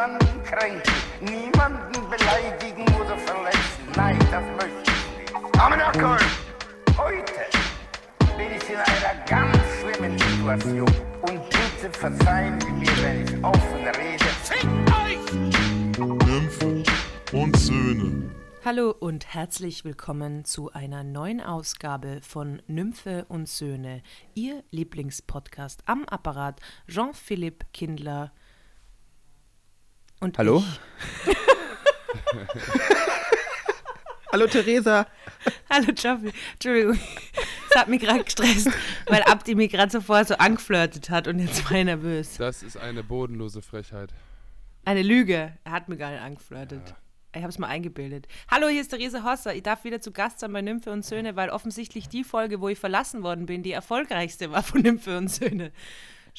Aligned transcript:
niemanden 0.00 0.42
kränken, 0.44 0.92
niemanden 1.20 1.92
beleidigen 2.08 2.82
oder 2.94 3.18
verletzen. 3.18 3.84
Nein, 3.96 4.18
das 4.30 4.44
möchte 4.56 4.90
ich 4.90 5.18
nicht. 5.18 5.34
Na 5.54 5.92
komm, 5.92 6.16
heute 6.96 7.32
bin 8.38 8.46
ich 8.56 8.70
in 8.70 8.76
einer 8.76 9.24
ganz 9.26 9.58
schlimmen 9.80 10.18
Situation 10.18 10.88
und 11.20 11.42
bitte 11.50 11.92
verzeihen 11.92 12.58
Sie 12.60 12.70
mir, 12.70 13.02
wenn 13.02 13.24
ich 13.24 13.44
offen 13.44 13.86
rede. 13.98 14.24
Fickt 14.42 14.64
euch! 14.90 15.32
Nymphen 15.98 16.84
und 17.32 17.56
Söhne. 17.58 18.30
Hallo 18.64 18.94
und 18.98 19.34
herzlich 19.34 19.84
willkommen 19.84 20.46
zu 20.46 20.72
einer 20.72 21.04
neuen 21.04 21.42
Ausgabe 21.42 22.20
von 22.22 22.62
Nymphe 22.66 23.26
und 23.28 23.48
Söhne, 23.48 24.02
Ihr 24.34 24.62
Lieblingspodcast 24.70 25.82
am 25.84 26.04
Apparat 26.06 26.60
Jean-Philippe 26.88 27.66
Kindler 27.74 28.32
und 30.20 30.38
Hallo? 30.38 30.62
ich. 31.26 31.32
Hallo 34.32 34.46
Theresa. 34.46 35.06
Hallo 35.68 35.86
Joffi. 35.92 36.32
Entschuldigung, 36.52 36.98
es 37.68 37.76
hat 37.76 37.88
mich 37.88 38.00
gerade 38.00 38.22
gestresst, 38.22 38.68
weil 39.06 39.22
Abdi 39.24 39.56
mich 39.56 39.72
gerade 39.72 39.90
zuvor 39.90 40.24
so 40.24 40.36
angeflirtet 40.36 41.10
hat 41.10 41.26
und 41.26 41.40
jetzt 41.40 41.64
war 41.64 41.78
ich 41.78 41.84
nervös. 41.84 42.36
Das 42.36 42.62
ist 42.62 42.76
eine 42.76 43.02
bodenlose 43.02 43.60
Frechheit. 43.60 44.12
Eine 44.84 45.02
Lüge. 45.02 45.54
Er 45.64 45.72
hat 45.72 45.88
mich 45.88 45.98
gar 45.98 46.10
nicht 46.12 46.20
angeflirtet. 46.20 46.94
Ich 47.34 47.42
habe 47.42 47.48
es 47.48 47.58
mal 47.58 47.68
eingebildet. 47.68 48.28
Hallo, 48.50 48.68
hier 48.68 48.80
ist 48.80 48.88
Therese 48.88 49.24
Hosser. 49.24 49.54
Ich 49.54 49.62
darf 49.62 49.84
wieder 49.84 50.00
zu 50.00 50.12
Gast 50.12 50.40
sein 50.40 50.52
bei 50.52 50.62
Nymphe 50.62 50.90
und 50.90 51.04
Söhne, 51.04 51.36
weil 51.36 51.50
offensichtlich 51.50 52.08
die 52.08 52.24
Folge, 52.24 52.60
wo 52.60 52.68
ich 52.68 52.78
verlassen 52.78 53.22
worden 53.22 53.46
bin, 53.46 53.62
die 53.62 53.72
erfolgreichste 53.72 54.50
war 54.50 54.62
von 54.62 54.82
Nymphe 54.82 55.16
und 55.16 55.28
Söhne. 55.28 55.72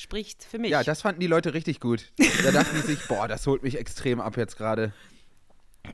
Spricht 0.01 0.43
für 0.43 0.57
mich. 0.57 0.71
Ja, 0.71 0.83
das 0.83 1.03
fanden 1.03 1.21
die 1.21 1.27
Leute 1.27 1.53
richtig 1.53 1.79
gut. 1.79 2.11
Da 2.43 2.49
dachten 2.51 2.75
die 2.75 2.81
sich, 2.81 3.07
boah, 3.07 3.27
das 3.27 3.45
holt 3.45 3.61
mich 3.61 3.77
extrem 3.77 4.19
ab 4.19 4.35
jetzt 4.35 4.57
gerade. 4.57 4.93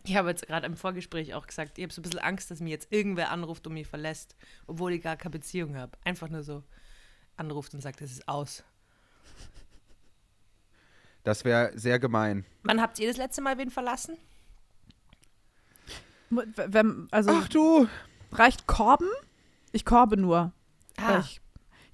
ich 0.05 0.15
habe 0.15 0.29
jetzt 0.29 0.47
gerade 0.47 0.65
im 0.65 0.77
Vorgespräch 0.77 1.33
auch 1.33 1.45
gesagt, 1.45 1.77
ich 1.77 1.83
habe 1.83 1.91
so 1.91 1.99
ein 1.99 2.03
bisschen 2.03 2.19
Angst, 2.19 2.49
dass 2.49 2.61
mir 2.61 2.69
jetzt 2.69 2.87
irgendwer 2.89 3.31
anruft 3.31 3.67
und 3.67 3.73
mich 3.73 3.85
verlässt, 3.85 4.37
obwohl 4.65 4.93
ich 4.93 5.03
gar 5.03 5.17
keine 5.17 5.31
Beziehung 5.31 5.75
habe. 5.75 5.97
Einfach 6.05 6.29
nur 6.29 6.41
so 6.41 6.63
anruft 7.35 7.73
und 7.73 7.81
sagt, 7.81 7.99
es 7.99 8.13
ist 8.13 8.29
aus. 8.29 8.63
Das 11.25 11.43
wäre 11.43 11.77
sehr 11.77 11.99
gemein. 11.99 12.45
Wann 12.63 12.79
habt 12.79 12.99
ihr 12.99 13.09
das 13.09 13.17
letzte 13.17 13.41
Mal 13.41 13.57
wen 13.57 13.71
verlassen? 13.71 14.15
Wenn, 16.29 17.09
also 17.11 17.31
Ach 17.33 17.49
du. 17.49 17.89
reicht 18.31 18.67
Korben? 18.67 19.09
Ich 19.73 19.83
korbe 19.83 20.15
nur. 20.15 20.53
Ah. 20.95 21.19
Ich, 21.19 21.41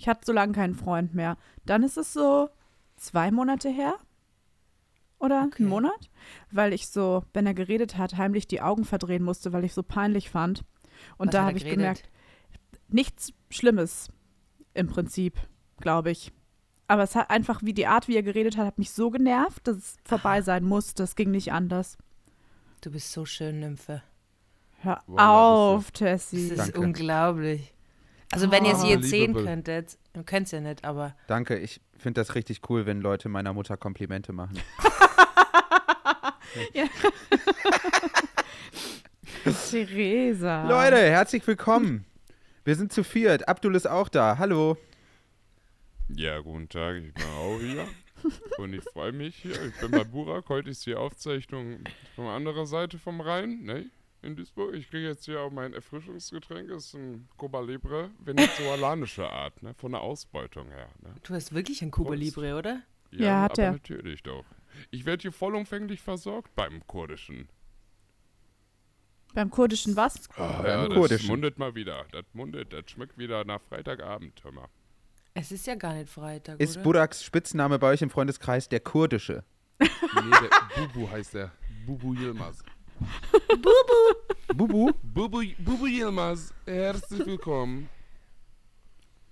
ich 0.03 0.09
hatte 0.09 0.25
so 0.25 0.33
lange 0.33 0.51
keinen 0.51 0.75
Freund 0.75 1.13
mehr. 1.13 1.37
Dann 1.65 1.81
ist 1.81 1.97
es 1.97 2.11
so 2.11 2.49
zwei 2.97 3.31
Monate 3.31 3.69
her. 3.69 3.95
Oder 5.17 5.43
Okay. 5.45 5.63
ein 5.63 5.69
Monat? 5.69 6.09
Weil 6.51 6.73
ich 6.73 6.89
so, 6.89 7.23
wenn 7.31 7.45
er 7.45 7.53
geredet 7.53 7.97
hat, 7.97 8.17
heimlich 8.17 8.45
die 8.45 8.59
Augen 8.61 8.83
verdrehen 8.83 9.23
musste, 9.23 9.53
weil 9.53 9.63
ich 9.63 9.73
so 9.73 9.81
peinlich 9.81 10.29
fand. 10.29 10.65
Und 11.17 11.27
Was 11.27 11.31
da 11.31 11.45
habe 11.45 11.55
ich 11.57 11.63
gemerkt, 11.63 12.09
nichts 12.89 13.31
Schlimmes 13.49 14.09
im 14.73 14.87
Prinzip, 14.87 15.39
glaube 15.79 16.11
ich. 16.11 16.33
Aber 16.89 17.03
es 17.03 17.15
hat 17.15 17.29
einfach, 17.29 17.61
wie 17.63 17.73
die 17.73 17.87
Art, 17.87 18.09
wie 18.09 18.17
er 18.17 18.23
geredet 18.23 18.57
hat, 18.57 18.65
hat 18.65 18.77
mich 18.79 18.91
so 18.91 19.09
genervt, 19.09 19.65
dass 19.69 19.77
es 19.77 19.97
vorbei 20.03 20.41
sein 20.41 20.65
muss. 20.65 20.93
Das 20.95 21.15
ging 21.15 21.31
nicht 21.31 21.53
anders. 21.53 21.97
Du 22.81 22.91
bist 22.91 23.13
so 23.13 23.23
schön, 23.25 23.61
Nymphe. 23.61 24.03
Hör 24.81 25.01
Wallah, 25.07 25.75
auf, 25.75 25.91
Das 25.91 25.99
Tessie. 26.29 26.49
ist 26.49 26.57
Danke. 26.59 26.81
unglaublich. 26.81 27.73
Also 28.33 28.49
wenn 28.49 28.65
ihr 28.65 28.75
sie 28.75 28.87
jetzt 28.87 29.09
sehen 29.09 29.35
könntet, 29.35 29.95
ihr 30.15 30.23
könnt 30.23 30.47
es 30.47 30.51
ja 30.51 30.59
nicht, 30.59 30.83
aber 30.83 31.15
Danke, 31.27 31.55
ich 31.55 31.79
finde 31.95 32.19
das 32.19 32.33
richtig 32.33 32.67
cool, 32.67 32.87
wenn 32.87 32.99
Leute 32.99 33.29
meiner 33.29 33.53
Mutter 33.53 33.77
Komplimente 33.77 34.33
machen. 34.33 34.59
Theresa. 39.69 40.67
Leute, 40.67 40.97
herzlich 40.97 41.45
willkommen. 41.45 42.05
Wir 42.65 42.75
sind 42.75 42.91
zu 42.91 43.03
viert. 43.03 43.47
Abdul 43.47 43.75
ist 43.75 43.87
auch 43.87 44.09
da. 44.09 44.39
Hallo. 44.39 44.77
Ja, 46.09 46.39
guten 46.39 46.69
Tag, 46.69 46.95
ich 47.03 47.13
bin 47.13 47.25
auch 47.37 47.59
hier. 47.59 47.87
Und 48.57 48.73
ich 48.73 48.83
freue 48.83 49.11
mich 49.11 49.35
hier. 49.35 49.61
Ich 49.63 49.79
bin 49.79 49.91
bei 49.91 50.03
Burak. 50.03 50.49
Heute 50.49 50.71
ist 50.71 50.87
die 50.87 50.95
Aufzeichnung 50.95 51.81
von 52.15 52.25
anderer 52.27 52.65
Seite 52.65 52.97
vom 52.97 53.21
Rhein, 53.21 53.61
ne? 53.61 53.85
In 54.23 54.37
Duisburg. 54.37 54.73
Ich 54.73 54.89
kriege 54.89 55.07
jetzt 55.07 55.25
hier 55.25 55.41
auch 55.41 55.51
mein 55.51 55.73
Erfrischungsgetränk. 55.73 56.69
Das 56.69 56.85
ist 56.85 56.93
ein 56.95 57.27
Cuba 57.37 57.59
Libre 57.59 58.09
venezolanischer 58.19 59.29
Art, 59.29 59.61
ne? 59.61 59.73
Von 59.73 59.91
der 59.91 60.01
Ausbeutung 60.01 60.69
her. 60.69 60.87
Ne? 61.01 61.13
du 61.23 61.33
hast 61.33 61.53
wirklich 61.53 61.81
ein 61.81 61.91
Cuba. 61.91 62.13
Libre, 62.15 62.55
oder? 62.55 62.81
Ja, 63.11 63.43
hat 63.43 63.59
aber 63.59 63.63
er. 63.63 63.71
natürlich 63.73 64.23
doch. 64.23 64.45
Ich 64.91 65.05
werde 65.05 65.21
hier 65.21 65.31
vollumfänglich 65.31 66.01
versorgt 66.01 66.55
beim 66.55 66.85
kurdischen. 66.87 67.49
Beim 69.33 69.49
kurdischen 69.49 69.95
was? 69.95 70.29
Ah, 70.37 70.61
beim 70.61 70.65
ja, 70.65 70.87
das 70.87 70.97
Kurdischen. 70.97 71.27
mundet 71.27 71.57
mal 71.57 71.75
wieder. 71.75 72.05
Das 72.11 72.23
mundet, 72.33 72.71
das 72.71 72.89
schmeckt 72.89 73.17
wieder 73.17 73.43
nach 73.45 73.61
Freitagabend, 73.61 74.43
hör 74.43 74.51
mal. 74.51 74.67
Es 75.33 75.51
ist 75.51 75.65
ja 75.67 75.75
gar 75.75 75.95
nicht 75.95 76.09
Freitag, 76.09 76.59
Ist 76.59 76.77
oder? 76.77 76.83
Buraks 76.83 77.23
Spitzname 77.23 77.79
bei 77.79 77.89
euch 77.89 78.01
im 78.03 78.09
Freundeskreis 78.11 78.69
der 78.69 78.79
kurdische? 78.79 79.43
Nee, 79.79 79.89
der 80.29 80.85
Bubu 80.87 81.09
heißt 81.09 81.33
der. 81.33 81.51
Bubu 81.85 82.13
Yilmaz. 82.13 82.63
Bubu? 84.55 84.91
Bubu, 85.03 85.41
Bubu 85.57 85.87
Yilmaz, 85.87 86.53
herzlich 86.65 87.25
willkommen. 87.25 87.89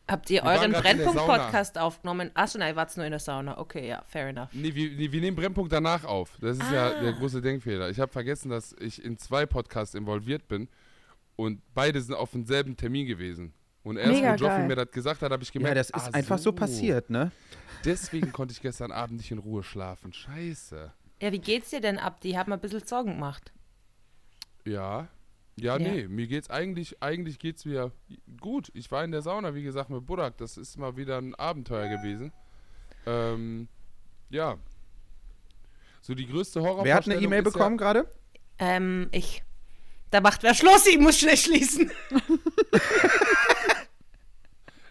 Habt 0.08 0.30
ihr 0.30 0.44
Wir 0.44 0.50
euren 0.50 0.72
Brennpunkt-Podcast 0.74 1.78
aufgenommen? 1.78 2.32
Achso, 2.34 2.60
nein, 2.60 2.76
wart 2.76 2.96
nur 2.98 3.06
in 3.06 3.12
der 3.12 3.20
Sauna. 3.20 3.58
Okay, 3.58 3.88
ja, 3.88 4.04
fair 4.08 4.28
enough. 4.28 4.50
Nee, 4.52 4.76
wir, 4.76 4.92
nee, 4.92 5.12
wir 5.12 5.22
nehmen 5.22 5.38
Brennpunkt 5.38 5.72
danach 5.72 6.04
auf. 6.04 6.38
Das 6.42 6.58
ist 6.58 6.72
ja 6.72 7.00
der 7.02 7.14
große 7.14 7.42
Denkfehler. 7.42 7.90
Ich 7.90 8.00
habe 8.00 8.12
vergessen, 8.12 8.50
dass 8.50 8.76
ich 8.80 9.04
in 9.04 9.18
zwei 9.18 9.46
Podcasts 9.46 9.96
involviert 9.96 10.48
bin 10.48 10.68
und 11.38 11.62
beide 11.74 12.02
sind 12.02 12.16
auf 12.16 12.32
demselben 12.32 12.76
Termin 12.76 13.08
gewesen. 13.08 13.54
Und 13.84 13.98
erst, 13.98 14.12
Mega 14.12 14.34
wo 14.34 14.36
Joffi 14.36 14.58
geil. 14.58 14.68
mir 14.68 14.76
das 14.76 14.92
gesagt 14.92 15.22
hat, 15.22 15.32
habe 15.32 15.44
ich 15.44 15.52
gemerkt, 15.52 15.76
Ja, 15.76 15.82
das 15.82 15.90
ist 15.90 16.14
ah, 16.14 16.18
einfach 16.18 16.38
so 16.38 16.52
passiert, 16.52 17.10
ne? 17.10 17.32
Deswegen 17.86 18.32
konnte 18.32 18.52
ich 18.52 18.62
gestern 18.62 18.92
Abend 18.92 19.18
nicht 19.18 19.32
in 19.32 19.40
Ruhe 19.40 19.64
schlafen. 19.64 20.14
Scheiße. 20.14 20.92
Ja, 21.22 21.32
wie 21.32 21.40
geht's 21.40 21.70
dir 21.70 21.82
denn, 21.82 21.98
Abdi? 21.98 22.34
Hab 22.34 22.48
mal 22.48 22.56
ein 22.56 22.62
bisschen 22.62 22.86
Sorgen 22.86 23.14
gemacht. 23.14 23.52
Ja. 24.66 25.08
Ja, 25.58 25.78
Ja. 25.78 25.80
nee, 25.80 26.08
mir 26.08 26.28
geht's 26.28 26.50
eigentlich, 26.50 27.02
eigentlich 27.04 27.38
geht's 27.40 27.66
mir 27.66 27.92
gut. 28.40 28.72
Ich 28.74 28.90
war 28.92 29.04
in 29.04 29.12
der 29.12 29.22
Sauna, 29.22 29.54
wie 29.54 29.64
gesagt, 29.64 29.90
mit 29.90 30.06
Burak. 30.06 30.38
Das 30.38 30.58
ist 30.58 30.78
mal 30.78 30.96
wieder 30.98 31.18
ein 31.18 31.36
Abenteuer 31.36 31.88
gewesen. 31.90 32.32
Ähm, 33.06 33.68
ja. 34.30 34.58
So 36.02 36.16
die 36.16 36.26
größte 36.28 36.62
Horror. 36.62 36.84
Wer 36.86 36.96
hat 36.96 37.06
eine 37.08 37.16
E-Mail 37.20 37.44
bekommen 37.44 37.78
gerade? 37.78 38.10
Ähm, 38.60 39.10
ich. 39.12 39.44
Da 40.10 40.20
macht 40.22 40.44
wer 40.44 40.54
Schluss, 40.54 40.86
ich 40.88 40.98
muss 41.00 41.20
schnell 41.20 41.38
schließen. 41.38 41.92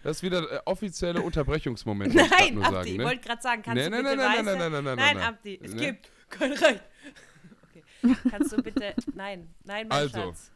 Das 0.03 0.17
ist 0.17 0.23
wieder 0.23 0.41
der 0.41 0.65
offizielle 0.67 1.21
Unterbrechungsmoment. 1.21 2.13
muss 2.15 2.23
ich 2.23 2.29
grad 2.29 2.39
Nein, 2.39 2.53
nur 2.55 2.63
Abdi, 2.65 2.75
sagen, 2.75 2.87
ich 2.87 2.97
ne? 2.97 3.03
wollte 3.03 3.21
gerade 3.27 3.41
sagen, 3.43 3.61
kannst 3.61 3.83
Nee, 3.83 3.89
du 3.89 3.89
nee, 3.91 3.97
bitte 4.01 4.15
nee, 4.15 4.15
nee, 4.15 4.35
leise? 4.35 4.43
nee, 4.43 4.57
nee, 4.57 4.69
nee, 4.69 4.81
nee, 4.81 4.95
Nein, 4.95 5.17
nee. 5.17 5.23
Abdi, 5.23 5.59
es 5.63 5.73
Ne? 5.75 5.81
gibt 5.81 6.09
kein 6.29 6.51
Recht. 6.53 6.83
Kannst 8.29 8.51
du 8.51 8.61
bitte, 8.61 8.93
nein, 9.13 9.47
nein, 9.63 9.87
mein 9.87 9.91
Also. 9.91 10.17
Schatz. 10.19 10.51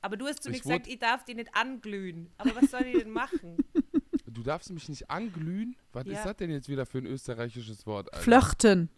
Aber 0.00 0.16
du 0.16 0.26
hast 0.26 0.42
zu 0.42 0.50
mir 0.50 0.60
gesagt, 0.60 0.86
ich 0.86 0.98
darf 0.98 1.24
die 1.24 1.34
nicht 1.34 1.54
anglühen. 1.54 2.30
Aber 2.38 2.54
was 2.56 2.70
soll 2.70 2.86
ich 2.86 2.98
denn 3.02 3.10
machen? 3.10 3.56
Du 4.30 4.44
darfst 4.44 4.70
mich 4.70 4.88
nicht 4.88 5.10
anglühen? 5.10 5.74
Was 5.92 6.06
Ja. 6.06 6.12
ist 6.12 6.24
das 6.24 6.36
denn 6.36 6.50
jetzt 6.50 6.68
wieder 6.68 6.86
für 6.86 6.98
ein 6.98 7.06
österreichisches 7.06 7.86
Wort? 7.86 8.12
Alter? 8.12 8.22
Flirten. 8.22 8.88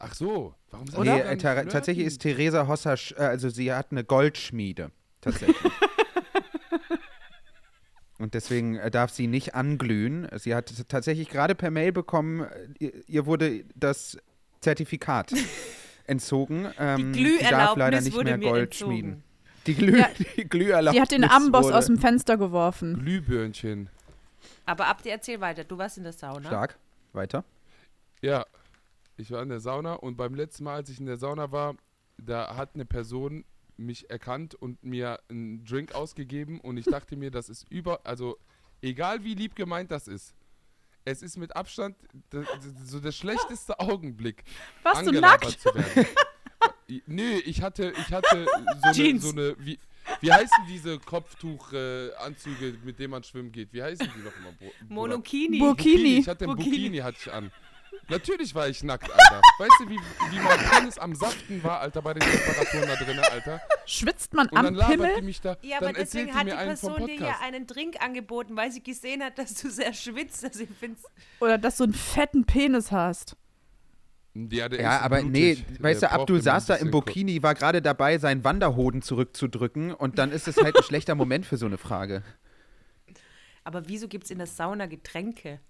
Ach 0.00 0.14
so. 0.14 0.54
Warum 0.70 0.88
sagt 0.88 1.04
Nee, 1.04 1.20
äh, 1.20 1.36
tatsächlich 1.36 2.06
ist 2.06 2.22
Theresa 2.22 2.66
Hosser, 2.66 2.94
äh, 3.16 3.22
also 3.22 3.50
sie 3.50 3.72
hat 3.72 3.92
eine 3.92 4.02
Goldschmiede. 4.02 4.90
Tatsächlich. 5.20 5.56
Und 8.18 8.34
deswegen 8.34 8.76
äh, 8.76 8.90
darf 8.90 9.10
sie 9.12 9.26
nicht 9.26 9.54
anglühen. 9.54 10.28
Sie 10.38 10.54
hat 10.54 10.72
tatsächlich 10.88 11.28
gerade 11.28 11.54
per 11.54 11.70
Mail 11.70 11.92
bekommen, 11.92 12.40
äh, 12.42 12.68
ihr, 12.78 13.08
ihr 13.08 13.26
wurde 13.26 13.64
das 13.76 14.16
Zertifikat 14.60 15.32
entzogen. 16.06 16.64
Die 16.64 16.68
Ähm, 16.78 17.12
leider 17.12 17.12
Glüherlaubnis 17.12 18.04
nicht 18.04 18.14
wurde 18.16 18.24
mehr 18.30 18.38
mir 18.38 18.48
Gold 18.50 18.62
entzogen. 18.72 18.92
schmieden. 18.92 19.24
Die, 19.66 19.74
Glüh, 19.74 19.98
Ja, 19.98 20.08
die 20.36 20.44
Glüherlaubnis 20.48 20.94
Die 20.94 21.00
hat 21.00 21.10
den 21.12 21.24
Amboss 21.24 21.66
wurde 21.66 21.76
aus 21.78 21.86
dem 21.86 21.98
Fenster 21.98 22.36
geworfen. 22.36 22.98
Glühbirnchen. 22.98 23.88
Aber 24.66 24.86
Abdi, 24.88 25.08
erzähl 25.10 25.40
weiter. 25.40 25.64
Du 25.64 25.78
warst 25.78 25.98
in 25.98 26.04
der 26.04 26.12
Sauna. 26.12 26.48
Stark. 26.48 26.78
Weiter. 27.12 27.44
Ja, 28.20 28.46
ich 29.16 29.30
war 29.30 29.42
in 29.42 29.48
der 29.50 29.60
Sauna 29.60 29.94
und 29.94 30.16
beim 30.16 30.34
letzten 30.34 30.64
Mal, 30.64 30.76
als 30.76 30.88
ich 30.88 30.98
in 30.98 31.06
der 31.06 31.16
Sauna 31.16 31.52
war, 31.52 31.74
da 32.18 32.56
hat 32.56 32.70
eine 32.74 32.84
Person 32.84 33.44
mich 33.76 34.08
erkannt 34.10 34.54
und 34.54 34.82
mir 34.84 35.18
einen 35.28 35.64
Drink 35.64 35.94
ausgegeben 35.94 36.60
und 36.60 36.76
ich 36.76 36.84
dachte 36.86 37.16
mir, 37.16 37.30
das 37.30 37.48
ist 37.48 37.70
über, 37.70 38.00
also 38.04 38.36
egal 38.80 39.24
wie 39.24 39.34
lieb 39.34 39.56
gemeint 39.56 39.90
das 39.90 40.06
ist, 40.08 40.34
es 41.04 41.22
ist 41.22 41.36
mit 41.36 41.54
Abstand 41.56 41.96
so 42.84 43.00
der 43.00 43.12
schlechteste 43.12 43.78
Augenblick. 43.78 44.44
Warst 44.82 45.06
du 45.06 45.12
nackt? 45.12 45.60
Zu 45.60 45.74
werden. 45.74 46.06
Nö, 47.06 47.40
ich 47.44 47.62
hatte, 47.62 47.92
ich 47.98 48.12
hatte 48.12 48.46
so 48.92 49.02
eine, 49.02 49.20
so 49.20 49.30
eine 49.30 49.56
wie, 49.58 49.78
wie 50.20 50.32
heißen 50.32 50.66
diese 50.68 50.98
Kopftuchanzüge, 50.98 52.68
äh, 52.68 52.74
mit 52.84 52.98
denen 52.98 53.12
man 53.12 53.22
schwimmen 53.22 53.50
geht? 53.50 53.72
Wie 53.72 53.82
heißen 53.82 54.08
die 54.14 54.22
noch 54.22 54.32
immer? 54.36 54.72
Monokini. 54.88 55.58
Burkini. 55.58 56.18
Ich 56.18 56.28
hatte 56.28 56.44
Burkini. 56.44 56.70
Burkini 56.70 56.98
hatte 56.98 57.18
ich 57.20 57.32
an. 57.32 57.50
Natürlich 58.12 58.54
war 58.54 58.68
ich 58.68 58.82
nackt, 58.84 59.10
Alter. 59.10 59.40
Weißt 59.58 59.72
du, 59.80 59.88
wie, 59.88 59.98
wie 60.30 60.38
mein 60.40 60.58
Penis 60.70 60.98
am 60.98 61.14
Saften 61.14 61.62
war, 61.64 61.80
Alter, 61.80 62.02
bei 62.02 62.14
den 62.14 62.22
Temperaturen 62.22 62.86
da 62.86 62.94
drinnen, 62.96 63.24
Alter? 63.30 63.60
Schwitzt 63.86 64.34
man 64.34 64.46
Und 64.48 64.56
dann 64.56 64.66
am 64.66 64.74
labert 64.74 64.96
Pimmel? 64.98 65.16
die 65.16 65.22
mich 65.22 65.40
da, 65.40 65.56
Ja, 65.62 65.78
aber 65.78 65.86
dann 65.86 65.94
deswegen 65.96 66.26
die 66.26 66.32
hat 66.32 66.42
die 66.42 66.46
mir 66.46 66.58
einen 66.58 66.76
vom 66.76 66.94
Person 66.94 67.08
dir 67.18 67.26
ja 67.26 67.38
einen 67.42 67.66
Drink 67.66 68.02
angeboten, 68.02 68.56
weil 68.56 68.70
sie 68.70 68.82
gesehen 68.82 69.22
hat, 69.22 69.38
dass 69.38 69.54
du 69.54 69.70
sehr 69.70 69.92
schwitzt. 69.94 70.44
Also 70.44 70.62
ich 70.64 70.68
find's 70.78 71.02
Oder 71.40 71.58
dass 71.58 71.78
du 71.78 71.84
einen 71.84 71.94
fetten 71.94 72.44
Penis 72.44 72.92
hast? 72.92 73.36
Ja, 74.34 74.68
der 74.68 74.80
Ja, 74.80 74.96
ist 74.96 75.02
aber 75.02 75.16
blutig. 75.22 75.32
nee, 75.32 75.54
Der 75.76 75.82
weißt 75.82 76.02
du, 76.02 76.10
Abdul 76.10 76.40
saß 76.40 76.66
da 76.66 76.74
im 76.76 76.90
Burkini, 76.90 77.42
war 77.42 77.54
gerade 77.54 77.82
dabei, 77.82 78.18
seinen 78.18 78.44
Wanderhoden 78.44 79.02
zurückzudrücken 79.02 79.92
und 79.92 80.18
dann 80.18 80.32
ist 80.32 80.48
es 80.48 80.56
halt 80.56 80.76
ein 80.76 80.82
schlechter 80.82 81.14
Moment 81.14 81.44
für 81.44 81.56
so 81.58 81.66
eine 81.66 81.76
Frage. 81.78 82.22
Aber 83.64 83.88
wieso 83.88 84.08
gibt 84.08 84.24
es 84.24 84.30
in 84.30 84.38
der 84.38 84.46
Sauna 84.46 84.86
Getränke? 84.86 85.60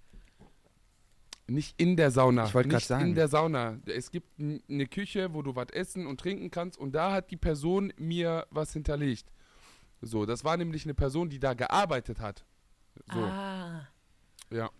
Nicht 1.48 1.80
in 1.80 1.96
der 1.96 2.10
Sauna. 2.10 2.46
Ich 2.46 2.54
wollte 2.54 2.68
Nicht 2.70 2.86
sagen. 2.86 3.08
in 3.08 3.14
der 3.14 3.28
Sauna. 3.28 3.78
Es 3.86 4.10
gibt 4.10 4.38
n- 4.38 4.62
eine 4.68 4.86
Küche, 4.86 5.34
wo 5.34 5.42
du 5.42 5.54
was 5.56 5.68
essen 5.72 6.06
und 6.06 6.20
trinken 6.20 6.50
kannst 6.50 6.78
und 6.78 6.92
da 6.92 7.12
hat 7.12 7.30
die 7.30 7.36
Person 7.36 7.92
mir 7.98 8.46
was 8.50 8.72
hinterlegt. 8.72 9.30
So, 10.00 10.24
das 10.24 10.44
war 10.44 10.56
nämlich 10.56 10.84
eine 10.84 10.94
Person, 10.94 11.28
die 11.30 11.38
da 11.40 11.54
gearbeitet 11.54 12.20
hat. 12.20 12.44
So, 13.12 13.18
Ah, 13.20 13.88
ja, 14.50 14.70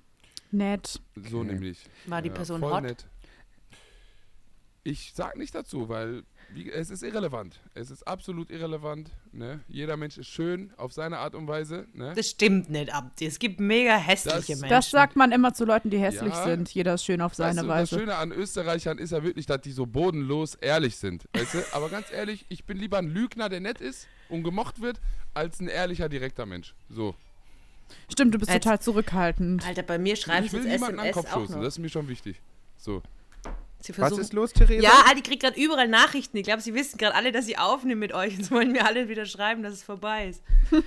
Nett. 0.51 1.01
so 1.17 1.39
Okay. 1.41 1.47
nämlich. 1.53 1.85
war 2.07 2.23
die 2.23 2.29
ja, 2.29 2.35
Person 2.35 2.61
voll 2.61 2.73
hot? 2.73 2.83
Nett. 2.83 3.07
Ich 4.85 5.13
sag 5.15 5.37
nicht 5.37 5.55
dazu, 5.55 5.89
weil 5.89 6.25
wie, 6.55 6.71
es 6.71 6.91
ist 6.91 7.03
irrelevant. 7.03 7.61
Es 7.75 7.91
ist 7.91 8.07
absolut 8.07 8.51
irrelevant. 8.51 9.11
Ne? 9.33 9.61
Jeder 9.69 9.97
Mensch 9.97 10.19
ist 10.19 10.29
schön 10.29 10.73
auf 10.77 10.93
seine 10.93 11.19
Art 11.19 11.35
und 11.35 11.47
Weise. 11.49 11.87
Ne? 11.95 12.13
Das 12.15 12.29
stimmt 12.31 12.71
nicht, 12.71 12.93
Abdi. 12.95 13.27
Es 13.27 13.39
gibt 13.39 13.61
mega 13.61 13.97
hässliche 13.97 14.37
Das- 14.39 14.49
Menschen. 14.49 14.69
Das 14.69 14.91
sagt 14.91 15.17
man 15.17 15.33
immer 15.33 15.55
zu 15.55 15.65
Leuten, 15.65 15.91
die 15.91 15.99
hässlich 15.99 16.33
Ja. 16.33 16.45
sind. 16.45 16.73
Jeder 16.75 16.95
ist 16.95 17.05
schön 17.05 17.21
auf 17.21 17.35
seine 17.35 17.57
weißt 17.57 17.65
du, 17.65 17.69
Weise. 17.69 17.91
Das 17.95 18.01
Schöne 18.01 18.15
an 18.17 18.33
Österreichern 18.33 18.99
ist 18.99 19.11
ja 19.13 19.23
wirklich, 19.23 19.47
dass 19.47 19.61
die 19.63 19.73
so 19.73 19.87
bodenlos 19.87 20.55
ehrlich 20.57 20.97
sind. 20.97 21.25
Weißt 21.33 21.55
du? 21.55 21.59
Aber 21.73 21.89
ganz 21.89 22.07
ehrlich, 22.13 22.45
ich 22.49 22.65
bin 22.65 22.77
lieber 22.79 22.99
ein 22.99 23.09
Lügner, 23.09 23.49
der 23.49 23.61
nett 23.61 23.81
ist 23.81 24.07
und 24.29 24.43
gemocht 24.43 24.81
wird, 24.81 25.01
als 25.35 25.61
ein 25.61 25.69
ehrlicher, 25.69 26.09
direkter 26.09 26.47
Mensch. 26.47 26.75
So. 26.91 27.15
Stimmt, 28.11 28.35
du 28.35 28.39
bist 28.39 28.51
Als- 28.51 28.63
total 28.65 28.81
zurückhaltend. 28.81 29.67
Alter, 29.67 29.83
bei 29.83 29.99
mir 29.99 30.17
schreiben 30.17 30.45
ich 30.47 30.51
sie 30.51 30.59
will 30.59 30.65
jetzt 30.67 30.73
niemanden 30.81 30.99
an 30.99 31.05
den 31.07 31.11
SMS 31.13 31.25
Kopf 31.27 31.33
auch 31.35 31.39
stoßen, 31.41 31.57
noch. 31.57 31.63
das 31.65 31.75
ist 31.75 31.79
mir 31.79 31.89
schon 31.89 32.09
wichtig. 32.09 32.41
So. 32.79 33.03
Sie 33.83 33.93
Was 33.93 33.97
versuchen- 33.99 34.21
ist 34.21 34.33
los, 34.33 34.53
Theresa? 34.53 34.83
Ja, 34.83 35.05
Adi 35.11 35.23
kriegt 35.23 35.43
gerade 35.43 35.61
überall 35.61 35.89
Nachrichten. 35.89 36.37
Ich 36.37 36.45
glaube, 36.45 36.63
sie 36.63 36.73
wissen 36.75 36.99
gerade 36.99 37.15
alle, 37.17 37.33
dass 37.33 37.47
sie 37.47 37.59
aufnehmen 37.59 37.99
mit 37.99 38.13
euch. 38.15 38.37
Jetzt 38.39 38.51
wollen 38.51 38.71
mir 38.73 38.87
alle 38.87 39.09
wieder 39.09 39.27
schreiben, 39.27 39.63
dass 39.63 39.75
es 39.75 39.83
vorbei 39.83 40.29
ist. 40.29 40.43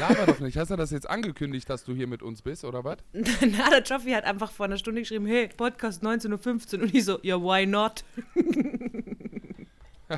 Laber 0.00 0.26
doch 0.26 0.40
nicht. 0.40 0.56
Hast 0.56 0.70
du 0.70 0.76
das 0.76 0.90
jetzt 0.90 1.08
angekündigt, 1.08 1.70
dass 1.70 1.84
du 1.84 1.94
hier 1.94 2.08
mit 2.08 2.20
uns 2.22 2.42
bist, 2.42 2.64
oder 2.64 2.82
was? 2.84 2.98
Na, 3.12 3.70
der 3.70 3.82
Joffi 3.84 4.10
hat 4.10 4.24
einfach 4.24 4.50
vor 4.50 4.66
einer 4.66 4.76
Stunde 4.78 5.00
geschrieben, 5.02 5.26
hey, 5.26 5.48
Podcast 5.56 6.02
19.15 6.02 6.74
Uhr. 6.78 6.82
Und 6.82 6.94
ich 6.94 7.04
so, 7.04 7.18
ja, 7.22 7.40
why 7.40 7.64
not? 7.66 8.04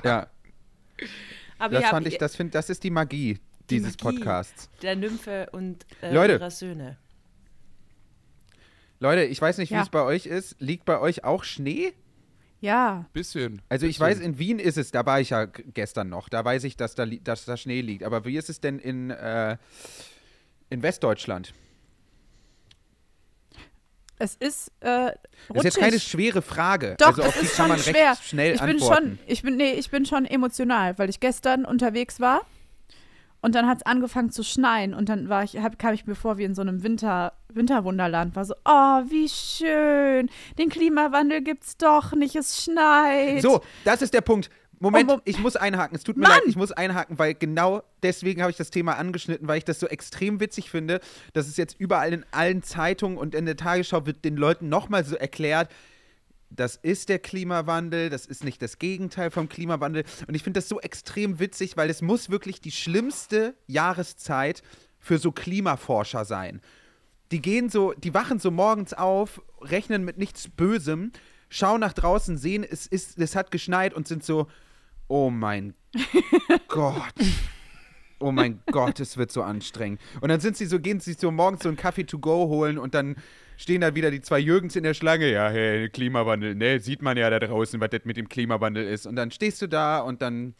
Ja, 0.04 0.26
Aber 1.58 1.74
das 1.74 1.82
ihr 1.84 1.88
fand 1.88 2.06
ich, 2.06 2.18
das, 2.18 2.36
find, 2.36 2.54
das 2.54 2.68
ist 2.68 2.84
die 2.84 2.90
Magie 2.90 3.38
dieses 3.70 3.96
Magie. 4.02 4.18
Podcasts. 4.18 4.68
der 4.82 4.96
Nymphe 4.96 5.48
und 5.52 5.86
äh, 6.02 6.12
Leute. 6.12 6.34
ihrer 6.34 6.50
Söhne. 6.50 6.98
Leute, 9.00 9.24
ich 9.24 9.40
weiß 9.40 9.58
nicht, 9.58 9.70
wie 9.70 9.74
Ja. 9.76 9.82
es 9.82 9.88
bei 9.90 10.02
euch 10.02 10.26
ist. 10.26 10.56
Liegt 10.60 10.84
bei 10.84 10.98
euch 10.98 11.24
auch 11.24 11.44
Schnee? 11.44 11.92
Ja. 12.60 13.06
Bisschen. 13.12 13.62
Also 13.68 13.86
ich 13.86 13.98
bisschen. 13.98 14.06
weiß, 14.06 14.18
in 14.20 14.38
Wien 14.38 14.58
ist 14.58 14.76
es, 14.78 14.90
da 14.90 15.06
war 15.06 15.20
ich 15.20 15.30
ja 15.30 15.44
gestern 15.44 16.08
noch, 16.08 16.28
da 16.28 16.44
weiß 16.44 16.64
ich, 16.64 16.76
dass 16.76 16.94
da, 16.96 17.06
dass 17.06 17.44
da 17.44 17.56
Schnee 17.56 17.80
liegt. 17.80 18.02
Aber 18.02 18.24
wie 18.24 18.36
ist 18.36 18.50
es 18.50 18.60
denn 18.60 18.78
in, 18.80 19.10
äh, 19.10 19.56
in 20.68 20.82
Westdeutschland? 20.82 21.54
Es 24.20 24.34
ist 24.34 24.72
äh, 24.80 25.12
Das 25.48 25.58
ist 25.58 25.64
jetzt 25.64 25.78
keine 25.78 26.00
schwere 26.00 26.42
Frage. 26.42 26.96
Doch, 26.98 27.06
also 27.18 27.22
es 27.22 27.28
auf 27.28 27.38
die 27.38 27.44
ist 27.46 27.54
kann 27.54 27.66
schon 27.66 27.68
man 27.68 27.78
schwer. 27.78 28.10
recht 28.10 28.24
schnell 28.24 28.54
ich 28.56 28.60
bin 28.60 28.70
antworten. 28.70 29.04
schon, 29.06 29.18
ich 29.26 29.42
bin, 29.42 29.56
nee, 29.56 29.72
ich 29.74 29.90
bin 29.90 30.04
schon 30.06 30.24
emotional, 30.24 30.98
weil 30.98 31.08
ich 31.08 31.20
gestern 31.20 31.64
unterwegs 31.64 32.18
war 32.18 32.40
und 33.42 33.54
dann 33.54 33.68
hat 33.68 33.76
es 33.78 33.86
angefangen 33.86 34.30
zu 34.32 34.42
schneien 34.42 34.92
und 34.92 35.08
dann 35.08 35.28
war 35.28 35.44
ich, 35.44 35.56
hab, 35.58 35.78
kam 35.78 35.94
ich 35.94 36.04
mir 36.06 36.16
vor 36.16 36.36
wie 36.36 36.42
in 36.42 36.56
so 36.56 36.62
einem 36.62 36.82
Winter, 36.82 37.32
Winterwunderland. 37.52 38.36
War 38.36 38.44
so, 38.44 38.54
oh, 38.64 39.02
wie 39.08 39.28
schön. 39.28 40.28
Den 40.58 40.68
Klimawandel 40.68 41.42
gibt's 41.42 41.76
doch 41.76 42.12
nicht, 42.12 42.36
es 42.36 42.62
schneit. 42.62 43.42
So, 43.42 43.60
das 43.84 44.02
ist 44.02 44.14
der 44.14 44.20
Punkt. 44.20 44.50
Moment, 44.80 45.10
Oh, 45.10 45.14
Mo- 45.16 45.22
ich 45.24 45.38
muss 45.40 45.56
einhaken. 45.56 45.96
Es 45.96 46.04
tut 46.04 46.16
mir 46.16 46.22
Mann! 46.28 46.32
leid, 46.38 46.42
ich 46.46 46.54
muss 46.54 46.70
einhaken, 46.70 47.18
weil 47.18 47.34
genau 47.34 47.82
deswegen 48.04 48.42
habe 48.42 48.52
ich 48.52 48.56
das 48.56 48.70
Thema 48.70 48.96
angeschnitten, 48.96 49.48
weil 49.48 49.58
ich 49.58 49.64
das 49.64 49.80
so 49.80 49.88
extrem 49.88 50.38
witzig 50.38 50.70
finde, 50.70 51.00
dass 51.32 51.48
es 51.48 51.56
jetzt 51.56 51.74
überall 51.80 52.12
in 52.12 52.24
allen 52.30 52.62
Zeitungen 52.62 53.18
und 53.18 53.34
in 53.34 53.44
der 53.44 53.56
Tagesschau 53.56 54.06
wird 54.06 54.24
den 54.24 54.36
Leuten 54.36 54.68
nochmal 54.68 55.04
so 55.04 55.16
erklärt, 55.16 55.68
das 56.50 56.76
ist 56.76 57.08
der 57.08 57.18
Klimawandel, 57.18 58.08
das 58.08 58.24
ist 58.24 58.44
nicht 58.44 58.62
das 58.62 58.78
Gegenteil 58.78 59.30
vom 59.32 59.48
Klimawandel. 59.48 60.04
Und 60.28 60.34
ich 60.36 60.44
finde 60.44 60.58
das 60.60 60.68
so 60.68 60.80
extrem 60.80 61.40
witzig, 61.40 61.76
weil 61.76 61.90
es 61.90 62.00
muss 62.00 62.30
wirklich 62.30 62.60
die 62.60 62.70
schlimmste 62.70 63.54
Jahreszeit 63.66 64.62
für 65.00 65.18
so 65.18 65.32
Klimaforscher 65.32 66.24
sein. 66.24 66.62
Die 67.30 67.42
gehen 67.42 67.68
so, 67.68 67.92
die 67.92 68.14
wachen 68.14 68.38
so 68.38 68.50
morgens 68.50 68.94
auf, 68.94 69.42
rechnen 69.60 70.04
mit 70.04 70.18
nichts 70.18 70.48
Bösem, 70.48 71.12
schauen 71.50 71.80
nach 71.80 71.92
draußen, 71.92 72.38
sehen, 72.38 72.64
es 72.68 72.86
ist, 72.86 73.18
es 73.18 73.36
hat 73.36 73.50
geschneit 73.50 73.94
und 73.94 74.08
sind 74.08 74.24
so, 74.24 74.48
oh 75.08 75.30
mein 75.30 75.74
Gott. 76.68 77.14
Oh 78.20 78.32
mein 78.32 78.60
Gott, 78.72 78.98
es 78.98 79.16
wird 79.16 79.30
so 79.30 79.42
anstrengend. 79.42 80.00
Und 80.20 80.28
dann 80.28 80.40
sind 80.40 80.56
sie 80.56 80.66
so, 80.66 80.80
gehen 80.80 80.98
sie 81.00 81.12
so 81.12 81.30
morgens 81.30 81.62
so 81.62 81.68
einen 81.68 81.76
Kaffee 81.76 82.04
to 82.04 82.18
go 82.18 82.48
holen 82.48 82.76
und 82.76 82.94
dann 82.94 83.16
stehen 83.56 83.80
da 83.80 83.94
wieder 83.94 84.10
die 84.10 84.20
zwei 84.20 84.40
Jürgens 84.40 84.74
in 84.74 84.82
der 84.82 84.94
Schlange. 84.94 85.30
Ja, 85.30 85.50
hey, 85.50 85.88
Klimawandel, 85.88 86.54
ne, 86.54 86.80
sieht 86.80 87.00
man 87.00 87.16
ja 87.16 87.30
da 87.30 87.38
draußen, 87.38 87.80
was 87.80 87.90
das 87.90 88.04
mit 88.04 88.16
dem 88.16 88.28
Klimawandel 88.28 88.86
ist. 88.86 89.06
Und 89.06 89.16
dann 89.16 89.30
stehst 89.30 89.62
du 89.62 89.68
da 89.68 90.00
und 90.00 90.20
dann 90.20 90.54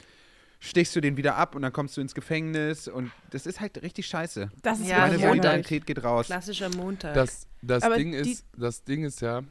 stichst 0.61 0.95
du 0.97 1.01
den 1.01 1.17
wieder 1.17 1.37
ab 1.37 1.55
und 1.55 1.63
dann 1.63 1.73
kommst 1.73 1.97
du 1.97 2.01
ins 2.01 2.15
Gefängnis 2.15 2.89
und 2.89 3.13
das 3.31 3.47
ist 3.47 3.61
halt 3.61 3.81
richtig 3.83 4.07
scheiße. 4.07 4.51
das 4.63 4.81
ist 4.81 4.89
Ja, 4.89 4.99
Meine 4.99 5.13
ärgerlich. 5.13 5.29
Solidarität 5.29 5.87
geht 5.87 6.03
raus. 6.03 6.27
Klassischer 6.27 6.69
Montag. 6.71 7.15
Das, 7.15 7.47
das, 7.63 7.85
Ding 7.95 8.13
ist, 8.13 8.45
das 8.57 8.83
Ding 8.85 9.05
ist 9.05 9.21
ja, 9.21 9.43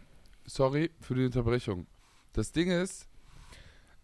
sorry 0.46 0.92
für 1.00 1.16
die 1.16 1.26
Unterbrechung. 1.26 1.88
Das 2.34 2.52
Ding 2.52 2.70
ist, 2.70 3.08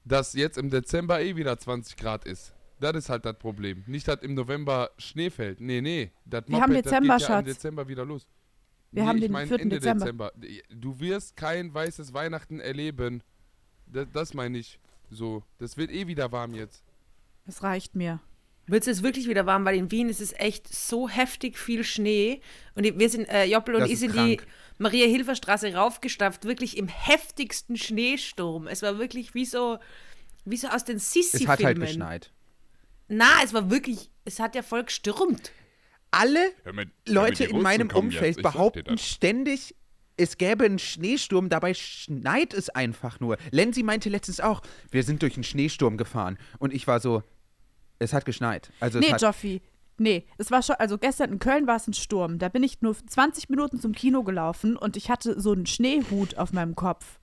dass 0.06 0.34
jetzt 0.34 0.58
im 0.58 0.70
Dezember 0.70 1.22
eh 1.22 1.36
wieder 1.36 1.58
20 1.58 1.98
Grad 1.98 2.26
ist. 2.26 2.54
Das 2.80 2.96
ist 2.96 3.10
halt 3.10 3.26
das 3.26 3.38
Problem. 3.38 3.84
Nicht, 3.88 4.08
dass 4.08 4.22
im 4.22 4.34
November 4.34 4.92
Schnee 4.98 5.30
fällt. 5.30 5.62
Nee, 5.62 5.82
nee. 5.82 6.12
Das 6.26 6.44
Wir 6.48 6.62
haben 6.62 6.72
Moped, 6.74 6.86
Dezember, 6.86 7.14
das 7.14 7.22
geht 7.22 7.30
ja 7.30 7.40
im. 7.40 7.46
Dezember 7.46 7.88
wieder 7.88 8.06
los. 8.06 8.28
Wir 8.92 9.04
nee, 9.04 9.08
haben 9.08 9.18
ich 9.18 9.24
den 9.24 9.32
mein 9.32 9.48
4. 9.48 9.60
Ende 9.60 9.80
Dezember. 9.80 10.32
Du 10.70 11.00
wirst 11.00 11.36
kein 11.36 11.74
weißes 11.74 12.14
Weihnachten 12.14 12.60
erleben. 12.60 13.24
Das, 13.88 14.08
das 14.12 14.34
meine 14.34 14.58
ich 14.58 14.80
so. 15.10 15.44
Das 15.60 15.78
wird 15.78 15.92
eh 15.92 16.08
wieder 16.08 16.32
warm 16.32 16.54
jetzt. 16.54 16.84
Das 17.46 17.64
reicht 17.64 17.96
mir. 17.96 18.20
Wird 18.66 18.84
es 18.84 18.88
jetzt 18.88 19.04
wirklich 19.04 19.28
wieder 19.28 19.46
warm, 19.46 19.66
weil 19.66 19.76
in 19.76 19.92
Wien 19.92 20.08
ist 20.08 20.22
es 20.22 20.32
echt 20.34 20.74
so 20.74 21.10
heftig 21.10 21.58
viel 21.58 21.84
Schnee. 21.84 22.40
Und 22.76 22.84
wir 22.98 23.10
sind, 23.10 23.28
äh, 23.28 23.44
Joppel 23.44 23.76
und 23.76 23.82
Das 23.82 23.90
ich 23.90 24.00
sind 24.00 24.14
die 24.14 24.38
krank. 24.38 24.48
Maria-Hilfer-Straße 24.78 25.74
raufgestapft, 25.74 26.46
wirklich 26.46 26.78
im 26.78 26.88
heftigsten 26.88 27.76
Schneesturm. 27.76 28.68
Es 28.68 28.82
war 28.82 29.00
wirklich 29.00 29.34
wie 29.34 29.46
so, 29.46 29.80
wie 30.46 30.56
so 30.56 30.70
aus 30.70 30.86
den 30.86 30.98
Es 30.98 31.34
hat 31.46 31.62
halt 31.62 31.80
geschneit. 31.80 32.32
Na, 33.10 33.44
es 33.44 33.54
war 33.54 33.70
wirklich, 33.70 34.10
es 34.24 34.40
hat 34.40 34.56
ja 34.56 34.62
voll 34.62 34.86
gestürmt. 34.86 35.52
Alle 36.12 36.52
hör 36.64 36.74
mir 36.74 36.86
Leute 37.08 37.46
die 37.48 37.52
in 37.52 37.62
meinem 37.62 37.90
Umfeld 37.90 38.38
jetzt, 38.38 38.44
behaupten 38.44 38.98
ständig, 38.98 39.76
es 40.16 40.38
gäbe 40.38 40.64
einen 40.66 40.80
Schneesturm, 40.80 41.50
dabei 41.50 41.74
schneit 41.74 42.54
es 42.54 42.70
einfach 42.70 43.20
nur. 43.20 43.38
Lenzi 43.52 43.84
meinte 43.84 44.10
letztens 44.10 44.40
auch, 44.40 44.62
wir 44.92 45.04
sind 45.04 45.22
durch 45.22 45.36
einen 45.36 45.44
Schneesturm 45.44 45.98
gefahren. 45.98 46.38
Und 46.60 46.74
ich 46.74 46.88
war 46.88 47.00
so, 47.00 47.24
es 48.04 48.14
hat 48.14 48.26
geschneit. 48.26 48.72
Also 48.80 49.00
Nee, 49.00 49.14
Joffi. 49.18 49.62
Nee, 49.98 50.26
es 50.38 50.50
war 50.50 50.64
schon, 50.64 50.76
also 50.78 50.98
gestern 50.98 51.32
in 51.32 51.40
Köln 51.40 51.68
war 51.68 51.76
es 51.76 51.88
ein 51.88 51.94
Sturm. 51.94 52.40
Da 52.40 52.50
bin 52.50 52.64
ich 52.64 52.82
nur 52.82 52.96
20 52.96 53.50
Minuten 53.50 53.80
zum 53.80 53.94
Kino 53.94 54.24
gelaufen 54.24 54.76
und 54.76 54.98
ich 54.98 55.10
hatte 55.10 55.40
so 55.40 55.52
einen 55.52 55.66
Schneehut 55.66 56.38
auf 56.38 56.52
meinem 56.52 56.76
Kopf. 56.76 57.20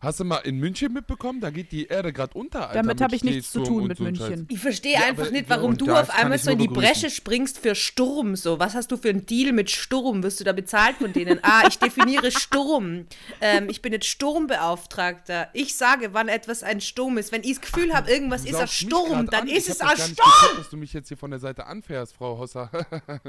Hast 0.00 0.20
du 0.20 0.24
mal 0.24 0.36
in 0.38 0.58
München 0.58 0.92
mitbekommen? 0.92 1.40
Da 1.40 1.50
geht 1.50 1.72
die 1.72 1.86
Erde 1.86 2.12
gerade 2.12 2.34
unter. 2.38 2.62
Alter, 2.68 2.74
Damit 2.74 2.96
mit 2.96 3.02
habe 3.02 3.16
ich 3.16 3.24
nichts 3.24 3.50
zu 3.50 3.62
tun 3.64 3.86
mit 3.86 3.96
so. 3.98 4.04
München. 4.04 4.46
Ich 4.50 4.58
verstehe 4.58 4.92
Ja, 4.94 5.04
einfach 5.06 5.24
aber- 5.24 5.30
nicht, 5.32 5.48
warum 5.48 5.76
du 5.78 5.90
auf 5.90 6.10
einmal 6.10 6.38
so 6.38 6.50
in 6.50 6.58
die 6.58 6.68
begrüßen. 6.68 6.92
Bresche 6.92 7.10
springst 7.10 7.58
für 7.58 7.74
Sturm. 7.74 8.36
So, 8.36 8.58
was 8.58 8.74
hast 8.74 8.92
du 8.92 8.96
für 8.98 9.08
einen 9.08 9.24
Deal 9.26 9.52
mit 9.52 9.70
Sturm? 9.70 10.22
Wirst 10.22 10.38
du 10.40 10.44
da 10.44 10.52
bezahlt 10.52 10.96
von 10.96 11.12
denen? 11.12 11.38
Ah, 11.42 11.62
ich 11.66 11.78
definiere 11.78 12.30
Sturm. 12.30 13.06
Ähm, 13.40 13.68
ich 13.70 13.80
bin 13.82 13.92
jetzt 13.92 14.06
Sturmbeauftragter. 14.06 15.48
Ich 15.54 15.74
sage, 15.76 16.10
wann 16.12 16.28
etwas 16.28 16.62
ein 16.62 16.80
Sturm 16.80 17.18
ist. 17.18 17.32
Wenn 17.32 17.42
ich 17.42 17.58
das 17.58 17.60
Gefühl 17.62 17.92
habe, 17.94 18.10
irgendwas 18.10 18.44
ist 18.44 18.54
ein 18.56 18.68
Sturm, 18.68 19.26
dann 19.30 19.42
an. 19.42 19.48
ist 19.48 19.68
Ich 19.68 19.74
es 19.74 19.80
ein 19.80 19.96
Sturm. 19.96 20.14
gecheckt, 20.16 20.58
dass 20.58 20.70
du 20.70 20.76
mich 20.76 20.92
jetzt 20.92 21.08
hier 21.08 21.16
von 21.16 21.30
der 21.30 21.40
Seite 21.40 21.66
anfährst, 21.66 22.14
Frau 22.14 22.38
Hosser. 22.38 22.70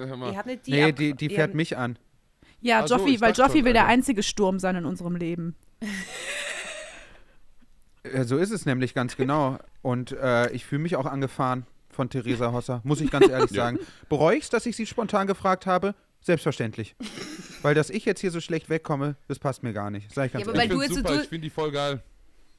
Nicht 0.46 0.68
die 0.68 0.72
nee, 0.72 0.92
die, 0.92 1.14
die 1.14 1.30
fährt 1.30 1.54
mich 1.54 1.78
an. 1.78 1.98
Ja, 2.62 2.88
so, 2.88 2.96
Joffi, 2.98 3.16
ich 3.16 3.22
weil 3.22 3.34
Joffi 3.34 3.64
will 3.66 3.74
der 3.74 3.86
einzige 3.86 4.24
Sturm 4.24 4.60
sein 4.60 4.76
in 4.76 4.86
unserem 4.86 5.16
Leben. 5.16 5.56
Äh, 8.14 8.24
So 8.26 8.38
ist 8.38 8.52
es 8.52 8.66
nämlich 8.66 8.94
ganz 8.94 9.16
genau. 9.18 9.58
Und 9.82 10.12
äh, 10.12 10.50
ich 10.52 10.66
fühle 10.66 10.82
mich 10.82 10.96
auch 10.96 11.06
angefahren 11.06 11.66
von 11.90 12.10
Theresa 12.10 12.52
Hosser, 12.52 12.82
muss 12.84 13.02
ich 13.02 13.10
ganz 13.12 13.28
ehrlich 13.30 13.52
Ja. 13.52 13.64
sagen. 13.64 13.80
Bereue 14.10 14.38
ich 14.38 14.44
es, 14.44 14.50
dass 14.50 14.66
ich 14.66 14.76
sie 14.76 14.86
spontan 14.86 15.28
gefragt 15.28 15.66
habe? 15.66 15.96
Selbstverständlich. 16.22 16.96
Weil 17.62 17.74
dass 17.76 17.90
ich 17.90 18.04
jetzt 18.06 18.20
hier 18.20 18.32
so 18.32 18.42
schlecht 18.42 18.70
wegkomme, 18.70 19.16
das 19.28 19.40
passt 19.40 19.64
mir 19.64 19.74
gar 19.74 19.90
nicht. 19.90 20.14
Sag 20.14 20.28
ich 20.28 20.34
ganz 20.34 20.46
Ja, 20.46 20.54
ehrlich. 20.54 21.24
ich 21.24 21.30
finde 21.30 21.40
die 21.46 21.50
voll 21.50 21.72
geil. 21.72 22.02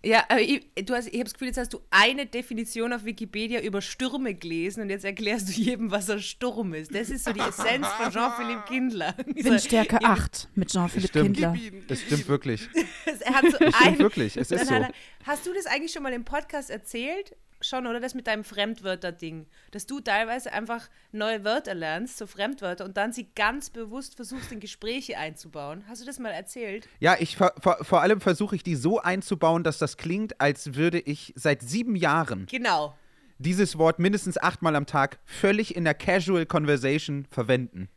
Ja, 0.04 0.24
aber 0.28 0.40
ich, 0.40 0.64
du 0.84 0.94
hast, 0.94 1.08
ich 1.08 1.14
habe 1.14 1.24
das 1.24 1.32
Gefühl, 1.32 1.48
jetzt 1.48 1.58
hast 1.58 1.72
du 1.72 1.80
eine 1.90 2.24
Definition 2.24 2.92
auf 2.92 3.04
Wikipedia 3.04 3.60
über 3.60 3.80
Stürme 3.80 4.32
gelesen 4.34 4.82
und 4.82 4.90
jetzt 4.90 5.04
erklärst 5.04 5.48
du 5.48 5.52
jedem, 5.60 5.90
was 5.90 6.08
ein 6.08 6.20
Sturm 6.20 6.72
ist. 6.74 6.94
Das 6.94 7.10
ist 7.10 7.24
so 7.24 7.32
die 7.32 7.40
Essenz 7.40 7.86
von 7.88 8.12
Jean-Philippe 8.12 8.62
Kindler. 8.68 9.14
Windstärke 9.26 10.04
8 10.04 10.50
mit 10.54 10.70
Jean-Philippe 10.70 11.08
Stimmt. 11.08 11.36
Kindler. 11.36 11.56
Das 11.88 12.00
stimmt 12.00 12.28
wirklich. 12.28 12.68
er 13.20 13.34
hat 13.34 13.44
so 13.50 13.58
Das 13.58 13.74
stimmt 13.74 13.86
ein, 13.86 13.98
wirklich. 13.98 14.36
Es 14.36 14.52
ist 14.52 14.66
so. 14.66 14.74
er, 14.74 14.92
hast 15.24 15.46
du 15.46 15.52
das 15.52 15.66
eigentlich 15.66 15.92
schon 15.92 16.04
mal 16.04 16.12
im 16.12 16.24
Podcast 16.24 16.70
erzählt? 16.70 17.34
Schon, 17.68 17.87
oder 17.87 18.00
das 18.00 18.14
mit 18.14 18.26
deinem 18.26 18.44
Fremdwörter-Ding? 18.44 19.46
Dass 19.72 19.87
du 19.87 20.00
teilweise 20.00 20.52
einfach 20.52 20.88
neue 21.12 21.44
Wörter 21.44 21.75
lernst, 21.75 22.16
so 22.16 22.26
Fremdwörter, 22.26 22.84
und 22.84 22.96
dann 22.96 23.12
sie 23.12 23.28
ganz 23.34 23.68
bewusst 23.68 24.16
versuchst, 24.16 24.50
in 24.52 24.60
Gespräche 24.60 25.18
einzubauen. 25.18 25.84
Hast 25.87 26.00
du 26.00 26.06
das 26.06 26.18
mal 26.18 26.30
erzählt? 26.30 26.88
Ja, 26.98 27.16
ich 27.18 27.37
vor, 27.37 27.52
vor 27.82 28.00
allem 28.00 28.20
versuche 28.22 28.56
ich 28.56 28.62
die 28.62 28.75
so 28.75 29.00
einzubauen, 29.00 29.64
dass 29.64 29.76
das 29.78 29.96
klingt, 29.98 30.40
als 30.40 30.75
würde 30.75 30.98
ich 30.98 31.34
seit 31.37 31.60
sieben 31.62 31.94
Jahren 31.94 32.46
Genau. 32.46 32.96
dieses 33.38 33.76
Wort 33.76 33.98
mindestens 33.98 34.38
achtmal 34.38 34.75
am 34.75 34.87
Tag 34.87 35.18
völlig 35.26 35.76
in 35.76 35.84
der 35.84 35.94
Casual 35.94 36.46
Conversation 36.46 37.26
verwenden. 37.30 37.88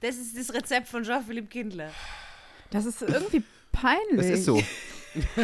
Das 0.00 0.16
ist 0.16 0.36
das 0.36 0.52
Rezept 0.54 0.88
von 0.88 1.04
Jean-Philippe 1.04 1.48
Kindler. 1.48 1.90
Das 2.70 2.84
ist 2.84 3.02
irgendwie 3.02 3.42
peinlich. 3.70 4.16
Das 4.16 4.26
ist 4.26 4.44
so. 4.44 4.60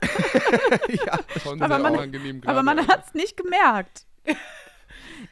Schon 1.42 1.62
Aber 1.62 1.74
sehr 1.76 1.82
man- 1.82 1.92
unangenehm 1.94 2.40
Aber 2.44 2.62
gerade. 2.62 2.64
man 2.64 2.86
hat 2.88 3.06
es 3.06 3.14
nicht 3.14 3.36
gemerkt. 3.36 4.06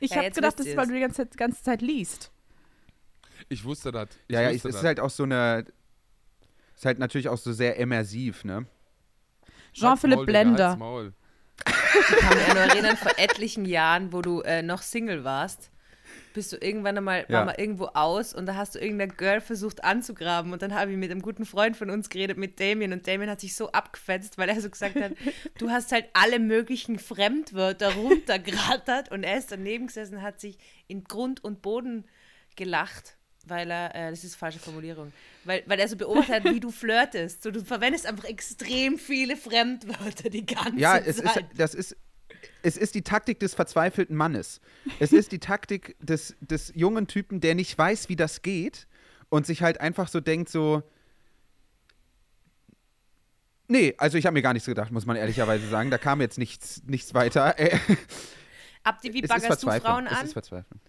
Ich 0.01 0.11
Ja, 0.11 0.19
habe 0.19 0.31
gedacht, 0.31 0.59
das 0.59 0.67
ist, 0.67 0.77
weil 0.77 0.87
du 0.87 0.95
die 0.95 1.01
ganze 1.01 1.17
Zeit, 1.29 1.37
ganze 1.37 1.63
Zeit 1.63 1.83
liest. 1.83 2.31
Ich 3.49 3.65
wusste 3.65 3.91
das. 3.93 4.09
Ich 4.29 4.35
Ja, 4.35 4.43
ja, 4.43 4.51
es 4.51 4.65
ist 4.65 4.83
halt 4.83 5.01
auch 5.01 5.11
so 5.11 5.25
eine. 5.25 5.65
Ist 6.77 6.87
halt 6.87 6.99
natürlich 6.99 7.29
auch 7.29 7.39
so 7.39 7.53
sehr 7.53 7.77
immersiv, 7.77 8.45
ne? 8.45 8.67
Jean-Philippe 9.73 10.25
Blender. 10.27 10.73
Ich 10.75 12.17
kann 12.19 12.37
mich 12.39 12.49
noch 12.49 12.57
erinnern, 12.57 12.97
vor 12.97 13.13
etlichen 13.19 13.65
Jahren, 13.65 14.13
wo 14.13 14.23
du 14.23 14.41
äh, 14.43 14.63
noch 14.63 14.83
Single 14.83 15.25
warst, 15.25 15.71
bist 16.35 16.53
du 16.53 16.57
irgendwann 16.57 16.97
einmal, 16.97 17.25
Ja. 17.29 17.45
mal 17.45 17.55
irgendwo 17.59 17.87
aus 17.87 18.33
und 18.35 18.47
da 18.47 18.55
hast 18.57 18.75
du 18.75 18.79
irgendein 18.79 19.17
Girl 19.17 19.41
versucht 19.41 19.85
anzugraben 19.85 20.53
und 20.53 20.63
dann 20.63 20.75
habe 20.75 20.91
ich 20.93 20.97
mit 20.97 21.11
einem 21.11 21.23
guten 21.23 21.45
Freund 21.45 21.77
von 21.77 21.91
uns 21.91 22.09
geredet, 22.09 22.39
mit 22.39 22.59
Damien 22.61 22.93
und 22.93 23.07
Damien 23.07 23.29
hat 23.31 23.41
sich 23.41 23.55
so 23.55 23.71
abgefetzt, 23.73 24.39
weil 24.39 24.49
er 24.49 24.61
so 24.61 24.71
gesagt 24.71 24.97
hat, 25.01 25.13
du 25.59 25.71
hast 25.71 25.93
halt 25.93 26.07
alle 26.13 26.39
möglichen 26.39 26.99
Fremdwörter 26.99 27.95
runtergerattert 27.95 29.11
und 29.11 29.25
er 29.25 29.39
ist 29.39 29.53
daneben 29.53 29.87
gesessen 29.89 30.23
hat 30.23 30.41
sich 30.41 30.59
in 30.89 31.05
Grund 31.05 31.43
und 31.45 31.63
Boden 31.63 32.05
gelacht. 32.57 33.17
Weil 33.45 33.73
er, 33.73 33.93
äh, 33.97 34.11
das 34.11 34.23
ist 34.23 34.37
falsche 34.37 34.61
Formulierung, 34.61 35.13
weil, 35.43 35.65
weil 35.67 35.81
er 35.81 35.89
so 35.89 35.97
beobachtet 35.97 36.33
hat, 36.37 36.45
wie 36.45 36.61
du 36.61 36.71
flirtest. 36.71 37.43
So, 37.43 37.51
du 37.51 37.65
verwendest 37.65 38.07
einfach 38.07 38.23
extrem 38.27 38.99
viele 38.99 39.37
Fremdwörter 39.37 40.31
die 40.31 40.47
ganze 40.47 40.79
Ja, 40.79 40.93
Zeit. 40.93 41.09
es 41.09 41.19
ist, 41.19 41.41
das 41.57 41.75
ist, 41.75 41.97
es 42.63 42.77
ist 42.77 42.95
die 42.95 43.03
Taktik 43.03 43.41
des 43.41 43.55
verzweifelten 43.55 44.17
Mannes. 44.17 44.61
Es 45.01 45.13
ist 45.13 45.33
die 45.33 45.39
Taktik 45.39 45.97
des, 46.01 46.37
des 46.41 46.73
jungen 46.75 47.07
Typen, 47.07 47.41
der 47.41 47.55
nicht 47.55 47.77
weiß, 47.77 48.09
wie 48.09 48.17
das 48.17 48.43
geht 48.43 48.87
und 49.29 49.47
sich 49.47 49.63
halt 49.63 49.81
einfach 49.81 50.09
so 50.09 50.21
denkt, 50.21 50.49
so. 50.49 50.83
Nee, 53.69 53.95
also 53.99 54.19
ich 54.19 54.27
habe 54.27 54.35
mir 54.35 54.43
gar 54.43 54.53
nichts 54.53 54.67
gedacht, 54.67 54.91
muss 54.91 55.07
man 55.07 55.17
ehrlicherweise 55.17 55.67
sagen. 55.69 55.91
Da 55.91 55.99
kam 55.99 56.21
jetzt 56.21 56.37
nichts, 56.39 56.83
nichts 56.85 57.15
weiter. 57.15 57.55
Abdi, 58.83 59.13
wie 59.15 59.19
es 59.23 59.25
ist 59.25 59.29
baggerst 59.29 59.63
du. 59.63 59.71
Frauen 59.71 60.07
Es 60.07 60.13
an? 60.19 60.27
ist 60.27 60.33
Verzweiflung. 60.35 60.81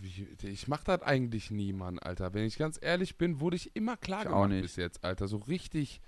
Wie, 0.00 0.28
ich 0.48 0.68
mach 0.68 0.84
das 0.84 1.02
eigentlich 1.02 1.50
nie, 1.50 1.72
Mann, 1.72 1.98
Alter. 1.98 2.34
Wenn 2.34 2.44
ich 2.44 2.58
ganz 2.58 2.78
ehrlich 2.80 3.16
bin, 3.16 3.40
wurde 3.40 3.56
ich 3.56 3.74
immer 3.76 3.96
klar 3.96 4.22
Ich 4.22 4.26
auch 4.28 4.32
gemacht 4.32 4.48
nicht. 4.50 4.62
bis 4.62 4.76
jetzt, 4.76 5.04
Alter. 5.04 5.28
So 5.28 5.38
richtig. 5.38 6.00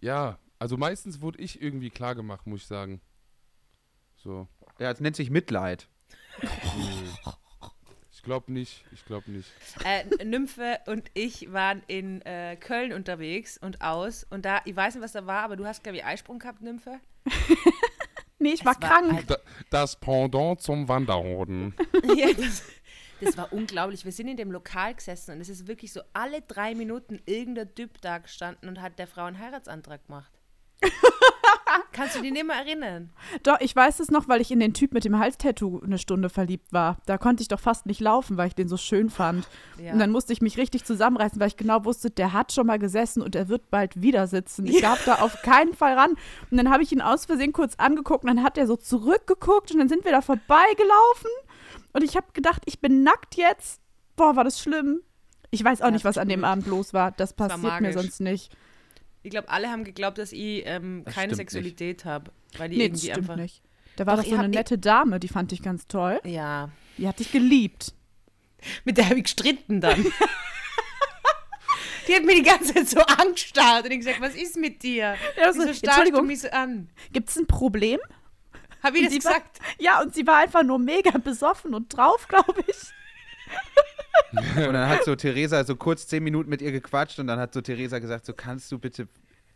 Ja, 0.00 0.38
also 0.62 0.76
meistens 0.76 1.20
wurde 1.20 1.40
ich 1.40 1.60
irgendwie 1.60 1.90
klar 1.90 2.14
gemacht, 2.14 2.46
muss 2.46 2.60
ich 2.60 2.66
sagen. 2.68 3.00
So. 4.14 4.46
Ja, 4.78 4.92
es 4.92 5.00
nennt 5.00 5.16
sich 5.16 5.28
Mitleid. 5.28 5.88
Ich 8.12 8.22
glaube 8.22 8.52
nicht, 8.52 8.84
ich 8.92 9.04
glaube 9.04 9.28
nicht. 9.32 9.50
Äh, 9.84 10.24
Nymphe 10.24 10.78
und 10.86 11.10
ich 11.14 11.52
waren 11.52 11.82
in 11.88 12.22
äh, 12.22 12.54
Köln 12.54 12.92
unterwegs 12.92 13.58
und 13.58 13.82
aus. 13.82 14.22
Und 14.30 14.44
da, 14.44 14.60
ich 14.64 14.76
weiß 14.76 14.94
nicht, 14.94 15.02
was 15.02 15.10
da 15.10 15.26
war, 15.26 15.42
aber 15.42 15.56
du 15.56 15.66
hast, 15.66 15.82
glaube 15.82 15.98
ich, 15.98 16.04
Eisprung 16.04 16.38
gehabt, 16.38 16.62
Nymphe. 16.62 17.00
Nee, 18.38 18.54
ich 18.54 18.64
war 18.64 18.74
war 18.82 18.88
krank. 18.90 19.12
halt- 19.12 19.30
Da, 19.30 19.36
das 19.70 19.94
Pendant 20.00 20.60
zum 20.60 20.88
Wanderhoden. 20.88 21.74
ja, 22.16 22.32
das, 22.32 22.64
das 23.20 23.36
war 23.36 23.52
unglaublich. 23.52 24.04
Wir 24.04 24.10
sind 24.10 24.26
in 24.26 24.36
dem 24.36 24.50
Lokal 24.50 24.94
gesessen 24.96 25.36
und 25.36 25.40
es 25.40 25.48
ist 25.48 25.68
wirklich 25.68 25.92
so 25.92 26.00
alle 26.12 26.42
drei 26.42 26.74
Minuten 26.74 27.20
irgendein 27.24 27.72
Typ 27.76 28.00
da 28.00 28.18
gestanden 28.18 28.68
und 28.68 28.80
hat 28.82 28.98
der 28.98 29.06
Frau 29.06 29.26
einen 29.26 29.38
Heiratsantrag 29.38 30.04
gemacht. 30.08 30.32
Kannst 31.92 32.16
du 32.16 32.22
dich 32.22 32.32
nicht 32.32 32.46
mehr 32.46 32.56
erinnern? 32.56 33.10
Doch, 33.42 33.60
ich 33.60 33.74
weiß 33.74 34.00
es 34.00 34.10
noch, 34.10 34.28
weil 34.28 34.40
ich 34.40 34.50
in 34.50 34.60
den 34.60 34.74
Typ 34.74 34.92
mit 34.92 35.04
dem 35.04 35.18
Halstattoo 35.18 35.80
eine 35.84 35.98
Stunde 35.98 36.28
verliebt 36.28 36.72
war. 36.72 36.98
Da 37.06 37.18
konnte 37.18 37.42
ich 37.42 37.48
doch 37.48 37.60
fast 37.60 37.86
nicht 37.86 38.00
laufen, 38.00 38.36
weil 38.36 38.48
ich 38.48 38.54
den 38.54 38.68
so 38.68 38.76
schön 38.76 39.10
fand. 39.10 39.46
Ja. 39.78 39.92
Und 39.92 39.98
dann 39.98 40.10
musste 40.10 40.32
ich 40.32 40.40
mich 40.42 40.56
richtig 40.58 40.84
zusammenreißen, 40.84 41.38
weil 41.40 41.48
ich 41.48 41.56
genau 41.56 41.84
wusste, 41.84 42.10
der 42.10 42.32
hat 42.32 42.52
schon 42.52 42.66
mal 42.66 42.78
gesessen 42.78 43.22
und 43.22 43.34
er 43.36 43.48
wird 43.48 43.70
bald 43.70 44.00
wieder 44.00 44.26
sitzen. 44.26 44.66
Ich 44.66 44.80
darf 44.82 45.04
da 45.04 45.16
auf 45.16 45.42
keinen 45.42 45.74
Fall 45.74 45.94
ran. 45.98 46.12
Und 46.50 46.56
dann 46.56 46.70
habe 46.70 46.82
ich 46.82 46.92
ihn 46.92 47.00
aus 47.02 47.26
Versehen 47.26 47.52
kurz 47.52 47.74
angeguckt 47.76 48.24
und 48.24 48.28
dann 48.34 48.44
hat 48.44 48.58
er 48.58 48.66
so 48.66 48.76
zurückgeguckt 48.76 49.70
und 49.72 49.78
dann 49.78 49.88
sind 49.88 50.04
wir 50.04 50.12
da 50.12 50.20
vorbeigelaufen. 50.22 51.30
Und 51.92 52.02
ich 52.02 52.16
habe 52.16 52.26
gedacht, 52.32 52.62
ich 52.66 52.80
bin 52.80 53.02
nackt 53.02 53.36
jetzt. 53.36 53.80
Boah, 54.16 54.36
war 54.36 54.44
das 54.44 54.60
schlimm. 54.60 55.00
Ich 55.50 55.62
weiß 55.62 55.82
auch 55.82 55.86
Ja, 55.86 55.90
nicht, 55.92 56.04
was 56.04 56.16
an 56.16 56.28
dem. 56.28 56.44
Abend 56.44 56.66
los 56.66 56.94
war. 56.94 57.12
Das 57.12 57.38
war 57.38 57.48
passiert 57.48 57.62
mir 57.80 57.88
magisch. 57.88 57.94
sonst 58.00 58.20
nicht. 58.20 58.56
Ich 59.22 59.30
glaube, 59.30 59.48
alle 59.48 59.70
haben 59.70 59.84
geglaubt, 59.84 60.18
dass 60.18 60.32
ich 60.32 60.62
ähm, 60.66 61.02
Das 61.04 61.14
keine 61.14 61.34
Sexualität 61.34 62.04
habe. 62.04 62.32
Weil 62.58 62.68
die 62.70 62.76
Nee, 62.78 62.88
das 62.88 63.02
irgendwie 63.04 63.12
stimmt 63.12 63.30
einfach. 63.30 63.42
nicht. 63.42 63.62
Da 63.96 64.06
war 64.06 64.16
Doch, 64.16 64.22
doch 64.24 64.30
so 64.30 64.36
eine 64.36 64.48
nette 64.48 64.78
Dame, 64.78 65.20
die 65.20 65.28
fand 65.28 65.52
ich 65.52 65.62
ganz 65.62 65.86
toll. 65.86 66.20
Ja. 66.24 66.70
Die 66.98 67.06
hat 67.06 67.18
dich 67.20 67.30
geliebt. 67.30 67.92
Mit 68.84 68.96
der 68.98 69.04
habe 69.06 69.16
ich 69.18 69.24
gestritten 69.24 69.80
dann. 69.80 70.04
die 72.08 72.14
hat 72.16 72.24
mir 72.24 72.34
die 72.34 72.42
ganze 72.42 72.74
Zeit 72.74 72.88
so 72.88 73.00
angestarrt 73.00 73.84
und 73.84 73.92
ich 73.92 73.98
gesagt, 73.98 74.20
was 74.20 74.34
ist 74.34 74.56
mit 74.56 74.82
dir? 74.82 75.14
Ja, 75.38 75.52
so, 75.52 75.60
Wieso 75.60 75.72
starrst 75.74 75.82
du 75.82 75.86
Entschuldigung, 75.86 76.26
mich 76.26 76.40
so 76.40 76.48
an? 76.50 76.88
gibt 77.12 77.28
es 77.30 77.36
ein 77.36 77.46
Problem? 77.46 78.00
Habe 78.82 78.96
ich 78.98 79.04
Und 79.04 79.14
das 79.14 79.22
sie 79.22 79.24
war- 79.24 79.34
gesagt? 79.34 79.58
Ja, 79.78 80.00
und 80.02 80.12
sie 80.14 80.26
war 80.26 80.38
einfach 80.38 80.64
nur 80.64 80.78
mega 80.80 81.16
besoffen 81.18 81.74
und 81.74 81.96
drauf, 81.96 82.26
glaube 82.28 82.64
ich. 82.66 82.76
Und 84.32 84.72
dann 84.72 84.88
hat 84.88 85.04
so 85.04 85.14
Theresa 85.16 85.64
so 85.64 85.76
kurz 85.76 86.06
zehn 86.06 86.22
Minuten 86.24 86.48
mit 86.50 86.62
ihr 86.62 86.72
gequatscht 86.72 87.18
und 87.18 87.26
dann 87.26 87.38
hat 87.38 87.52
so 87.52 87.60
Theresa 87.60 87.98
gesagt, 87.98 88.24
so 88.26 88.32
kannst 88.32 88.70
du 88.72 88.78
bitte 88.78 89.08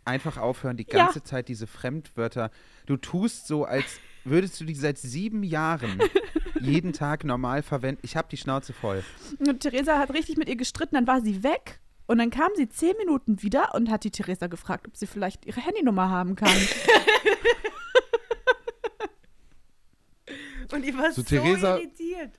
einfach 0.04 0.36
aufhören, 0.36 0.76
die 0.76 0.86
Ja. 0.88 1.04
ganze 1.06 1.22
Zeit 1.22 1.48
diese 1.48 1.66
Fremdwörter. 1.66 2.50
Du 2.86 2.96
tust 2.96 3.46
so, 3.46 3.64
als 3.64 3.98
würdest 4.24 4.60
du 4.60 4.64
die 4.64 4.74
seit 4.74 4.98
sieben 4.98 5.42
Jahren 5.42 5.98
jeden 6.60 6.92
Tag 6.92 7.24
normal 7.24 7.62
verwenden. 7.62 8.00
Ich 8.04 8.16
habe 8.16 8.28
die 8.30 8.36
Schnauze 8.36 8.72
voll. 8.72 9.02
Und 9.38 9.60
Theresa 9.60 9.98
hat 9.98 10.12
richtig 10.12 10.36
mit 10.36 10.48
ihr 10.48 10.56
gestritten, 10.56 10.94
dann 10.94 11.06
war 11.06 11.20
sie 11.22 11.42
weg. 11.42 11.80
Und 12.06 12.18
dann 12.18 12.30
kam 12.30 12.50
sie 12.54 12.68
zehn 12.68 12.96
Minuten 12.98 13.42
wieder 13.42 13.74
und 13.74 13.90
hat 13.90 14.04
die 14.04 14.10
Theresa 14.12 14.46
gefragt, 14.46 14.86
ob 14.86 14.96
sie 14.96 15.06
vielleicht 15.08 15.44
ihre 15.46 15.60
Handynummer 15.60 16.08
haben 16.10 16.36
kann. 16.36 16.48
Und 20.72 20.84
ich 20.84 20.96
war 20.96 21.12
So, 21.12 21.22
so, 21.22 21.28
Theresa- 21.28 21.76
irritiert. 21.78 22.32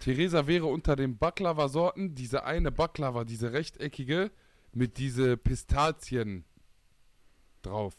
Theresa 0.00 0.46
wäre 0.46 0.66
unter 0.66 0.96
den 0.96 1.16
Baklava-Sorten 1.18 2.14
diese 2.14 2.44
eine 2.44 2.70
Baklava, 2.72 3.24
diese 3.24 3.52
rechteckige, 3.52 4.30
mit 4.72 4.98
diese 4.98 5.36
Pistazien 5.36 6.44
drauf. 7.62 7.94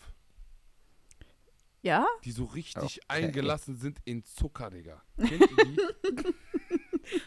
Ja? 1.81 2.05
Die 2.23 2.31
so 2.31 2.45
richtig 2.45 2.83
Okay. 2.83 3.01
eingelassen 3.07 3.75
sind 3.77 3.99
in 4.05 4.23
Zucker, 4.23 4.69
Digga. 4.69 5.01
Kennt 5.17 5.31
ihr 5.41 5.65
die? 5.65 5.77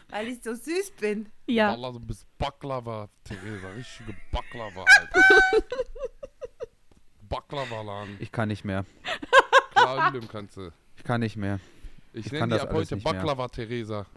Weil 0.09 0.27
ich 0.27 0.43
so 0.43 0.53
süß 0.53 0.91
bin. 0.99 1.29
Ja. 1.47 1.71
Wallah, 1.71 1.91
du 1.91 1.99
bist 1.99 2.25
Baklava, 2.37 3.09
Theresa. 3.23 3.69
Richtige 3.69 4.15
Baklava, 4.31 4.85
Alter. 4.87 5.21
Baklava-Laden. 7.29 8.17
Ich 8.19 8.31
kann 8.31 8.49
nicht 8.49 8.63
mehr. 8.65 8.85
Klar, 9.71 10.13
Ölm 10.13 10.27
kannst 10.27 10.57
du. 10.57 10.71
Ich 10.97 11.03
kann 11.03 11.21
nicht 11.21 11.37
mehr. 11.37 11.59
Ich, 12.13 12.25
Ich 12.27 12.31
nenne 12.31 12.47
die 12.47 12.51
das 12.53 12.61
ab 12.63 12.73
heute. 12.73 12.97
Baklava, 12.97 13.47
Theresa. 13.47 14.05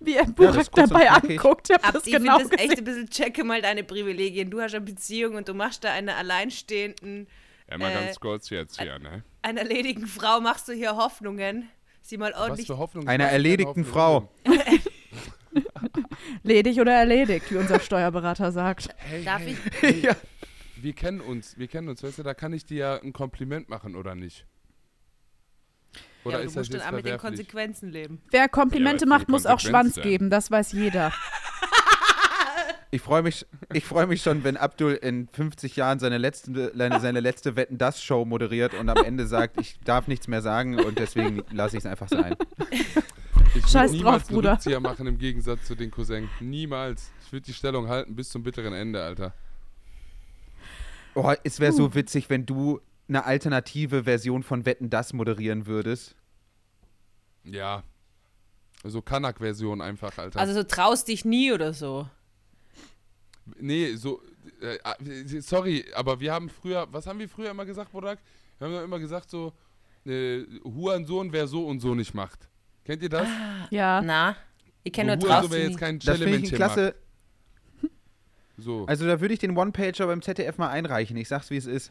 Wie 0.00 0.14
er 0.14 0.26
Burak 0.26 0.56
und 0.56 0.76
dabei 0.76 1.10
anguckt. 1.10 1.70
Ich 1.70 1.74
hab 1.76 1.86
Ab, 1.88 1.94
das 1.94 2.06
ich 2.06 2.12
genau 2.14 2.38
finde 2.38 2.56
das 2.56 2.64
echt 2.64 2.78
ein 2.78 2.84
bisschen, 2.84 3.08
checke 3.10 3.44
mal 3.44 3.60
deine 3.62 3.84
Privilegien. 3.84 4.50
Du 4.50 4.60
hast 4.60 4.74
eine 4.74 4.84
Beziehung 4.84 5.34
und 5.36 5.48
du 5.48 5.54
machst 5.54 5.82
da 5.84 5.92
einer 5.92 6.16
alleinstehenden, 6.16 7.26
Ja, 7.70 7.78
mal 7.78 7.90
Äh, 7.90 7.94
ganz 7.94 8.20
kurz 8.20 8.50
jetzt 8.50 8.80
hier, 8.80 8.98
ne? 8.98 9.24
einer 9.42 9.64
ledigen 9.64 10.06
Frau 10.06 10.40
machst 10.40 10.68
du 10.68 10.72
hier 10.72 10.96
Hoffnungen. 10.96 11.68
Sie 12.02 12.18
mal 12.18 12.32
Was 12.32 12.40
ordentlich. 12.40 12.66
für 12.66 12.76
Hoffnung. 12.78 13.08
Einer 13.08 13.24
was 13.24 13.32
erledigten 13.32 13.86
Hoffnung. 13.86 13.86
Frau. 13.86 14.30
Ledig 16.42 16.80
oder 16.80 16.92
erledigt, 16.92 17.50
wie 17.50 17.56
unser 17.56 17.80
Steuerberater 17.80 18.52
sagt. 18.52 18.88
Hey, 18.98 19.24
Darf 19.24 19.40
hey, 19.42 19.52
ich? 19.52 19.58
hey, 19.80 20.00
ja. 20.02 20.16
Wir 20.76 20.92
kennen 20.92 21.20
uns, 21.20 21.56
wir 21.56 21.68
kennen 21.68 21.88
uns, 21.88 22.02
weißt 22.02 22.18
du, 22.18 22.22
da 22.22 22.34
kann 22.34 22.52
ich 22.52 22.66
dir 22.66 22.76
ja 22.78 22.94
ein 23.00 23.12
Kompliment 23.12 23.68
machen, 23.70 23.96
oder 23.96 24.14
nicht? 24.14 24.46
Oder 26.24 26.38
ja, 26.38 26.44
ist 26.44 26.54
du 26.54 26.60
musst 26.60 26.74
das 26.74 26.82
dann 26.82 26.90
auch 26.90 26.96
mit 26.96 27.06
den? 27.06 27.18
Konsequenzen 27.18 27.90
leben. 27.90 28.20
Wer 28.30 28.48
Komplimente 28.48 29.04
Ja, 29.04 29.08
macht, 29.08 29.28
muss 29.28 29.46
auch 29.46 29.60
Schwanz 29.60 29.96
ja. 29.96 30.02
geben. 30.02 30.30
Das 30.30 30.50
weiß 30.50 30.72
jeder. 30.72 31.12
Ich 32.90 33.02
freue 33.02 33.22
mich, 33.22 33.44
ich 33.72 33.84
freu 33.84 34.06
mich 34.06 34.22
schon, 34.22 34.44
wenn 34.44 34.56
Abdul 34.56 34.92
in 34.92 35.26
50 35.26 35.74
Jahren 35.74 35.98
seine 35.98 36.16
letzte, 36.16 36.70
seine, 36.76 37.18
letzte 37.18 37.56
Wetten 37.56 37.76
das 37.76 38.00
Show 38.00 38.24
moderiert 38.24 38.72
und 38.72 38.88
am 38.88 39.04
Ende 39.04 39.26
sagt, 39.26 39.60
ich 39.60 39.80
darf 39.84 40.06
nichts 40.06 40.28
mehr 40.28 40.42
sagen 40.42 40.78
und 40.78 41.00
deswegen 41.00 41.42
lasse 41.50 41.76
ich 41.76 41.82
es 41.84 41.86
einfach 41.86 42.08
sein. 42.08 42.36
Ich 43.56 43.66
Scheiß 43.66 43.92
würde 43.92 44.02
drauf, 44.02 44.12
niemals 44.12 44.28
einen 44.28 44.34
Bruder. 44.34 44.52
Rückzieher 44.52 44.80
machen 44.80 45.06
im 45.06 45.18
Gegensatz 45.18 45.64
zu 45.64 45.76
den 45.76 45.90
Cousins. 45.90 46.28
Niemals. 46.40 47.12
Ich 47.24 47.32
würde 47.32 47.46
die 47.46 47.52
Stellung 47.52 47.88
halten 47.88 48.16
bis 48.16 48.28
zum 48.30 48.42
bitteren 48.42 48.72
Ende, 48.72 49.02
Alter. 49.02 49.32
Oh, 51.14 51.32
es 51.44 51.60
wäre 51.60 51.72
so 51.72 51.94
witzig, 51.94 52.30
wenn 52.30 52.46
du 52.46 52.80
eine 53.08 53.24
alternative 53.24 54.04
Version 54.04 54.42
von 54.42 54.64
Wetten 54.66 54.90
das 54.90 55.12
moderieren 55.12 55.66
würdest. 55.66 56.16
Ja. 57.44 57.82
So 58.82 59.02
Kanak-Version 59.02 59.80
einfach, 59.80 60.16
Alter. 60.18 60.38
Also 60.38 60.54
so 60.54 60.62
traust 60.62 61.08
dich 61.08 61.24
nie 61.24 61.52
oder 61.52 61.72
so. 61.72 62.08
nee, 63.58 63.94
so. 63.94 64.20
Äh, 64.60 64.76
äh, 65.08 65.40
sorry, 65.40 65.84
aber 65.94 66.20
wir 66.20 66.32
haben 66.32 66.48
früher. 66.50 66.86
Was 66.90 67.06
haben 67.06 67.18
wir 67.18 67.28
früher 67.28 67.50
immer 67.50 67.64
gesagt, 67.64 67.92
Bodak? 67.92 68.18
Wir 68.58 68.68
haben 68.68 68.84
immer 68.84 68.98
gesagt, 68.98 69.30
so. 69.30 69.52
Äh, 70.06 70.44
Hurensohn, 70.64 71.32
wer 71.32 71.46
so 71.46 71.66
und 71.66 71.80
so 71.80 71.94
nicht 71.94 72.12
macht. 72.12 72.48
Kennt 72.84 73.02
ihr 73.02 73.08
das? 73.08 73.26
Ja. 73.70 74.02
Na, 74.02 74.36
ich 74.82 74.92
kenne 74.92 75.12
so 75.12 75.26
nur 75.26 75.28
Hurensohn, 75.28 75.40
traust 75.40 75.52
wer 75.52 75.60
jetzt 75.60 75.70
nie. 75.70 75.76
kein 75.76 75.98
Das 75.98 76.18
finde 76.18 76.38
ich 76.38 76.52
klasse. 76.52 76.94
So. 78.56 78.86
Also 78.86 79.06
da 79.06 79.20
würde 79.20 79.34
ich 79.34 79.40
den 79.40 79.56
One-Pager 79.56 80.06
beim 80.06 80.22
ZDF 80.22 80.58
mal 80.58 80.68
einreichen. 80.68 81.16
Ich 81.16 81.28
sag's, 81.28 81.50
wie 81.50 81.56
es 81.56 81.66
ist. 81.66 81.90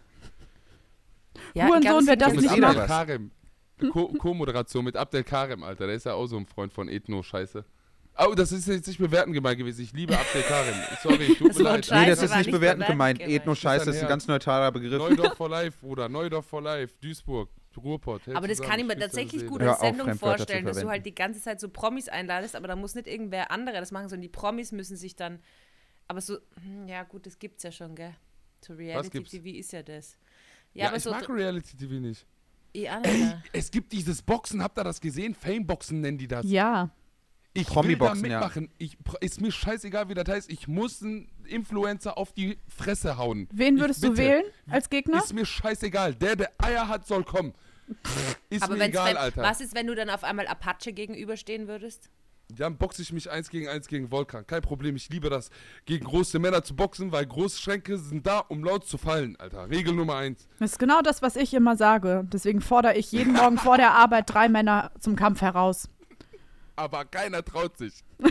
Ja, 1.53 1.67
Hurensohn, 1.67 2.07
wer 2.07 2.15
das 2.15 2.33
nicht 2.33 2.57
macht. 2.57 2.87
Karim. 2.87 3.31
Co- 3.91 4.07
Co-Moderation 4.13 4.85
mit 4.85 4.95
Abdel 4.95 5.23
Karim, 5.23 5.63
Alter. 5.63 5.87
Der 5.87 5.95
ist 5.95 6.05
ja 6.05 6.13
auch 6.13 6.27
so 6.27 6.37
ein 6.37 6.45
Freund 6.45 6.71
von 6.73 6.87
Ethno-Scheiße. 6.87 7.65
Oh, 8.19 8.35
das 8.35 8.51
ist 8.51 8.67
jetzt 8.67 8.85
nicht 8.87 8.99
bewerten 8.99 9.33
gemeint 9.33 9.57
gewesen. 9.57 9.81
Ich 9.81 9.91
liebe 9.93 10.17
Abdel 10.17 10.43
Karim. 10.43 10.75
Sorry, 11.01 11.33
tut 11.35 11.49
Das 11.49 11.57
mir 11.57 11.63
leid. 11.63 11.87
Nee, 11.91 12.05
das 12.05 12.21
ist 12.21 12.29
nicht 12.29 12.45
nicht 12.45 12.51
bewertend 12.51 12.51
bewertend 12.51 12.87
gemeint. 12.87 13.19
gemeint. 13.19 13.41
Ethno-Scheiße 13.41 13.81
Ist 13.81 13.87
ein 13.87 13.93
ist 13.93 13.95
ein 13.97 13.99
Herz. 14.01 14.09
ganz 14.09 14.27
neutraler 14.27 14.71
Begriff. 14.71 14.99
Neudorf 14.99 15.35
for 15.35 15.49
Life, 15.49 15.79
Bruder. 15.81 16.07
Neudorf 16.09 16.45
for 16.45 16.61
Life. 16.61 16.93
Duisburg. 17.01 17.49
Ruhrpott. 17.75 18.21
Aber 18.35 18.47
das 18.47 18.57
zusammen, 18.57 18.69
kann 18.69 18.79
ich 18.81 18.85
mir 18.85 18.99
tatsächlich 18.99 19.47
gut 19.47 19.63
als 19.63 19.79
Sendung 19.79 20.13
vorstellen, 20.13 20.63
dass 20.65 20.79
du 20.79 20.87
halt 20.87 21.07
die 21.07 21.15
ganze 21.15 21.41
Zeit 21.41 21.59
so 21.59 21.69
Promis 21.69 22.07
einladest, 22.07 22.55
aber 22.55 22.67
da 22.67 22.75
muss 22.75 22.93
nicht 22.93 23.07
irgendwer 23.07 23.49
andere 23.49 23.79
das 23.79 23.91
machen, 23.91 24.09
sondern 24.09 24.21
die 24.21 24.29
Promis 24.29 24.71
müssen 24.71 24.95
sich 24.95 25.15
dann. 25.15 25.39
Aber 26.07 26.21
so, 26.21 26.37
hm, 26.61 26.87
ja 26.87 27.01
gut, 27.01 27.25
das 27.25 27.39
gibt's 27.39 27.63
ja 27.63 27.71
schon, 27.71 27.95
gell? 27.95 28.13
So 28.63 28.75
Reality 28.75 29.09
gibt's? 29.09 29.31
TV 29.31 29.47
ist 29.57 29.71
ja 29.73 29.81
das. 29.81 30.19
Ja, 30.73 30.83
Ja, 30.83 30.87
aber 30.89 30.97
ich 30.97 31.03
so. 31.03 31.11
mag 31.11 31.27
Reality 31.29 31.75
TV 31.77 31.93
nicht. 31.95 32.25
Ja, 32.75 32.95
Alter. 32.97 33.43
Es 33.53 33.69
gibt 33.69 33.91
dieses 33.91 34.21
Boxen, 34.21 34.63
habt 34.63 34.77
ihr 34.79 34.83
das 34.83 34.99
gesehen? 34.99 35.35
Fame-Boxen 35.35 36.01
nennen 36.01 36.17
die 36.17 36.27
das. 36.27 36.45
Ja. 36.45 36.89
Ich 37.55 37.67
will 37.67 37.73
da 37.75 37.81
Promi-Boxen, 37.81 38.25
ja. 38.25 38.39
mitmachen. 38.39 38.69
Ich, 38.79 38.97
ist 39.21 39.39
mir 39.39 39.51
scheißegal, 39.51 40.09
wie 40.09 40.15
das 40.15 40.27
heißt. 40.27 40.51
Ich 40.51 40.67
muss 40.67 41.03
einen 41.03 41.29
Influencer 41.45 42.17
auf 42.17 42.33
die 42.33 42.57
Fresse 42.67 43.17
hauen. 43.17 43.47
Wen 43.51 43.75
Ich 43.75 43.81
würdest 43.81 44.03
du 44.03 44.09
bitte. 44.09 44.21
wählen 44.23 44.43
als 44.71 44.89
Gegner? 44.89 45.19
Ist 45.19 45.33
mir 45.33 45.45
scheißegal. 45.45 46.15
Der, 46.15 46.35
der 46.35 46.51
Eier 46.57 46.87
hat, 46.87 47.05
soll 47.05 47.23
kommen. 47.23 47.53
Ist 48.49 48.63
aber 48.63 48.75
mir 48.75 48.85
egal, 48.85 49.09
wenn, 49.11 49.17
Alter. 49.17 49.43
was 49.43 49.59
ist, 49.61 49.75
wenn 49.75 49.85
du 49.87 49.93
dann 49.93 50.09
auf 50.09 50.23
einmal 50.23 50.47
Apache 50.47 50.93
gegenüberstehen 50.93 51.67
würdest? 51.67 52.09
Dann 52.55 52.77
boxe 52.77 53.01
ich 53.01 53.11
mich 53.13 53.29
eins 53.31 53.49
gegen 53.49 53.67
eins 53.67 53.87
gegen 53.87 54.11
Volkan. 54.11 54.45
Kein 54.45 54.61
Problem, 54.61 54.95
ich 54.95 55.09
liebe 55.09 55.29
das, 55.29 55.49
gegen 55.85 56.05
große 56.05 56.39
Männer 56.39 56.63
zu 56.63 56.75
boxen, 56.75 57.11
weil 57.11 57.25
große 57.25 57.59
Schränke 57.61 57.97
sind 57.97 58.27
da, 58.27 58.39
um 58.39 58.63
laut 58.63 58.85
zu 58.85 58.97
fallen, 58.97 59.35
Alter. 59.37 59.69
Regel 59.69 59.93
Nummer 59.93 60.15
eins. 60.15 60.47
Das 60.59 60.73
ist 60.73 60.79
genau 60.79 61.01
das, 61.01 61.21
was 61.21 61.35
ich 61.35 61.53
immer 61.53 61.75
sage. 61.75 62.25
Deswegen 62.31 62.61
fordere 62.61 62.95
ich 62.95 63.11
jeden 63.11 63.33
Morgen 63.33 63.57
vor 63.57 63.77
der 63.77 63.93
Arbeit 63.93 64.25
drei 64.27 64.49
Männer 64.49 64.91
zum 64.99 65.15
Kampf 65.15 65.41
heraus. 65.41 65.89
Aber 66.75 67.05
keiner 67.05 67.43
traut 67.43 67.77
sich. 67.77 68.03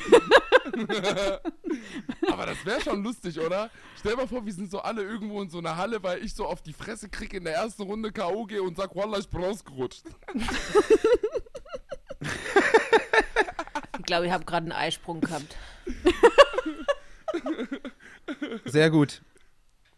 Aber 2.31 2.47
das 2.47 2.65
wäre 2.65 2.81
schon 2.81 3.03
lustig, 3.03 3.39
oder? 3.39 3.71
Stell 3.99 4.17
mal 4.17 4.27
vor, 4.27 4.45
wir 4.45 4.53
sind 4.53 4.71
so 4.71 4.81
alle 4.81 5.03
irgendwo 5.03 5.43
in 5.43 5.51
so 5.51 5.59
einer 5.59 5.77
Halle, 5.77 6.03
weil 6.03 6.25
ich 6.25 6.35
so 6.35 6.47
auf 6.47 6.63
die 6.63 6.73
Fresse 6.73 7.09
krieg 7.09 7.35
in 7.35 7.45
der 7.45 7.55
ersten 7.55 7.83
Runde 7.83 8.11
K.O. 8.13 8.47
gehe 8.47 8.63
und 8.63 8.77
sag, 8.77 8.95
Wallah, 8.95 9.19
ich 9.19 9.29
bin 9.29 9.43
rausgerutscht. 9.43 10.05
Ich 14.03 14.07
glaube, 14.07 14.27
ich 14.27 14.33
habe 14.33 14.45
gerade 14.45 14.65
einen 14.65 14.73
Eisprung 14.73 15.21
gehabt. 15.21 15.57
Sehr 18.65 18.91
gut. 18.91 19.23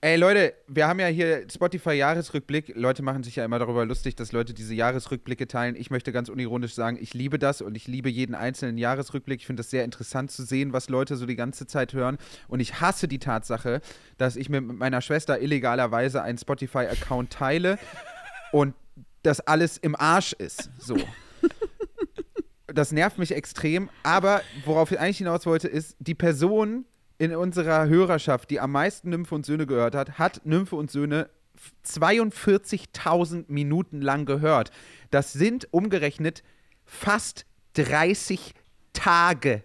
Ey 0.02 0.16
Leute, 0.16 0.52
wir 0.68 0.86
haben 0.86 1.00
ja 1.00 1.06
hier 1.06 1.46
Spotify-Jahresrückblick. 1.50 2.74
Leute 2.76 3.02
machen 3.02 3.22
sich 3.22 3.36
ja 3.36 3.46
immer 3.46 3.58
darüber 3.58 3.86
lustig, 3.86 4.14
dass 4.14 4.32
Leute 4.32 4.52
diese 4.52 4.74
Jahresrückblicke 4.74 5.48
teilen. 5.48 5.74
Ich 5.74 5.90
möchte 5.90 6.12
ganz 6.12 6.28
unironisch 6.28 6.74
sagen, 6.74 6.98
ich 7.00 7.14
liebe 7.14 7.38
das 7.38 7.62
und 7.62 7.74
ich 7.78 7.86
liebe 7.86 8.10
jeden 8.10 8.34
einzelnen 8.34 8.76
Jahresrückblick. 8.76 9.40
Ich 9.40 9.46
finde 9.46 9.60
das 9.60 9.70
sehr 9.70 9.84
interessant 9.84 10.30
zu 10.30 10.42
sehen, 10.42 10.74
was 10.74 10.90
Leute 10.90 11.16
so 11.16 11.24
die 11.24 11.36
ganze 11.36 11.66
Zeit 11.66 11.94
hören. 11.94 12.18
Und 12.46 12.60
ich 12.60 12.82
hasse 12.82 13.08
die 13.08 13.20
Tatsache, 13.20 13.80
dass 14.18 14.36
ich 14.36 14.50
mit 14.50 14.64
meiner 14.64 15.00
Schwester 15.00 15.40
illegalerweise 15.40 16.22
einen 16.22 16.36
Spotify-Account 16.36 17.32
teile 17.32 17.78
und 18.52 18.74
das 19.22 19.40
alles 19.40 19.78
im 19.78 19.96
Arsch 19.96 20.34
ist. 20.34 20.68
So. 20.78 20.98
Das 22.74 22.92
nervt 22.92 23.18
mich 23.18 23.32
extrem. 23.32 23.88
Aber 24.02 24.42
worauf 24.64 24.90
ich 24.90 24.98
eigentlich 24.98 25.18
hinaus 25.18 25.46
wollte, 25.46 25.68
ist, 25.68 25.96
die 25.98 26.14
Person 26.14 26.84
in 27.18 27.34
unserer 27.34 27.87
Hörerschaft, 27.87 28.50
die 28.50 28.60
am 28.60 28.72
meisten 28.72 29.10
Nymphe 29.10 29.34
und 29.34 29.46
Söhne 29.46 29.66
gehört 29.66 29.94
hat, 29.94 30.18
hat 30.18 30.44
Nymphe 30.44 30.76
und 30.76 30.90
Söhne 30.90 31.30
42.000 31.87 33.44
Minuten 33.48 34.00
lang 34.00 34.26
gehört. 34.26 34.70
Das 35.10 35.32
sind 35.32 35.72
umgerechnet 35.72 36.42
fast 36.84 37.46
30 37.74 38.52
Tage. 38.92 39.64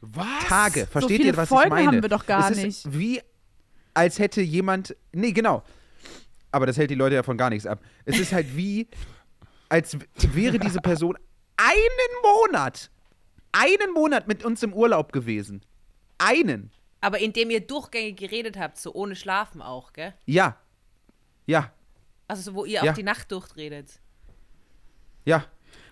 Was? 0.00 0.26
Tage. 0.46 0.86
Versteht 0.86 1.18
viele 1.18 1.30
ihr, 1.30 1.36
was 1.36 1.48
Folgen 1.48 1.64
ich 1.66 1.70
meine? 1.70 1.86
haben 1.88 2.02
wir 2.02 2.08
doch 2.08 2.26
gar 2.26 2.50
es 2.50 2.58
ist 2.58 2.64
nicht. 2.64 2.98
Wie 2.98 3.20
als 3.92 4.18
hätte 4.18 4.40
jemand. 4.40 4.96
Nee, 5.12 5.32
genau. 5.32 5.62
Aber 6.52 6.66
das 6.66 6.76
hält 6.76 6.90
die 6.90 6.94
Leute 6.94 7.16
ja 7.16 7.22
von 7.22 7.36
gar 7.36 7.50
nichts 7.50 7.66
ab. 7.66 7.80
Es 8.04 8.18
ist 8.18 8.32
halt 8.32 8.56
wie, 8.56 8.88
als 9.68 9.96
wäre 10.32 10.58
diese 10.58 10.80
Person 10.80 11.16
einen 11.62 12.22
Monat, 12.22 12.90
einen 13.52 13.92
Monat 13.92 14.28
mit 14.28 14.44
uns 14.44 14.62
im 14.62 14.72
Urlaub 14.72 15.12
gewesen. 15.12 15.64
Einen. 16.18 16.70
Aber 17.00 17.18
indem 17.18 17.50
ihr 17.50 17.60
durchgängig 17.66 18.16
geredet 18.18 18.58
habt, 18.58 18.76
so 18.78 18.92
ohne 18.94 19.16
Schlafen 19.16 19.62
auch, 19.62 19.92
gell? 19.92 20.14
Ja. 20.26 20.56
Ja. 21.46 21.72
Also 22.28 22.42
so, 22.42 22.54
wo 22.54 22.64
ihr 22.64 22.82
Ja. 22.84 22.90
auch 22.92 22.94
die 22.94 23.02
Nacht 23.02 23.32
durchredet. 23.32 24.00
Ja. 25.24 25.44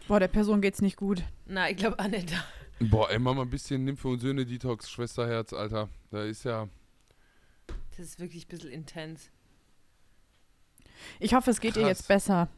Boah, 0.07 0.21
der 0.21 0.29
Person 0.29 0.61
geht's 0.61 0.81
nicht 0.81 0.97
gut. 0.97 1.23
Na, 1.47 1.69
ich 1.71 1.77
glaube 1.77 1.99
auch 1.99 2.09
nicht. 2.09 2.33
Boah, 2.81 3.11
ey, 3.11 3.19
mach 3.19 3.35
mal 3.35 3.43
ein 3.43 3.51
bisschen 3.51 3.85
Nymphe 3.85 4.09
und 4.09 4.21
Söhne 4.21 4.47
Detox, 4.47 4.91
Schwesterherz, 4.91 5.53
Alter. 5.53 5.89
Da 6.11 6.23
ist 6.25 6.45
ja. 6.45 6.69
Das 7.91 7.99
ist 8.07 8.21
wirklich 8.21 8.47
ein 8.47 8.49
bisschen 8.49 8.71
intens. 8.71 9.31
Ich 11.19 11.35
hoffe, 11.35 11.51
es 11.51 11.61
geht 11.61 11.77
ihr 11.77 11.83
Krass. 11.83 11.99
jetzt 11.99 12.09
besser. 12.09 12.49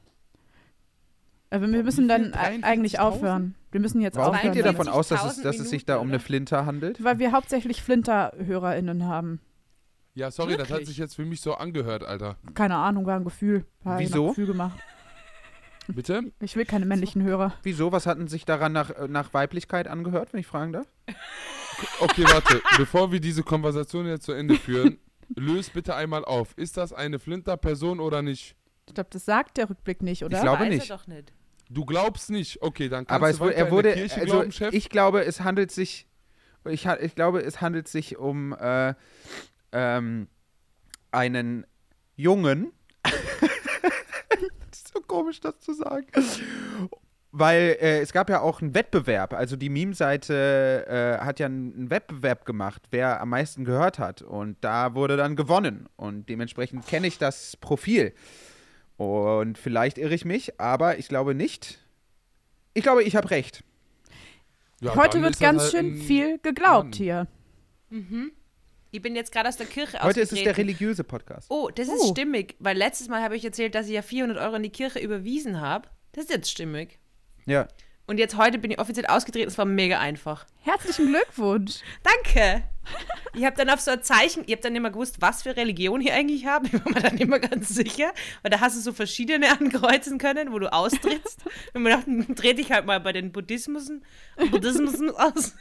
Aber 1.50 1.70
wir 1.70 1.82
müssen 1.82 2.06
dann 2.08 2.32
e- 2.32 2.62
eigentlich 2.62 2.98
43.000? 2.98 3.02
aufhören. 3.02 3.54
Wir 3.72 3.80
müssen 3.80 4.00
jetzt 4.00 4.16
Warum 4.16 4.34
aufhören. 4.36 4.52
geht 4.52 4.64
ihr 4.64 4.70
davon 4.72 4.86
42.000 4.86 4.90
aus, 4.92 5.08
dass 5.08 5.24
es, 5.36 5.42
dass 5.42 5.58
es 5.58 5.70
sich 5.70 5.84
da 5.84 5.96
um 5.96 6.08
eine 6.08 6.16
oder? 6.16 6.20
Flinte 6.24 6.64
handelt? 6.66 7.02
Weil 7.02 7.18
wir 7.18 7.32
hauptsächlich 7.32 7.82
Flinter-HörerInnen 7.82 9.06
haben. 9.06 9.40
Ja, 10.14 10.30
sorry, 10.30 10.52
das 10.52 10.62
hat 10.62 10.70
Wirklich? 10.70 10.88
sich 10.88 10.98
jetzt 10.98 11.14
für 11.16 11.24
mich 11.24 11.40
so 11.40 11.54
angehört, 11.54 12.04
Alter. 12.04 12.36
Keine 12.54 12.76
Ahnung, 12.76 13.06
war 13.06 13.16
ein 13.16 13.24
Gefühl. 13.24 13.64
War 13.82 13.98
Wieso? 13.98 14.24
Ein 14.24 14.28
Gefühl 14.30 14.46
gemacht. 14.46 14.78
Bitte? 15.88 16.22
Ich 16.40 16.54
will 16.56 16.64
keine 16.66 16.86
männlichen 16.86 17.22
Hörer. 17.22 17.54
Wieso? 17.62 17.90
Was 17.90 18.06
hatten 18.06 18.28
sich 18.28 18.44
daran 18.44 18.72
nach, 18.72 18.90
äh, 18.90 19.08
nach 19.08 19.34
Weiblichkeit 19.34 19.88
angehört, 19.88 20.32
wenn 20.32 20.40
ich 20.40 20.46
fragen 20.46 20.72
darf? 20.72 20.86
Okay, 22.00 22.24
warte. 22.24 22.60
Bevor 22.76 23.10
wir 23.10 23.20
diese 23.20 23.42
Konversation 23.42 24.06
jetzt 24.06 24.24
zu 24.26 24.32
Ende 24.32 24.56
führen, 24.56 24.98
löst 25.34 25.72
bitte 25.72 25.94
einmal 25.94 26.26
auf. 26.26 26.52
Ist 26.58 26.76
das 26.76 26.92
eine 26.92 27.18
Flinter-Person 27.18 28.00
oder 28.00 28.20
nicht? 28.20 28.54
Ich 28.86 28.92
glaube, 28.92 29.08
das 29.10 29.24
sagt 29.24 29.56
der 29.56 29.70
Rückblick 29.70 30.02
nicht, 30.02 30.22
oder? 30.22 30.36
Ich 30.36 30.42
glaube 30.42 30.64
Weiß 30.64 30.68
nicht. 30.68 30.90
er 30.90 30.96
doch 30.98 31.06
nicht. 31.06 31.32
Du 31.72 31.84
glaubst 31.84 32.30
nicht. 32.30 32.60
Okay, 32.62 32.88
dann 32.88 33.06
kannst 33.06 33.14
Aber 33.16 33.26
du 33.28 33.32
es, 33.34 33.40
wurde- 33.40 33.54
er 33.54 33.70
wurde, 33.70 33.92
Kirche 33.94 34.20
also 34.20 34.32
glauben, 34.32 34.52
Chef. 34.52 34.74
ich 34.74 34.88
glaube, 34.90 35.24
es 35.24 35.40
handelt 35.40 35.70
sich, 35.70 36.08
ich, 36.68 36.84
ich 36.86 37.14
glaube, 37.14 37.42
es 37.42 37.60
handelt 37.60 37.86
sich 37.86 38.18
um 38.18 38.52
äh, 38.60 38.94
ähm, 39.72 40.26
einen 41.12 41.64
Jungen. 42.16 42.72
ist 44.72 44.88
so 44.92 45.00
komisch, 45.00 45.40
das 45.40 45.60
zu 45.60 45.72
sagen. 45.72 46.06
Weil 47.32 47.76
äh, 47.80 48.00
es 48.00 48.12
gab 48.12 48.28
ja 48.28 48.40
auch 48.40 48.60
einen 48.60 48.74
Wettbewerb. 48.74 49.32
Also 49.32 49.54
die 49.54 49.68
Meme-Seite 49.68 50.86
äh, 51.20 51.24
hat 51.24 51.38
ja 51.38 51.46
einen 51.46 51.72
einen 51.74 51.90
Wettbewerb 51.90 52.44
gemacht, 52.44 52.82
wer 52.90 53.20
am 53.20 53.28
meisten 53.28 53.64
gehört 53.64 54.00
hat. 54.00 54.22
Und 54.22 54.56
da 54.62 54.94
wurde 54.94 55.16
dann 55.16 55.36
gewonnen. 55.36 55.88
Und 55.94 56.28
dementsprechend 56.28 56.88
kenne 56.88 57.06
ich 57.06 57.18
das 57.18 57.56
Profil. 57.56 58.12
Und 59.00 59.56
vielleicht 59.56 59.96
irre 59.96 60.12
ich 60.14 60.26
mich, 60.26 60.60
aber 60.60 60.98
ich 60.98 61.08
glaube 61.08 61.34
nicht. 61.34 61.78
Ich 62.74 62.82
glaube, 62.82 63.02
ich 63.02 63.16
habe 63.16 63.30
recht. 63.30 63.64
Ja, 64.82 64.94
Heute 64.94 65.22
wird 65.22 65.32
ist 65.32 65.40
ganz 65.40 65.62
halt 65.62 65.72
schön 65.72 65.96
viel 65.96 66.38
geglaubt 66.38 66.90
Mann. 66.90 66.92
hier. 66.92 67.26
Ich 68.90 69.00
bin 69.00 69.16
jetzt 69.16 69.32
gerade 69.32 69.48
aus 69.48 69.56
der 69.56 69.64
Kirche 69.66 70.02
Heute 70.02 70.20
ist 70.20 70.34
es 70.34 70.42
der 70.42 70.54
religiöse 70.54 71.02
Podcast. 71.02 71.50
Oh, 71.50 71.70
das 71.74 71.88
ist 71.88 72.00
Oh. 72.02 72.10
stimmig, 72.10 72.56
weil 72.58 72.76
letztes 72.76 73.08
Mal 73.08 73.22
habe 73.22 73.36
ich 73.36 73.44
erzählt, 73.44 73.74
dass 73.74 73.86
ich 73.86 73.92
ja 73.92 74.02
400 74.02 74.36
Euro 74.36 74.56
in 74.56 74.64
die 74.64 74.70
Kirche 74.70 74.98
überwiesen 74.98 75.62
habe. 75.62 75.88
Das 76.12 76.24
ist 76.24 76.30
jetzt 76.30 76.50
stimmig. 76.50 76.98
Ja. 77.46 77.68
Und 78.10 78.18
jetzt 78.18 78.36
heute 78.36 78.58
bin 78.58 78.72
ich 78.72 78.80
offiziell 78.80 79.06
ausgetreten. 79.06 79.46
Es 79.46 79.56
war 79.56 79.64
mega 79.64 80.00
einfach. 80.00 80.44
Herzlichen 80.62 81.12
Glückwunsch. 81.12 81.76
Danke. 82.02 82.64
Ich 83.32 83.44
habe 83.44 83.54
dann 83.54 83.70
auf 83.70 83.78
so 83.78 83.92
ein 83.92 84.02
Zeichen, 84.02 84.42
ich 84.46 84.50
habe 84.50 84.62
dann 84.62 84.74
immer 84.74 84.90
gewusst, 84.90 85.18
was 85.20 85.44
für 85.44 85.56
Religion 85.56 86.00
ich 86.00 86.10
eigentlich 86.10 86.46
habe. 86.46 86.66
Ich 86.72 86.84
war 86.84 86.92
mir 86.92 87.00
dann 87.00 87.18
immer 87.18 87.38
ganz 87.38 87.68
sicher. 87.68 88.12
Weil 88.42 88.50
da 88.50 88.58
hast 88.58 88.76
du 88.76 88.80
so 88.80 88.92
verschiedene 88.92 89.48
ankreuzen 89.60 90.18
können, 90.18 90.50
wo 90.50 90.58
du 90.58 90.72
austrittst. 90.72 91.44
Und 91.72 91.84
mir 91.84 91.90
dachte, 91.90 92.06
dann 92.06 92.34
trete 92.34 92.60
ich 92.60 92.72
halt 92.72 92.86
mal 92.86 92.98
bei 92.98 93.12
den 93.12 93.30
Buddhismusen, 93.30 94.04
Buddhismusen 94.50 95.10
aus. 95.10 95.54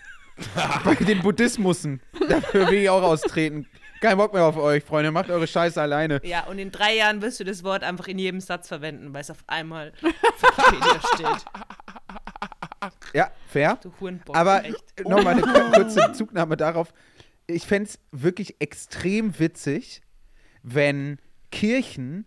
Bei 0.83 0.95
den 0.95 1.21
Buddhismussen. 1.21 2.01
Dafür 2.27 2.71
will 2.71 2.79
ich 2.79 2.89
auch 2.89 3.03
austreten. 3.03 3.67
Kein 4.01 4.17
Bock 4.17 4.33
mehr 4.33 4.45
auf 4.45 4.57
euch, 4.57 4.83
Freunde. 4.83 5.11
Macht 5.11 5.29
eure 5.29 5.45
Scheiße 5.45 5.79
alleine. 5.79 6.21
Ja, 6.23 6.45
und 6.45 6.57
in 6.57 6.71
drei 6.71 6.95
Jahren 6.95 7.21
wirst 7.21 7.39
du 7.41 7.43
das 7.43 7.63
Wort 7.63 7.83
einfach 7.83 8.07
in 8.07 8.17
jedem 8.17 8.39
Satz 8.39 8.67
verwenden, 8.69 9.13
weil 9.13 9.21
es 9.21 9.29
auf 9.29 9.43
einmal 9.45 9.93
auf 10.01 11.11
steht. 11.13 11.45
Ja, 13.13 13.31
fair. 13.47 13.77
Du 13.81 13.91
Hurenbock. 13.99 14.35
Aber 14.35 14.63
nochmal 15.03 15.33
eine 15.33 15.41
kur- 15.41 15.71
kurze 15.71 16.11
Zugnahme 16.13 16.57
darauf. 16.57 16.93
Ich 17.47 17.65
fände 17.65 17.89
es 17.89 17.99
wirklich 18.11 18.55
extrem 18.59 19.37
witzig, 19.39 20.01
wenn 20.63 21.17
Kirchen 21.51 22.25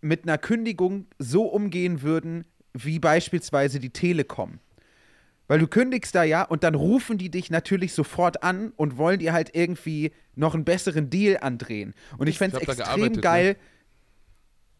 mit 0.00 0.24
einer 0.24 0.38
Kündigung 0.38 1.06
so 1.18 1.44
umgehen 1.46 2.02
würden, 2.02 2.44
wie 2.74 2.98
beispielsweise 2.98 3.78
die 3.80 3.90
Telekom. 3.90 4.58
Weil 5.46 5.60
du 5.60 5.66
kündigst 5.66 6.14
da 6.14 6.24
ja 6.24 6.42
und 6.42 6.62
dann 6.62 6.74
rufen 6.74 7.16
die 7.16 7.30
dich 7.30 7.50
natürlich 7.50 7.94
sofort 7.94 8.42
an 8.42 8.72
und 8.76 8.98
wollen 8.98 9.18
dir 9.18 9.32
halt 9.32 9.54
irgendwie 9.54 10.12
noch 10.34 10.54
einen 10.54 10.64
besseren 10.64 11.08
Deal 11.08 11.38
andrehen. 11.40 11.94
Und 12.18 12.26
ich 12.26 12.36
fände 12.36 12.58
es 12.58 12.62
Ich 12.62 12.68
hab 12.68 12.76
da 12.76 12.82
extrem 12.82 13.00
gearbeitet, 13.14 13.22
geil. 13.22 13.56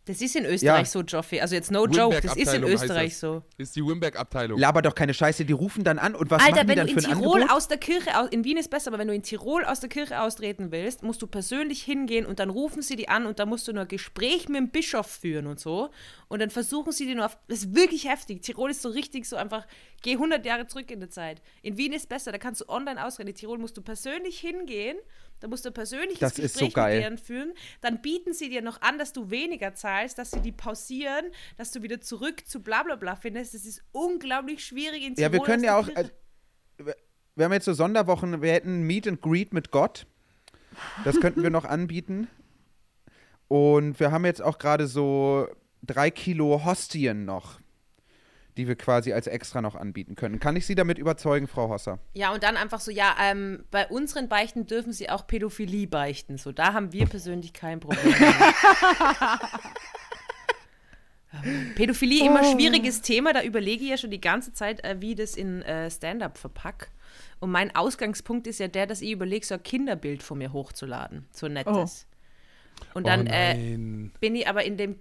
Das 0.08 0.20
ist 0.20 0.34
in 0.34 0.44
Österreich 0.46 0.78
Ja. 0.80 0.84
so, 0.86 1.02
Joffi. 1.02 1.40
Also 1.40 1.54
jetzt 1.54 1.70
no 1.70 1.86
joke, 1.86 2.20
das 2.20 2.34
ist 2.34 2.52
in 2.54 2.64
Österreich 2.64 3.10
das. 3.10 3.20
so. 3.20 3.42
Ist 3.58 3.76
die 3.76 3.84
Wimberg-Abteilung. 3.84 4.58
Laber 4.58 4.82
doch 4.82 4.94
keine 4.94 5.12
Scheiße, 5.14 5.44
die 5.44 5.52
rufen 5.52 5.84
dann 5.84 5.98
an 5.98 6.14
und 6.14 6.30
was 6.30 6.42
Alter, 6.42 6.56
machen 6.56 6.66
die 6.66 6.68
wenn 6.70 6.76
dann 6.78 6.86
du 6.88 6.92
für 6.94 6.98
in 7.00 7.06
ein 7.06 7.18
Tirol 7.18 7.34
Angebot? 7.42 7.56
aus 7.56 7.68
der 7.68 7.78
Kirche, 7.78 8.10
in 8.30 8.44
Wien 8.44 8.56
ist 8.56 8.70
besser, 8.70 8.88
aber 8.90 8.98
wenn 8.98 9.08
du 9.08 9.14
in 9.14 9.22
Tirol 9.22 9.64
aus 9.64 9.80
der 9.80 9.88
Kirche 9.88 10.20
austreten 10.20 10.72
willst, 10.72 11.02
musst 11.02 11.20
du 11.22 11.26
persönlich 11.26 11.82
hingehen 11.82 12.26
und 12.26 12.38
dann 12.38 12.50
rufen 12.50 12.82
sie 12.82 12.96
die 12.96 13.08
an 13.08 13.26
und 13.26 13.38
dann 13.38 13.48
musst 13.48 13.68
du 13.68 13.72
nur 13.72 13.82
ein 13.82 13.88
Gespräch 13.88 14.48
mit 14.48 14.56
dem 14.56 14.70
Bischof 14.70 15.06
führen 15.06 15.46
und 15.46 15.60
so. 15.60 15.90
Und 16.30 16.40
dann 16.40 16.50
versuchen 16.50 16.92
sie 16.92 17.06
dir 17.06 17.14
nur 17.14 17.24
auf. 17.24 17.38
Das 17.48 17.60
ist 17.60 17.74
wirklich 17.74 18.06
heftig. 18.06 18.42
Tirol 18.42 18.70
ist 18.70 18.82
so 18.82 18.90
richtig 18.90 19.24
so 19.26 19.36
einfach, 19.36 19.66
geh 20.02 20.12
100 20.12 20.44
Jahre 20.44 20.66
zurück 20.66 20.90
in 20.90 21.00
der 21.00 21.08
Zeit. 21.08 21.40
In 21.62 21.78
Wien 21.78 21.94
ist 21.94 22.08
besser, 22.10 22.32
da 22.32 22.38
kannst 22.38 22.60
du 22.60 22.68
online 22.68 23.02
ausreden. 23.02 23.30
In 23.30 23.34
Tirol 23.34 23.56
musst 23.58 23.76
du 23.78 23.82
persönlich 23.82 24.38
hingehen, 24.38 24.98
da 25.40 25.48
musst 25.48 25.64
du 25.64 25.70
ein 25.70 25.74
persönliches 25.74 26.18
Das 26.20 26.38
ist 26.38 26.52
Gespräch 26.54 26.68
so 26.70 26.74
geil. 26.74 26.96
mit 26.96 27.06
denen 27.06 27.18
führen. 27.18 27.54
Dann 27.80 28.02
bieten 28.02 28.34
sie 28.34 28.50
dir 28.50 28.60
noch 28.60 28.82
an, 28.82 28.98
dass 28.98 29.14
du 29.14 29.30
weniger 29.30 29.74
zahlst, 29.74 30.18
dass 30.18 30.30
sie 30.32 30.40
die 30.40 30.52
pausieren, 30.52 31.26
dass 31.56 31.70
du 31.70 31.80
wieder 31.82 32.00
zurück 32.00 32.46
zu 32.46 32.62
bla 32.62 32.82
bla 32.82 32.96
bla 32.96 33.16
findest. 33.16 33.54
Das 33.54 33.64
ist 33.64 33.82
unglaublich 33.92 34.62
schwierig 34.64 35.04
in 35.04 35.14
Tirol. 35.14 35.22
Ja, 35.22 35.32
wir 35.32 35.40
können 35.40 35.64
ja 35.64 35.78
auch. 35.78 35.88
Also, 35.94 36.10
wir- 36.76 36.96
wir 37.36 37.44
haben 37.46 37.52
jetzt 37.52 37.66
so 37.66 37.72
Sonderwochen, 37.72 38.42
wir 38.42 38.52
hätten 38.52 38.82
Meet 38.82 39.06
and 39.08 39.22
Greet 39.22 39.54
mit 39.54 39.70
Gott. 39.70 40.06
Das 41.04 41.18
könnten 41.20 41.42
wir 41.42 41.50
noch 41.50 41.64
anbieten. 41.64 42.28
Und 43.46 43.98
wir 43.98 44.10
haben 44.10 44.24
jetzt 44.26 44.42
auch 44.42 44.58
gerade 44.58 44.86
so 44.86 45.46
drei 45.82 46.10
Kilo 46.10 46.64
Hostien 46.64 47.24
noch, 47.24 47.60
die 48.56 48.66
wir 48.66 48.76
quasi 48.76 49.12
als 49.12 49.26
extra 49.26 49.62
noch 49.62 49.74
anbieten 49.74 50.14
können. 50.14 50.40
Kann 50.40 50.56
ich 50.56 50.66
Sie 50.66 50.74
damit 50.74 50.98
überzeugen, 50.98 51.46
Frau 51.46 51.68
Hosser? 51.68 51.98
Ja, 52.14 52.32
und 52.32 52.42
dann 52.42 52.56
einfach 52.56 52.80
so, 52.80 52.90
ja, 52.90 53.14
ähm, 53.20 53.64
bei 53.70 53.86
unseren 53.86 54.28
Beichten 54.28 54.66
dürfen 54.66 54.92
sie 54.92 55.10
auch 55.10 55.26
Pädophilie 55.26 55.86
beichten. 55.86 56.38
So, 56.38 56.52
da 56.52 56.72
haben 56.72 56.92
wir 56.92 57.06
persönlich 57.06 57.52
kein 57.52 57.80
Problem. 57.80 58.14
Ähm, 61.32 61.72
Pädophilie 61.74 62.26
immer 62.26 62.42
schwieriges 62.42 63.02
Thema, 63.02 63.32
da 63.32 63.42
überlege 63.42 63.84
ich 63.84 63.90
ja 63.90 63.96
schon 63.98 64.10
die 64.10 64.20
ganze 64.20 64.52
Zeit, 64.52 64.82
äh, 64.84 64.96
wie 65.00 65.10
ich 65.10 65.16
das 65.16 65.36
in 65.36 65.62
äh, 65.62 65.90
Stand-up 65.90 66.38
verpack. 66.38 66.90
Und 67.40 67.50
mein 67.50 67.74
Ausgangspunkt 67.76 68.46
ist 68.46 68.60
ja 68.60 68.68
der, 68.68 68.86
dass 68.86 69.02
ich 69.02 69.10
überlege, 69.10 69.44
so 69.44 69.54
ein 69.54 69.62
Kinderbild 69.62 70.22
von 70.22 70.38
mir 70.38 70.52
hochzuladen. 70.52 71.26
So 71.32 71.46
ein 71.46 71.52
nettes. 71.52 72.06
Und 72.94 73.06
dann 73.06 73.26
oh 73.26 73.30
äh, 73.30 73.54
bin 74.20 74.34
ich 74.34 74.48
aber 74.48 74.64
in 74.64 74.76
dem, 74.76 74.96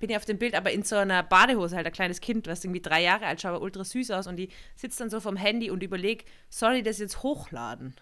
bin 0.00 0.10
ich 0.10 0.16
auf 0.16 0.24
dem 0.24 0.38
Bild 0.38 0.54
aber 0.54 0.70
in 0.72 0.82
so 0.82 0.96
einer 0.96 1.22
Badehose, 1.22 1.76
halt 1.76 1.86
ein 1.86 1.92
kleines 1.92 2.20
Kind, 2.20 2.46
was 2.46 2.64
irgendwie 2.64 2.80
drei 2.82 3.02
Jahre 3.02 3.26
alt 3.26 3.40
schaut, 3.40 3.52
aber 3.54 3.62
ultra 3.62 3.84
süß 3.84 4.10
aus 4.12 4.26
und 4.26 4.36
die 4.36 4.48
sitzt 4.76 5.00
dann 5.00 5.10
so 5.10 5.20
vom 5.20 5.36
Handy 5.36 5.70
und 5.70 5.82
überlegt, 5.82 6.28
soll 6.50 6.74
ich 6.74 6.82
das 6.84 6.98
jetzt 6.98 7.22
hochladen? 7.22 7.94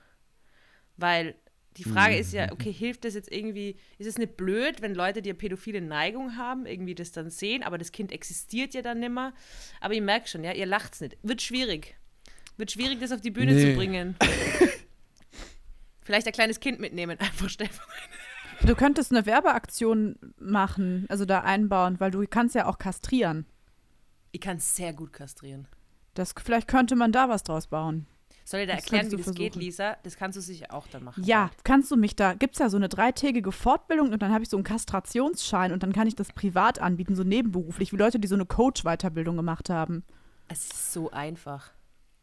Weil 0.97 1.35
die 1.77 1.85
Frage 1.85 2.17
ist 2.17 2.33
ja, 2.33 2.51
okay, 2.51 2.73
hilft 2.73 3.05
das 3.05 3.15
jetzt 3.15 3.31
irgendwie, 3.31 3.77
ist 3.99 4.09
es 4.09 4.19
nicht 4.19 4.37
blöd, 4.37 4.83
wenn 4.83 4.95
Leute, 4.95 5.23
die 5.23 5.31
eine 5.31 5.39
pädophile 5.39 5.81
Neigung 5.81 6.37
haben, 6.37 6.67
irgendwie 6.67 6.97
das 6.97 7.13
dann 7.13 7.31
sehen, 7.31 7.63
aber 7.63 7.79
das 7.79 7.93
Kind 7.93 8.11
existiert 8.11 8.75
ja 8.75 8.83
dann 8.83 8.99
nimmer. 8.99 9.33
Aber 9.81 9.95
ich 9.95 10.01
merke 10.01 10.27
schon, 10.29 10.43
ja, 10.43 10.53
ihr 10.53 10.67
lacht's 10.67 11.01
nicht. 11.01 11.17
Wird 11.23 11.41
schwierig. 11.41 11.97
Wird 12.57 12.73
schwierig, 12.73 12.99
das 12.99 13.13
auf 13.13 13.21
die 13.21 13.31
Bühne 13.31 13.53
Nee. 13.55 13.71
zu 13.71 13.77
bringen. 13.77 14.17
Vielleicht 16.03 16.27
ein 16.27 16.33
kleines 16.33 16.59
Kind 16.59 16.81
mitnehmen, 16.81 17.19
einfach 17.21 17.49
Stefan. 17.49 17.87
Du 18.67 18.75
könntest 18.75 19.11
eine 19.11 19.27
Werbeaktion 19.27 20.17
machen, 20.39 21.07
also 21.09 21.25
da 21.25 21.41
einbauen, 21.41 21.99
weil 21.99 22.11
du 22.11 22.25
kannst 22.29 22.55
ja 22.55 22.67
auch 22.67 22.79
kastrieren. 22.79 23.47
Ich 24.33 24.41
kann 24.41 24.59
sehr 24.59 24.93
gut 24.93 25.13
kastrieren. 25.13 25.67
Das, 26.15 26.35
vielleicht 26.37 26.69
könnte 26.69 26.97
man 26.97 27.13
da 27.13 27.29
was 27.29 27.43
draus 27.43 27.69
bauen. 27.69 28.07
Soll 28.45 28.61
ich 28.61 28.67
da 28.67 28.75
Das 28.75 28.83
erklären, 28.83 29.13
wie 29.13 29.17
das 29.17 29.27
geht, 29.35 29.53
versuchen. 29.53 29.61
Lisa? 29.61 29.97
Das 30.03 30.17
kannst 30.17 30.37
du 30.37 30.43
sicher 30.43 30.67
auch 30.71 30.87
dann 30.89 31.05
machen. 31.05 31.25
Ja, 31.25 31.51
kannst 31.65 31.91
du 31.91 31.97
mich 31.97 32.17
da, 32.17 32.35
gibt 32.35 32.55
es 32.55 32.59
ja 32.59 32.69
so 32.69 32.77
eine 32.77 32.89
dreitägige 32.89 33.53
Fortbildung 33.53 34.13
und 34.13 34.21
dann 34.23 34.33
habe 34.33 34.43
ich 34.43 34.51
so 34.51 34.57
einen 34.57 34.65
Kastrationsschein 34.65 35.73
und 35.73 35.83
dann 35.83 35.93
kann 35.93 36.07
ich 36.07 36.17
das 36.17 36.33
privat 36.33 36.81
anbieten, 36.81 37.15
so 37.15 37.23
nebenberuflich, 37.23 37.93
wie 37.93 37.97
Leute, 37.97 38.19
die 38.19 38.29
so 38.29 38.35
eine 38.35 38.47
Coach-Weiterbildung 38.47 39.37
gemacht 39.37 39.71
haben. 39.71 40.05
Es 40.49 40.65
ist 40.65 40.93
so 40.93 41.11
einfach. 41.11 41.71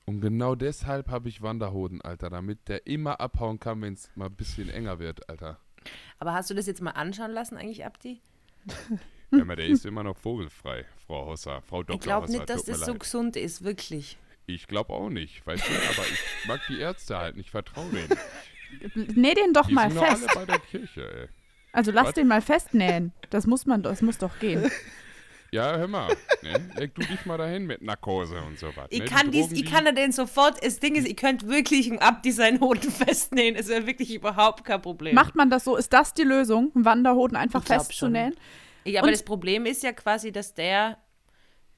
Und 0.06 0.22
genau 0.22 0.56
deshalb 0.56 1.10
habe 1.10 1.30
ich 1.30 1.42
Wanderhoden, 1.42 2.02
Alter, 2.02 2.30
damit 2.30 2.68
der 2.68 2.88
immer 2.88 3.20
abhauen 3.20 3.60
kann, 3.60 3.82
wenn 3.82 3.94
es 3.94 4.10
mal 4.16 4.26
ein 4.26 4.36
bisschen 4.36 4.70
enger 4.70 5.00
wird, 5.00 5.30
Alter. 5.30 5.60
Aber 6.20 6.34
hast 6.34 6.50
du 6.50 6.54
das 6.54 6.66
jetzt 6.68 6.82
mal 6.82 6.92
anschauen 6.92 7.32
lassen, 7.32 7.58
eigentlich, 7.58 7.86
Abdi? 7.86 8.22
Ja, 9.30 9.42
aber 9.42 9.58
der 9.58 9.66
ist 9.68 9.86
immer 9.86 10.04
noch 10.04 10.16
vogelfrei, 10.16 10.86
Frau 11.06 11.26
Hosser, 11.26 11.62
Frau 11.62 11.84
Dr. 11.84 11.96
Ich 11.96 12.02
glaube 12.02 12.32
nicht, 12.32 12.50
dass 12.50 12.64
das 12.64 12.80
so 12.80 12.92
leid. 12.92 13.02
gesund 13.02 13.36
ist, 13.36 13.62
wirklich. 13.62 14.18
Ich 14.46 14.68
glaube 14.68 14.94
auch 14.94 15.10
nicht, 15.10 15.46
weißt 15.46 15.68
du, 15.68 15.74
aber 15.74 16.08
ich 16.08 16.48
mag 16.48 16.62
die 16.70 16.80
Ärzte 16.80 17.18
halt 17.18 17.36
nicht, 17.36 17.50
vertraue 17.50 17.90
denen. 17.90 18.18
Näh 19.22 19.34
den 19.34 19.52
doch 19.52 19.68
Die 19.68 19.74
mal 19.74 19.92
sind 19.92 20.00
doch 20.02 20.08
fest. 20.08 20.30
alle 20.30 20.46
bei 20.46 20.46
der 20.54 20.60
Kirche, 20.60 21.14
ey. 21.24 21.28
Also 21.74 21.92
lass 21.92 22.08
Was? 22.08 22.14
den 22.14 22.28
mal 22.28 22.42
festnähen. 22.42 23.12
Das 23.30 23.46
muss 23.48 23.66
man, 23.66 23.84
das 23.84 24.02
muss 24.02 24.18
doch 24.18 24.40
gehen. 24.40 24.72
Ja, 25.52 25.78
hör 25.78 25.88
mal, 25.88 26.16
ne? 26.42 26.70
leg 26.76 26.94
du 26.96 27.02
dich 27.02 27.26
mal 27.26 27.38
dahin 27.38 27.66
mit 27.66 27.82
Narkose 27.82 28.42
und 28.42 28.60
so 28.60 28.68
was. 28.76 28.88
Ich 28.90 29.00
ne? 29.00 29.06
Kann, 29.06 29.32
dies, 29.32 29.52
ich 29.52 29.66
kann 29.66 29.86
da 29.86 29.92
den 29.94 30.12
sofort, 30.12 30.64
das 30.64 30.80
Ding 30.80 30.96
ist, 30.96 31.08
ich 31.08 31.16
könnte 31.16 31.48
wirklich 31.48 31.88
im 31.88 32.00
Abdi 32.00 32.32
seinen 32.32 32.60
Hoden 32.60 32.92
festnähen. 32.92 33.56
Es 33.56 33.68
wäre 33.70 33.88
wirklich 33.88 34.14
überhaupt 34.14 34.66
kein 34.66 34.82
Problem. 34.82 35.16
Macht 35.16 35.36
man 35.36 35.50
das 35.50 35.64
so? 35.64 35.78
Ist 35.78 35.94
das 35.94 36.14
die 36.14 36.24
Lösung, 36.24 36.72
einen 36.76 36.84
Wanderhoden 36.86 37.38
einfach 37.38 37.64
festzunähen? 37.64 38.36
Ja, 38.84 39.00
aber 39.02 39.08
Und- 39.08 39.14
das 39.14 39.24
Problem 39.24 39.66
ist 39.66 39.84
ja 39.84 39.94
quasi, 39.94 40.32
dass 40.34 40.54
der, 40.54 40.98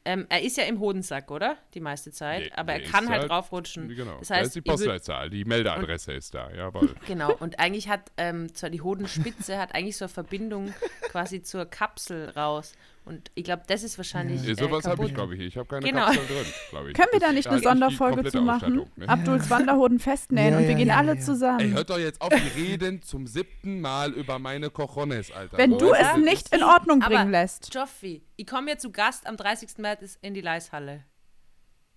ähm, 0.05 0.25
er 0.29 0.41
ist 0.41 0.57
ja 0.57 0.63
im 0.63 0.79
Hodensack, 0.79 1.29
oder? 1.29 1.57
Die 1.75 1.79
meiste 1.79 2.11
Zeit. 2.11 2.41
Nee, 2.45 2.51
aber 2.55 2.73
er 2.73 2.79
kann 2.81 3.03
ist 3.03 3.09
halt 3.11 3.19
halt- 3.21 3.29
draufrutschen. 3.31 3.89
Genau, 3.89 4.17
Das 4.19 4.29
da 4.29 4.35
heißt, 4.35 4.47
ist 4.47 4.55
die 4.55 4.61
Postleitzahl, 4.61 5.29
die 5.29 5.45
Meldeadresse 5.45 6.13
ist 6.13 6.33
da, 6.33 6.49
jawohl. 6.51 6.95
Genau, 7.07 7.35
und 7.39 7.59
eigentlich 7.59 7.87
hat 7.89 8.11
ähm, 8.17 8.53
zwar 8.55 8.69
die 8.71 8.81
Hodenspitze 8.81 9.57
hat 9.59 9.75
eigentlich 9.75 9.97
so 9.97 10.05
eine 10.05 10.09
Verbindung 10.13 10.73
quasi 11.09 11.41
zur 11.43 11.65
Kapsel 11.65 12.29
raus. 12.29 12.73
Und 13.09 13.31
ich 13.33 13.43
glaube, 13.43 13.63
das 13.65 13.81
ist 13.81 13.97
wahrscheinlich. 13.97 14.43
Ja, 14.43 14.51
Äh, 14.51 14.55
sowas 14.55 14.85
habe 14.85 15.03
ich, 15.03 15.15
glaube 15.15 15.33
ich. 15.33 15.41
Ich 15.41 15.57
habe 15.57 15.67
keine 15.67 15.83
Genau. 15.83 16.05
Kapsel 16.05 16.27
drin, 16.27 16.45
glaube 16.69 16.89
ich. 16.91 16.93
Können 16.95 17.07
wir 17.11 17.19
da 17.19 17.31
nicht 17.31 17.47
eine 17.47 17.59
Sonderfolge 17.59 18.23
zu 18.29 18.39
machen? 18.43 18.85
Ne? 18.97 19.09
Abduls 19.09 19.49
Wanderhoden 19.49 19.97
festnähen 19.97 20.51
Ja, 20.53 20.57
und 20.59 20.63
wir 20.65 20.71
ja, 20.73 20.77
gehen 20.77 20.87
ja, 20.89 20.97
alle 20.97 21.15
ja. 21.15 21.19
zusammen. 21.19 21.59
Ey, 21.59 21.71
hört 21.71 21.89
doch 21.89 21.97
jetzt 21.97 22.21
auf, 22.21 22.29
die 22.29 22.61
reden 22.61 23.01
zum 23.01 23.25
siebten 23.25 23.81
Mal 23.81 24.11
über 24.13 24.37
meine 24.37 24.69
Cojones, 24.69 25.31
Alter. 25.31 25.57
Wenn 25.57 25.71
du 25.71 25.85
Leute, 25.87 26.01
es 26.03 26.17
nicht 26.23 26.53
in 26.53 26.61
Ordnung 26.61 27.01
Aber- 27.01 27.15
bringen 27.15 27.31
lässt. 27.31 27.73
Joffi, 27.73 28.21
ich 28.35 28.45
komme 28.45 28.69
ja 28.69 28.77
zu 28.77 28.91
Gast 28.91 29.25
am 29.25 29.37
30. 29.37 29.79
März 29.79 30.19
in 30.21 30.35
die 30.35 30.41
Leishalle. 30.41 31.03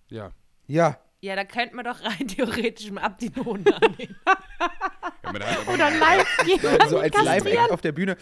Ja. 0.09 0.31
Ja. 0.65 0.97
Ja, 1.21 1.35
da 1.35 1.45
könnte 1.45 1.75
man 1.75 1.85
doch 1.85 2.01
rein 2.03 2.27
theoretisch 2.27 2.89
mal 2.89 3.01
ab 3.01 3.19
die 3.19 3.31
Hoden 3.35 3.71
annehmen. 3.71 4.15
ja 4.25 4.37
aber 5.21 5.39
aber 5.45 5.73
Oder 5.73 5.91
live 5.91 6.37
gehen. 6.45 6.59
So 6.89 6.97
als 6.97 7.15
Live-Act 7.23 7.71
auf 7.71 7.81
der 7.81 7.91
Bühne. 7.91 8.17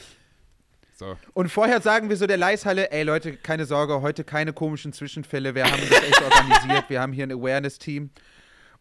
So. 1.01 1.17
Und 1.33 1.49
vorher 1.49 1.81
sagen 1.81 2.09
wir 2.09 2.15
so 2.15 2.27
der 2.27 2.37
Leishalle, 2.37 2.91
ey 2.91 3.01
Leute, 3.01 3.35
keine 3.35 3.65
Sorge, 3.65 4.01
heute 4.01 4.23
keine 4.23 4.53
komischen 4.53 4.93
Zwischenfälle. 4.93 5.55
Wir 5.55 5.65
haben 5.65 5.81
das 5.89 6.03
echt 6.03 6.21
organisiert. 6.21 6.89
Wir 6.89 7.01
haben 7.01 7.11
hier 7.11 7.25
ein 7.25 7.31
Awareness-Team. 7.31 8.11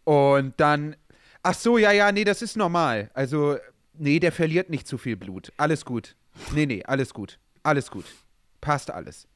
Und 0.05 0.53
dann, 0.61 0.97
ach 1.43 1.55
so, 1.55 1.79
ja, 1.79 1.93
ja, 1.93 2.13
nee, 2.13 2.25
das 2.25 2.43
ist 2.43 2.59
normal. 2.59 3.11
Also, 3.15 3.57
nee, 3.95 4.21
der 4.21 4.33
verliert 4.33 4.69
nicht 4.69 4.87
zu 4.87 4.99
viel 4.99 5.17
Blut. 5.17 5.51
Alles 5.57 5.87
gut. 5.87 6.15
Nee, 6.53 6.67
nee, 6.67 6.83
alles 6.85 7.15
gut. 7.15 7.39
Alles 7.63 7.91
gut. 7.91 8.05
Passt 8.61 8.91
alles. 8.91 9.27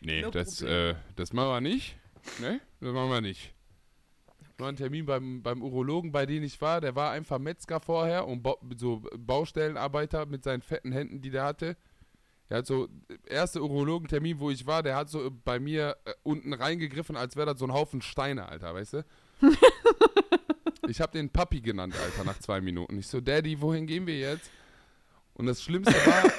Nee, 0.00 0.22
No 0.22 0.32
das, 0.32 0.62
äh, 0.62 0.96
das 1.14 1.32
machen 1.32 1.50
wir 1.50 1.60
nicht. 1.60 1.96
Ne? 2.40 2.60
Das 2.80 2.92
machen 2.92 3.10
wir 3.10 3.20
nicht. 3.20 3.54
Ein 4.58 4.76
Termin 4.76 5.04
beim, 5.04 5.42
beim 5.42 5.62
Urologen, 5.62 6.12
bei 6.12 6.26
dem 6.26 6.42
ich 6.44 6.60
war. 6.60 6.80
Der 6.80 6.94
war 6.94 7.10
einfach 7.10 7.38
Metzger 7.38 7.80
vorher 7.80 8.26
und 8.26 8.42
ba 8.42 8.54
so 8.76 9.02
Baustellenarbeiter 9.16 10.26
mit 10.26 10.44
seinen 10.44 10.62
fetten 10.62 10.92
Händen, 10.92 11.20
die 11.20 11.30
der 11.30 11.44
hatte. 11.44 11.76
Er 12.48 12.58
hat 12.58 12.66
so, 12.66 12.88
erste 13.26 13.62
Urologentermin, 13.62 14.38
wo 14.38 14.50
ich 14.50 14.66
war, 14.66 14.82
der 14.82 14.96
hat 14.96 15.08
so 15.08 15.30
bei 15.44 15.58
mir 15.58 15.96
äh, 16.04 16.12
unten 16.22 16.52
reingegriffen, 16.52 17.16
als 17.16 17.36
wäre 17.36 17.46
das 17.46 17.58
so 17.58 17.66
ein 17.66 17.72
Haufen 17.72 18.02
Steine, 18.02 18.46
Alter, 18.46 18.74
weißt 18.74 18.92
du? 18.92 19.04
ich 20.88 21.00
habe 21.00 21.12
den 21.12 21.30
Papi 21.30 21.60
genannt, 21.62 21.94
Alter, 22.00 22.24
nach 22.24 22.38
zwei 22.38 22.60
Minuten. 22.60 22.98
Ich 22.98 23.08
so, 23.08 23.20
Daddy, 23.20 23.60
wohin 23.60 23.86
gehen 23.86 24.06
wir 24.06 24.18
jetzt? 24.18 24.50
Und 25.32 25.46
das 25.46 25.62
Schlimmste 25.62 25.94
war, 26.06 26.30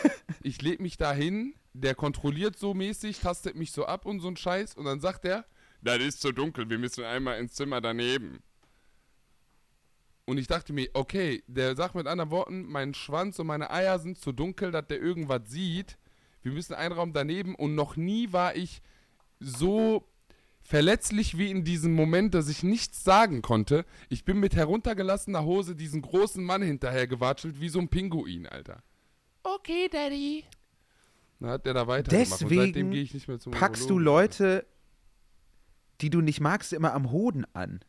ich 0.41 0.61
leg 0.61 0.79
mich 0.79 0.97
da 0.97 1.11
hin, 1.11 1.55
der 1.73 1.95
kontrolliert 1.95 2.57
so 2.57 2.73
mäßig, 2.73 3.19
tastet 3.19 3.55
mich 3.55 3.71
so 3.71 3.85
ab 3.85 4.05
und 4.05 4.19
so 4.19 4.27
ein 4.27 4.37
Scheiß 4.37 4.75
und 4.75 4.85
dann 4.85 5.01
sagt 5.01 5.25
er, 5.25 5.45
das 5.85 5.99
ist 5.99 6.21
zu 6.21 6.31
dunkel, 6.31 6.69
wir 6.69 6.79
müssen 6.79 7.03
einmal 7.03 7.39
ins 7.39 7.53
Zimmer 7.53 7.79
daneben. 7.79 8.39
Und 10.25 10.39
ich 10.39 10.47
dachte 10.47 10.73
mir, 10.73 10.89
okay, 10.93 11.43
der 11.47 11.75
sagt 11.75 11.93
mit 11.93 12.07
anderen 12.07 12.31
Worten, 12.31 12.65
mein 12.65 12.95
Schwanz 12.95 13.37
und 13.37 13.47
meine 13.47 13.69
Eier 13.69 13.99
sind 13.99 14.17
zu 14.17 14.31
dunkel, 14.31 14.71
dass 14.71 14.87
der 14.87 14.99
irgendwas 14.99 15.41
sieht. 15.45 15.97
Wir 16.41 16.51
müssen 16.51 16.73
einen 16.73 16.93
Raum 16.93 17.13
daneben 17.13 17.53
und 17.53 17.75
noch 17.75 17.95
nie 17.95 18.33
war 18.33 18.55
ich 18.55 18.81
so 19.39 20.07
verletzlich 20.61 21.37
wie 21.37 21.51
in 21.51 21.63
diesem 21.63 21.93
Moment, 21.93 22.33
dass 22.33 22.49
ich 22.49 22.63
nichts 22.63 23.03
sagen 23.03 23.43
konnte. 23.43 23.85
Ich 24.09 24.25
bin 24.25 24.39
mit 24.39 24.55
heruntergelassener 24.55 25.45
Hose 25.45 25.75
diesen 25.75 26.01
großen 26.01 26.43
Mann 26.43 26.63
hinterher 26.63 27.05
gewatschelt, 27.05 27.61
wie 27.61 27.69
so 27.69 27.79
ein 27.79 27.89
Pinguin, 27.89 28.47
Alter. 28.47 28.81
Okay, 29.43 29.87
Daddy. 29.91 30.43
Dann 31.39 31.51
hat 31.51 31.65
der 31.67 31.75
da 31.75 31.85
weitergemacht 31.85 32.41
und 32.41 32.49
seitdem 32.49 32.59
Deswegen 32.59 32.91
gehe 32.91 33.03
ich 33.03 33.13
nicht 33.13 33.27
mehr 33.27 33.37
zum 33.37 33.51
Packst 33.51 33.83
du 33.83 33.95
Urologen. 33.95 34.05
Leute, 34.05 34.65
die 36.01 36.09
du 36.09 36.21
nicht 36.21 36.39
magst, 36.39 36.73
immer 36.73 36.93
am 36.93 37.11
Hoden 37.11 37.45
an. 37.53 37.81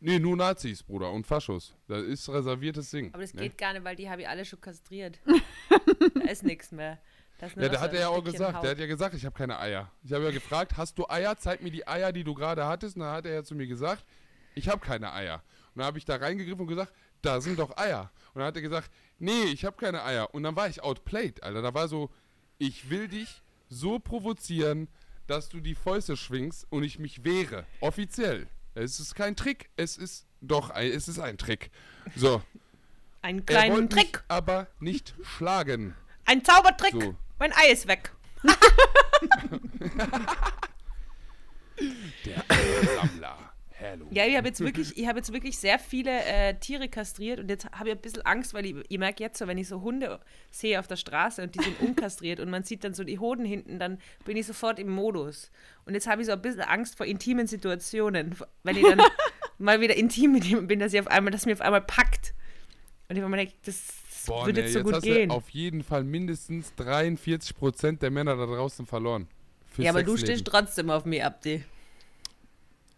Nee, 0.00 0.18
nur 0.18 0.36
Nazis, 0.36 0.82
Bruder, 0.82 1.10
und 1.10 1.26
Faschos. 1.26 1.74
Das 1.88 2.02
ist 2.02 2.28
reserviertes 2.28 2.90
Ding. 2.90 3.12
Aber 3.12 3.22
das 3.22 3.34
ne? 3.34 3.42
geht 3.42 3.58
gar 3.58 3.72
nicht, 3.72 3.84
weil 3.84 3.96
die 3.96 4.08
habe 4.08 4.22
ich 4.22 4.28
alle 4.28 4.44
schon 4.44 4.60
kastriert. 4.60 5.20
da 6.14 6.30
ist 6.30 6.42
nichts 6.42 6.72
mehr. 6.72 6.98
Da 7.38 7.46
ist 7.46 7.56
Ja, 7.56 7.72
so 7.72 7.80
hat 7.80 7.92
er 7.92 8.00
ja 8.00 8.08
auch 8.08 8.24
gesagt. 8.24 8.56
Haut. 8.56 8.64
Der 8.64 8.70
hat 8.70 8.78
ja 8.78 8.86
gesagt, 8.86 9.14
ich 9.14 9.24
habe 9.24 9.36
keine 9.36 9.58
Eier. 9.58 9.90
Ich 10.02 10.12
habe 10.12 10.24
ja 10.24 10.30
gefragt, 10.30 10.76
hast 10.76 10.98
du 10.98 11.08
Eier? 11.08 11.36
Zeig 11.36 11.62
mir 11.62 11.70
die 11.70 11.86
Eier, 11.86 12.12
die 12.12 12.24
du 12.24 12.34
gerade 12.34 12.66
hattest. 12.66 12.96
Und 12.96 13.02
dann 13.02 13.12
hat 13.12 13.26
er 13.26 13.34
ja 13.34 13.44
zu 13.44 13.54
mir 13.54 13.66
gesagt, 13.66 14.04
ich 14.54 14.68
habe 14.68 14.80
keine 14.80 15.12
Eier. 15.12 15.42
Und 15.74 15.80
dann 15.80 15.86
habe 15.86 15.98
ich 15.98 16.04
da 16.04 16.16
reingegriffen 16.16 16.60
und 16.60 16.66
gesagt, 16.66 16.92
da 17.22 17.40
sind 17.40 17.58
doch 17.58 17.76
Eier. 17.76 18.10
Und 18.32 18.40
dann 18.40 18.46
hat 18.46 18.56
er 18.56 18.62
gesagt, 18.62 18.90
nee, 19.18 19.44
ich 19.44 19.64
habe 19.64 19.76
keine 19.76 20.04
Eier. 20.04 20.32
Und 20.34 20.44
dann 20.44 20.56
war 20.56 20.68
ich 20.68 20.82
outplayed, 20.82 21.42
Alter. 21.42 21.62
Da 21.62 21.74
war 21.74 21.88
so, 21.88 22.10
ich 22.58 22.90
will 22.90 23.08
dich 23.08 23.42
so 23.68 23.98
provozieren, 23.98 24.88
dass 25.26 25.48
du 25.48 25.60
die 25.60 25.74
Fäuste 25.74 26.16
schwingst 26.16 26.66
und 26.70 26.82
ich 26.82 26.98
mich 26.98 27.24
wehre. 27.24 27.66
Offiziell. 27.80 28.48
Es 28.74 28.98
ist 29.00 29.14
kein 29.14 29.36
Trick, 29.36 29.70
es 29.76 29.96
ist 29.96 30.26
doch, 30.40 30.70
ein, 30.70 30.90
es 30.90 31.08
ist 31.08 31.18
ein 31.18 31.38
Trick. 31.38 31.70
So, 32.16 32.42
er 33.22 33.40
kleinen 33.42 33.88
Trick. 33.88 34.22
aber 34.28 34.66
nicht 34.80 35.14
schlagen. 35.22 35.94
Ein 36.26 36.44
Zaubertrick. 36.44 36.92
So. 36.92 37.14
Mein 37.38 37.52
Ei 37.52 37.70
ist 37.70 37.86
weg. 37.86 38.12
Sammler. 42.96 43.53
Hallo. 43.80 44.06
Ja, 44.10 44.24
ich 44.24 44.36
habe 44.36 44.46
jetzt 44.46 44.60
wirklich, 44.60 44.96
ich 44.96 45.08
habe 45.08 45.18
jetzt 45.18 45.32
wirklich 45.32 45.58
sehr 45.58 45.80
viele 45.80 46.24
äh, 46.24 46.54
Tiere 46.54 46.88
kastriert 46.88 47.40
und 47.40 47.50
jetzt 47.50 47.66
habe 47.72 47.88
ich 47.88 47.94
ein 47.96 48.00
bisschen 48.00 48.22
Angst, 48.22 48.54
weil 48.54 48.66
ich, 48.66 48.76
ich 48.88 48.98
merke 48.98 49.22
jetzt 49.22 49.38
so, 49.38 49.48
wenn 49.48 49.58
ich 49.58 49.66
so 49.66 49.82
Hunde 49.82 50.20
sehe 50.52 50.78
auf 50.78 50.86
der 50.86 50.96
Straße 50.96 51.42
und 51.42 51.56
die 51.56 51.62
sind 51.62 51.80
unkastriert 51.80 52.38
und 52.38 52.50
man 52.50 52.62
sieht 52.62 52.84
dann 52.84 52.94
so 52.94 53.02
die 53.02 53.18
Hoden 53.18 53.44
hinten, 53.44 53.80
dann 53.80 53.98
bin 54.24 54.36
ich 54.36 54.46
sofort 54.46 54.78
im 54.78 54.90
Modus. 54.90 55.50
Und 55.86 55.94
jetzt 55.94 56.06
habe 56.06 56.22
ich 56.22 56.26
so 56.26 56.32
ein 56.32 56.40
bisschen 56.40 56.60
Angst 56.60 56.96
vor 56.96 57.06
intimen 57.06 57.48
Situationen, 57.48 58.36
wenn 58.62 58.76
ich 58.76 58.84
dann 58.84 59.02
mal 59.58 59.80
wieder 59.80 59.96
intim 59.96 60.32
mit 60.32 60.44
jemandem 60.44 60.68
bin, 60.68 60.78
dass 60.78 60.92
ich 60.92 61.00
auf 61.00 61.08
einmal, 61.08 61.32
dass 61.32 61.44
mir 61.44 61.54
auf 61.54 61.60
einmal 61.60 61.82
packt. 61.82 62.32
Und 63.08 63.16
ich 63.16 63.22
mir 63.22 63.36
denke, 63.36 63.54
das, 63.64 63.82
das 64.08 64.26
Boah, 64.26 64.46
würde 64.46 64.60
nee, 64.60 64.66
jetzt 64.66 64.72
so 64.72 64.78
jetzt 64.78 64.86
gut 64.86 64.94
hast 64.94 65.02
gehen. 65.02 65.28
du 65.30 65.34
auf 65.34 65.50
jeden 65.50 65.82
Fall 65.82 66.04
mindestens 66.04 66.72
43% 66.78 67.98
der 67.98 68.10
Männer 68.12 68.36
da 68.36 68.46
draußen 68.46 68.86
verloren. 68.86 69.26
Ja, 69.76 69.90
aber 69.90 70.04
du 70.04 70.16
stehst 70.16 70.44
trotzdem 70.44 70.90
auf 70.90 71.04
mir, 71.04 71.26
Abdi. 71.26 71.64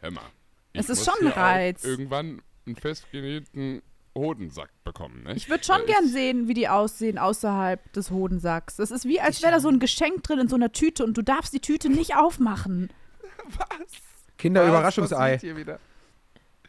Hör 0.00 0.10
mal. 0.10 0.30
Es 0.76 0.88
ist 0.88 1.04
schon 1.04 1.26
ein 1.26 1.32
Reiz. 1.32 1.84
Irgendwann 1.84 2.42
einen 2.66 2.76
festgenähten 2.76 3.82
Hodensack 4.16 4.70
bekommen, 4.84 5.24
ne? 5.24 5.34
Ich 5.34 5.48
würde 5.48 5.64
schon 5.64 5.78
Das 5.78 5.86
gern 5.86 6.08
sehen, 6.08 6.48
wie 6.48 6.54
die 6.54 6.68
aussehen 6.68 7.18
außerhalb 7.18 7.92
des 7.92 8.10
Hodensacks. 8.10 8.76
Das 8.76 8.90
ist 8.90 9.04
wie, 9.04 9.20
als 9.20 9.42
wäre 9.42 9.52
da 9.52 9.60
so 9.60 9.68
ein 9.68 9.78
Geschenk 9.78 10.22
drin 10.22 10.40
in 10.40 10.48
so 10.48 10.56
einer 10.56 10.72
Tüte 10.72 11.04
und 11.04 11.16
du 11.16 11.22
darfst 11.22 11.52
die 11.52 11.60
Tüte 11.60 11.88
nicht 11.88 12.16
aufmachen. 12.16 12.90
Kinderüberraschungsei. 14.38 15.38
hier 15.38 15.56
wieder? 15.56 15.78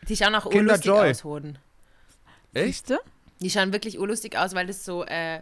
Die 0.07 0.15
schauen 0.15 0.35
auch 0.35 0.49
Kinder 0.49 0.73
urlustig 0.73 0.85
Joy. 0.85 1.09
aus, 1.09 1.23
Hoden. 1.23 1.57
Echt? 2.53 2.87
Siehste? 2.87 2.99
Die 3.41 3.49
schauen 3.49 3.71
wirklich 3.73 3.99
urlustig 3.99 4.37
aus, 4.37 4.55
weil 4.55 4.67
das 4.67 4.83
so, 4.83 5.03
äh, 5.05 5.41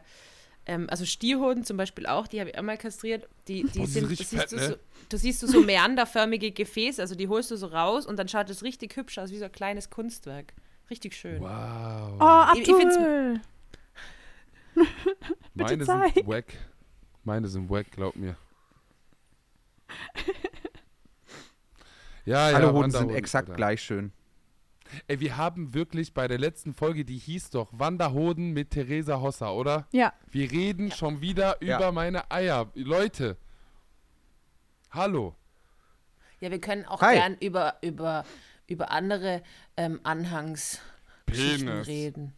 ähm, 0.65 0.87
also 0.89 1.05
Stierhoden 1.05 1.63
zum 1.63 1.77
Beispiel 1.77 2.05
auch, 2.07 2.27
die 2.27 2.39
habe 2.39 2.49
ich 2.49 2.57
einmal 2.57 2.77
kastriert. 2.77 3.27
Die, 3.47 3.63
die 3.63 3.79
Oh, 3.81 3.85
sind 3.85 4.09
das 4.09 4.17
siehst 4.17 4.35
fett, 4.35 4.51
du, 4.51 4.55
ne? 4.55 4.67
so, 4.69 4.75
du 5.09 5.17
siehst 5.17 5.43
du 5.43 5.47
so 5.47 5.61
meanderförmige 5.61 6.51
Gefäße, 6.51 7.01
also 7.01 7.15
die 7.15 7.27
holst 7.27 7.51
du 7.51 7.55
so 7.57 7.67
raus 7.67 8.05
und 8.05 8.17
dann 8.17 8.27
schaut 8.27 8.49
es 8.49 8.63
richtig 8.63 8.95
hübsch 8.95 9.17
aus, 9.17 9.31
wie 9.31 9.37
so 9.37 9.45
ein 9.45 9.51
kleines 9.51 9.89
Kunstwerk. 9.89 10.53
Richtig 10.89 11.15
schön. 11.15 11.41
Wow. 11.41 12.17
Oh, 12.19 12.45
Ich- 12.59 12.67
ich 12.67 12.75
find's- 12.75 12.95
Abdul. 12.97 13.41
Meine 15.53 15.85
zeig. 15.85 16.13
sind 16.15 16.27
wack. 16.27 16.45
Meine 17.23 17.47
sind 17.47 17.69
wack, 17.69 17.85
glaub 17.91 18.15
mir. 18.15 18.35
ja, 22.25 22.49
ja, 22.49 22.55
Alle 22.57 22.73
Hoden 22.73 22.91
sind 22.91 23.09
exakt 23.11 23.55
gleich 23.55 23.81
schön. 23.81 24.11
Ey, 25.07 25.19
wir 25.19 25.37
haben 25.37 25.73
wirklich 25.73 26.13
bei 26.13 26.27
der 26.27 26.37
letzten 26.37 26.73
Folge, 26.73 27.05
die 27.05 27.17
hieß 27.17 27.49
doch 27.49 27.69
Wanderhoden 27.71 28.51
mit 28.51 28.71
Theresa 28.71 29.19
Hosser, 29.19 29.53
oder? 29.55 29.87
Ja, 29.91 30.13
Wir 30.31 30.51
reden 30.51 30.91
schon 30.91 31.21
wieder 31.21 31.57
Ja. 31.63 31.77
über 31.77 31.91
meine 31.91 32.29
Eier. 32.31 32.69
Leute. 32.75 33.37
Hallo. 34.91 35.35
Ja, 36.39 36.51
wir 36.51 36.61
können 36.61 36.85
auch 36.85 37.01
Hi. 37.01 37.15
gern 37.15 37.37
über, 37.39 37.75
über, 37.81 38.25
über 38.67 38.91
andere 38.91 39.41
ähm, 39.77 39.99
Anhangsgeschichten 40.03 41.65
Penis. 41.67 41.87
reden. 41.87 42.33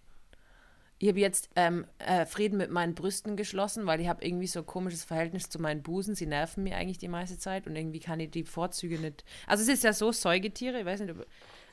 Ich 1.00 1.08
habe 1.10 1.20
jetzt 1.20 1.50
ähm, 1.56 1.86
äh, 2.00 2.26
Frieden 2.26 2.58
mit 2.58 2.72
meinen 2.72 2.96
Brüsten 2.96 3.36
geschlossen, 3.36 3.86
weil 3.86 4.00
ich 4.02 4.08
habe 4.08 4.26
irgendwie 4.26 4.48
so 4.48 4.62
ein 4.62 4.66
komisches 4.66 5.04
Verhältnis 5.04 5.48
zu 5.50 5.62
meinen 5.62 5.84
Busen. 5.84 6.16
Sie 6.16 6.26
nerven 6.26 6.64
mir 6.64 6.76
eigentlich 6.76 6.98
die 6.98 7.08
meiste 7.08 7.38
Zeit 7.38 7.68
und 7.68 7.76
irgendwie 7.76 8.00
kann 8.00 8.20
ich 8.20 8.32
die 8.32 8.44
Vorzüge 8.44 8.98
nicht. 8.98 9.24
Also 9.46 9.62
es 9.62 9.70
ist 9.70 9.84
ja 9.84 9.94
so, 9.94 10.12
Säugetiere, 10.12 10.80
ich 10.80 10.86
weiß 10.86 11.02
nicht, 11.02 11.12
ob, 11.12 11.28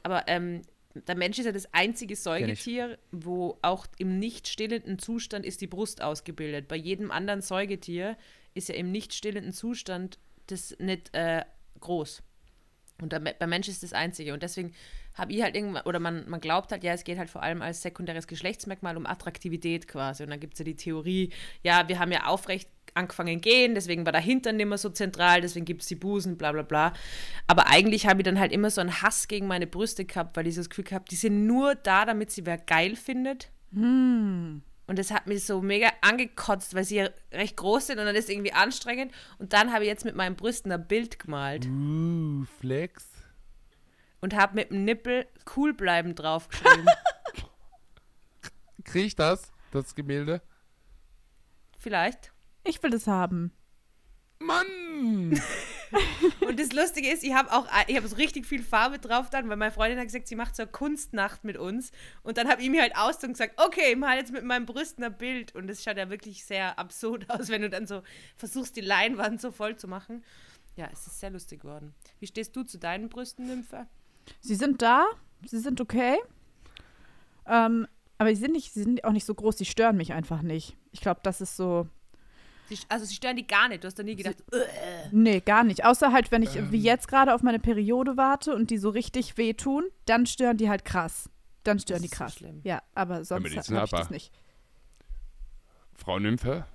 aber 0.04 0.28
ähm, 0.28 0.62
der 0.94 1.16
Mensch 1.16 1.38
ist 1.38 1.46
ja 1.46 1.52
das 1.52 1.72
einzige 1.74 2.14
Säugetier, 2.14 2.98
wo 3.10 3.58
auch 3.62 3.86
im 3.98 4.20
nicht 4.20 4.46
stillenden 4.46 5.00
Zustand 5.00 5.44
ist 5.44 5.60
die 5.60 5.66
Brust 5.66 6.00
ausgebildet. 6.02 6.68
Bei 6.68 6.76
jedem 6.76 7.10
anderen 7.10 7.40
Säugetier 7.40 8.16
ist 8.54 8.68
ja 8.68 8.76
im 8.76 8.92
nicht 8.92 9.12
stillenden 9.12 9.52
Zustand 9.52 10.18
das 10.46 10.76
nicht 10.78 11.12
äh, 11.14 11.44
groß. 11.80 12.22
Und 13.00 13.11
beim 13.11 13.50
Mensch 13.50 13.68
ist 13.68 13.83
das 13.83 13.92
Einzige. 13.92 14.33
Und 14.33 14.42
deswegen 14.42 14.72
habe 15.14 15.33
ich 15.33 15.42
halt 15.42 15.54
irgendwann, 15.54 15.83
oder 15.83 15.98
man, 15.98 16.28
man 16.28 16.40
glaubt 16.40 16.70
halt, 16.72 16.85
ja, 16.85 16.92
es 16.92 17.04
geht 17.04 17.18
halt 17.18 17.28
vor 17.30 17.42
allem 17.42 17.61
als 17.61 17.83
sekundäres 17.83 18.26
Geschlechtsmerkmal 18.26 18.96
um 18.96 19.07
Attraktivität 19.07 19.88
quasi. 19.88 20.22
Und 20.22 20.30
dann 20.30 20.40
gibt 20.40 20.54
es 20.54 20.61
ja 20.61 20.64
die 20.64 20.76
Theorie, 20.76 21.30
ja, 21.62 21.88
wir 21.88 21.98
haben 21.98 22.12
ja 22.12 22.26
aufrecht 22.26 22.68
angefangen 22.94 23.40
gehen, 23.40 23.74
deswegen 23.74 24.04
war 24.04 24.12
der 24.12 24.20
Hintern 24.20 24.57
nicht 24.57 24.66
mehr 24.66 24.78
so 24.78 24.88
zentral, 24.88 25.40
deswegen 25.40 25.64
gibt 25.64 25.83
es 25.83 25.88
die 25.88 25.96
Busen, 25.96 26.37
bla 26.37 26.52
bla 26.52 26.62
bla. 26.62 26.92
Aber 27.48 27.68
eigentlich 27.68 28.07
habe 28.07 28.20
ich 28.20 28.24
dann 28.24 28.38
halt 28.38 28.52
immer 28.52 28.70
so 28.70 28.80
einen 28.80 29.02
Hass 29.02 29.26
gegen 29.26 29.48
meine 29.48 29.66
Brüste 29.66 30.04
gehabt, 30.04 30.37
weil 30.37 30.46
ich 30.46 30.54
das 30.54 30.70
Gefühl 30.70 30.85
gehabt, 30.85 31.11
die 31.11 31.16
sind 31.16 31.46
nur 31.46 31.74
da, 31.74 32.04
damit 32.04 32.30
sie 32.30 32.46
wer 32.46 32.59
geil 32.59 32.94
findet. 32.94 33.50
Und 34.86 34.98
das 34.98 35.10
hat 35.10 35.26
mich 35.26 35.44
so 35.44 35.62
mega 35.62 35.88
angekotzt, 36.02 36.74
weil 36.74 36.84
sie 36.84 36.96
ja 36.96 37.08
recht 37.32 37.56
groß 37.56 37.86
sind 37.86 37.98
und 37.98 38.04
dann 38.04 38.14
ist 38.14 38.24
es 38.24 38.30
irgendwie 38.30 38.52
anstrengend. 38.52 39.12
Und 39.38 39.52
dann 39.54 39.72
habe 39.72 39.84
ich 39.84 39.88
jetzt 39.88 40.04
mit 40.04 40.14
meinen 40.14 40.36
Brüsten 40.36 40.70
ein 40.72 40.86
Bild 40.86 41.18
gemalt 41.18 41.66
Uh, 41.66 42.44
Flex. 42.60 43.08
und 44.20 44.34
habe 44.34 44.54
mit 44.56 44.70
dem 44.70 44.84
Nippel 44.84 45.26
cool 45.56 45.72
bleiben 45.72 46.14
draufgeschrieben. 46.14 46.86
Krieg 48.84 49.06
ich 49.06 49.16
das? 49.16 49.50
Das 49.70 49.94
Gemälde? 49.94 50.42
Vielleicht. 51.78 52.32
ich 52.64 52.82
will 52.82 52.90
das 52.90 53.06
haben. 53.06 53.52
Mann! 54.38 55.40
Und 56.46 56.59
das 56.59 56.72
Lustige 56.72 57.11
ist, 57.11 57.24
ich 57.24 57.35
habe 57.35 57.52
auch 57.52 57.66
ich 57.87 57.96
habe 57.96 58.07
so 58.09 58.16
richtig 58.16 58.46
viel 58.46 58.62
Farbe 58.62 58.98
drauf 58.98 59.30
dann, 59.30 59.48
weil 59.48 59.57
meine 59.57 59.72
Freundin 59.72 59.98
hat 59.98 60.07
gesagt, 60.07 60.28
sie 60.28 60.37
macht 60.37 60.57
so 60.57 60.62
eine 60.62 60.72
Kunstnacht 60.72 61.44
mit 61.44 61.57
uns. 61.57 61.92
Und 62.22 62.38
dann 62.38 62.48
habe 62.48 62.62
ich 62.62 62.70
mir 62.70 62.83
halt 62.83 62.96
aus 62.96 63.22
und 63.22 63.33
gesagt, 63.33 63.61
okay, 63.61 63.92
ich 63.92 63.96
mal 63.96 64.16
jetzt 64.16 64.33
mit 64.33 64.44
meinen 64.44 64.66
Brüsten 64.66 65.04
ein 65.04 65.16
Bild. 65.16 65.54
Und 65.54 65.66
das 65.66 65.83
schaut 65.83 65.96
ja 65.96 66.11
wirklich 66.11 66.44
sehr 66.44 66.78
absurd 66.78 67.28
aus, 67.30 67.48
wenn 67.48 67.62
du 67.62 67.70
dann 67.70 67.87
so 67.87 68.02
versuchst, 68.37 68.76
die 68.76 68.80
Leinwand 68.80 69.40
so 69.40 69.50
voll 69.50 69.76
zu 69.76 69.88
machen. 69.88 70.24
Ja, 70.76 70.88
es 70.92 71.07
ist 71.07 71.20
sehr 71.20 71.30
lustig 71.30 71.61
geworden. 71.61 71.94
Wie 72.18 72.26
stehst 72.26 72.54
du 72.57 72.64
zu 72.64 72.78
deinen 72.78 73.09
Brüsten, 73.09 73.46
Nymphe? 73.46 73.87
Sie 74.40 74.54
sind 74.54 74.83
da, 74.83 75.04
sie 75.46 75.59
sind 75.59 75.80
okay. 75.80 76.18
Ähm, 77.46 77.87
aber 78.18 78.30
sie 78.35 78.40
sind, 78.40 78.52
nicht, 78.52 78.72
sie 78.72 78.83
sind 78.83 79.04
auch 79.04 79.12
nicht 79.12 79.26
so 79.26 79.35
groß, 79.35 79.59
sie 79.59 79.64
stören 79.64 79.96
mich 79.96 80.12
einfach 80.12 80.42
nicht. 80.42 80.76
Ich 80.92 81.00
glaube, 81.00 81.20
das 81.22 81.40
ist 81.40 81.57
so. 81.57 81.88
Sie, 82.68 82.79
also 82.88 83.05
sie 83.05 83.14
stören 83.14 83.37
die 83.37 83.46
gar 83.46 83.68
nicht. 83.68 83.85
Du 83.85 83.87
hast 83.88 83.98
da 83.98 84.03
nie 84.03 84.16
gedacht, 84.16 84.37
"Ugh." 84.53 84.61
Nee, 85.12 85.40
gar 85.40 85.64
nicht. 85.64 85.85
Außer 85.85 86.12
halt, 86.12 86.31
wenn 86.33 86.42
ich 86.42 86.57
Ähm. 86.57 86.72
wie 86.72 86.81
jetzt 86.81 87.09
gerade 87.09 87.35
auf 87.35 87.42
meine 87.42 87.59
Periode 87.59 88.16
warte 88.16 88.55
und 88.55 88.70
die 88.70 88.79
so 88.79 88.88
richtig 88.90 89.37
wehtun, 89.37 89.85
dann 90.07 90.24
stören 90.27 90.57
die 90.57 90.68
halt 90.70 90.85
krass. 90.85 91.29
Dann 91.62 91.79
stören 91.79 92.00
Das 92.03 92.11
die 92.11 92.16
so 92.16 92.22
krass. 92.22 92.35
schlimm. 92.37 92.61
Ja, 92.64 92.83
aber 92.94 93.24
sonst 93.24 93.44
die 93.68 93.74
habe 93.74 93.85
ich 93.85 93.90
das 93.90 94.11
nicht. 94.11 94.33
Frau 95.94 96.18
Nymphe, 96.18 96.66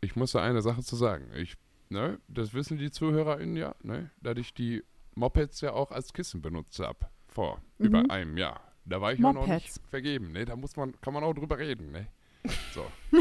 ich 0.00 0.16
muss 0.16 0.32
da 0.32 0.42
eine 0.42 0.62
Sache 0.62 0.82
zu 0.82 0.96
sagen. 0.96 1.26
Ich, 1.34 1.54
ne, 1.88 2.18
das 2.28 2.54
wissen 2.54 2.78
die 2.78 2.90
ZuhörerInnen 2.90 3.56
ja, 3.56 3.74
ne, 3.82 4.10
dass 4.22 4.38
ich 4.38 4.54
die 4.54 4.82
Mopeds 5.14 5.60
ja 5.60 5.72
auch 5.72 5.90
als 5.90 6.12
Kissen 6.12 6.42
benutzt 6.42 6.78
habe. 6.80 6.98
Vor 7.28 7.60
über 7.78 8.04
einem 8.10 8.36
Jahr. 8.36 8.60
Da 8.84 9.00
war 9.00 9.12
ich 9.12 9.18
ja 9.18 9.32
noch 9.32 9.46
nicht 9.46 9.48
Mopeds. 9.48 9.80
vergeben, 9.90 10.32
ne? 10.32 10.44
Da 10.44 10.56
muss 10.56 10.76
man, 10.76 10.98
kann 11.00 11.14
man 11.14 11.24
auch 11.24 11.32
drüber 11.32 11.58
reden, 11.58 11.90
ne? 11.90 12.06
So. 12.72 12.84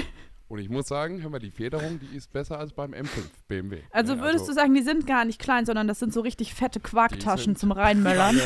Und 0.54 0.60
ich 0.60 0.70
muss 0.70 0.88
sagen, 0.88 1.20
hör 1.24 1.32
mal, 1.32 1.40
die 1.40 1.50
Federung, 1.50 2.00
die 2.00 2.16
ist 2.16 2.32
besser 2.32 2.60
als 2.60 2.74
beim 2.74 2.92
M5 2.94 3.08
BMW. 3.48 3.80
Also 3.90 4.20
würdest 4.20 4.48
du 4.48 4.54
sagen, 4.54 4.76
die 4.76 4.84
sind 4.84 5.08
gar 5.08 5.26
nicht 5.26 5.40
klein, 5.40 5.66
sondern 5.66 5.88
das 5.88 5.98
sind 5.98 6.14
so 6.14 6.22
richtig 6.22 6.54
fette 6.54 6.80
Quarktaschen 6.80 7.56
zum 7.56 7.72
Reinmöllern. 7.72 8.40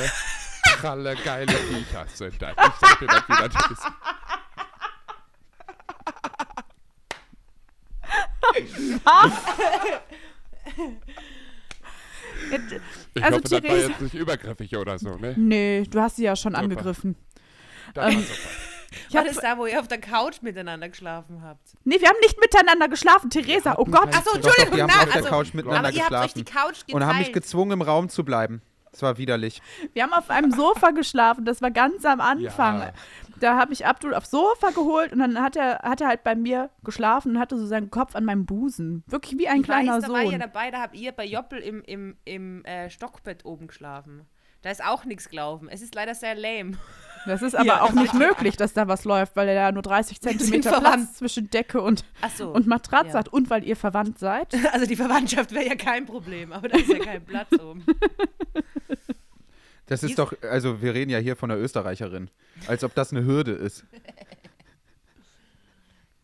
Kralle, 0.80 1.18
geile 1.26 1.52
Viecher 1.52 2.06
sind 2.14 2.42
das. 2.42 2.52
Ich 2.52 2.74
sag 2.80 3.00
dir 3.00 3.08
das, 3.08 3.24
wie 3.28 3.50
das 3.50 3.72
ist. 3.72 3.84
Ich 13.14 13.24
Also, 13.24 13.36
hoffe, 13.38 13.42
das 13.44 13.52
war 13.52 13.60
Therese- 13.62 13.90
jetzt 13.90 14.02
nicht 14.02 14.14
übergriffig 14.16 14.76
oder 14.78 14.98
so, 15.00 15.16
ne? 15.16 15.34
Nee, 15.38 15.84
du 15.90 16.00
hast 16.02 16.18
sie 16.18 16.24
ja 16.24 16.36
schon 16.36 16.54
Super. 16.54 16.64
angegriffen. 16.64 17.16
Das 17.94 18.14
Ähm, 18.14 18.20
war 18.20 18.24
super. 18.24 18.50
Ich 19.10 19.16
War 19.16 19.24
das 19.24 19.38
da, 19.38 19.58
wo 19.58 19.66
ihr 19.66 19.80
auf 19.80 19.88
der 19.88 20.00
Couch 20.00 20.42
miteinander 20.42 20.90
geschlafen 20.90 21.42
habt? 21.44 21.74
nee, 21.84 22.00
wir 22.00 22.08
haben 22.08 22.20
nicht 22.22 22.40
miteinander 22.40 22.88
geschlafen, 22.88 23.30
Theresa. 23.30 23.76
Oh 23.78 23.86
Gott. 23.86 24.16
Achso, 24.16 24.36
Entschuldigung, 24.36 24.76
die 24.76 24.82
haben 24.82 24.92
na, 24.94 25.04
auf 25.04 25.06
der 25.06 25.16
also, 25.16 25.30
Couch 25.30 25.54
miteinander 25.54 25.90
aber 25.90 25.98
ihr 25.98 26.04
habt 26.04 26.12
euch 26.14 26.34
geschlafen. 26.34 26.46
die 26.46 26.46
Couch 26.46 26.80
geteilt. 26.86 26.96
Und 26.96 27.06
haben 27.06 27.18
mich 27.20 27.34
gezwungen, 27.34 27.72
im 27.72 27.82
Raum 27.82 28.10
zu 28.10 28.24
bleiben. 28.24 28.62
Es 28.98 29.04
war 29.04 29.18
widerlich. 29.20 29.62
Wir 29.94 30.04
haben 30.04 30.14
auf 30.14 30.32
einem 30.32 30.52
Sofa 30.52 30.90
geschlafen. 30.90 31.46
Das 31.46 31.62
war 31.62 31.70
ganz 31.70 32.04
am 32.04 32.20
Anfang. 32.20 32.80
Ja. 32.80 32.94
Da 33.40 33.56
habe 33.56 33.72
ich 33.72 33.86
Abdul 33.86 34.16
aufs 34.16 34.32
Sofa 34.32 34.72
geholt 34.72 35.12
und 35.14 35.20
dann 35.20 35.40
hat 35.40 35.56
er, 35.56 35.80
hat 35.84 36.02
er 36.02 36.08
halt 36.08 36.24
bei 36.24 36.34
mir 36.34 36.72
geschlafen 36.84 37.36
und 37.36 37.40
hatte 37.40 37.60
so 37.60 37.68
seinen 37.68 37.92
Kopf 37.92 38.16
an 38.16 38.26
meinem 38.26 38.48
Busen. 38.48 39.04
Wirklich 39.06 39.38
wie 39.38 39.48
ein 39.48 39.58
ich 39.58 39.64
kleiner 39.64 39.98
weiß, 39.98 40.06
da 40.06 40.12
war 40.12 40.24
ja 40.24 40.32
Sohn. 40.32 40.40
dabei, 40.40 40.72
da 40.72 40.82
habt 40.82 40.96
ihr 40.96 41.12
bei 41.12 41.26
Joppel 41.26 41.60
im, 41.60 41.84
im, 41.84 42.18
im 42.26 42.66
äh, 42.66 42.90
Stockbett 42.90 43.46
oben 43.46 43.68
geschlafen. 43.68 44.26
Da 44.64 44.72
ist 44.72 44.84
auch 44.84 45.06
nichts 45.06 45.30
gelaufen. 45.30 45.70
Es 45.70 45.82
ist 45.82 45.94
leider 45.94 46.16
sehr 46.16 46.34
lame. 46.34 46.78
Das 47.28 47.42
ist 47.42 47.56
aber 47.56 47.66
Ja. 47.66 47.82
auch 47.84 47.92
nicht 47.94 48.14
möglich, 48.14 48.56
dass 48.58 48.74
da 48.74 48.88
was 48.88 49.04
läuft, 49.06 49.36
weil 49.36 49.48
er 49.50 49.56
da 49.56 49.72
nur 49.72 49.84
30 49.84 50.18
sind 50.22 50.40
Zentimeter. 50.40 50.80
Platz 50.80 51.14
zwischen 51.16 51.50
Decke 51.50 51.82
und, 51.82 52.04
Achso. 52.22 52.50
und 52.52 52.66
Matratze 52.68 53.10
ja. 53.14 53.20
hat 53.20 53.28
und 53.30 53.50
weil 53.50 53.64
ihr 53.64 53.76
verwandt 53.76 54.18
seid. 54.20 54.54
Also 54.72 54.86
die 54.86 54.96
Verwandtschaft 54.96 55.52
wäre 55.52 55.66
ja 55.68 55.76
kein 55.76 56.06
Problem, 56.06 56.52
aber 56.54 56.70
da 56.70 56.78
ist 56.78 56.90
ja 56.90 57.00
kein 57.00 57.24
Platz 57.26 57.52
oben. 57.60 57.86
Das 59.86 60.04
ist 60.04 60.20
doch, 60.20 60.34
also 60.42 60.82
wir 60.82 60.94
reden 60.94 61.10
ja 61.12 61.20
hier 61.20 61.36
von 61.36 61.50
einer 61.52 61.60
Österreicherin. 61.62 62.30
Als 62.68 62.84
ob 62.84 62.94
das 62.96 63.12
eine 63.12 63.24
Hürde 63.26 63.52
ist. 63.52 63.86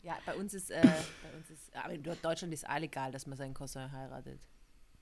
Ja, 0.06 0.18
bei 0.26 0.36
uns 0.36 0.54
ist, 0.54 0.70
äh, 0.70 0.82
bei 0.82 1.38
uns 1.38 1.50
ist, 1.50 1.74
aber 1.82 1.94
in 1.94 2.04
Deutschland 2.04 2.54
ist 2.54 2.68
auch 2.68 2.78
legal, 2.78 3.13
dass 3.13 3.26
man 3.26 3.38
seinen 3.38 3.54
Cousin 3.54 3.89
heiratet. 3.89 4.38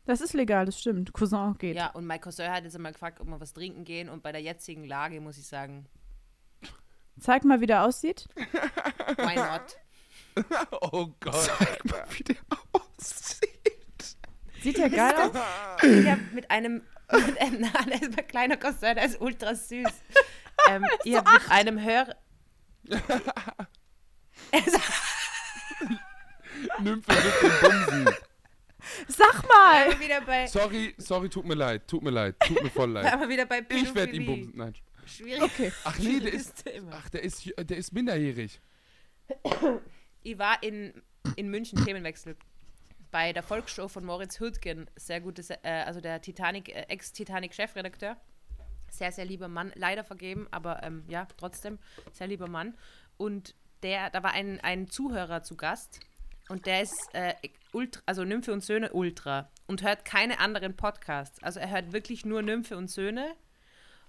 Das 0.06 0.22
ist 0.22 0.34
legal, 0.34 0.66
das 0.66 0.80
stimmt. 0.80 1.14
Cousin 1.14 1.56
geht. 1.58 1.76
Ja, 1.76 1.88
und 1.92 2.06
mein 2.06 2.20
Cousin 2.20 2.50
hat 2.52 2.64
jetzt 2.64 2.76
einmal 2.76 2.92
gefragt, 2.92 3.20
ob 3.20 3.28
wir 3.28 3.40
was 3.40 3.54
trinken 3.54 3.84
gehen 3.84 4.10
und 4.10 4.24
bei 4.24 4.32
der 4.32 4.42
jetzigen 4.42 4.84
Lage 4.86 5.22
muss 5.22 5.38
ich 5.38 5.48
sagen, 5.48 5.88
Zeig 7.20 7.44
mal, 7.44 7.62
wie 7.62 7.68
der 7.68 7.84
aussieht. 7.84 8.28
why 8.36 9.36
not? 9.36 9.78
Oh 10.82 11.08
Gott. 11.20 11.52
Wie 12.12 12.24
der 12.24 12.38
aussieht. 12.72 14.18
Sieht 14.62 14.78
ja 14.78 14.88
geil 14.88 15.14
aus. 15.16 15.84
Ich 15.84 16.10
hab 16.10 16.20
mit 16.32 16.50
einem, 16.50 16.84
mit 17.12 17.42
einem 17.42 17.60
na, 17.74 17.82
der 17.84 18.02
ist 18.02 18.16
mein 18.16 18.28
kleiner 18.28 18.58
Cousin, 18.58 18.96
der 18.96 19.06
ist 19.06 19.20
ultra 19.20 19.54
süß. 19.54 19.92
Ähm, 20.70 20.86
ich 21.04 21.16
hab 21.18 21.30
mit 21.32 21.52
einem 21.52 21.82
Hörer. 21.84 22.16
Nymphe 26.80 27.14
mit 27.14 27.42
dem 27.42 27.52
Bumsen. 27.62 28.16
Sag 29.08 29.44
mal! 29.48 30.00
Wieder 30.00 30.22
bei, 30.22 30.48
Sorry, 30.48 30.94
sorry, 30.98 31.30
tut 31.30 31.46
mir 31.46 31.56
leid, 31.56 31.88
tut 31.88 32.04
mir 32.04 32.10
leid, 32.12 32.36
tut 32.40 32.62
mir 32.64 32.70
voll 32.70 32.92
leid. 32.92 33.20
wir 33.20 33.30
wieder 33.30 33.46
bei 33.46 33.60
Ich 33.70 33.94
werde 33.96 34.12
ihn 34.14 34.26
Pädophilie. 34.26 34.26
bumsen. 34.26 34.58
Nein. 34.58 34.74
Schwierig. 35.06 35.42
Okay. 35.44 35.72
Ach 35.84 35.98
nee, 36.00 36.20
der 36.20 36.34
ist, 36.34 36.64
ach, 36.92 37.10
der 37.10 37.24
ist, 37.24 37.52
der 37.58 37.78
ist 37.78 37.92
minderjährig. 37.94 38.62
Ich 40.24 40.38
war 40.38 40.62
in, 40.64 40.94
in 41.36 41.50
München, 41.50 41.84
Themenwechsel, 41.84 42.36
bei 43.12 43.34
der 43.34 43.44
Volksshow 43.44 43.88
von 43.88 44.06
Moritz 44.06 44.40
Hürtgen. 44.40 44.90
Sehr 44.96 45.20
gutes, 45.22 45.50
äh, 45.50 45.58
also 45.86 46.00
der 46.02 46.22
Titanic, 46.22 46.70
äh, 46.70 46.84
Ex-Titanic-Chefredakteur. 46.88 48.16
Sehr, 48.90 49.12
sehr 49.12 49.26
lieber 49.26 49.48
Mann. 49.48 49.72
Leider 49.76 50.04
vergeben, 50.04 50.48
aber 50.52 50.84
ähm, 50.84 51.04
ja, 51.08 51.28
trotzdem, 51.38 51.80
sehr 52.12 52.28
lieber 52.28 52.48
Mann. 52.48 52.78
Und 53.18 53.56
der, 53.84 54.10
da 54.10 54.22
war 54.24 54.32
ein, 54.34 54.60
ein 54.62 54.88
Zuhörer 54.90 55.44
zu 55.44 55.56
Gast 55.56 56.00
und 56.50 56.66
der 56.66 56.82
ist 56.82 57.10
äh, 57.14 57.34
ultra, 57.72 58.02
also 58.06 58.24
Nymphe 58.24 58.52
und 58.52 58.64
Söhne 58.64 58.92
Ultra 58.92 59.50
und 59.68 59.84
hört 59.84 60.06
keine 60.06 60.40
anderen 60.40 60.76
Podcasts. 60.76 61.42
Also 61.44 61.60
er 61.60 61.70
hört 61.70 61.94
wirklich 61.94 62.26
nur 62.26 62.42
Nymphe 62.42 62.78
und 62.78 62.90
Söhne 62.90 63.36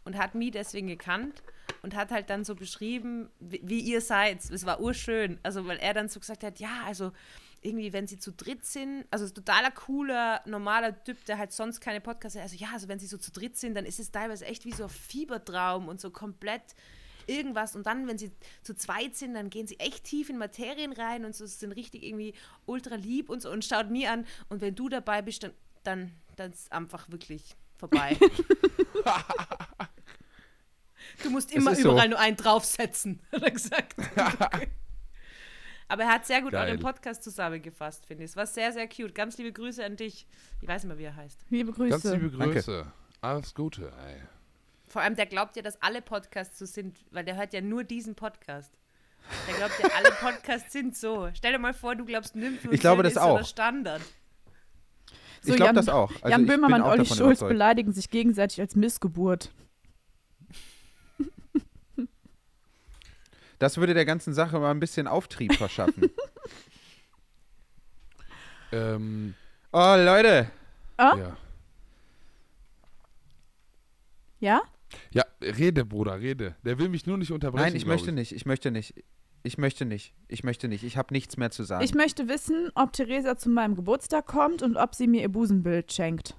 und 0.04 0.18
hat 0.18 0.34
mich 0.34 0.50
deswegen 0.50 0.88
gekannt 0.88 1.42
und 1.82 1.94
hat 1.94 2.10
halt 2.10 2.30
dann 2.30 2.44
so 2.44 2.54
beschrieben, 2.54 3.30
wie, 3.40 3.60
wie 3.64 3.80
ihr 3.80 4.00
seid. 4.00 4.38
Es 4.50 4.66
war 4.66 4.80
urschön. 4.80 5.38
Also, 5.42 5.66
weil 5.66 5.78
er 5.78 5.94
dann 5.94 6.08
so 6.08 6.20
gesagt 6.20 6.44
hat, 6.44 6.60
ja, 6.60 6.82
also 6.86 7.12
irgendwie, 7.60 7.92
wenn 7.92 8.08
sie 8.08 8.18
zu 8.18 8.32
dritt 8.32 8.64
sind, 8.64 9.04
also 9.10 9.28
totaler 9.28 9.70
cooler, 9.70 10.42
normaler 10.46 11.02
Typ, 11.04 11.24
der 11.26 11.38
halt 11.38 11.52
sonst 11.52 11.80
keine 11.80 12.00
Podcasts 12.00 12.36
hat, 12.36 12.42
also 12.42 12.56
ja, 12.56 12.68
also 12.72 12.88
wenn 12.88 12.98
sie 12.98 13.06
so 13.06 13.18
zu 13.18 13.30
dritt 13.30 13.56
sind, 13.56 13.74
dann 13.74 13.84
ist 13.84 14.00
es 14.00 14.10
teilweise 14.10 14.44
echt 14.46 14.64
wie 14.64 14.72
so 14.72 14.84
ein 14.84 14.90
Fiebertraum 14.90 15.86
und 15.86 16.00
so 16.00 16.10
komplett 16.10 16.74
irgendwas 17.26 17.76
und 17.76 17.86
dann, 17.86 18.06
wenn 18.06 18.18
sie 18.18 18.32
zu 18.62 18.74
zweit 18.74 19.16
sind, 19.16 19.34
dann 19.34 19.50
gehen 19.50 19.66
sie 19.66 19.78
echt 19.78 20.04
tief 20.04 20.28
in 20.30 20.38
Materien 20.38 20.92
rein 20.92 21.24
und 21.24 21.34
so 21.34 21.46
sind 21.46 21.72
richtig 21.72 22.02
irgendwie 22.02 22.34
ultra 22.66 22.94
lieb 22.94 23.30
und 23.30 23.42
so 23.42 23.50
und 23.50 23.64
schaut 23.64 23.90
mir 23.90 24.12
an 24.12 24.26
und 24.48 24.60
wenn 24.60 24.74
du 24.74 24.88
dabei 24.88 25.22
bist, 25.22 25.42
dann, 25.42 25.52
dann, 25.82 26.12
dann 26.36 26.52
ist 26.52 26.70
einfach 26.72 27.10
wirklich 27.10 27.56
vorbei. 27.76 28.16
Du 31.22 31.30
musst 31.30 31.52
immer 31.52 31.72
ist 31.72 31.82
so. 31.82 31.90
überall 31.90 32.08
nur 32.08 32.18
einen 32.18 32.36
draufsetzen, 32.36 33.20
hat 33.32 33.42
er 33.42 33.50
gesagt. 33.50 33.96
Aber 35.88 36.04
er 36.04 36.08
hat 36.08 36.26
sehr 36.26 36.40
gut 36.40 36.52
Geil. 36.52 36.68
euren 36.68 36.80
Podcast 36.80 37.22
zusammengefasst, 37.22 38.06
finde 38.06 38.24
ich. 38.24 38.30
Es 38.30 38.36
war 38.36 38.46
sehr, 38.46 38.72
sehr 38.72 38.88
cute. 38.88 39.14
Ganz 39.14 39.36
liebe 39.36 39.52
Grüße 39.52 39.84
an 39.84 39.96
dich. 39.96 40.26
Ich 40.62 40.68
weiß 40.68 40.84
nicht 40.84 40.88
mehr, 40.88 40.98
wie 40.98 41.04
er 41.04 41.16
heißt. 41.16 41.44
Liebe 41.50 41.70
Grüße. 41.72 41.90
Ganz 41.90 42.04
liebe 42.04 42.30
Danke. 42.30 42.54
Grüße. 42.54 42.90
Alles 43.20 43.54
Gute, 43.54 43.92
ey. 44.06 44.22
Vor 44.92 45.00
allem, 45.00 45.16
der 45.16 45.24
glaubt 45.24 45.56
ja, 45.56 45.62
dass 45.62 45.80
alle 45.80 46.02
Podcasts 46.02 46.58
so 46.58 46.66
sind, 46.66 46.98
weil 47.12 47.24
der 47.24 47.36
hört 47.36 47.54
ja 47.54 47.62
nur 47.62 47.82
diesen 47.82 48.14
Podcast. 48.14 48.74
Der 49.48 49.54
glaubt 49.54 49.72
ja, 49.82 49.88
alle 49.96 50.10
Podcasts 50.10 50.70
sind 50.70 50.94
so. 50.94 51.30
Stell 51.32 51.52
dir 51.52 51.58
mal 51.58 51.72
vor, 51.72 51.96
du 51.96 52.04
glaubst, 52.04 52.36
Nymphe 52.36 52.68
und 52.68 52.74
Ich 52.74 52.80
glaube 52.80 53.02
das 53.02 53.14
ist 53.14 53.22
so 53.22 53.24
der 53.24 53.40
auch. 53.40 53.46
Standard. 53.46 54.02
So, 55.40 55.52
ich 55.52 55.56
glaube 55.56 55.72
das 55.72 55.88
auch. 55.88 56.10
Also 56.16 56.28
Jan 56.28 56.44
Böhmermann 56.44 56.82
und 56.82 56.90
Olli 56.90 57.06
Schulz 57.06 57.20
überzeugt. 57.20 57.48
beleidigen 57.48 57.92
sich 57.94 58.10
gegenseitig 58.10 58.60
als 58.60 58.76
Missgeburt. 58.76 59.50
Das 63.58 63.78
würde 63.78 63.94
der 63.94 64.04
ganzen 64.04 64.34
Sache 64.34 64.58
mal 64.58 64.72
ein 64.72 64.80
bisschen 64.80 65.06
Auftrieb 65.06 65.54
verschaffen. 65.54 66.10
Ähm, 68.74 69.34
oh, 69.70 69.94
Leute. 69.98 70.50
Ah? 70.96 71.14
ja. 71.14 71.36
Ja? 74.40 74.62
Ja, 75.12 75.24
rede, 75.40 75.84
Bruder, 75.84 76.20
rede. 76.20 76.56
Der 76.64 76.78
will 76.78 76.88
mich 76.88 77.06
nur 77.06 77.18
nicht 77.18 77.32
unterbrechen. 77.32 77.64
Nein, 77.64 77.76
ich 77.76 77.86
möchte 77.86 78.12
nicht. 78.12 78.32
Ich 78.32 78.46
möchte 78.46 78.70
nicht. 78.70 78.94
Ich 79.44 79.58
möchte 79.58 79.84
nicht. 79.84 80.14
Ich 80.28 80.44
möchte 80.44 80.68
nicht. 80.68 80.84
Ich 80.84 80.96
habe 80.96 81.12
nichts 81.12 81.36
mehr 81.36 81.50
zu 81.50 81.64
sagen. 81.64 81.84
Ich 81.84 81.94
möchte 81.94 82.28
wissen, 82.28 82.70
ob 82.74 82.92
Theresa 82.92 83.36
zu 83.36 83.50
meinem 83.50 83.74
Geburtstag 83.74 84.26
kommt 84.26 84.62
und 84.62 84.76
ob 84.76 84.94
sie 84.94 85.08
mir 85.08 85.22
ihr 85.22 85.28
Busenbild 85.28 85.92
schenkt. 85.92 86.36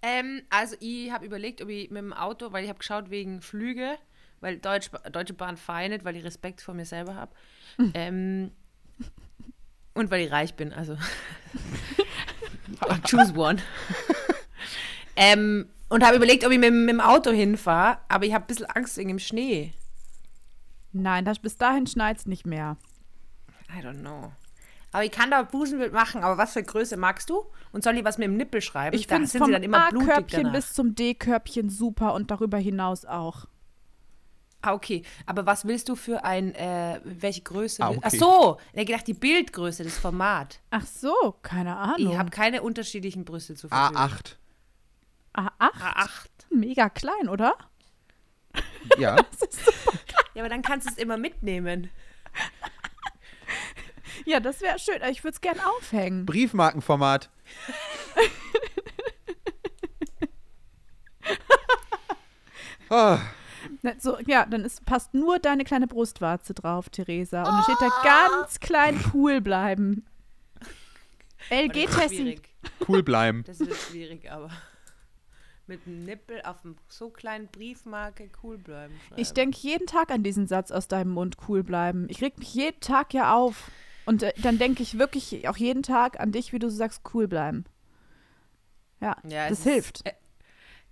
Ähm, 0.00 0.42
also 0.48 0.76
ich 0.80 1.10
habe 1.10 1.26
überlegt, 1.26 1.60
ob 1.60 1.68
ich 1.68 1.90
mit 1.90 1.98
dem 1.98 2.12
Auto, 2.12 2.52
weil 2.52 2.62
ich 2.62 2.70
habe 2.70 2.78
geschaut 2.78 3.10
wegen 3.10 3.42
Flüge, 3.42 3.96
weil 4.40 4.58
Deutsch, 4.58 4.90
Deutsche 5.12 5.34
Bahn 5.34 5.56
feindet, 5.56 6.04
weil 6.04 6.16
ich 6.16 6.24
Respekt 6.24 6.60
vor 6.60 6.74
mir 6.74 6.86
selber 6.86 7.14
habe. 7.14 7.34
ähm, 7.94 8.52
und 9.94 10.10
weil 10.10 10.24
ich 10.24 10.30
reich 10.30 10.54
bin, 10.54 10.72
also 10.72 10.96
choose 13.04 13.34
one. 13.34 13.60
ähm, 15.16 15.68
und 15.88 16.04
habe 16.04 16.16
überlegt, 16.16 16.44
ob 16.44 16.52
ich 16.52 16.58
mit, 16.58 16.72
mit 16.72 16.90
dem 16.90 17.00
Auto 17.00 17.30
hinfahre, 17.30 17.98
aber 18.08 18.24
ich 18.26 18.34
habe 18.34 18.44
ein 18.44 18.46
bisschen 18.46 18.66
Angst 18.66 18.96
wegen 18.96 19.08
dem 19.08 19.18
Schnee. 19.18 19.72
Nein, 20.92 21.24
das, 21.24 21.38
bis 21.38 21.56
dahin 21.56 21.86
schneit's 21.86 22.26
nicht 22.26 22.46
mehr. 22.46 22.76
I 23.70 23.84
don't 23.84 24.00
know. 24.00 24.32
Aber 24.92 25.04
ich 25.04 25.10
kann 25.10 25.30
da 25.30 25.42
Busenbild 25.42 25.92
machen, 25.92 26.22
aber 26.22 26.38
was 26.38 26.54
für 26.54 26.62
Größe 26.62 26.96
magst 26.96 27.28
du? 27.28 27.44
Und 27.72 27.84
soll 27.84 27.98
ich 27.98 28.04
was 28.04 28.16
mit 28.16 28.26
dem 28.26 28.36
Nippel 28.36 28.62
schreiben? 28.62 28.96
Ich 28.96 29.06
finde 29.06 29.26
sind 29.26 29.40
vom 29.40 29.48
sie 29.48 29.52
dann 29.52 29.62
immer 29.62 29.90
blutig 29.90 30.08
A-Körbchen 30.08 30.52
bis 30.52 30.72
zum 30.72 30.94
D-Körbchen 30.94 31.68
super 31.68 32.14
und 32.14 32.30
darüber 32.30 32.56
hinaus 32.56 33.04
auch. 33.04 33.44
Ah, 34.62 34.72
okay. 34.72 35.02
Aber 35.26 35.46
was 35.46 35.66
willst 35.66 35.88
du 35.88 35.94
für 35.94 36.24
ein, 36.24 36.54
äh, 36.54 37.00
welche 37.04 37.42
Größe? 37.42 37.82
Ah, 37.82 37.90
okay. 37.90 38.00
Ach 38.02 38.10
so, 38.10 38.56
ich 38.72 38.86
gedacht, 38.86 39.06
die 39.06 39.14
Bildgröße, 39.14 39.84
das 39.84 39.98
Format. 39.98 40.60
Ach 40.70 40.84
so, 40.84 41.36
keine 41.42 41.76
Ahnung. 41.76 42.12
Ich 42.12 42.18
habe 42.18 42.30
keine 42.30 42.62
unterschiedlichen 42.62 43.24
Brüste 43.24 43.54
zu 43.54 43.68
Verfügung. 43.68 44.02
A8. 44.02 44.36
A8? 45.38 45.80
A8. 45.80 46.28
Mega 46.50 46.88
klein, 46.88 47.28
oder? 47.28 47.56
Ja. 48.98 49.16
Ja, 50.34 50.42
aber 50.44 50.50
dann 50.50 50.62
kannst 50.62 50.86
du 50.86 50.92
es 50.92 50.98
immer 50.98 51.16
mitnehmen. 51.16 51.90
Ja, 54.24 54.38
das 54.38 54.60
wäre 54.60 54.78
schön. 54.78 55.00
Ich 55.10 55.24
würde 55.24 55.34
es 55.34 55.40
gern 55.40 55.58
aufhängen. 55.58 56.26
Briefmarkenformat. 56.26 57.28
Na, 63.82 63.94
So, 63.98 64.18
ja, 64.26 64.46
dann 64.46 64.64
ist, 64.64 64.84
passt 64.86 65.14
nur 65.14 65.38
deine 65.38 65.64
kleine 65.64 65.86
Brustwarze 65.86 66.54
drauf, 66.54 66.88
Theresa. 66.90 67.42
Und 67.42 67.48
dann 67.48 67.62
steht 67.64 67.76
da 67.80 67.90
ganz 68.04 68.60
klein 68.60 68.98
cool 69.12 69.40
bleiben. 69.40 70.06
Aber 71.50 71.62
LG 71.62 71.72
das 71.72 71.90
ist 71.94 71.98
Tessie. 72.00 72.16
schwierig. 72.16 72.54
cool 72.88 73.02
bleiben. 73.02 73.44
Das 73.46 73.58
wird 73.60 73.74
schwierig, 73.76 74.30
aber 74.30 74.50
mit 75.68 75.86
einem 75.86 76.04
Nippel 76.04 76.40
auf 76.42 76.64
einem 76.64 76.76
so 76.88 77.10
kleinen 77.10 77.46
Briefmarke 77.48 78.30
cool 78.42 78.58
bleiben. 78.58 78.94
Ich 79.16 79.28
schreiben. 79.28 79.34
denke 79.34 79.58
jeden 79.60 79.86
Tag 79.86 80.10
an 80.10 80.22
diesen 80.22 80.46
Satz 80.46 80.70
aus 80.70 80.88
deinem 80.88 81.12
Mund, 81.12 81.36
cool 81.48 81.62
bleiben. 81.62 82.06
Ich 82.08 82.22
reg 82.22 82.38
mich 82.38 82.52
jeden 82.54 82.80
Tag 82.80 83.12
ja 83.14 83.34
auf. 83.36 83.70
Und 84.06 84.22
äh, 84.22 84.32
dann 84.42 84.58
denke 84.58 84.82
ich 84.82 84.98
wirklich 84.98 85.48
auch 85.48 85.56
jeden 85.58 85.82
Tag 85.82 86.18
an 86.18 86.32
dich, 86.32 86.52
wie 86.52 86.58
du 86.58 86.70
so 86.70 86.76
sagst, 86.76 87.02
cool 87.14 87.28
bleiben. 87.28 87.64
Ja, 89.00 89.16
Ja, 89.28 89.48
das 89.48 89.58
ist- 89.60 89.64
hilft. 89.64 90.06
äh, 90.06 90.12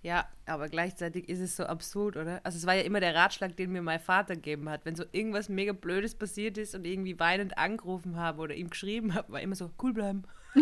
Ja, 0.03 0.27
aber 0.45 0.69
gleichzeitig 0.69 1.27
ist 1.27 1.39
es 1.39 1.55
so 1.55 1.63
absurd, 1.65 2.15
oder? 2.15 2.39
Also 2.45 2.57
es 2.59 2.65
war 2.67 2.75
ja 2.75 2.83
immer 2.83 2.99
der 2.99 3.15
Ratschlag, 3.15 3.57
den 3.57 3.71
mir 3.71 3.81
mein 3.81 3.99
Vater 3.99 4.35
gegeben 4.35 4.69
hat. 4.69 4.85
Wenn 4.85 4.95
so 4.95 5.03
irgendwas 5.11 5.49
mega 5.49 5.73
Blödes 5.73 6.13
passiert 6.15 6.57
ist 6.59 6.75
und 6.75 6.85
irgendwie 6.85 7.19
weinend 7.19 7.57
angerufen 7.57 8.15
habe 8.17 8.41
oder 8.41 8.53
ihm 8.55 8.69
geschrieben 8.69 9.15
habe, 9.15 9.33
war 9.33 9.41
immer 9.41 9.55
so, 9.55 9.71
cool 9.81 9.93
bleiben. 9.93 10.23
da 10.55 10.61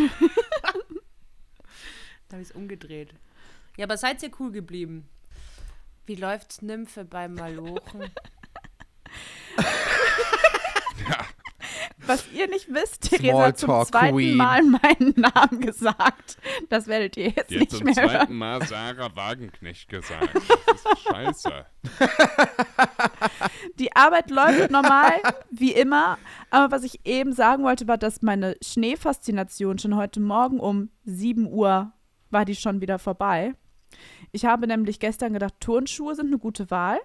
habe 2.33 2.41
ich 2.41 2.49
es 2.49 2.55
umgedreht. 2.55 3.13
Ja, 3.77 3.85
aber 3.85 3.97
seid 3.97 4.23
ihr 4.23 4.31
cool 4.39 4.51
geblieben? 4.51 5.09
Wie 6.05 6.15
läuft's 6.15 6.61
Nymphe 6.61 7.03
beim 7.05 7.33
Malochen? 7.33 8.03
Was 12.07 12.31
ihr 12.31 12.47
nicht 12.47 12.71
wisst, 12.71 13.09
Theresa 13.09 13.47
hat 13.47 13.57
zum 13.57 13.83
zweiten 13.85 14.15
Queen. 14.15 14.37
Mal 14.37 14.61
meinen 14.61 15.13
Namen 15.15 15.59
gesagt. 15.61 16.37
Das 16.69 16.85
werdet 16.87 17.17
ihr 17.17 17.29
jetzt 17.29 17.49
Die 17.49 17.57
nicht 17.57 17.71
zum 17.71 17.83
mehr 17.85 17.95
hören. 17.95 18.09
zweiten 18.09 18.35
Mal 18.37 18.61
Sarah 18.67 19.15
Wagenknecht 19.15 19.89
gesagt. 19.89 20.29
Das 20.35 20.43
ist 20.43 21.01
scheiße. 21.01 21.65
Die 23.79 23.95
Arbeit 23.95 24.29
läuft 24.29 24.69
normal, 24.69 25.13
wie 25.49 25.71
immer. 25.73 26.19
Aber 26.51 26.75
was 26.75 26.83
ich 26.83 26.99
eben 27.07 27.33
sagen 27.33 27.63
wollte, 27.63 27.87
war, 27.87 27.97
dass 27.97 28.21
meine 28.21 28.55
Schneefaszination 28.61 29.79
schon 29.79 29.95
heute 29.95 30.19
Morgen 30.19 30.59
um 30.59 30.89
7 31.05 31.47
Uhr 31.51 31.91
war 32.29 32.45
die 32.45 32.55
schon 32.55 32.81
wieder 32.81 32.99
vorbei. 32.99 33.55
Ich 34.35 34.43
habe 34.43 34.67
nämlich 34.67 34.99
gestern 34.99 35.31
gedacht, 35.31 35.53
Turnschuhe 35.61 36.13
sind 36.13 36.27
eine 36.27 36.37
gute 36.37 36.69
Wahl 36.69 36.99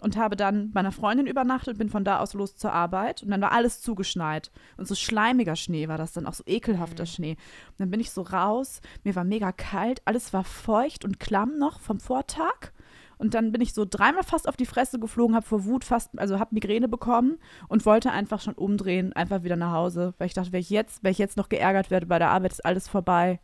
und 0.00 0.16
habe 0.16 0.34
dann 0.34 0.72
bei 0.72 0.80
einer 0.80 0.90
Freundin 0.90 1.28
übernachtet, 1.28 1.78
bin 1.78 1.88
von 1.88 2.02
da 2.02 2.18
aus 2.18 2.34
los 2.34 2.56
zur 2.56 2.72
Arbeit 2.72 3.22
und 3.22 3.30
dann 3.30 3.40
war 3.40 3.52
alles 3.52 3.80
zugeschneit. 3.80 4.50
Und 4.76 4.88
so 4.88 4.96
schleimiger 4.96 5.54
Schnee 5.54 5.86
war 5.86 5.96
das 5.96 6.10
dann, 6.10 6.26
auch 6.26 6.34
so 6.34 6.42
ekelhafter 6.44 7.06
Schnee. 7.06 7.36
Und 7.68 7.78
dann 7.78 7.90
bin 7.90 8.00
ich 8.00 8.10
so 8.10 8.22
raus, 8.22 8.80
mir 9.04 9.14
war 9.14 9.22
mega 9.22 9.52
kalt, 9.52 10.02
alles 10.06 10.32
war 10.32 10.42
feucht 10.42 11.04
und 11.04 11.20
klamm 11.20 11.56
noch 11.56 11.78
vom 11.78 12.00
Vortag. 12.00 12.72
Und 13.16 13.34
dann 13.34 13.52
bin 13.52 13.60
ich 13.60 13.74
so 13.74 13.86
dreimal 13.88 14.24
fast 14.24 14.48
auf 14.48 14.56
die 14.56 14.66
Fresse 14.66 14.98
geflogen, 14.98 15.36
habe 15.36 15.46
vor 15.46 15.64
Wut 15.64 15.84
fast, 15.84 16.18
also 16.18 16.40
habe 16.40 16.52
Migräne 16.52 16.88
bekommen 16.88 17.38
und 17.68 17.86
wollte 17.86 18.10
einfach 18.10 18.40
schon 18.40 18.54
umdrehen, 18.54 19.12
einfach 19.12 19.44
wieder 19.44 19.54
nach 19.54 19.70
Hause, 19.70 20.14
weil 20.18 20.26
ich 20.26 20.34
dachte, 20.34 20.50
wenn 20.50 20.58
ich 20.58 20.70
jetzt, 20.70 21.04
wenn 21.04 21.12
ich 21.12 21.18
jetzt 21.18 21.36
noch 21.36 21.48
geärgert 21.48 21.92
werde 21.92 22.06
bei 22.06 22.18
der 22.18 22.30
Arbeit, 22.30 22.50
ist 22.50 22.66
alles 22.66 22.88
vorbei. 22.88 23.38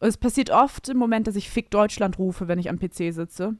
Es 0.00 0.16
passiert 0.16 0.50
oft 0.50 0.88
im 0.88 0.96
Moment, 0.96 1.26
dass 1.26 1.36
ich 1.36 1.50
Fick 1.50 1.70
Deutschland 1.70 2.18
rufe, 2.18 2.48
wenn 2.48 2.58
ich 2.58 2.68
am 2.70 2.78
PC 2.78 3.12
sitze. 3.12 3.54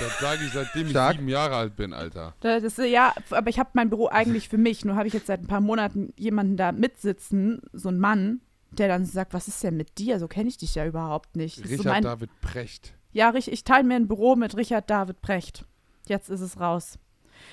Das 0.00 0.18
sage 0.20 0.44
ich 0.44 0.52
seitdem 0.52 0.86
ich 0.86 0.90
Stark. 0.90 1.14
sieben 1.14 1.28
Jahre 1.28 1.54
alt 1.56 1.76
bin, 1.76 1.92
Alter. 1.92 2.34
Da- 2.40 2.58
Das, 2.60 2.76
ist- 2.78 2.88
ja, 2.90 3.14
aber 3.30 3.48
ich 3.50 3.58
habe 3.58 3.70
mein 3.74 3.88
Büro 3.88 4.08
eigentlich 4.08 4.48
für 4.48 4.58
mich. 4.58 4.84
Nur 4.84 4.96
habe 4.96 5.06
ich 5.06 5.14
jetzt 5.14 5.26
seit 5.28 5.40
ein 5.40 5.46
paar 5.46 5.60
Monaten 5.60 6.12
jemanden 6.18 6.56
da 6.56 6.72
mitsitzen, 6.72 7.62
so 7.72 7.88
einen 7.88 8.00
Mann, 8.00 8.40
der 8.72 8.88
dann 8.88 9.04
sagt, 9.06 9.32
was 9.32 9.46
ist 9.48 9.62
denn 9.62 9.76
mit 9.76 9.98
dir? 9.98 10.18
So 10.18 10.26
kenne 10.26 10.48
ich 10.48 10.58
dich 10.58 10.74
ja 10.74 10.84
überhaupt 10.84 11.36
nicht. 11.36 11.60
Das 11.60 11.66
so 11.70 11.76
Richard 11.76 11.86
mein, 11.86 12.02
David 12.02 12.30
Precht. 12.40 12.94
Ja, 13.12 13.30
richtig. 13.30 13.54
Ich 13.54 13.64
teile 13.64 13.84
mir 13.84 13.94
ein 13.94 14.08
Büro 14.08 14.34
mit 14.34 14.56
Richard 14.56 14.90
David 14.90 15.22
Precht. 15.22 15.64
Jetzt 16.08 16.28
ist 16.30 16.40
es 16.40 16.58
raus. 16.58 16.98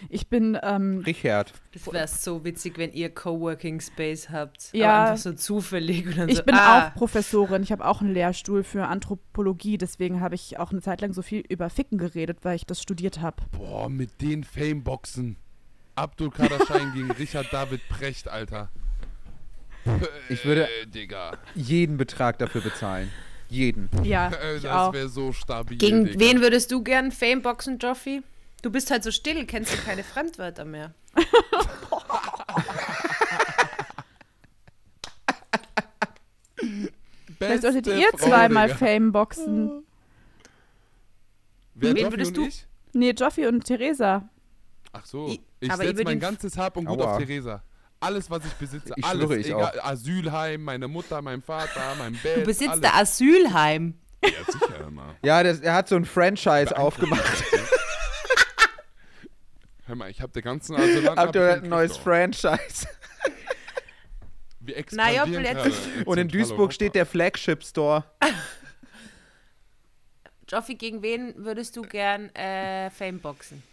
Ich 0.10 0.28
bin, 0.28 0.58
ähm, 0.64 1.00
Richard. 1.06 1.54
Das 1.74 1.92
wäre 1.92 2.08
so 2.08 2.44
witzig, 2.44 2.78
wenn 2.78 2.92
ihr 2.94 3.10
Coworking 3.14 3.80
Space 3.82 4.30
habt. 4.30 4.70
Ja. 4.74 4.92
Aber 4.94 5.10
einfach 5.12 5.24
so 5.24 5.34
zufällig. 5.34 6.06
Und 6.08 6.18
dann 6.18 6.30
ich 6.30 6.38
so, 6.38 6.44
bin 6.44 6.56
ah, 6.56 6.88
auch 6.90 6.94
Professorin. 6.94 7.64
Ich 7.64 7.72
habe 7.72 7.86
auch 7.86 8.02
einen 8.02 8.14
Lehrstuhl 8.14 8.64
für 8.64 8.88
Anthropologie. 8.88 9.78
Deswegen 9.78 10.20
habe 10.22 10.36
ich 10.36 10.60
auch 10.60 10.72
eine 10.72 10.82
Zeit 10.82 11.02
lang 11.02 11.14
so 11.14 11.22
viel 11.22 11.44
über 11.50 11.70
Ficken 11.70 11.98
geredet, 11.98 12.40
weil 12.44 12.56
ich 12.56 12.66
das 12.66 12.82
studiert 12.82 13.22
habe. 13.22 13.38
Boah, 13.52 13.90
mit 13.90 14.22
den 14.22 14.44
Fameboxen. 14.44 15.38
Abdul 15.96 16.32
Kader 16.32 16.66
Schein 16.66 16.94
gegen 16.94 17.12
Richard 17.20 17.52
David 17.52 17.82
Precht, 17.90 18.28
Alter. 18.28 18.70
Ich 20.30 20.46
würde 20.46 20.66
Äh, 20.66 20.88
Digga. 20.88 21.38
jeden 21.56 21.98
Betrag 21.98 22.38
dafür 22.40 22.62
bezahlen. 22.62 23.12
Jeden. 23.50 23.90
Ja, 24.04 24.30
Äh, 24.30 24.58
ich 24.58 24.64
das 24.64 24.94
wäre 24.94 25.10
so 25.10 25.34
stabil. 25.34 25.78
Gegen 25.78 26.06
Digga. 26.06 26.20
wen 26.20 26.42
würdest 26.42 26.72
du 26.72 26.84
gern 26.84 27.12
Fameboxen, 27.12 27.80
Joffi? 27.80 28.22
Du 28.62 28.70
bist 28.72 28.92
halt 28.92 29.04
so 29.04 29.12
still, 29.12 29.46
kennst 29.46 29.74
du 29.74 29.78
keine 29.78 30.04
Fremdwörter 30.04 30.66
mehr. 30.66 30.94
Vielleicht 37.38 37.62
solltet 37.64 37.88
ihr 37.88 38.10
Frau, 38.12 38.28
zweimal 38.30 38.68
Digga. 38.68 38.78
Fame 38.78 39.12
boxen. 39.12 39.84
Wer 41.76 41.96
Wen 41.96 42.12
würdest 42.12 42.38
du- 42.38 42.46
ich? 42.46 42.68
Nee, 42.94 43.12
Joffi 43.12 43.48
und 43.48 43.64
Theresa. 43.66 44.30
Ach 44.94 45.06
so. 45.06 45.28
Ich 45.28 45.42
ihr 45.62 45.76
setze 45.76 46.04
mein 46.04 46.20
ganzes 46.20 46.58
Hab 46.58 46.76
und 46.78 46.86
Gut 46.86 47.00
Aua. 47.00 47.14
auf 47.14 47.18
Theresa. 47.18 47.64
Alles, 48.00 48.30
was 48.30 48.44
ich 48.46 48.54
besitze. 48.54 48.94
Ich 48.96 49.06
alles. 49.06 49.30
ich 49.32 49.48
egal, 49.48 49.80
Asylheim, 49.82 50.64
meine 50.64 50.88
Mutter, 50.88 51.22
mein 51.22 51.42
Vater, 51.42 51.96
mein 51.98 52.14
Bett. 52.22 52.38
Du 52.38 52.44
besitzt 52.44 52.70
alles. 52.84 52.92
Asylheim. 52.94 53.94
Ja, 54.24 54.30
sicher 54.52 54.88
immer. 54.88 55.16
Ja, 55.24 55.44
das, 55.44 55.60
er 55.62 55.74
hat 55.74 55.88
so 55.88 55.96
ein 55.96 56.06
Franchise 56.06 56.78
aufgemacht. 56.78 57.44
Hör 59.92 59.98
mal, 59.98 60.10
ich 60.10 60.22
habe 60.22 60.32
der 60.32 60.42
ganzen 60.42 60.74
Asylanten. 60.78 61.18
Habt 61.18 61.36
ihr 61.36 61.56
ein 61.56 61.68
neues 61.68 61.98
Franchise? 61.98 62.48
Wir 64.62 64.86
Na, 64.92 65.12
ja, 65.12 65.24
expandieren 65.26 65.44
jetzt- 65.44 65.84
gerade 65.84 66.06
Und 66.06 66.18
in 66.18 66.30
Duisburg 66.30 66.72
steht 66.72 66.96
der 66.96 67.06
Flagship 67.06 67.62
Store. 67.62 68.06
Joffi, 70.48 70.76
gegen 70.76 71.02
wen 71.02 71.34
würdest 71.36 71.76
du 71.76 71.82
gern 71.82 72.30
äh, 72.36 72.90
Fameboxen? 72.90 73.64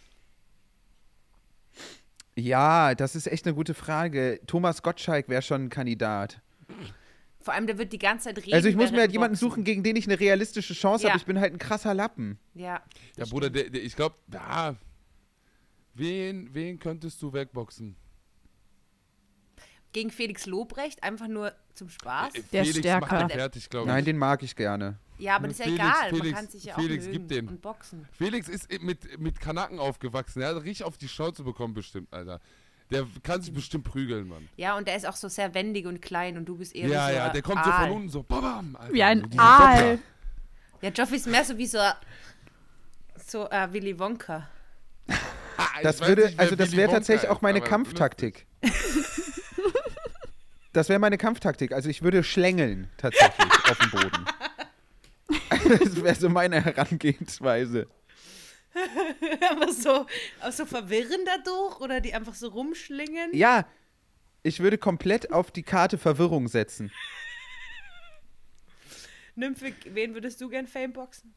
Ja, 2.35 2.97
das 2.97 3.14
ist 3.14 3.29
echt 3.29 3.47
eine 3.47 3.55
gute 3.55 3.75
Frage. 3.75 4.41
Thomas 4.49 4.83
Gottschalk 4.83 5.29
wäre 5.29 5.43
schon 5.43 5.66
ein 5.66 5.71
Kandidat. 5.71 6.41
Vor 7.41 7.55
allem, 7.55 7.69
der 7.69 7.79
wird 7.79 7.93
die 7.93 7.99
ganze 7.99 8.25
Zeit 8.25 8.39
reden. 8.39 8.55
Also 8.55 8.69
ich 8.69 8.75
muss 8.75 8.91
mir 8.91 8.99
halt 9.03 9.12
jemanden 9.12 9.35
Boxen. 9.35 9.49
suchen, 9.51 9.62
gegen 9.62 9.85
den 9.85 9.95
ich 9.95 10.07
eine 10.09 10.19
realistische 10.19 10.75
Chance 10.75 11.05
Ja. 11.05 11.11
habe. 11.11 11.19
Ich 11.21 11.27
bin 11.27 11.39
halt 11.39 11.53
ein 11.53 11.61
krasser 11.61 11.95
Lappen. 11.95 12.41
Ja. 12.55 12.83
Ja, 13.16 13.25
Bruder, 13.27 13.51
der, 13.51 13.71
der, 13.71 13.85
ich 13.85 13.95
glaube, 13.95 14.16
ja. 14.33 14.75
Wen, 15.99 16.55
wen 16.55 16.78
könntest 16.78 17.20
du 17.22 17.32
wegboxen? 17.32 17.96
Gegen 19.92 20.11
Felix 20.11 20.46
Lobrecht, 20.46 21.03
einfach 21.03 21.28
nur 21.28 21.53
zum 21.74 21.88
Spaß. 21.88 22.34
Äh, 22.34 22.42
Der 22.53 22.62
Felix 22.64 22.78
stärker. 22.80 23.07
macht 23.07 23.20
den 23.22 23.38
fertig, 23.38 23.68
glaube 23.70 23.86
ich. 23.86 23.92
Nein, 23.94 24.05
den 24.05 24.18
mag 24.18 24.42
ich 24.42 24.55
gerne. 24.55 24.99
Ja, 25.18 25.36
aber 25.36 25.49
das 25.49 25.59
ist 25.59 25.61
ja 25.61 25.64
Felix, 25.66 25.84
egal. 25.84 26.11
Man 26.12 26.20
Felix, 26.20 26.38
kann 26.38 26.49
sich 26.49 26.64
ja 26.64 26.74
Felix, 26.74 27.07
auch 27.07 27.11
gib 27.11 27.22
mögen 27.22 27.28
den. 27.28 27.49
und 27.49 27.62
boxen. 27.62 28.09
Felix 28.12 28.49
ist 28.49 28.70
mit, 28.82 29.18
mit 29.18 29.40
Kanaken 29.40 29.78
aufgewachsen. 29.80 30.42
Er 30.42 30.55
hat 30.55 30.62
richtig 30.62 30.84
auf 30.84 30.99
die 30.99 31.09
Schnauze 31.09 31.42
bekommen, 31.42 31.74
bestimmt, 31.74 32.12
Alter. 32.12 32.40
Der 32.90 33.07
kann 33.22 33.42
sich 33.42 33.53
bestimmt 33.53 33.84
prügeln, 33.84 34.28
Mann. 34.28 34.49
Ja, 34.57 34.76
und 34.76 34.86
der 34.86 34.96
ist 34.96 35.07
auch 35.07 35.16
so 35.16 35.28
sehr 35.28 35.53
wendig 35.55 35.86
und 35.86 36.01
klein 36.01 36.36
und 36.38 36.44
du 36.46 36.57
bist 36.57 36.74
eher 36.74 36.88
Ja, 36.88 37.09
so 37.09 37.14
ja, 37.14 37.26
ein 37.26 37.32
der 37.32 37.42
kommt 37.42 37.64
so 37.64 37.70
Aal. 37.70 37.88
von 37.88 37.96
unten 37.96 38.09
so, 38.09 38.22
babam, 38.22 38.76
Alter. 38.76 38.92
Wie 38.94 39.03
ein 39.03 39.26
so 39.30 39.38
Aal. 39.38 39.96
Doppler. 39.96 39.99
Ja, 40.82 40.90
Joffi 40.90 41.16
ist 41.16 41.26
mehr 41.26 41.44
so 41.44 41.59
wie 41.59 41.66
so, 41.66 41.78
so 43.26 43.49
äh, 43.51 43.72
Willy 43.72 43.99
Wonka. 43.99 44.49
Das 45.83 46.01
würde, 46.01 46.27
nicht, 46.27 46.39
also 46.39 46.57
das 46.57 46.77
wäre 46.77 46.91
tatsächlich 46.91 47.31
auch 47.31 47.41
meine 47.41 47.61
Kampftaktik. 47.61 48.47
Das 50.75 50.89
wäre 50.89 51.01
meine 51.01 51.19
Kampftaktik. 51.19 51.73
Also 51.73 51.89
ich 51.89 52.03
würde 52.03 52.23
schlängeln 52.23 52.89
tatsächlich 52.99 53.49
auf 53.69 53.79
dem 53.79 53.91
Boden. 53.91 54.27
Das 55.81 56.03
wäre 56.05 56.15
so 56.15 56.29
meine 56.29 56.63
Herangehensweise. 56.65 57.89
aber 59.51 59.73
so, 59.73 60.07
auch 60.41 60.53
so 60.53 60.67
verwirren 60.67 61.21
dadurch 61.25 61.81
oder 61.81 62.01
die 62.01 62.15
einfach 62.15 62.35
so 62.35 62.49
rumschlingen? 62.49 63.31
Ja, 63.33 63.67
ich 64.43 64.61
würde 64.61 64.79
komplett 64.79 65.33
auf 65.33 65.51
die 65.51 65.63
Karte 65.63 65.99
Verwirrung 65.99 66.49
setzen. 66.49 66.93
Nymphe, 69.35 69.73
wen 69.85 70.15
würdest 70.15 70.41
du 70.41 70.49
gern 70.49 70.67
Fameboxen? 70.67 71.35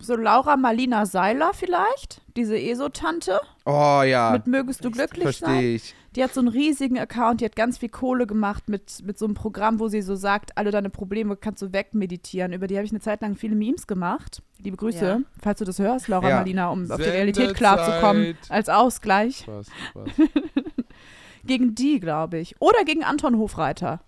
So 0.00 0.16
Laura 0.16 0.56
Marlina 0.56 1.04
Seiler 1.04 1.52
vielleicht? 1.52 2.22
Diese 2.36 2.58
ESO-Tante? 2.58 3.38
Oh 3.66 4.02
ja, 4.02 4.30
Mit 4.32 4.46
Mögest 4.46 4.84
du 4.84 4.90
glücklich 4.90 5.24
sein? 5.36 5.50
verstehe 5.50 5.74
ich. 5.74 5.94
Die 6.14 6.24
hat 6.24 6.32
so 6.32 6.40
einen 6.40 6.48
riesigen 6.48 6.98
Account, 6.98 7.40
die 7.40 7.44
hat 7.44 7.54
ganz 7.56 7.76
viel 7.78 7.90
Kohle 7.90 8.26
gemacht 8.26 8.70
mit, 8.70 9.02
mit 9.04 9.18
so 9.18 9.26
einem 9.26 9.34
Programm, 9.34 9.78
wo 9.78 9.88
sie 9.88 10.00
so 10.00 10.14
sagt, 10.14 10.56
alle 10.56 10.70
deine 10.70 10.88
Probleme 10.88 11.36
kannst 11.36 11.60
du 11.60 11.72
wegmeditieren. 11.74 12.54
Über 12.54 12.66
die 12.66 12.76
habe 12.76 12.86
ich 12.86 12.92
eine 12.92 13.00
Zeit 13.00 13.20
lang 13.20 13.36
viele 13.36 13.54
Memes 13.56 13.86
gemacht. 13.86 14.42
Liebe 14.62 14.78
Grüße, 14.78 15.04
Ja. 15.04 15.18
falls 15.42 15.58
du 15.58 15.66
das 15.66 15.78
hörst, 15.78 16.08
Laura 16.08 16.28
Ja. 16.30 16.36
Marlina, 16.36 16.70
um 16.70 16.90
auf 16.90 16.96
die. 16.96 17.02
Realität 17.02 17.54
klarzukommen, 17.54 18.38
als 18.48 18.68
Ausgleich. 18.70 19.38
Spaß, 19.40 19.66
Spaß. 19.90 20.08
Gegen 21.44 21.74
die, 21.74 22.00
glaube 22.00 22.38
ich. 22.38 22.56
Oder 22.60 22.84
gegen 22.84 23.04
Anton 23.04 23.36
Hofreiter. 23.38 24.00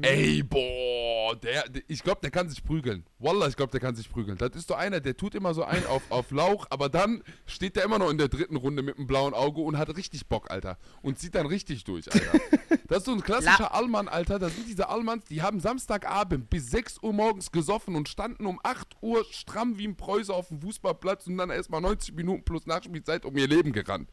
Ey, 0.00 0.42
boah, 0.42 1.36
der, 1.36 1.68
der 1.68 1.82
ich 1.88 2.02
glaube, 2.02 2.20
der 2.22 2.30
kann 2.30 2.48
sich 2.48 2.64
prügeln. 2.64 3.04
Wallah, 3.18 3.48
ich 3.48 3.56
glaube, 3.56 3.70
der 3.70 3.80
kann 3.80 3.94
sich 3.94 4.10
prügeln. 4.10 4.38
Das 4.38 4.50
ist 4.54 4.70
doch 4.70 4.78
einer, 4.78 5.00
der 5.00 5.16
tut 5.16 5.34
immer 5.34 5.52
so 5.52 5.62
ein 5.62 5.86
auf, 5.86 6.02
auf 6.10 6.30
Lauch, 6.30 6.66
aber 6.70 6.88
dann 6.88 7.22
steht 7.46 7.76
der 7.76 7.84
immer 7.84 7.98
noch 7.98 8.10
in 8.10 8.16
der 8.16 8.28
dritten 8.28 8.56
Runde 8.56 8.82
mit 8.82 8.96
einem 8.96 9.06
blauen 9.06 9.34
Auge 9.34 9.60
und 9.60 9.76
hat 9.76 9.94
richtig 9.94 10.26
Bock, 10.26 10.50
Alter. 10.50 10.78
Und 11.02 11.18
zieht 11.18 11.34
dann 11.34 11.46
richtig 11.46 11.84
durch, 11.84 12.12
Alter. 12.12 12.40
Das 12.88 13.00
ist 13.00 13.04
so 13.04 13.12
ein 13.12 13.20
klassischer 13.20 13.74
Allmann, 13.74 14.08
Alter. 14.08 14.38
Das 14.38 14.54
sind 14.54 14.66
diese 14.66 14.88
Allmanns, 14.88 15.26
die 15.26 15.42
haben 15.42 15.60
Samstagabend 15.60 16.48
bis 16.48 16.70
6 16.70 17.02
Uhr 17.02 17.12
morgens 17.12 17.52
gesoffen 17.52 17.94
und 17.94 18.08
standen 18.08 18.46
um 18.46 18.58
8 18.62 18.96
Uhr 19.02 19.26
stramm 19.30 19.76
wie 19.76 19.86
ein 19.86 19.96
Preuße 19.96 20.32
auf 20.32 20.48
dem 20.48 20.62
Fußballplatz 20.62 21.26
und 21.26 21.36
dann 21.36 21.50
erstmal 21.50 21.82
90 21.82 22.14
Minuten 22.14 22.44
plus 22.44 22.64
Nachspielzeit 22.64 23.26
um 23.26 23.36
ihr 23.36 23.46
Leben 23.46 23.72
gerannt. 23.72 24.08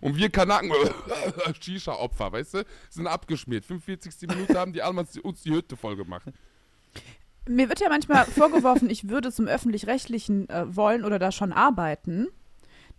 Und 0.00 0.16
wir 0.16 0.30
Kanaken, 0.30 0.72
Shisha-Opfer, 1.60 2.32
weißt 2.32 2.54
du, 2.54 2.64
sind 2.88 3.06
abgeschmiert. 3.06 3.64
45. 3.64 4.28
Minute 4.28 4.58
haben 4.58 4.72
die 4.72 4.82
Allmanns 4.82 5.12
die- 5.12 5.20
uns 5.20 5.42
die 5.42 5.50
Hütte 5.52 5.76
voll 5.76 5.96
gemacht. 5.96 6.26
Mir 7.48 7.68
wird 7.68 7.80
ja 7.80 7.88
manchmal 7.88 8.26
vorgeworfen, 8.26 8.88
ich 8.90 9.08
würde 9.08 9.32
zum 9.32 9.46
Öffentlich-Rechtlichen 9.46 10.48
äh, 10.48 10.74
wollen 10.76 11.04
oder 11.04 11.18
da 11.18 11.32
schon 11.32 11.52
arbeiten. 11.52 12.28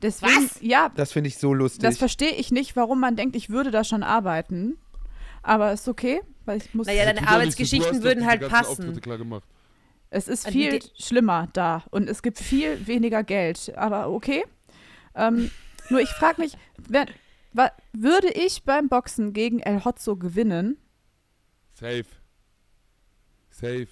Deswegen, 0.01 0.45
Was? 0.49 0.57
ja, 0.61 0.89
Das 0.95 1.11
finde 1.11 1.27
ich 1.29 1.37
so 1.37 1.53
lustig. 1.53 1.81
das 1.83 1.97
verstehe 1.97 2.31
ich 2.35 2.51
nicht, 2.51 2.75
warum 2.75 2.99
man 2.99 3.15
denkt, 3.15 3.35
ich 3.35 3.49
würde 3.49 3.69
da 3.71 3.83
schon 3.83 4.01
arbeiten. 4.03 4.77
Aber 5.43 5.71
ist 5.71 5.87
okay, 5.87 6.21
weil 6.45 6.57
ich 6.57 6.73
muss. 6.73 6.87
Naja, 6.87 7.05
deine 7.05 7.27
Arbeitsgeschichten 7.27 8.03
würden 8.03 8.25
halt 8.27 8.47
passen. 8.47 8.69
Auftritte 8.71 9.01
klar 9.01 9.17
gemacht. 9.17 9.43
Es 10.09 10.27
ist 10.27 10.45
Also 10.45 10.57
viel 10.57 10.79
die- 10.79 10.89
schlimmer 11.01 11.47
da 11.53 11.83
und 11.91 12.09
es 12.09 12.21
gibt 12.21 12.37
viel 12.39 12.85
weniger 12.87 13.23
Geld. 13.23 13.71
Aber 13.77 14.09
okay. 14.09 14.43
Ähm, 15.15 15.49
nur 15.91 16.01
ich 16.01 16.09
frage 16.09 16.41
mich, 16.41 16.53
wer, 16.87 17.05
wa, 17.53 17.71
würde 17.93 18.29
ich 18.29 18.63
beim 18.63 18.89
Boxen 18.89 19.33
gegen 19.33 19.59
El 19.59 19.83
Hotzo 19.85 20.15
gewinnen? 20.15 20.77
Safe. 21.73 22.05
Safe. 23.49 23.87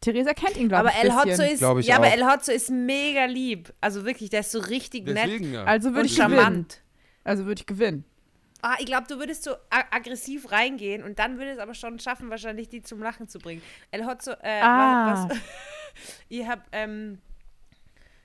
Theresa 0.00 0.34
kennt 0.34 0.56
ihn, 0.56 0.68
glaube 0.68 0.88
Aber 0.88 0.98
ich, 0.98 1.04
El 1.04 1.12
Hotzo 1.14 1.26
bisschen. 1.28 1.44
ist, 1.52 1.58
Glaub 1.60 1.78
ich 1.78 1.86
ja, 1.86 1.96
aber. 1.96 2.12
El 2.12 2.24
Hotzo 2.26 2.50
ist 2.50 2.70
mega 2.70 3.24
lieb. 3.26 3.72
Also 3.80 4.04
wirklich, 4.04 4.30
der 4.30 4.40
ist 4.40 4.50
so 4.50 4.58
richtig 4.58 5.06
nett 5.06 5.26
Deswegen 5.26 5.52
ja. 5.52 5.64
Also 5.64 5.94
würde 5.94 6.06
ich 6.06 6.16
gewinnen. 6.16 6.36
charmant. 6.40 6.82
Also 7.24 7.46
würde 7.46 7.60
ich 7.60 7.66
gewinnen. 7.66 8.04
Ah, 8.62 8.76
ich 8.78 8.86
glaube, 8.86 9.06
du 9.08 9.18
würdest 9.18 9.42
so 9.44 9.54
aggressiv 9.70 10.50
reingehen 10.52 11.02
und 11.02 11.18
dann 11.18 11.36
würdest 11.38 11.56
es 11.56 11.62
aber 11.62 11.74
schon 11.74 11.98
schaffen, 11.98 12.30
wahrscheinlich 12.30 12.68
die 12.68 12.82
zum 12.82 13.00
Lachen 13.00 13.28
zu 13.28 13.38
bringen. 13.38 13.60
El 13.90 14.06
Hotzo, 14.06 14.32
äh, 14.40 14.60
Ah. 14.60 15.28
was, 15.28 15.36
was 15.38 15.38
ich 16.28 16.46
habe, 16.46 16.62
ähm, 16.72 17.18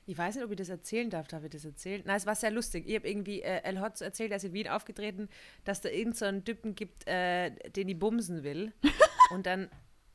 ich 0.07 0.17
weiß 0.17 0.35
nicht, 0.35 0.43
ob 0.45 0.51
ich 0.51 0.57
das 0.57 0.69
erzählen 0.69 1.09
darf. 1.09 1.27
Darf 1.27 1.43
ich 1.43 1.49
das 1.49 1.65
erzählen? 1.65 2.01
Nein, 2.05 2.15
es 2.15 2.25
war 2.25 2.33
sehr 2.33 2.49
lustig. 2.49 2.85
Ich 2.87 2.95
habe 2.95 3.07
irgendwie 3.07 3.41
äh, 3.41 3.61
El 3.63 3.81
Hotzo 3.81 4.05
erzählt, 4.05 4.31
er 4.31 4.37
ist 4.37 4.45
in 4.45 4.53
Wien 4.53 4.69
aufgetreten, 4.69 5.27
dass 5.65 5.81
da 5.81 5.89
irgend 5.89 6.15
so 6.15 6.25
einen 6.25 6.45
Typen 6.45 6.75
gibt, 6.75 7.05
äh, 7.07 7.51
den 7.71 7.89
ich 7.89 7.99
bumsen 7.99 8.43
will. 8.43 8.73
und 9.31 9.45
dann 9.45 9.69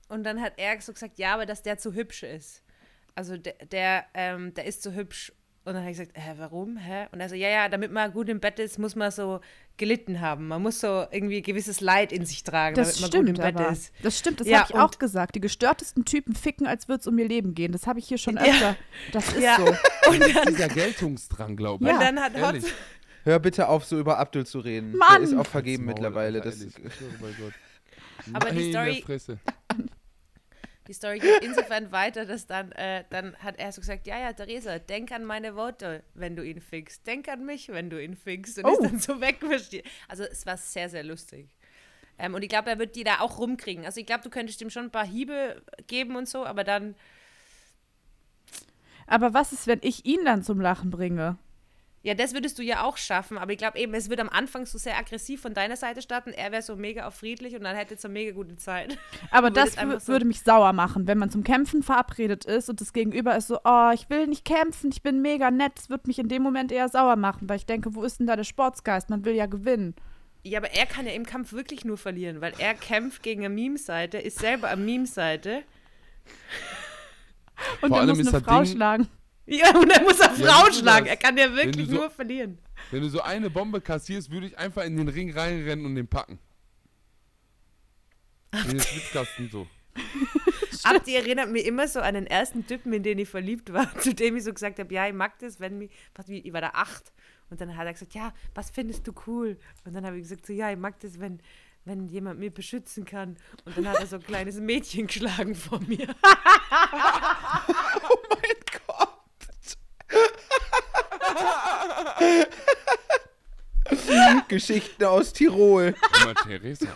und 0.09 0.25
dann 0.25 0.43
hat 0.43 0.55
er 0.59 0.79
so 0.81 0.93
gesagt, 0.93 1.19
ja, 1.19 1.35
aber 1.35 1.47
dass 1.47 1.63
der 1.63 1.79
zu 1.79 1.95
hübsch 1.95 2.23
ist. 2.23 2.63
Also 3.15 3.37
der, 3.37 3.55
der, 3.67 4.05
ähm, 4.13 4.53
der 4.53 4.67
ist 4.67 4.83
zu 4.83 4.95
hübsch. 4.95 5.33
Und 5.65 5.75
dann 5.75 5.83
habe 5.83 5.91
ich 5.91 5.99
gesagt, 5.99 6.19
hä, 6.19 6.35
warum? 6.37 6.77
Hä? 6.77 7.07
Und 7.13 7.21
er 7.21 7.29
so, 7.31 7.35
ja, 7.35 7.49
ja, 7.49 7.69
damit 7.69 7.93
man 7.93 8.13
gut 8.13 8.29
im 8.29 8.41
Bett 8.41 8.59
ist, 8.59 8.79
muss 8.79 8.95
man 8.95 9.11
so 9.11 9.41
gelitten 9.77 10.21
haben. 10.21 10.49
Man 10.49 10.63
muss 10.63 10.81
so 10.81 11.07
irgendwie 11.11 11.43
gewisses 11.43 11.81
Leid 11.81 12.13
in 12.13 12.25
sich 12.27 12.45
tragen, 12.45 12.77
Das 12.77 12.89
damit 12.89 13.01
man 13.01 13.09
stimmt 13.11 13.29
gut 13.29 13.39
im 13.39 13.43
Bett 13.55 13.57
aber. 13.65 13.73
ist. 13.73 13.93
Das 14.03 14.19
stimmt, 14.19 14.41
das 14.41 14.47
Ja, 14.49 14.61
habe 14.61 14.69
ich 14.73 14.79
auch 14.79 14.99
gesagt. 14.99 15.35
Die 15.35 15.41
gestörtesten 15.41 16.05
Typen 16.05 16.35
ficken, 16.35 16.67
als 16.67 16.89
würde 16.89 17.01
es 17.01 17.07
um 17.07 17.19
ihr 17.19 17.27
Leben 17.29 17.55
gehen. 17.55 17.73
Das 17.73 17.87
habe 17.87 17.99
ich 17.99 18.07
hier 18.09 18.19
schon 18.19 18.37
Ja. 18.37 18.43
öfter. 18.43 18.77
Das 19.13 19.29
ist 19.33 19.43
Ja. 19.43 19.57
so. 19.57 19.65
Und 20.11 20.21
dann, 20.21 20.47
Dieser 20.49 20.69
Geltungsdrang, 20.69 21.57
glaube 21.57 21.85
ich. 21.85 21.89
Ja. 21.91 21.95
und 21.97 22.01
dann 22.03 22.21
hat 22.21 22.35
Ehrlich. 22.35 22.63
Hotzo, 22.65 22.75
Hör 23.25 23.39
bitte 23.39 23.69
auf, 23.69 23.85
so 23.85 23.99
über 24.01 24.19
Abdul 24.19 24.45
zu 24.47 24.59
reden. 24.59 24.97
Mann! 24.97 25.09
Der 25.13 25.21
ist 25.21 25.35
auch 25.37 25.47
vergeben 25.47 25.85
mittlerweile. 25.85 26.41
Das, 26.41 26.57
schwöre 26.59 27.13
bei 27.21 27.31
Gott. 27.41 27.53
Aber 28.33 28.51
die 28.51 28.71
Story- 28.71 29.03
Fresse. 29.07 29.39
Die 30.89 30.93
Story 30.93 31.21
geht 31.21 31.43
insofern 31.45 31.93
weiter, 31.93 32.27
dass 32.27 32.47
dann, 32.47 32.73
äh, 32.73 33.05
dann 33.11 33.37
hat 33.37 33.57
er 33.59 33.71
so 33.71 33.81
gesagt, 33.81 34.07
ja, 34.07 34.19
ja, 34.19 34.33
Theresa, 34.33 34.79
denk 34.81 35.13
an 35.13 35.25
meine 35.25 35.55
Worte, 35.55 36.03
wenn 36.15 36.35
du 36.35 36.43
ihn 36.43 36.61
fixst. 36.61 37.07
Denk 37.07 37.29
an 37.29 37.45
mich, 37.47 37.69
wenn 37.69 37.89
du 37.89 38.03
ihn 38.03 38.17
fixst. 38.17 38.59
Und 38.59 38.65
Oh. 38.67 38.73
ist 38.73 38.83
dann 38.83 38.99
so 38.99 39.21
wegversteht. 39.21 39.87
Also 40.09 40.25
es 40.25 40.45
war 40.45 40.57
sehr, 40.57 40.89
sehr 40.89 41.05
lustig. 41.05 41.49
Ähm, 42.19 42.35
und 42.35 42.43
ich 42.43 42.49
glaube, 42.49 42.69
er 42.71 42.79
wird 42.79 42.97
die 42.97 43.05
da 43.05 43.21
auch 43.21 43.39
rumkriegen. 43.39 43.85
Also 43.85 44.01
ich 44.01 44.07
glaube, 44.07 44.25
du 44.25 44.31
könntest 44.31 44.61
ihm 44.61 44.71
schon 44.71 44.85
ein 44.87 44.91
paar 44.91 45.07
Hiebe 45.07 45.63
geben 45.87 46.17
und 46.17 46.29
so, 46.29 46.45
aber 46.45 46.65
dann, 46.65 46.95
Aber 49.07 49.35
was 49.35 49.53
ist, 49.53 49.67
wenn 49.67 49.81
ich 49.83 50.05
ihn 50.05 50.25
dann 50.25 50.43
zum 50.43 50.61
Lachen 50.61 50.91
bringe? 50.91 51.37
Ja, 52.03 52.15
das 52.15 52.35
würdest 52.35 52.59
du 52.59 52.63
ja 52.63 52.83
auch 52.83 52.97
schaffen. 52.97 53.39
Aber 53.39 53.53
ich 53.53 53.59
glaube 53.59 53.79
eben, 53.79 53.95
es 53.95 54.11
wird 54.11 54.19
am 54.21 54.29
Anfang 54.29 54.67
so 54.67 54.77
sehr 54.79 54.99
aggressiv 54.99 55.41
von 55.41 55.55
deiner 55.55 55.77
Seite 55.77 56.03
starten. 56.03 56.31
Er 56.33 56.51
wäre 56.51 56.63
so 56.63 56.75
mega 56.77 57.07
auf 57.07 57.15
friedlich 57.15 57.55
und 57.55 57.63
dann 57.63 57.77
hätte 57.77 57.95
es 57.95 58.05
eine 58.05 58.13
mega 58.13 58.33
gute 58.33 58.57
Zeit. 58.57 58.99
Aber 59.31 59.51
das 59.51 59.75
so- 59.75 60.09
würde 60.13 60.25
mich 60.25 60.41
sauer 60.43 60.73
machen, 60.73 61.07
wenn 61.07 61.19
man 61.19 61.31
zum 61.31 61.45
Kämpfen 61.45 61.83
verabredet 61.83 62.45
ist 62.45 62.69
und 62.69 62.81
das 62.81 62.93
Gegenüber 62.93 63.37
ist 63.37 63.49
so, 63.49 63.59
oh, 63.65 63.91
ich 63.95 64.11
will 64.11 64.27
nicht 64.27 64.45
kämpfen, 64.45 64.91
ich 64.93 65.03
bin 65.03 65.23
mega 65.23 65.51
nett. 65.51 65.73
Das 65.77 65.91
würde 65.91 66.05
mich 66.09 66.19
in 66.19 66.29
dem 66.29 66.43
Moment 66.43 66.73
eher 66.73 66.89
sauer 66.89 67.17
machen, 67.17 67.49
weil 67.49 67.57
ich 67.57 67.67
denke, 67.67 67.95
wo 67.95 68.03
ist 68.03 68.19
denn 68.19 68.27
da 68.27 68.35
der 68.37 68.45
Sportsgeist? 68.45 69.09
Man 69.09 69.25
will 69.25 69.35
ja 69.35 69.47
gewinnen. 69.47 69.95
Ja, 70.45 70.59
aber 70.59 70.73
er 70.73 70.87
kann 70.87 71.07
ja 71.07 71.13
im 71.13 71.25
Kampf 71.25 71.53
wirklich 71.53 71.85
nur 71.85 71.97
verlieren, 71.97 72.41
weil 72.41 72.53
er 72.59 72.75
kämpft 72.75 73.23
gegen 73.23 73.45
eine 73.45 73.55
Meme-Seite, 73.55 74.19
ist 74.19 74.41
selber 74.41 74.69
eine 74.71 74.83
Meme-Seite. 74.83 75.63
Und 77.81 77.89
Vor 77.91 77.97
er 77.99 78.03
allem 78.03 78.19
muss 78.19 78.27
eine 78.35 78.41
Frau 78.45 78.63
Ding- 78.63 78.73
schlagen. 78.75 79.09
Ja, 79.47 79.77
und 79.77 79.91
er 79.91 80.03
muss 80.03 80.21
auf 80.21 80.39
Ja, 80.39 80.47
Frauen 80.53 80.73
schlagen. 80.73 81.07
Er 81.07 81.17
kann 81.17 81.37
ja 81.37 81.53
wirklich 81.55 81.89
so- 81.89 81.95
nur 81.97 82.11
verlieren. 82.11 82.59
Wenn 82.91 83.03
du 83.03 83.09
so 83.09 83.21
eine 83.21 83.51
Bombe 83.51 83.81
kassierst, 83.81 84.31
würde 84.31 84.47
ich 84.47 84.59
einfach 84.59 84.85
in 84.85 84.97
den 84.97 85.09
Ring 85.09 85.33
reinrennen 85.37 85.85
und 85.87 85.95
den 85.95 86.07
packen. 86.07 86.39
In 88.53 88.71
den 88.71 88.81
Schwitzkasten 88.81 89.51
so. 89.51 89.67
Aber 90.85 90.99
die 91.01 91.15
erinnert 91.15 91.51
mich 91.51 91.65
immer 91.67 91.87
so 91.89 92.01
an 92.01 92.15
den 92.15 92.27
ersten 92.27 92.67
Typen, 92.67 92.93
in 92.93 93.03
den 93.03 93.19
ich 93.19 93.29
verliebt 93.29 93.73
war, 93.73 93.95
zu 94.01 94.15
dem 94.15 94.37
ich 94.37 94.45
so 94.45 94.53
gesagt 94.53 94.79
habe, 94.79 94.93
ja, 94.93 95.07
ich 95.07 95.15
mag 95.15 95.39
das, 95.39 95.59
wenn 95.61 95.79
mich, 95.79 95.91
was, 96.15 96.29
ich 96.29 96.53
war 96.53 96.61
da 96.61 96.71
acht. 96.75 97.13
Und 97.51 97.61
dann 97.61 97.77
hat 97.77 97.87
er 97.87 97.93
gesagt, 97.93 98.15
ja, 98.15 98.33
was 98.55 98.71
findest 98.71 99.07
du 99.07 99.13
cool? 99.27 99.59
Und 99.85 99.95
dann 99.95 100.07
habe 100.07 100.17
ich 100.17 100.23
gesagt, 100.23 100.47
so, 100.47 100.53
ja, 100.53 100.71
ich 100.71 100.79
mag 100.79 100.99
das, 101.01 101.21
wenn, 101.21 101.41
wenn 101.85 102.09
jemand 102.09 102.41
mich 102.41 102.53
beschützen 102.55 103.05
kann. 103.05 103.37
Und 103.65 103.77
dann 103.77 103.89
hat 103.89 104.01
er 104.01 104.07
so 104.07 104.17
ein 104.17 104.23
kleines 104.23 104.59
Mädchen 104.61 105.07
geschlagen 105.09 105.55
vor 105.55 105.81
mir. 105.81 106.15
Geschichten 114.49 115.05
aus 115.05 115.33
Tirol. 115.33 115.95
Guck 116.01 116.25
mal, 116.25 116.35
Theresa, 116.35 116.95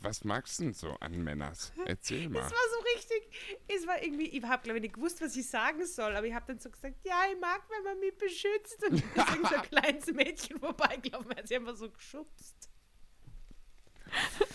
was 0.00 0.24
magst 0.24 0.58
du 0.58 0.64
denn 0.64 0.74
so 0.74 0.96
an 1.00 1.22
Männers? 1.22 1.72
Erzähl 1.86 2.28
mal. 2.28 2.40
Das 2.40 2.50
war 2.50 2.58
so 2.58 2.80
richtig, 2.94 3.22
es 3.68 3.86
war 3.86 4.02
irgendwie, 4.02 4.26
ich 4.26 4.42
habe 4.42 4.62
glaube 4.62 4.78
ich 4.78 4.82
nicht 4.82 4.94
gewusst, 4.94 5.20
was 5.20 5.36
ich 5.36 5.48
sagen 5.48 5.86
soll, 5.86 6.16
aber 6.16 6.26
ich 6.26 6.34
habe 6.34 6.46
dann 6.46 6.58
so 6.58 6.68
gesagt, 6.70 6.96
ja, 7.04 7.20
ich 7.32 7.38
mag, 7.40 7.62
wenn 7.68 7.84
man 7.84 8.00
mich 8.00 8.16
beschützt. 8.16 8.82
Und 8.88 9.04
dann 9.14 9.42
ist 9.42 9.48
so 9.48 9.54
ein 9.54 9.62
kleines 9.62 10.06
Mädchen 10.12 10.58
vorbeigelaufen, 10.58 11.36
hat 11.36 11.46
sie 11.48 11.56
einfach 11.56 11.76
so 11.76 11.90
geschubst. 11.90 12.68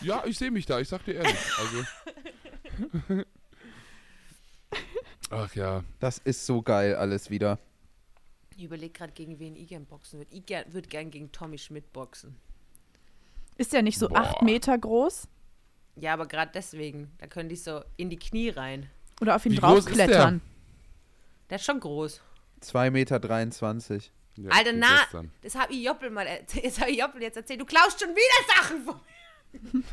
Ja, 0.02 0.24
ich 0.26 0.38
sehe 0.38 0.52
mich 0.52 0.66
da, 0.66 0.80
ich 0.80 0.90
sag 0.90 1.04
dir 1.06 1.16
ehrlich. 1.16 1.38
Also. 1.58 1.86
Ach 5.30 5.54
ja. 5.56 5.84
Das 6.00 6.20
ist 6.20 6.46
so 6.46 6.62
geil 6.62 6.96
alles 6.96 7.30
wieder. 7.30 7.60
Ich 8.58 8.64
überlege 8.64 8.92
gerade, 8.92 9.14
gegen 9.14 9.38
wen 9.38 9.56
ich 9.56 9.68
gern 9.68 9.86
boxen 9.86 10.18
würde. 10.18 10.34
Ich 10.34 10.44
gern, 10.44 10.74
würde 10.74 10.88
gern 10.88 11.12
gegen 11.12 11.32
Tommy 11.32 11.60
Schmidt 11.60 11.94
boxen. 11.94 12.36
Ist 13.56 13.72
der 13.72 13.84
nicht 13.84 14.00
so 14.00 14.10
Boah. 14.10 14.18
acht 14.18 14.42
Meter 14.42 14.76
groß? 14.76 15.28
Ja, 15.96 16.14
aber 16.14 16.26
gerade 16.26 16.52
deswegen. 16.56 17.12
Da 17.20 17.28
könnte 17.28 17.54
ich 17.54 17.62
so 17.62 17.84
in 17.98 18.10
die 18.10 18.18
Knie 18.18 18.50
rein. 18.50 18.90
Oder 19.22 19.36
auf 19.36 19.46
ihn 19.46 19.52
Wie 19.52 19.58
groß 19.58 19.78
ist 19.78 19.86
draufklettern? 19.86 20.42
Der 21.52 21.58
ist 21.58 21.66
schon 21.66 21.80
groß. 21.80 22.20
2,23 22.64 22.90
Meter. 22.90 24.04
ja 24.38 24.50
Alter, 24.50 24.74
na, 24.74 25.02
gestern. 25.04 25.32
das 25.44 25.54
habe 25.54 25.74
ich 25.74 25.84
Joppel 25.84 26.10
mal 26.10 26.26
erzählt. 26.26 26.66
Das 26.66 26.82
habe 26.82 26.90
ich 26.90 26.98
Joppel 26.98 27.22
jetzt 27.22 27.38
erzählt. 27.38 27.62
Du 27.62 27.66
klaust 27.66 28.00
schon 28.00 28.10
wieder 28.10 28.56
Sachen 28.56 28.84
von 28.84 29.00
mir. 29.76 29.84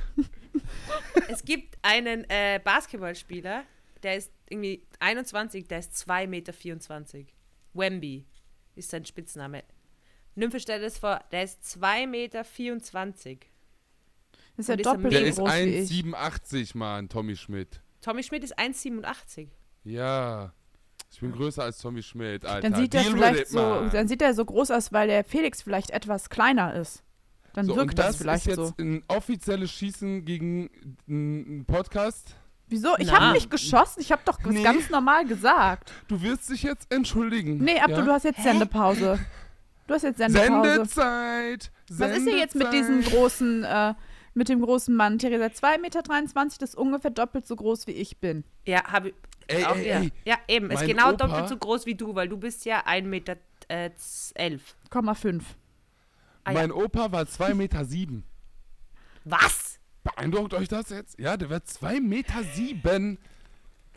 es 1.28 1.44
gibt 1.44 1.76
einen 1.82 2.24
äh, 2.30 2.58
Basketballspieler, 2.64 3.64
der 4.02 4.16
ist 4.16 4.32
irgendwie 4.48 4.86
21, 5.00 5.68
der 5.68 5.80
ist 5.80 5.92
2,24 6.08 6.26
Meter. 6.28 7.26
Wemby 7.74 8.24
ist 8.74 8.90
sein 8.90 9.04
Spitzname. 9.04 9.64
Nymphe 10.34 10.60
stellt 10.60 10.82
es 10.82 10.98
vor, 10.98 11.20
der 11.30 11.44
ist 11.44 11.62
2,24 11.62 12.06
Meter. 12.06 12.40
Ist 14.56 14.68
ja 14.68 14.74
Und 14.74 14.80
ist 14.80 14.86
er 14.86 14.94
doppelt 14.94 15.12
Der 15.12 15.20
so 15.20 15.26
ist 15.26 15.36
groß 15.38 15.52
wie 15.54 15.62
ich. 15.62 15.90
1,87, 15.90 16.76
Mann, 16.76 17.08
Tommy 17.08 17.36
Schmidt. 17.36 17.80
Tommy 18.00 18.22
Schmidt 18.22 18.44
ist 18.44 18.58
1,87. 18.58 19.48
Ja. 19.84 20.52
Ich 21.10 21.20
bin 21.20 21.32
größer 21.32 21.62
als 21.62 21.78
Tommy 21.78 22.02
Schmidt, 22.02 22.44
Alter. 22.44 22.68
Dann 22.68 22.80
sieht 22.80 22.94
er 22.94 23.02
Deal 23.02 23.12
with 23.12 23.20
vielleicht 23.20 23.48
so, 23.48 23.88
dann 23.92 24.08
sieht 24.08 24.20
er 24.20 24.34
so 24.34 24.44
groß 24.44 24.72
aus, 24.72 24.92
weil 24.92 25.06
der 25.06 25.22
Felix 25.22 25.62
vielleicht 25.62 25.90
etwas 25.90 26.28
kleiner 26.28 26.74
ist. 26.74 27.04
Dann 27.52 27.66
so, 27.66 27.76
wirkt 27.76 27.90
und 27.90 27.98
das, 28.00 28.06
das 28.06 28.16
vielleicht 28.16 28.46
ist 28.48 28.56
jetzt 28.58 28.76
so. 28.76 28.82
ein 28.82 29.04
offizielles 29.06 29.70
Schießen 29.70 30.24
gegen 30.24 30.70
einen 31.08 31.64
Podcast. 31.66 32.34
Wieso? 32.74 32.96
Ich 32.98 33.12
habe 33.12 33.32
nicht 33.32 33.50
geschossen, 33.50 34.00
ich 34.00 34.10
habe 34.10 34.22
doch 34.24 34.38
Nee. 34.44 34.62
ganz 34.64 34.90
normal 34.90 35.24
gesagt. 35.26 35.92
Du 36.08 36.20
wirst 36.22 36.50
dich 36.50 36.62
jetzt 36.64 36.92
entschuldigen. 36.92 37.58
Nee, 37.58 37.78
Abdul, 37.78 37.98
ja? 37.98 38.04
du 38.04 38.12
hast 38.12 38.24
jetzt 38.24 38.42
Sendepause. 38.42 39.18
Du 39.86 39.94
hast 39.94 40.02
jetzt 40.02 40.18
Sendepause. 40.18 40.70
Sendezeit! 40.72 41.70
Was 41.90 42.16
ist 42.16 42.26
denn 42.26 42.36
jetzt 42.38 42.54
mit 42.56 42.72
diesem 42.72 42.94
Sendezeit. 43.02 43.14
großen, 43.14 43.64
äh, 43.64 43.94
mit 44.34 44.48
dem 44.48 44.60
großen 44.60 44.94
Mann? 44.96 45.18
Theresa, 45.18 45.46
2,23 45.46 45.78
Meter, 45.80 46.02
das 46.58 46.70
ist 46.70 46.74
ungefähr 46.74 47.10
doppelt 47.12 47.46
so 47.46 47.54
groß 47.54 47.86
wie 47.86 47.92
ich 47.92 48.18
bin. 48.18 48.42
Ja, 48.66 48.82
habe 48.90 49.10
ich. 49.10 49.14
Ey, 49.46 49.64
auch, 49.66 49.76
ey, 49.76 49.88
ja. 49.88 50.00
ey. 50.00 50.12
ja, 50.24 50.36
eben. 50.48 50.70
Ist 50.70 50.78
Mein 50.80 50.88
genau 50.88 51.10
Opa- 51.10 51.16
doppelt 51.18 51.48
so 51.48 51.56
groß 51.58 51.86
wie 51.86 51.94
du, 51.94 52.14
weil 52.14 52.28
du 52.28 52.38
bist 52.38 52.64
ja 52.64 52.80
1,11 52.86 53.02
Meter. 53.02 53.36
Äh, 53.68 53.90
elf. 54.34 54.74
0,5. 54.90 55.42
Ah, 56.44 56.50
ja. 56.52 56.60
Mein 56.60 56.72
Opa 56.72 57.12
war 57.12 57.22
2,7 57.24 57.54
Meter. 57.54 57.84
Sieben. 57.84 58.24
Was? 59.24 59.73
Beeindruckt 60.04 60.54
euch 60.54 60.68
das 60.68 60.90
jetzt? 60.90 61.18
Ja, 61.18 61.36
der 61.36 61.50
wird 61.50 61.66
2,7 61.66 62.00
Meter. 62.00 62.44
Sieben. 62.54 63.18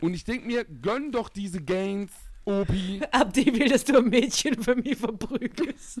Und 0.00 0.14
ich 0.14 0.24
denke 0.24 0.46
mir, 0.46 0.64
gönn 0.64 1.12
doch 1.12 1.28
diese 1.28 1.62
Gains, 1.62 2.12
Opi. 2.48 3.02
Ab 3.12 3.32
die 3.34 3.46
will, 3.52 3.68
dass 3.68 3.84
du 3.84 3.98
ein 3.98 4.08
Mädchen 4.08 4.62
für 4.62 4.74
mich 4.74 4.96
verprügelst. 4.96 6.00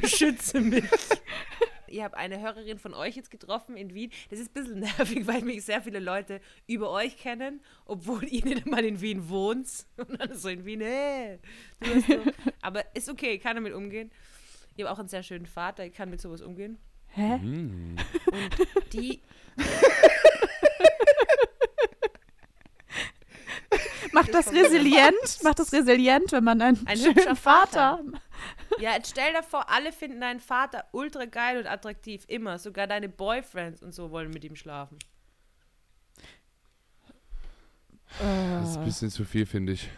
Beschütze 0.00 0.60
mich. 0.60 0.84
Ich 1.86 2.02
habe 2.02 2.16
eine 2.16 2.40
Hörerin 2.40 2.80
von 2.80 2.94
euch 2.94 3.14
jetzt 3.14 3.30
getroffen 3.30 3.76
in 3.76 3.94
Wien. 3.94 4.10
Das 4.30 4.40
ist 4.40 4.50
ein 4.50 4.54
bisschen 4.54 4.80
nervig, 4.80 5.26
weil 5.28 5.42
mich 5.42 5.64
sehr 5.64 5.82
viele 5.82 6.00
Leute 6.00 6.40
über 6.66 6.90
euch 6.90 7.16
kennen, 7.16 7.60
obwohl 7.84 8.24
ihr 8.24 8.44
nicht 8.44 8.66
einmal 8.66 8.84
in 8.84 9.00
Wien 9.00 9.28
wohnt. 9.28 9.68
Und 9.96 10.20
dann 10.20 10.34
so 10.34 10.48
in 10.48 10.64
Wien, 10.64 10.80
hey, 10.80 11.38
du 11.78 11.94
hast 11.94 12.06
so. 12.08 12.22
Aber 12.60 12.84
ist 12.96 13.08
okay, 13.08 13.34
ich 13.34 13.40
kann 13.40 13.54
damit 13.54 13.72
umgehen. 13.72 14.10
Ich 14.76 14.84
habe 14.84 14.92
auch 14.92 14.98
einen 14.98 15.08
sehr 15.08 15.22
schönen 15.22 15.46
Vater, 15.46 15.84
ich 15.84 15.92
kann 15.92 16.10
mit 16.10 16.20
sowas 16.20 16.40
umgehen. 16.40 16.78
Hä? 17.08 17.34
Und 17.34 17.96
die 18.92 19.20
Macht 24.12 24.34
das 24.34 24.52
resilient? 24.52 25.42
Macht 25.42 25.58
das 25.58 25.72
resilient, 25.72 26.32
wenn 26.32 26.44
man 26.44 26.60
einen 26.60 26.86
Ein 26.86 26.96
schönen 26.96 27.16
hübscher 27.16 27.36
Vater. 27.36 28.00
Ja, 28.78 28.94
jetzt 28.94 29.10
stell 29.10 29.32
dir 29.32 29.42
vor, 29.42 29.68
alle 29.70 29.92
finden 29.92 30.20
deinen 30.20 30.40
Vater 30.40 30.84
ultra 30.92 31.24
geil 31.26 31.58
und 31.58 31.66
attraktiv. 31.66 32.24
Immer. 32.28 32.58
Sogar 32.58 32.86
deine 32.86 33.08
Boyfriends 33.08 33.82
und 33.82 33.94
so 33.94 34.10
wollen 34.10 34.30
mit 34.30 34.44
ihm 34.44 34.56
schlafen. 34.56 34.98
Das 38.18 38.70
ist 38.70 38.76
ein 38.78 38.84
bisschen 38.84 39.10
zu 39.10 39.24
viel, 39.24 39.46
finde 39.46 39.72
ich. 39.74 39.88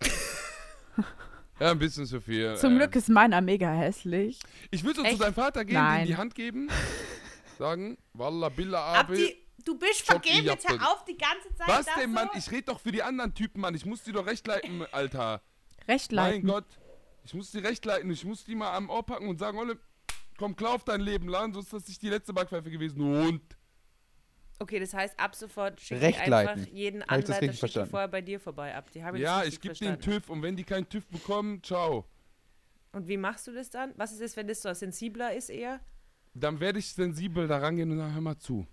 Ja, 1.62 1.70
ein 1.70 1.78
bisschen 1.78 2.06
zu 2.06 2.20
viel. 2.20 2.56
Zum 2.56 2.74
äh. 2.74 2.78
Glück 2.78 2.96
ist 2.96 3.08
meiner 3.08 3.40
mega 3.40 3.72
hässlich. 3.72 4.40
Ich 4.72 4.82
würde 4.82 5.02
so 5.02 5.06
zu 5.08 5.16
deinem 5.16 5.34
Vater 5.34 5.64
gehen, 5.64 5.74
Nein. 5.74 6.00
ihm 6.00 6.06
die 6.08 6.16
Hand 6.16 6.34
geben, 6.34 6.68
sagen, 7.58 7.96
Walla 8.14 8.48
Billa 8.48 8.80
Abi. 8.94 9.36
du 9.64 9.78
bist 9.78 10.02
vergeben, 10.04 10.44
jetzt 10.44 10.68
hör 10.68 10.92
auf 10.92 11.04
die 11.04 11.16
ganze 11.16 11.54
Zeit 11.54 11.68
Was 11.68 11.86
denn, 11.86 12.08
so. 12.08 12.14
Mann? 12.14 12.30
Ich 12.36 12.50
rede 12.50 12.64
doch 12.64 12.80
für 12.80 12.90
die 12.90 13.04
anderen 13.04 13.32
Typen, 13.32 13.60
Mann. 13.60 13.76
Ich 13.76 13.86
muss 13.86 14.02
die 14.02 14.10
doch 14.10 14.26
recht 14.26 14.44
leiten, 14.44 14.84
Alter. 14.90 15.40
Recht 15.86 16.10
Mein 16.10 16.32
leiten. 16.32 16.48
Gott. 16.48 16.66
Ich 17.22 17.32
muss 17.32 17.52
die 17.52 17.58
recht 17.58 17.84
leiten. 17.84 18.10
Ich 18.10 18.24
muss 18.24 18.42
die 18.42 18.56
mal 18.56 18.74
am 18.74 18.90
Ohr 18.90 19.06
packen 19.06 19.28
und 19.28 19.38
sagen, 19.38 19.56
Olle, 19.56 19.78
komm, 20.38 20.56
klar 20.56 20.72
auf 20.72 20.82
dein 20.82 21.00
Leben 21.00 21.28
lang, 21.28 21.52
sonst 21.52 21.66
ist 21.66 21.74
das 21.74 21.88
nicht 21.88 22.02
die 22.02 22.08
letzte 22.08 22.32
Backpfeife 22.32 22.72
gewesen. 22.72 23.00
Und 23.00 23.40
Okay, 24.62 24.78
das 24.78 24.94
heißt, 24.94 25.18
ab 25.18 25.34
sofort 25.34 25.80
schicke 25.80 25.96
ich 25.96 26.16
Recht 26.16 26.20
einfach 26.20 26.56
jeden 26.68 27.02
Anwalt, 27.02 27.88
vorher 27.90 28.06
bei 28.06 28.20
dir 28.20 28.38
vorbei, 28.38 28.72
Abdi. 28.76 29.00
Hab 29.00 29.16
ich 29.16 29.20
ja, 29.20 29.42
ich 29.42 29.60
gebe 29.60 29.74
den? 29.74 29.98
TÜV 29.98 30.30
und 30.30 30.40
wenn 30.40 30.54
die 30.54 30.62
keinen 30.62 30.88
TÜV 30.88 31.04
bekommen, 31.08 31.60
ciao. 31.64 32.06
Und 32.92 33.08
wie 33.08 33.16
machst 33.16 33.48
du 33.48 33.52
das 33.52 33.70
dann? 33.70 33.92
Was 33.96 34.12
ist 34.12 34.20
es, 34.20 34.36
wenn 34.36 34.46
das 34.46 34.62
so 34.62 34.72
sensibler 34.72 35.34
ist 35.34 35.50
eher? 35.50 35.80
Dann 36.34 36.60
werde 36.60 36.78
ich 36.78 36.92
sensibel 36.92 37.48
da 37.48 37.58
rangehen 37.58 37.90
und 37.90 37.98
sagen, 37.98 38.14
hör 38.14 38.20
mal 38.20 38.38
zu. 38.38 38.64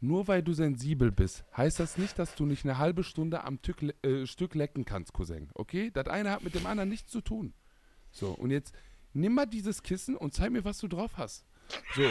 Nur 0.00 0.28
weil 0.28 0.42
du 0.42 0.54
sensibel 0.54 1.12
bist, 1.12 1.44
heißt 1.54 1.78
das 1.78 1.98
nicht, 1.98 2.18
dass 2.18 2.34
du 2.34 2.46
nicht 2.46 2.64
eine 2.64 2.78
halbe 2.78 3.04
Stunde 3.04 3.44
am 3.44 3.60
Tück, 3.60 3.82
äh, 4.02 4.24
Stück 4.24 4.54
lecken 4.54 4.86
kannst, 4.86 5.12
Cousin. 5.12 5.50
Okay? 5.52 5.90
Das 5.92 6.06
eine 6.06 6.30
hat 6.30 6.42
mit 6.42 6.54
dem 6.54 6.64
anderen 6.64 6.88
nichts 6.88 7.12
zu 7.12 7.20
tun. 7.20 7.52
So, 8.10 8.30
und 8.30 8.50
jetzt 8.50 8.74
nimm 9.12 9.34
mal 9.34 9.44
dieses 9.44 9.82
Kissen 9.82 10.16
und 10.16 10.32
zeig 10.32 10.50
mir, 10.50 10.64
was 10.64 10.78
du 10.78 10.88
drauf 10.88 11.18
hast. 11.18 11.44
So. 11.94 12.10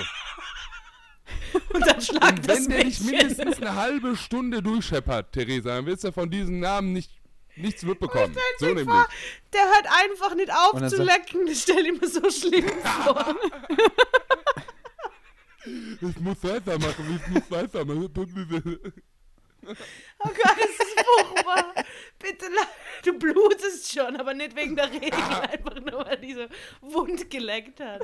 Und 1.73 1.85
dann 1.87 2.01
schlag 2.01 2.29
Und 2.31 2.47
das 2.49 2.57
wenn 2.59 2.69
der 2.69 2.83
nicht 2.85 3.01
mindestens 3.03 3.57
eine 3.57 3.75
halbe 3.75 4.15
Stunde 4.15 4.61
durchscheppert, 4.61 5.31
Theresa, 5.33 5.75
dann 5.75 5.85
wirst 5.85 6.03
du 6.03 6.11
von 6.11 6.29
diesen 6.29 6.59
Namen 6.59 6.93
nicht, 6.93 7.11
nichts 7.55 7.83
mitbekommen. 7.83 8.35
So 8.59 8.65
nämlich. 8.67 8.85
vor, 8.85 9.07
Der 9.53 9.61
hört 9.61 9.87
einfach 10.03 10.35
nicht 10.35 10.51
auf 10.51 10.71
zu 10.89 10.97
sagt- 10.97 11.03
lecken. 11.33 11.45
Das 11.47 11.61
stell 11.61 11.85
ich 11.85 11.99
mir 12.01 12.07
so 12.07 12.29
schlimm 12.29 12.67
vor. 13.03 13.35
Ich 16.01 16.19
muss 16.19 16.43
weiter 16.43 16.79
machen, 16.79 17.21
ich 17.23 17.27
muss 17.33 17.51
weiter 17.51 17.85
machen. 17.85 18.09
Oh 19.63 19.73
Gott, 20.23 20.57
das 20.57 20.87
ist 20.87 21.05
furchtbar. 21.05 21.73
Bitte, 22.17 22.45
du 23.05 23.13
blutest 23.19 23.93
schon, 23.93 24.15
aber 24.15 24.33
nicht 24.33 24.55
wegen 24.55 24.75
der 24.75 24.91
Regel, 24.91 25.11
einfach 25.51 25.75
nur, 25.79 26.03
weil 26.05 26.17
die 26.17 26.33
so 26.33 26.45
wund 26.81 27.29
geleckt 27.29 27.79
hat. 27.79 28.01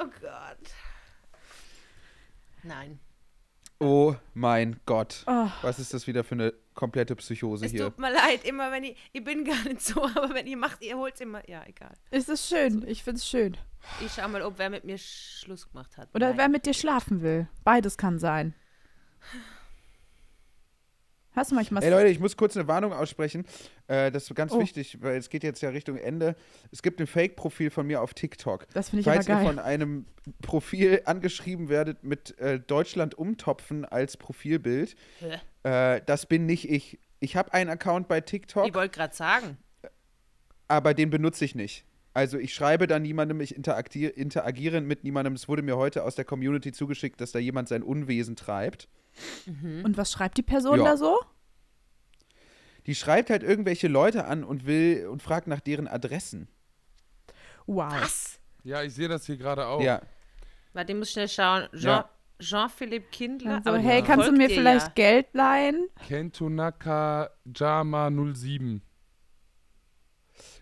Oh 0.00 0.04
Gott. 0.20 0.70
Nein. 2.62 3.00
Oh 3.82 4.14
mein 4.34 4.78
Gott. 4.84 5.24
Oh. 5.26 5.48
Was 5.62 5.78
ist 5.78 5.94
das 5.94 6.06
wieder 6.06 6.22
für 6.22 6.34
eine 6.34 6.52
komplette 6.74 7.16
Psychose 7.16 7.64
Es 7.64 7.72
hier? 7.72 7.84
tut 7.84 7.98
mir 7.98 8.12
leid, 8.12 8.44
immer 8.44 8.70
wenn 8.70 8.84
ich, 8.84 8.96
ich 9.12 9.24
bin 9.24 9.44
gar 9.44 9.62
nicht 9.64 9.80
so, 9.80 10.04
aber 10.16 10.34
wenn 10.34 10.46
ihr 10.46 10.56
macht, 10.58 10.82
ihr 10.82 10.96
holt 10.98 11.18
immer, 11.20 11.48
ja, 11.48 11.64
egal. 11.66 11.94
Es 12.10 12.28
ist 12.28 12.46
schön. 12.48 12.86
Ich 12.86 13.02
find's 13.02 13.26
schön. 13.26 13.56
Ich 14.04 14.12
schau 14.12 14.28
mal, 14.28 14.42
ob 14.42 14.58
wer 14.58 14.68
mit 14.68 14.84
mir 14.84 14.98
Schluss 14.98 15.66
gemacht 15.68 15.96
hat. 15.96 16.08
Oder 16.14 16.28
Nein. 16.28 16.38
wer 16.38 16.48
mit 16.50 16.66
dir 16.66 16.74
schlafen 16.74 17.22
will. 17.22 17.48
Beides 17.64 17.96
kann 17.96 18.18
sein. 18.18 18.54
Hast 21.32 21.52
du 21.52 21.54
manchmal. 21.54 21.82
Ey 21.84 21.90
Leute, 21.90 22.08
ich 22.08 22.18
muss 22.18 22.36
kurz 22.36 22.56
eine 22.56 22.66
Warnung 22.66 22.92
aussprechen. 22.92 23.44
Äh, 23.86 24.10
das 24.10 24.24
ist 24.24 24.34
ganz 24.34 24.52
Oh. 24.52 24.60
wichtig, 24.60 24.98
weil 25.00 25.16
es 25.16 25.28
geht 25.30 25.44
jetzt 25.44 25.60
ja 25.62 25.70
Richtung 25.70 25.96
Ende. 25.96 26.34
Es 26.72 26.82
gibt 26.82 27.00
ein 27.00 27.06
Fake-Profil 27.06 27.70
von 27.70 27.86
mir 27.86 28.02
auf 28.02 28.14
TikTok. 28.14 28.66
das 28.74 28.90
finde 28.90 29.00
ich 29.00 29.04
Falls 29.06 29.28
ihr 29.28 29.36
geil. 29.36 29.46
von 29.46 29.58
einem 29.60 30.06
Profil 30.42 31.02
angeschrieben 31.04 31.68
werdet 31.68 32.02
mit 32.02 32.36
äh, 32.40 32.58
Deutschland 32.58 33.14
umtopfen 33.16 33.84
als 33.84 34.16
Profilbild, 34.16 34.96
äh, 35.62 36.00
das 36.04 36.26
bin 36.26 36.46
nicht 36.46 36.68
ich. 36.68 36.98
Ich 37.20 37.36
habe 37.36 37.52
einen 37.52 37.70
Account 37.70 38.08
bei 38.08 38.20
TikTok, 38.20 38.66
Ich 38.66 38.74
wollte 38.74 38.96
gerade 38.96 39.14
sagen. 39.14 39.56
aber 40.68 40.94
den 40.94 41.10
benutze 41.10 41.44
ich 41.44 41.54
nicht. 41.54 41.84
Also 42.12 42.38
ich 42.38 42.52
schreibe 42.54 42.86
da 42.88 42.98
niemandem, 42.98 43.40
ich 43.40 43.54
interagiere, 43.54 44.10
interagiere 44.10 44.80
mit 44.80 45.04
niemandem. 45.04 45.34
Es 45.34 45.48
wurde 45.48 45.62
mir 45.62 45.76
heute 45.76 46.02
aus 46.02 46.16
der 46.16 46.24
Community 46.24 46.72
zugeschickt, 46.72 47.20
dass 47.20 47.30
da 47.32 47.38
jemand 47.38 47.68
sein 47.68 47.82
Unwesen 47.84 48.34
treibt. 48.34 48.88
Und 49.46 49.96
was 49.96 50.12
schreibt 50.12 50.36
die 50.38 50.42
Person 50.42 50.78
Ja. 50.78 50.84
da 50.84 50.96
so? 50.96 51.18
Die 52.86 52.94
schreibt 52.94 53.30
halt 53.30 53.42
irgendwelche 53.42 53.88
Leute 53.88 54.24
an 54.24 54.42
und 54.44 54.66
will 54.66 55.06
und 55.08 55.22
fragt 55.22 55.46
nach 55.46 55.60
deren 55.60 55.86
Adressen. 55.86 56.48
Wow. 57.66 57.92
Was? 58.00 58.40
Ja, 58.64 58.82
ich 58.82 58.94
sehe 58.94 59.08
das 59.08 59.26
hier 59.26 59.36
gerade 59.36 59.66
auch. 59.66 59.80
Ja. 59.80 60.00
Warte, 60.72 60.92
ich 60.92 60.98
muss 60.98 61.10
schnell 61.12 61.28
schauen. 61.28 61.68
Jean, 61.72 61.82
Ja. 61.82 62.10
Jean-Philippe 62.40 63.08
Kindler. 63.10 63.56
Also, 63.56 63.68
aber 63.70 63.78
hey, 63.78 64.02
kannst 64.02 64.26
du 64.26 64.32
mir 64.32 64.48
vielleicht 64.48 64.86
Ja. 64.86 64.92
Geld 64.94 65.26
leihen? 65.34 65.88
Kentunaka 66.08 67.30
Jama 67.54 68.10
07. 68.10 68.80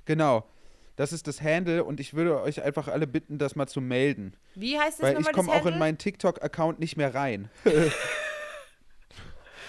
Genau. 0.05 0.49
Das 0.97 1.13
ist 1.13 1.29
das 1.29 1.41
Handle 1.41 1.85
und 1.85 2.01
ich 2.01 2.15
würde 2.15 2.43
euch 2.43 2.61
einfach 2.63 2.89
alle 2.89 3.07
bitten, 3.07 3.39
das 3.39 3.55
mal 3.55 3.69
zu 3.69 3.81
melden. 3.81 4.35
Wie 4.57 4.77
heißt 4.77 4.99
das 4.99 5.03
Weil 5.15 5.21
ich 5.21 5.31
komme 5.31 5.53
auch 5.53 5.65
in 5.67 5.79
meinen 5.79 5.97
TikTok-Account 5.99 6.81
nicht 6.81 6.97
mehr 6.97 7.15
rein. 7.15 7.49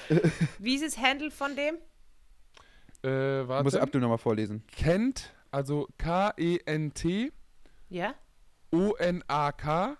Wie 0.59 0.75
ist 0.75 0.83
das 0.83 0.97
Handle 0.97 1.31
von 1.31 1.55
dem? 1.55 1.77
Äh, 3.03 3.39
Muss 3.43 3.47
warte. 3.47 3.81
Abdul 3.81 4.01
nochmal 4.01 4.17
vorlesen. 4.17 4.63
Kent, 4.67 5.33
also 5.51 5.87
K-E-N-T, 5.97 7.31
Ja? 7.89 8.13
O-N-A-K, 8.71 9.97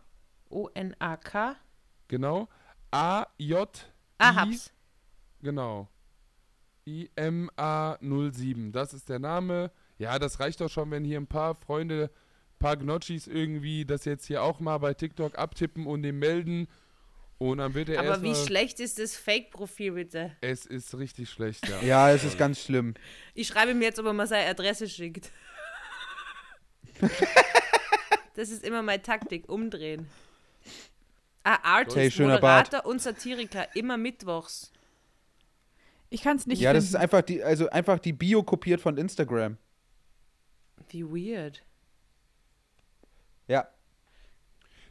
O-N-A-K. 0.50 1.56
genau. 2.08 2.48
A-J, 2.92 3.92
Ah, 4.18 4.32
I, 4.32 4.36
hab's. 4.36 4.74
genau. 5.42 5.88
I-M-A-07. 6.88 8.72
Das 8.72 8.94
ist 8.94 9.10
der 9.10 9.20
Name. 9.20 9.72
Ja, 9.98 10.18
das 10.20 10.40
reicht 10.40 10.62
doch 10.62 10.70
schon, 10.70 10.92
wenn 10.92 11.04
hier 11.04 11.20
ein 11.20 11.28
paar 11.28 11.56
Freunde, 11.56 12.10
ein 12.54 12.60
paar 12.60 12.78
Gnocchis 12.78 13.28
irgendwie 13.28 13.86
das 13.86 14.06
jetzt 14.06 14.26
hier 14.26 14.44
auch 14.44 14.60
mal 14.60 14.78
bei 14.80 14.94
TikTok 14.94 15.38
abtippen 15.38 15.86
und 15.88 16.04
dem 16.04 16.20
melden. 16.20 16.68
Und 17.40 17.60
dann 17.60 17.74
wird 17.74 17.88
er 17.88 18.02
Aber 18.02 18.22
wie 18.22 18.36
schlecht 18.36 18.82
ist 18.82 19.00
das 19.00 19.16
Fake-Profil 19.16 19.94
bitte? 19.94 20.36
Es 20.42 20.66
ist 20.66 20.96
richtig 20.98 21.30
schlecht, 21.30 21.68
ja. 21.68 21.82
Ja, 21.82 22.12
es 22.12 22.26
ist 22.26 22.38
ganz 22.38 22.62
schlimm. 22.62 22.96
Ich 23.34 23.48
schreibe 23.48 23.72
ihm 23.72 23.82
jetzt, 23.82 23.98
ob 23.98 24.06
er 24.08 24.14
mal 24.14 24.28
seine 24.28 24.50
Adresse 24.50 24.90
schickt. 24.90 25.32
das 28.36 28.50
ist 28.50 28.62
immer 28.64 28.82
meine 28.82 29.02
Taktik, 29.02 29.48
umdrehen. 29.50 30.10
Ah, 31.46 31.60
Artist, 31.64 31.96
Hey, 31.96 32.12
schöner 32.12 32.40
Bart. 32.40 32.68
Moderator 32.68 32.92
und 32.92 33.02
Satiriker, 33.02 33.74
immer 33.74 33.96
mittwochs. 33.96 34.74
Ich 36.10 36.22
kann 36.22 36.36
es 36.36 36.46
nicht 36.46 36.60
ja, 36.60 36.74
das 36.74 36.86
finden. 36.86 36.96
ist 36.98 37.02
einfach 37.02 37.22
die, 37.22 37.42
also 37.42 37.70
einfach 37.70 38.00
die 38.00 38.14
Bio 38.14 38.44
kopiert 38.44 38.82
von 38.82 38.98
Instagram. 38.98 39.58
Wie 40.90 41.06
weird. 41.06 41.64
Ja. 43.48 43.70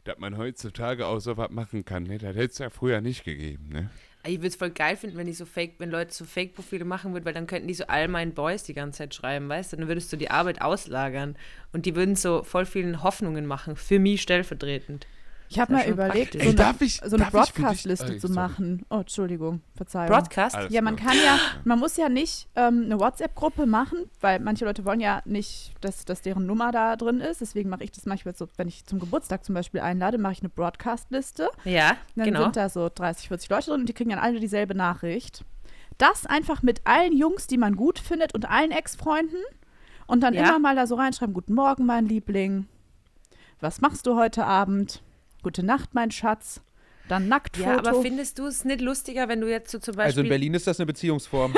Dass 0.09 0.17
man 0.17 0.37
heutzutage 0.37 1.05
auch 1.05 1.19
so 1.19 1.37
was 1.37 1.51
machen 1.51 1.85
kann, 1.85 2.01
ne? 2.01 2.17
Das 2.17 2.35
hätte 2.35 2.51
es 2.51 2.57
ja 2.57 2.71
früher 2.71 2.99
nicht 2.99 3.25
gegeben, 3.25 3.69
ne? 3.69 3.91
Ich 4.25 4.37
würde 4.37 4.47
es 4.47 4.55
voll 4.55 4.71
geil 4.71 4.97
finden, 4.97 5.17
wenn 5.17 5.27
ich 5.27 5.37
so 5.37 5.45
Fake, 5.45 5.75
wenn 5.77 5.91
Leute 5.91 6.11
so 6.11 6.25
Fake-Profile 6.25 6.83
machen 6.83 7.13
würden, 7.13 7.25
weil 7.25 7.35
dann 7.35 7.45
könnten 7.45 7.67
die 7.67 7.75
so 7.75 7.85
all 7.85 8.07
meinen 8.07 8.33
Boys 8.33 8.63
die 8.63 8.73
ganze 8.73 8.97
Zeit 8.97 9.13
schreiben, 9.13 9.47
weißt 9.47 9.71
du? 9.71 9.77
Dann 9.77 9.87
würdest 9.87 10.11
du 10.11 10.17
die 10.17 10.31
Arbeit 10.31 10.63
auslagern 10.63 11.35
und 11.73 11.85
die 11.85 11.95
würden 11.95 12.15
so 12.15 12.41
voll 12.41 12.65
vielen 12.65 13.03
Hoffnungen 13.03 13.45
machen, 13.45 13.75
für 13.75 13.99
mich 13.99 14.23
stellvertretend. 14.23 15.05
Ich 15.51 15.59
habe 15.59 15.73
mal 15.73 15.87
überlegt, 15.87 16.33
praktisch. 16.37 16.43
so 16.55 16.63
eine, 16.63 16.75
ich- 16.79 17.01
so 17.03 17.15
eine 17.15 17.25
Broadcast-Liste 17.25 18.17
zu 18.19 18.29
machen. 18.29 18.85
Oh, 18.91 18.97
Entschuldigung, 18.99 19.61
Verzeihung. 19.75 20.07
Broadcast? 20.09 20.55
Alles 20.55 20.71
Ja, 20.71 20.83
man 20.83 20.95
kann 20.95 21.17
ja, 21.25 21.39
man 21.63 21.79
muss 21.79 21.97
ja 21.97 22.07
nicht 22.07 22.47
ähm, 22.55 22.83
eine 22.85 22.99
WhatsApp-Gruppe 22.99 23.65
machen, 23.65 23.97
weil 24.21 24.39
manche 24.41 24.65
Leute 24.65 24.85
wollen 24.85 24.99
ja 24.99 25.23
nicht, 25.25 25.73
dass, 25.81 26.05
dass 26.05 26.21
deren 26.21 26.45
Nummer 26.45 26.71
da 26.71 26.95
drin 26.95 27.19
ist. 27.19 27.41
Deswegen 27.41 27.67
mache 27.69 27.83
ich 27.83 27.91
das 27.91 28.05
manchmal 28.05 28.35
so, 28.35 28.47
wenn 28.57 28.67
ich 28.67 28.85
zum 28.85 28.99
Geburtstag 28.99 29.43
zum 29.43 29.55
Beispiel 29.55 29.81
einlade, 29.81 30.19
mache 30.19 30.33
ich 30.33 30.41
eine 30.41 30.49
Broadcast-Liste. 30.49 31.49
Ja, 31.65 31.97
Dann 32.15 32.25
genau. 32.25 32.43
sind 32.43 32.55
da 32.55 32.69
so 32.69 32.87
30, 32.93 33.27
40 33.29 33.49
Leute 33.49 33.71
drin 33.71 33.79
und 33.81 33.89
die 33.89 33.93
kriegen 33.93 34.11
dann 34.11 34.19
alle 34.19 34.39
dieselbe 34.39 34.75
Nachricht. 34.75 35.43
Das 35.97 36.27
einfach 36.27 36.61
mit 36.61 36.81
allen 36.85 37.17
Jungs, 37.17 37.47
die 37.47 37.57
man 37.57 37.75
gut 37.75 37.97
findet 37.97 38.35
und 38.35 38.47
allen 38.49 38.69
Ex-Freunden 38.69 39.41
und 40.05 40.21
dann 40.21 40.35
Ja. 40.35 40.43
immer 40.47 40.59
mal 40.59 40.75
da 40.75 40.85
so 40.85 40.93
reinschreiben, 40.93 41.33
guten 41.33 41.55
Morgen, 41.55 41.87
mein 41.87 42.05
Liebling. 42.05 42.67
Was 43.59 43.81
machst 43.81 44.05
du 44.05 44.15
heute 44.15 44.45
Abend? 44.45 45.01
Gute 45.41 45.63
Nacht, 45.63 45.93
mein 45.93 46.11
Schatz. 46.11 46.61
Dann 47.07 47.27
Nacktfoto. 47.27 47.69
Ja, 47.69 47.77
aber 47.79 48.01
findest 48.01 48.37
du 48.39 48.45
es 48.45 48.65
nicht 48.65 48.81
lustiger, 48.81 49.27
wenn 49.29 49.41
du 49.41 49.49
jetzt 49.49 49.71
so 49.71 49.79
zum 49.79 49.95
Beispiel. 49.95 50.09
Also 50.09 50.21
in 50.21 50.29
Berlin 50.29 50.53
ist 50.53 50.67
das 50.67 50.79
eine 50.79 50.85
Beziehungsform. 50.85 51.55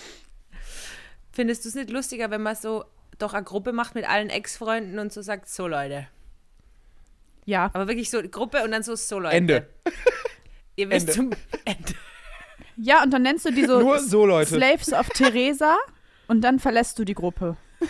Findest 1.32 1.64
du 1.64 1.68
es 1.70 1.74
nicht 1.74 1.90
lustiger, 1.90 2.30
wenn 2.30 2.42
man 2.42 2.56
so 2.56 2.84
doch 3.18 3.32
eine 3.32 3.44
Gruppe 3.44 3.72
macht 3.72 3.94
mit 3.94 4.08
allen 4.08 4.28
Ex-Freunden 4.28 4.98
und 4.98 5.12
so 5.12 5.22
sagt, 5.22 5.48
so 5.48 5.66
Leute. 5.66 6.08
ja. 7.46 7.66
Aber 7.72 7.88
wirklich 7.88 8.10
so 8.10 8.18
eine 8.18 8.28
Gruppe 8.28 8.62
und 8.64 8.72
dann 8.72 8.82
so, 8.82 8.94
so 8.96 9.18
Leute. 9.18 9.36
Ende. 9.36 9.66
Ihr 10.76 10.90
wisst 10.90 11.08
Ende. 11.08 11.12
zum 11.12 11.30
Ende. 11.64 11.94
Ja, 12.76 13.02
und 13.02 13.10
dann 13.12 13.22
nennst 13.22 13.44
du 13.46 13.52
die 13.52 13.64
so, 13.66 13.80
Nur 13.80 13.98
so, 13.98 14.26
Leute. 14.26 14.56
Slaves 14.56 14.92
of 14.92 15.08
Theresa 15.10 15.78
und 16.28 16.40
dann 16.42 16.58
verlässt 16.58 16.98
du 16.98 17.04
die 17.04 17.14
Gruppe. 17.14 17.56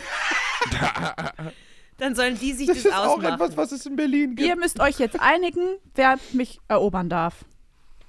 Dann 2.00 2.14
sollen 2.14 2.38
die 2.38 2.52
sich 2.52 2.66
Das 2.66 2.78
das, 2.78 2.86
ist 2.86 2.92
auch 2.92 3.16
ausmachen. 3.16 3.34
etwas, 3.34 3.56
was 3.56 3.72
es 3.72 3.86
in 3.86 3.94
Berlin 3.94 4.34
gibt. 4.34 4.48
Ihr 4.48 4.56
müsst 4.56 4.80
euch 4.80 4.98
jetzt 4.98 5.20
einigen, 5.20 5.76
wer 5.94 6.18
mich 6.32 6.58
erobern 6.66 7.08
darf. 7.08 7.44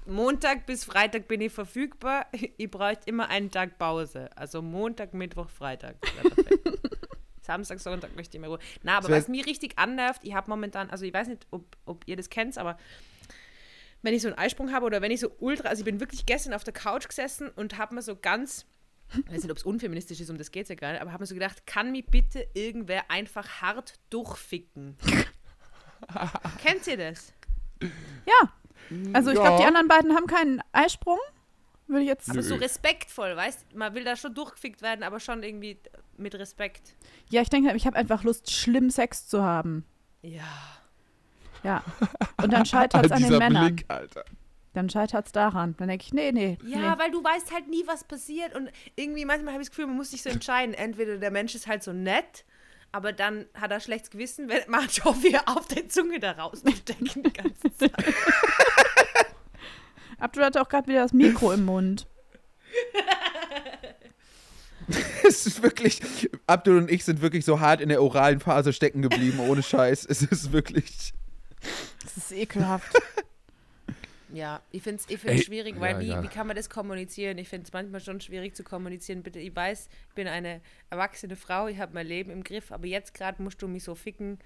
Montag 0.06 0.66
bis 0.66 0.84
Freitag 0.84 1.28
bin 1.28 1.42
ich 1.42 1.52
verfügbar. 1.52 2.26
Ihr 2.58 2.72
braucht 2.72 3.02
immer 3.06 3.30
einen 3.30 3.52
Tag 3.52 3.78
Pause. 3.78 4.30
Also 4.36 4.62
Montag, 4.62 5.14
Mittwoch, 5.14 5.50
Freitag. 5.50 5.96
Samstag, 7.42 7.80
Sonntag 7.80 8.16
möchte 8.16 8.38
ich 8.38 8.42
mehr 8.42 8.50
Ruhe. 8.50 8.60
Na, 8.84 8.98
aber 8.98 9.10
was 9.10 9.28
mich 9.28 9.46
richtig 9.46 9.78
annervt, 9.78 10.22
ich 10.24 10.34
habe 10.34 10.50
momentan, 10.50 10.89
also 10.89 11.06
ich 11.06 11.14
weiß 11.14 11.28
nicht, 11.28 11.46
ob, 11.52 11.66
ob 11.86 12.08
ihr 12.08 12.16
das 12.16 12.30
kennt, 12.30 12.58
aber 12.58 12.78
wenn 14.04 14.14
ich 14.14 14.22
so 14.22 14.30
einen 14.30 14.38
Eisprung 14.38 14.72
habe 14.72 14.86
oder 14.86 15.02
wenn 15.02 15.12
ich 15.12 15.20
so 15.20 15.32
ultra, 15.39 15.68
also 15.70 15.82
ich 15.82 15.86
bin 15.86 16.00
wirklich 16.00 16.26
gestern 16.26 16.54
auf 16.54 16.64
der 16.64 16.74
Couch 16.74 17.08
gesessen 17.08 17.50
und 17.56 17.78
habe 17.78 17.96
mir 17.96 18.02
so 18.02 18.16
ganz, 18.16 18.66
ich 19.14 19.32
weiß 19.34 19.43
nicht, 19.43 19.51
ob 19.51 19.57
es 19.57 19.64
unfeministisch 19.64 20.20
ist, 20.20 20.30
um 20.30 20.38
das 20.38 20.51
geht 20.51 20.64
es 20.64 20.70
ja 20.70 20.76
gar 20.76 20.91
nicht, 20.93 21.01
aber 21.01 21.12
habe 21.12 21.22
mir 21.24 21.28
so 21.28 21.34
gedacht, 21.34 21.66
kann 21.68 21.91
mich 21.91 22.05
bitte 22.05 22.47
irgendwer 22.53 23.09
einfach 23.12 23.62
hart 23.62 23.93
durchficken? 24.09 24.95
Kennt 26.64 26.88
ihr 26.88 26.97
das? 26.97 27.34
Ja. 27.82 28.53
Also 29.14 29.32
ich 29.32 29.36
glaube, 29.36 29.57
die 29.57 29.62
Ja. 29.64 29.68
anderen 29.68 29.88
beiden 29.88 30.16
haben 30.16 30.28
keinen 30.28 30.62
Eisprung. 30.72 31.20
Würde 31.88 32.03
ich 32.03 32.07
jetzt. 32.07 32.30
Aber 32.30 32.41
so 32.41 32.55
respektvoll, 32.55 33.36
weißt 33.36 33.76
Man 33.76 33.93
will 33.93 34.03
da 34.03 34.16
schon 34.16 34.34
durchgefickt 34.34 34.82
werden, 34.82 35.03
aber 35.03 35.20
schon 35.20 35.43
irgendwie 35.43 35.78
mit 36.18 36.34
Respekt. 36.36 36.93
Ja, 37.30 37.41
ich 37.41 37.49
denke, 37.49 37.76
ich 37.76 37.86
habe 37.86 37.97
einfach 37.97 38.24
Lust, 38.24 38.49
schlimm 38.51 38.89
Sex 38.89 39.28
zu 39.28 39.43
haben. 39.43 39.86
Ja. 40.22 40.43
Ja. 41.64 41.84
Und 42.41 42.51
dann 42.53 42.66
scheitert 42.66 43.05
es 43.05 43.12
an 43.12 43.22
den 43.24 43.38
Männern. 43.38 43.76
Blick, 43.76 43.86
Alter. 43.89 44.24
Dann 44.74 44.90
scheitert 44.90 45.26
es 45.26 45.32
daran. 45.32 45.76
Dann 45.78 45.90
denke 45.90 46.06
ich, 46.06 46.14
nee, 46.14 46.32
nee. 46.32 46.58
Ja, 46.66 46.96
nee. 46.96 47.02
weil 47.02 47.12
du 47.12 47.24
weißt 47.24 47.54
halt 47.54 47.68
nie, 47.68 47.84
was 47.88 48.04
passiert. 48.04 48.56
Und 48.56 48.72
irgendwie 48.96 49.26
manchmal 49.26 49.54
habe 49.54 49.62
ich 49.62 49.68
das 49.68 49.76
Gefühl, 49.76 49.88
man 49.88 49.98
muss 49.98 50.12
sich 50.12 50.22
so 50.22 50.30
entscheiden. 50.30 50.74
Entweder 50.74 51.18
der 51.18 51.32
Mensch 51.32 51.56
ist 51.56 51.68
halt 51.68 51.84
so 51.84 51.92
nett, 51.92 52.46
aber 52.92 53.12
dann 53.12 53.46
hat 53.54 53.72
er 53.72 53.80
schlechtes 53.80 54.12
Gewissen, 54.12 54.48
wenn 54.50 54.62
man 54.70 54.90
schon 54.90 55.22
wieder 55.24 55.44
auf 55.48 55.68
der 55.68 55.88
Zunge 55.90 56.20
da 56.20 56.32
rausstecken 56.32 57.24
die 57.24 57.34
ganze 57.34 57.76
Zeit. 57.76 57.92
Abdul 60.20 60.46
hatte 60.46 60.62
auch 60.62 60.70
gerade 60.70 60.88
wieder 60.88 61.02
das 61.02 61.14
Mikro 61.14 61.52
im 61.52 61.66
Mund. 61.66 62.08
Es 65.24 65.46
ist 65.46 65.64
wirklich, 65.64 66.02
Abdul 66.48 66.78
und 66.78 66.92
ich 66.92 67.06
sind 67.06 67.22
wirklich 67.22 67.46
so 67.46 67.62
hart 67.62 67.80
in 67.80 67.88
der 67.88 68.02
oralen 68.02 68.42
Phase 68.42 68.74
stecken 68.74 69.02
geblieben, 69.02 69.40
ohne 69.40 69.64
Scheiß. 69.64 70.06
Es 70.06 70.22
ist 70.22 70.52
wirklich. 70.52 71.14
Das 72.04 72.18
ist 72.18 72.32
ekelhaft. 72.34 72.92
Ja, 74.34 74.62
ich 74.72 74.82
finde 74.84 74.98
es 75.02 75.06
ich 75.06 75.12
Ey, 75.12 75.18
find's 75.18 75.46
schwierig, 75.46 75.80
weil 75.80 75.96
ja, 75.96 76.00
wie, 76.00 76.06
egal. 76.06 76.24
wie 76.24 76.28
kann 76.28 76.48
man 76.48 76.56
das 76.56 76.70
kommunizieren? 76.70 77.38
Ich 77.38 77.50
finde 77.50 77.66
es 77.68 77.74
manchmal 77.74 78.00
schon 78.02 78.22
schwierig 78.22 78.56
zu 78.56 78.64
kommunizieren. 78.64 79.24
Bitte, 79.24 79.40
ich 79.40 79.56
weiß, 79.56 79.90
ich 80.10 80.16
bin 80.16 80.28
eine 80.28 80.62
erwachsene 80.90 81.36
Frau, 81.36 81.68
ich 81.68 81.80
habe 81.80 81.94
mein 81.94 82.08
Leben 82.08 82.32
im 82.32 82.44
Griff, 82.44 82.72
aber 82.72 82.88
jetzt 82.88 83.14
gerade 83.14 83.42
musst 83.42 83.62
du 83.62 83.68
mich 83.68 83.84
so 83.84 83.96
ficken. 83.96 84.40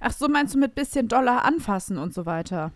Ach 0.00 0.12
so, 0.12 0.28
meinst 0.28 0.54
du 0.54 0.58
mit 0.58 0.74
bisschen 0.74 1.08
Dollar 1.08 1.44
anfassen 1.44 1.98
und 1.98 2.12
so 2.14 2.26
weiter? 2.26 2.72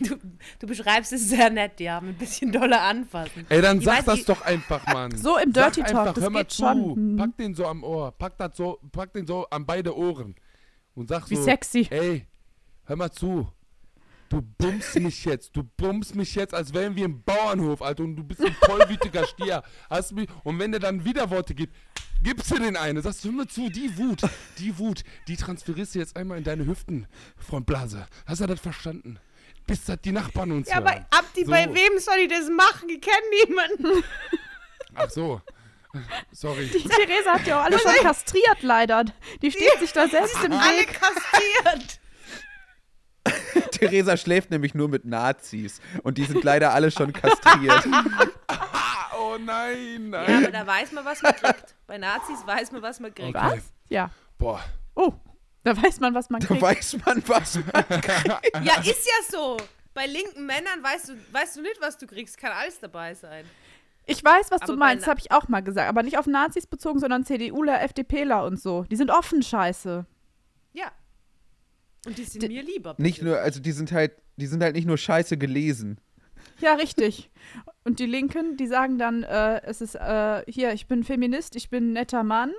Du, 0.00 0.16
du 0.58 0.66
beschreibst 0.66 1.14
es 1.14 1.28
sehr 1.30 1.48
nett, 1.48 1.80
ja, 1.80 1.98
mit 2.00 2.16
ein 2.16 2.18
bisschen 2.18 2.52
doller 2.52 2.82
anfassen. 2.82 3.46
Ey, 3.48 3.62
dann 3.62 3.78
Ich 3.78 3.84
sag 3.86 3.98
weiß, 4.00 4.04
das 4.04 4.18
ich- 4.18 4.24
doch 4.26 4.42
einfach, 4.42 4.86
Mann. 4.92 5.16
So 5.16 5.38
im 5.38 5.54
Sag 5.54 5.72
Dirty 5.72 5.80
Talk, 5.90 5.90
einfach, 6.00 6.14
das 6.14 6.22
hör 6.24 6.30
mal 6.30 6.42
geht 6.42 6.50
zu. 6.50 6.62
schon. 6.62 7.16
Pack 7.16 7.36
den 7.38 7.54
so 7.54 7.66
am 7.66 7.82
Ohr. 7.82 8.12
Pack, 8.12 8.36
das 8.36 8.56
so, 8.58 8.78
pack 8.92 9.14
den 9.14 9.26
so 9.26 9.46
an 9.48 9.64
beide 9.64 9.96
Ohren. 9.96 10.34
Und 10.94 11.08
sag 11.08 11.30
Wie 11.30 11.36
so, 11.36 11.42
sexy. 11.44 11.86
ey, 11.90 12.26
hör 12.84 12.96
mal 12.96 13.10
zu. 13.10 13.48
Du 14.34 14.42
bummst 14.58 14.96
mich 14.98 15.24
jetzt. 15.24 15.54
Du 15.56 15.62
bummst 15.62 16.16
mich 16.16 16.34
jetzt, 16.34 16.54
als 16.54 16.74
wären 16.74 16.96
wir 16.96 17.04
im 17.04 17.22
Bauernhof, 17.22 17.80
Alter. 17.82 18.02
Und 18.02 18.16
du 18.16 18.24
bist 18.24 18.40
ein 18.44 18.56
tollwütiger 18.62 19.24
Stier. 19.28 19.62
Hast 19.88 20.10
mich, 20.12 20.28
und 20.42 20.58
wenn 20.58 20.72
der 20.72 20.80
dann 20.80 21.04
Widerworte 21.04 21.54
gibt, 21.54 21.72
gibst 22.20 22.50
du 22.50 22.58
den 22.58 22.76
eine. 22.76 23.00
Sagst 23.00 23.24
du, 23.24 23.28
hör 23.28 23.36
mal 23.36 23.46
zu, 23.46 23.68
die 23.68 23.96
Wut, 23.96 24.22
die 24.58 24.76
Wut, 24.76 25.04
die 25.28 25.36
transferierst 25.36 25.94
du 25.94 26.00
jetzt 26.00 26.16
einmal 26.16 26.36
in 26.38 26.42
deine 26.42 26.66
Hüften, 26.66 27.06
Freund 27.36 27.64
Blase. 27.64 28.08
Hast 28.26 28.40
du 28.40 28.46
das 28.46 28.58
verstanden? 28.58 29.20
Bis 29.68 29.84
das 29.84 30.00
die 30.00 30.10
Nachbarn 30.10 30.50
uns 30.50 30.68
Ja, 30.68 30.74
hören. 30.76 30.86
aber 30.88 31.06
Abdi, 31.10 31.44
So. 31.44 31.50
bei 31.52 31.66
wem 31.72 31.98
soll 32.00 32.16
ich 32.18 32.28
das 32.28 32.50
machen? 32.50 32.88
Ich 32.88 33.00
kenne 33.00 33.16
niemanden. 33.46 34.04
Ach 34.96 35.10
so. 35.10 35.40
Sorry. 36.32 36.66
Die 36.66 36.82
Theresa 36.88 37.34
hat 37.34 37.46
ja 37.46 37.60
auch 37.60 37.64
alle 37.66 37.78
schon 37.78 37.92
kastriert, 38.02 38.62
leider. 38.62 39.04
Die 39.42 39.52
steht 39.52 39.78
sich 39.78 39.92
da 39.92 40.08
selbst 40.08 40.42
im 40.42 40.50
Alle 40.52 40.80
Weg. 40.80 40.88
kastriert. 41.00 42.00
Theresa 43.70 44.16
schläft 44.16 44.50
nämlich 44.50 44.74
nur 44.74 44.88
mit 44.88 45.04
Nazis. 45.04 45.80
Und 46.02 46.18
die 46.18 46.24
sind 46.24 46.42
leider 46.44 46.72
alle 46.72 46.90
schon 46.90 47.12
kastriert. 47.12 47.84
Oh 49.18 49.36
nein, 49.38 50.10
Ja, 50.12 50.22
nein. 50.22 50.42
aber 50.44 50.52
da 50.52 50.66
weiß 50.66 50.92
man, 50.92 51.04
was 51.04 51.22
man 51.22 51.34
kriegt. 51.34 51.74
Bei 51.86 51.98
Nazis 51.98 52.44
weiß 52.46 52.72
man, 52.72 52.82
was 52.82 53.00
man 53.00 53.14
kriegt. 53.14 53.36
Okay. 53.36 53.56
Was? 53.56 53.72
Ja. 53.88 54.10
Boah. 54.38 54.60
Oh, 54.94 55.12
da 55.62 55.76
weiß 55.80 56.00
man, 56.00 56.14
was 56.14 56.30
man 56.30 56.40
Da 56.40 56.46
kriegt. 56.48 56.62
weiß 56.62 56.96
man, 57.04 57.22
was 57.28 57.56
man. 57.56 57.84
Ja, 58.64 58.80
ist 58.80 59.06
ja 59.06 59.30
so. 59.30 59.56
Bei 59.94 60.06
linken 60.06 60.44
Männern 60.46 60.82
weißt 60.82 61.10
du, 61.10 61.12
weißt 61.32 61.56
du 61.56 61.62
nicht, 61.62 61.80
was 61.80 61.96
du 61.98 62.06
kriegst. 62.06 62.36
Kann 62.36 62.50
alles 62.52 62.80
dabei 62.80 63.14
sein. 63.14 63.44
Ich 64.06 64.22
weiß, 64.22 64.50
was 64.50 64.62
Aber 64.62 64.72
du 64.72 64.78
meinst, 64.78 65.06
habe 65.06 65.20
ich 65.20 65.30
auch 65.32 65.48
mal 65.48 65.62
gesagt. 65.62 65.88
Aber 65.88 66.02
nicht 66.02 66.18
auf 66.18 66.26
Nazis 66.26 66.66
bezogen, 66.66 66.98
sondern 66.98 67.24
CDUler, 67.24 67.80
FDPler 67.82 68.44
und 68.44 68.60
so. 68.60 68.82
Die 68.84 68.96
sind 68.96 69.10
offen 69.10 69.42
scheiße. 69.42 70.04
Ja. 70.72 70.86
Und 72.06 72.18
die 72.18 72.24
sind 72.24 72.42
D- 72.42 72.48
mir 72.48 72.62
lieber. 72.62 72.94
Nicht 72.98 73.18
bitte. 73.20 73.30
nur, 73.30 73.38
also 73.40 73.60
die 73.60 73.72
sind 73.72 73.92
halt, 73.92 74.12
die 74.36 74.46
sind 74.46 74.62
halt 74.62 74.74
nicht 74.76 74.86
nur 74.86 74.98
scheiße 74.98 75.36
gelesen. 75.38 75.98
Ja, 76.60 76.74
richtig. 76.74 77.30
Und 77.84 77.98
die 77.98 78.06
Linken, 78.06 78.56
die 78.56 78.66
sagen 78.66 78.98
dann, 78.98 79.22
äh, 79.22 79.60
es 79.64 79.80
ist, 79.80 79.94
äh, 79.94 80.42
hier, 80.46 80.72
ich 80.72 80.86
bin 80.86 81.04
Feminist, 81.04 81.56
ich 81.56 81.70
bin 81.70 81.90
ein 81.90 81.92
netter 81.94 82.22
Mann. 82.22 82.52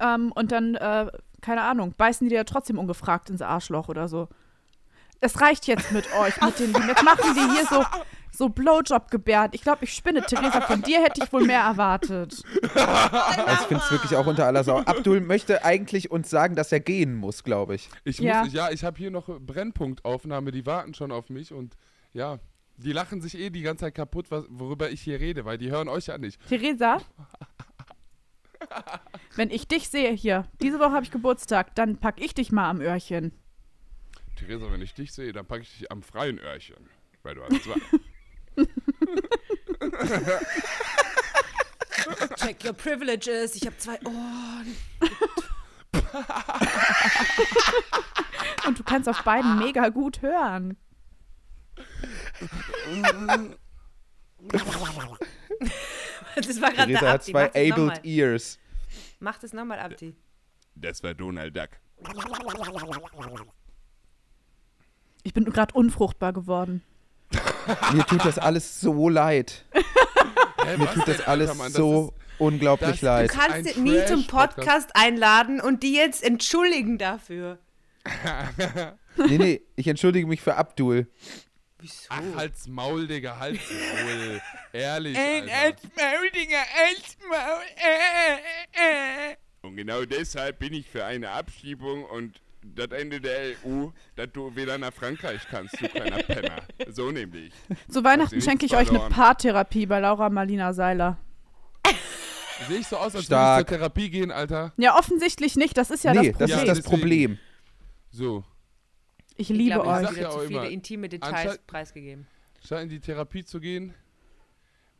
Ähm, 0.00 0.32
und 0.32 0.52
dann, 0.52 0.74
äh, 0.74 1.10
keine 1.40 1.62
Ahnung, 1.62 1.94
beißen 1.96 2.28
die 2.28 2.34
dir 2.34 2.44
trotzdem 2.44 2.78
ungefragt 2.78 3.30
ins 3.30 3.42
Arschloch 3.42 3.88
oder 3.88 4.08
so. 4.08 4.28
Es 5.20 5.40
reicht 5.40 5.66
jetzt 5.66 5.92
mit 5.92 6.12
euch, 6.14 6.40
mit 6.40 6.58
den, 6.58 6.72
jetzt 6.86 7.02
machen 7.02 7.34
die 7.34 7.54
hier 7.54 7.66
so, 7.66 7.84
so 8.30 8.48
Blowjob-Gebärden. 8.50 9.54
Ich 9.54 9.62
glaube, 9.62 9.84
ich 9.84 9.92
spinne, 9.94 10.22
Theresa, 10.22 10.60
von 10.60 10.82
dir 10.82 11.02
hätte 11.02 11.24
ich 11.24 11.32
wohl 11.32 11.44
mehr 11.44 11.62
erwartet. 11.62 12.42
Also 12.74 13.62
ich 13.62 13.68
finde 13.68 13.82
es 13.84 13.90
wirklich 13.90 14.14
auch 14.14 14.26
unter 14.26 14.46
aller 14.46 14.62
Sau. 14.62 14.78
Abdul 14.80 15.20
möchte 15.20 15.64
eigentlich 15.64 16.10
uns 16.10 16.28
sagen, 16.28 16.54
dass 16.54 16.70
er 16.70 16.80
gehen 16.80 17.14
muss, 17.14 17.44
glaube 17.44 17.74
ich. 17.76 17.88
Ich 18.04 18.18
Ja. 18.18 18.44
muss, 18.44 18.52
ja, 18.52 18.70
ich 18.70 18.84
habe 18.84 18.98
hier 18.98 19.10
noch 19.10 19.28
Brennpunktaufnahme, 19.40 20.52
die 20.52 20.66
warten 20.66 20.92
schon 20.94 21.12
auf 21.12 21.30
mich 21.30 21.52
und 21.52 21.76
ja, 22.12 22.38
die 22.76 22.92
lachen 22.92 23.22
sich 23.22 23.38
eh 23.38 23.48
die 23.48 23.62
ganze 23.62 23.86
Zeit 23.86 23.94
kaputt, 23.94 24.30
was, 24.30 24.44
worüber 24.50 24.90
ich 24.90 25.00
hier 25.00 25.18
rede, 25.18 25.46
weil 25.46 25.56
die 25.56 25.70
hören 25.70 25.88
euch 25.88 26.06
ja 26.06 26.18
nicht. 26.18 26.46
Theresa, 26.46 26.98
wenn 29.36 29.50
ich 29.50 29.66
dich 29.68 29.88
sehe 29.88 30.12
hier, 30.12 30.44
diese 30.60 30.78
Woche 30.78 30.92
habe 30.92 31.04
ich 31.04 31.10
Geburtstag, 31.10 31.74
dann 31.74 31.96
pack 31.98 32.20
ich 32.20 32.34
dich 32.34 32.52
mal 32.52 32.68
am 32.68 32.80
Öhrchen. 32.80 33.32
Theresa, 34.36 34.70
wenn 34.70 34.82
ich 34.82 34.94
dich 34.94 35.12
sehe, 35.12 35.32
dann 35.32 35.46
packe 35.46 35.62
ich 35.62 35.78
dich 35.78 35.90
am 35.90 36.02
freien 36.02 36.38
Öhrchen, 36.38 36.76
weil 37.22 37.34
du 37.34 37.42
hast 37.42 37.64
zwei. 37.64 37.74
Check 42.36 42.64
your 42.64 42.72
privileges. 42.72 43.56
Ich 43.56 43.66
habe 43.66 43.76
zwei 43.78 43.98
Ohren. 44.04 44.76
Und 48.66 48.78
du 48.78 48.84
kannst 48.84 49.08
auf 49.08 49.22
beiden 49.22 49.58
mega 49.58 49.88
gut 49.88 50.22
hören. 50.22 50.76
Das 56.36 56.60
war 56.60 56.70
gerade 56.72 56.92
Theresa 56.92 57.00
der 57.00 57.00
hat 57.00 57.20
Abdi. 57.20 57.32
zwei 57.32 57.44
Mach 57.44 57.52
das 57.52 57.72
abled 57.72 58.04
ears. 58.04 58.58
Mach 59.18 59.38
das 59.38 59.52
nochmal, 59.52 59.80
Abdi. 59.80 60.14
Das 60.74 61.02
war 61.02 61.14
Donald 61.14 61.56
Duck. 61.56 61.70
Ich 65.26 65.34
bin 65.34 65.44
gerade 65.44 65.74
unfruchtbar 65.74 66.32
geworden. 66.32 66.84
Mir 67.92 68.04
tut 68.06 68.24
das 68.24 68.38
alles 68.38 68.80
so 68.80 69.08
leid. 69.08 69.64
Hä, 70.64 70.76
Mir 70.76 70.86
tut 70.92 71.08
das 71.08 71.20
alles 71.26 71.50
Alter, 71.50 71.62
Mann? 71.64 71.72
so 71.72 72.14
unglaublich 72.38 73.00
das- 73.00 73.02
leid. 73.02 73.30
Du 73.30 73.34
kannst 73.36 73.76
nie 73.76 74.04
zum 74.06 74.20
Trash-Podcast. 74.24 74.56
Podcast 74.56 74.90
einladen 74.94 75.60
und 75.60 75.82
die 75.82 75.94
jetzt 75.94 76.22
entschuldigen 76.22 76.96
dafür. 76.98 77.58
Nee, 79.16 79.38
nee, 79.38 79.62
ich 79.76 79.88
entschuldige 79.88 80.26
mich 80.28 80.42
für 80.42 80.56
Abdul. 80.56 81.06
Wieso? 81.80 81.94
Ach, 82.10 82.20
halt's 82.36 82.68
Maul, 82.68 83.06
Digga, 83.08 83.38
halt's 83.38 83.62
Maul. 83.70 84.42
Ehrlich, 84.74 85.16
Äh, 85.16 85.40
Alter. 85.50 85.88
Maul, 85.96 86.30
Dinger, 86.30 86.58
als 86.84 87.16
Maul. 87.30 87.62
Und 89.62 89.76
genau 89.76 90.04
deshalb 90.04 90.58
bin 90.58 90.74
ich 90.74 90.86
für 90.86 91.04
eine 91.06 91.30
Abschiebung 91.30 92.04
und 92.04 92.42
das 92.74 92.88
Ende 92.88 93.20
der 93.20 93.54
EU, 93.64 93.88
dass 94.16 94.28
du 94.32 94.54
wieder 94.56 94.76
nach 94.78 94.92
Frankreich 94.92 95.40
kannst, 95.50 95.80
du 95.80 95.88
kleiner 95.88 96.18
Penner. 96.22 96.62
So 96.90 97.10
nämlich. 97.10 97.52
Zu 97.88 98.02
Weihnachten 98.04 98.34
nichts 98.36 98.48
schenke 98.50 98.66
ich 98.66 98.72
euch 98.72 98.88
eine 98.88 98.98
verloren. 98.98 99.12
Paartherapie 99.12 99.86
bei 99.86 100.00
Laura 100.00 100.30
Marlina 100.30 100.72
Seiler. 100.72 101.18
Sehe 102.68 102.78
ich 102.78 102.86
so 102.86 102.96
aus, 102.96 103.14
als 103.14 103.28
würde 103.30 103.60
ich 103.60 103.66
zur 103.68 103.76
Therapie 103.78 104.10
gehen, 104.10 104.30
Alter? 104.30 104.72
Ja, 104.78 104.98
offensichtlich 104.98 105.56
nicht. 105.56 105.76
Das 105.76 105.90
ist 105.90 106.04
ja 106.04 106.14
nee, 106.14 106.32
das 106.32 106.38
das 106.38 106.48
Problem. 106.48 106.58
ist 106.58 106.68
das 106.68 106.78
deswegen. 106.78 107.00
Problem. 107.00 107.38
So, 108.10 108.44
ich 109.36 109.50
Ich 109.50 109.56
liebe 109.56 109.74
glaube, 109.74 109.86
ich 109.88 109.92
euch. 109.92 110.04
habe 110.06 110.14
wieder 110.16 110.22
ja 110.22 110.30
zu 110.30 110.36
auch 110.38 110.42
viele 110.44 110.60
immer, 110.60 110.68
intime 110.70 111.08
Details 111.10 111.32
anstatt- 111.34 111.66
preisgegeben. 111.66 112.26
statt 112.64 112.82
in 112.82 112.88
die 112.88 113.00
Therapie 113.00 113.44
zu 113.44 113.60
gehen, 113.60 113.92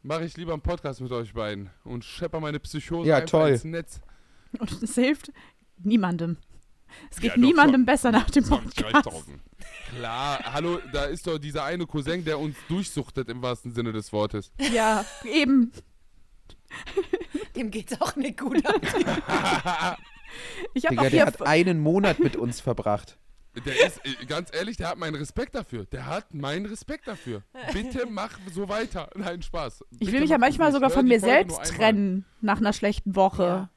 mache 0.03 0.25
ich 0.27 0.37
lieber 0.37 0.53
einen 0.53 0.61
Podcast 0.63 1.01
mit 1.01 1.11
euch 1.13 1.33
beiden 1.33 1.71
und 1.85 2.05
schepper 2.05 2.41
meine 2.41 2.61
Psychose 2.61 3.09
Ja, 3.09 3.17
einfach 3.17 3.31
toll. 3.31 3.49
ins 3.51 3.65
Netz. 3.65 4.01
Und 4.59 4.83
es 4.83 4.95
hilft 4.95 5.33
niemandem. 5.79 6.37
Es 7.11 7.19
geht 7.19 7.31
Ja, 7.31 7.35
doch, 7.37 7.43
niemandem 7.43 7.81
schon. 7.81 7.87
besser 7.87 8.13
nach 8.13 8.31
dem 8.31 8.45
Podcast. 8.49 9.07
doch. 9.07 9.25
Klar, 9.97 10.41
hallo, 10.53 10.79
da 10.93 11.05
ist 11.05 11.27
doch 11.27 11.39
dieser 11.39 11.65
eine 11.65 11.87
Cousin, 11.87 12.25
der 12.25 12.39
uns 12.39 12.57
durchsuchtet 12.69 13.29
im 13.29 13.43
wahrsten 13.43 13.73
Sinne 13.73 13.93
des 13.93 14.13
Wortes. 14.13 14.51
Ja, 14.73 15.05
eben. 15.25 15.73
Dem 17.55 17.71
geht's 17.71 18.01
auch 18.01 18.17
nicht 18.17 18.39
gut. 18.39 18.63
Ich 20.75 20.85
habe 20.85 20.97
Digga, 20.97 21.03
auch 21.03 21.11
der 21.11 21.11
hier 21.11 21.27
hat 21.27 21.41
einen 21.43 21.79
Monat 21.81 22.19
mit 22.19 22.37
uns 22.37 22.61
verbracht. 22.61 23.17
Der 23.65 23.87
ist, 23.87 24.05
äh, 24.05 24.27
ganz 24.27 24.51
ehrlich, 24.53 24.77
der 24.77 24.89
hat 24.91 24.99
meinen 24.99 25.15
Respekt 25.15 25.55
dafür. 25.55 25.87
Der 25.87 26.05
hat 26.05 26.35
meinen 26.35 26.67
Respekt 26.67 27.07
dafür. 27.09 27.43
Bitte 27.73 28.05
mach 28.11 28.39
so 28.53 28.69
weiter. 28.69 29.09
Nein, 29.15 29.41
Spaß. 29.41 29.83
Ich 29.93 29.99
Bitte 30.01 30.13
will 30.13 30.21
mich 30.23 30.31
ja 30.31 30.37
manchmal 30.39 30.73
sogar 30.73 30.91
von 30.91 31.07
mir 31.07 31.21
selbst 31.21 31.59
trennen 31.65 32.27
nach 32.43 32.59
einer 32.59 32.73
schlechten 32.75 33.17
Woche. 33.17 33.71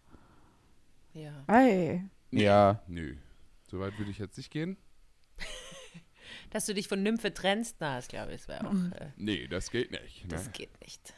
ja. 1.14 1.32
Ey. 2.32 2.44
Ja. 2.44 2.82
Nö, 2.88 3.16
so 3.70 3.80
weit 3.80 3.98
würde 3.98 4.12
ich 4.12 4.18
jetzt 4.20 4.38
nicht 4.38 4.52
gehen. 4.52 4.78
Dass 6.52 6.66
du 6.66 6.74
dich 6.74 6.88
von 6.88 7.02
Nymphe 7.04 7.34
trennst, 7.34 7.78
na, 7.80 7.96
das 7.98 8.08
glaube 8.08 8.32
ich, 8.34 8.38
das 8.42 8.48
wäre 8.48 8.68
auch. 8.68 8.74
Mhm. 8.74 8.92
Äh, 8.94 9.08
Nee, 9.18 9.48
das 9.48 9.70
geht 9.72 9.92
nicht. 9.92 10.24
Ne? 10.24 10.30
das 10.30 10.52
geht 10.52 10.80
nicht. 10.82 11.14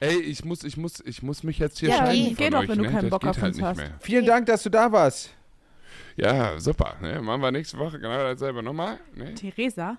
Ey, 0.00 0.20
ich 0.20 0.44
muss, 0.44 0.64
ich 0.64 0.76
muss, 0.76 1.00
ich 1.00 1.22
muss 1.22 1.42
mich 1.42 1.58
jetzt 1.58 1.78
hier 1.78 1.90
Ja, 1.90 1.98
scheiden 2.06 2.34
geh 2.36 2.44
von 2.44 2.52
doch, 2.52 2.68
wenn 2.68 2.78
du 2.78 2.84
ne? 2.84 2.90
keinen 2.90 3.02
das 3.02 3.10
Bock 3.10 3.24
auf 3.26 3.40
halt 3.40 3.54
uns 3.54 3.62
hast. 3.62 3.76
Mehr. 3.78 3.94
Vielen 4.00 4.26
Dank, 4.26 4.46
dass 4.46 4.62
du 4.62 4.70
da 4.70 4.90
warst. 4.90 5.30
Ja, 6.16 6.58
super. 6.58 6.96
Ne? 7.00 7.20
Machen 7.22 7.40
wir 7.42 7.52
nächste 7.52 7.78
Woche 7.78 7.98
genau 7.98 8.16
dasselbe 8.18 8.62
nochmal. 8.62 8.98
Ne? 9.14 9.34
Theresa? 9.34 9.98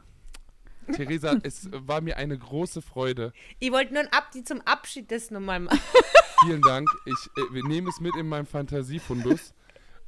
Theresa, 0.93 1.37
es 1.43 1.69
war 1.71 2.01
mir 2.01 2.17
eine 2.17 2.37
große 2.37 2.81
Freude. 2.81 3.33
Ich 3.59 3.71
wollte 3.71 3.93
nur 3.93 4.03
ein 4.03 4.11
Abdi 4.13 4.43
zum 4.43 4.61
Abschied 4.61 5.11
das 5.11 5.31
nochmal 5.31 5.59
machen. 5.59 5.79
Vielen 6.43 6.61
Dank. 6.61 6.87
Ich 7.05 7.15
äh, 7.35 7.53
wir 7.53 7.63
nehmen 7.63 7.87
es 7.87 7.99
mit 7.99 8.15
in 8.15 8.27
meinem 8.27 8.45
Fantasiefundus. 8.45 9.53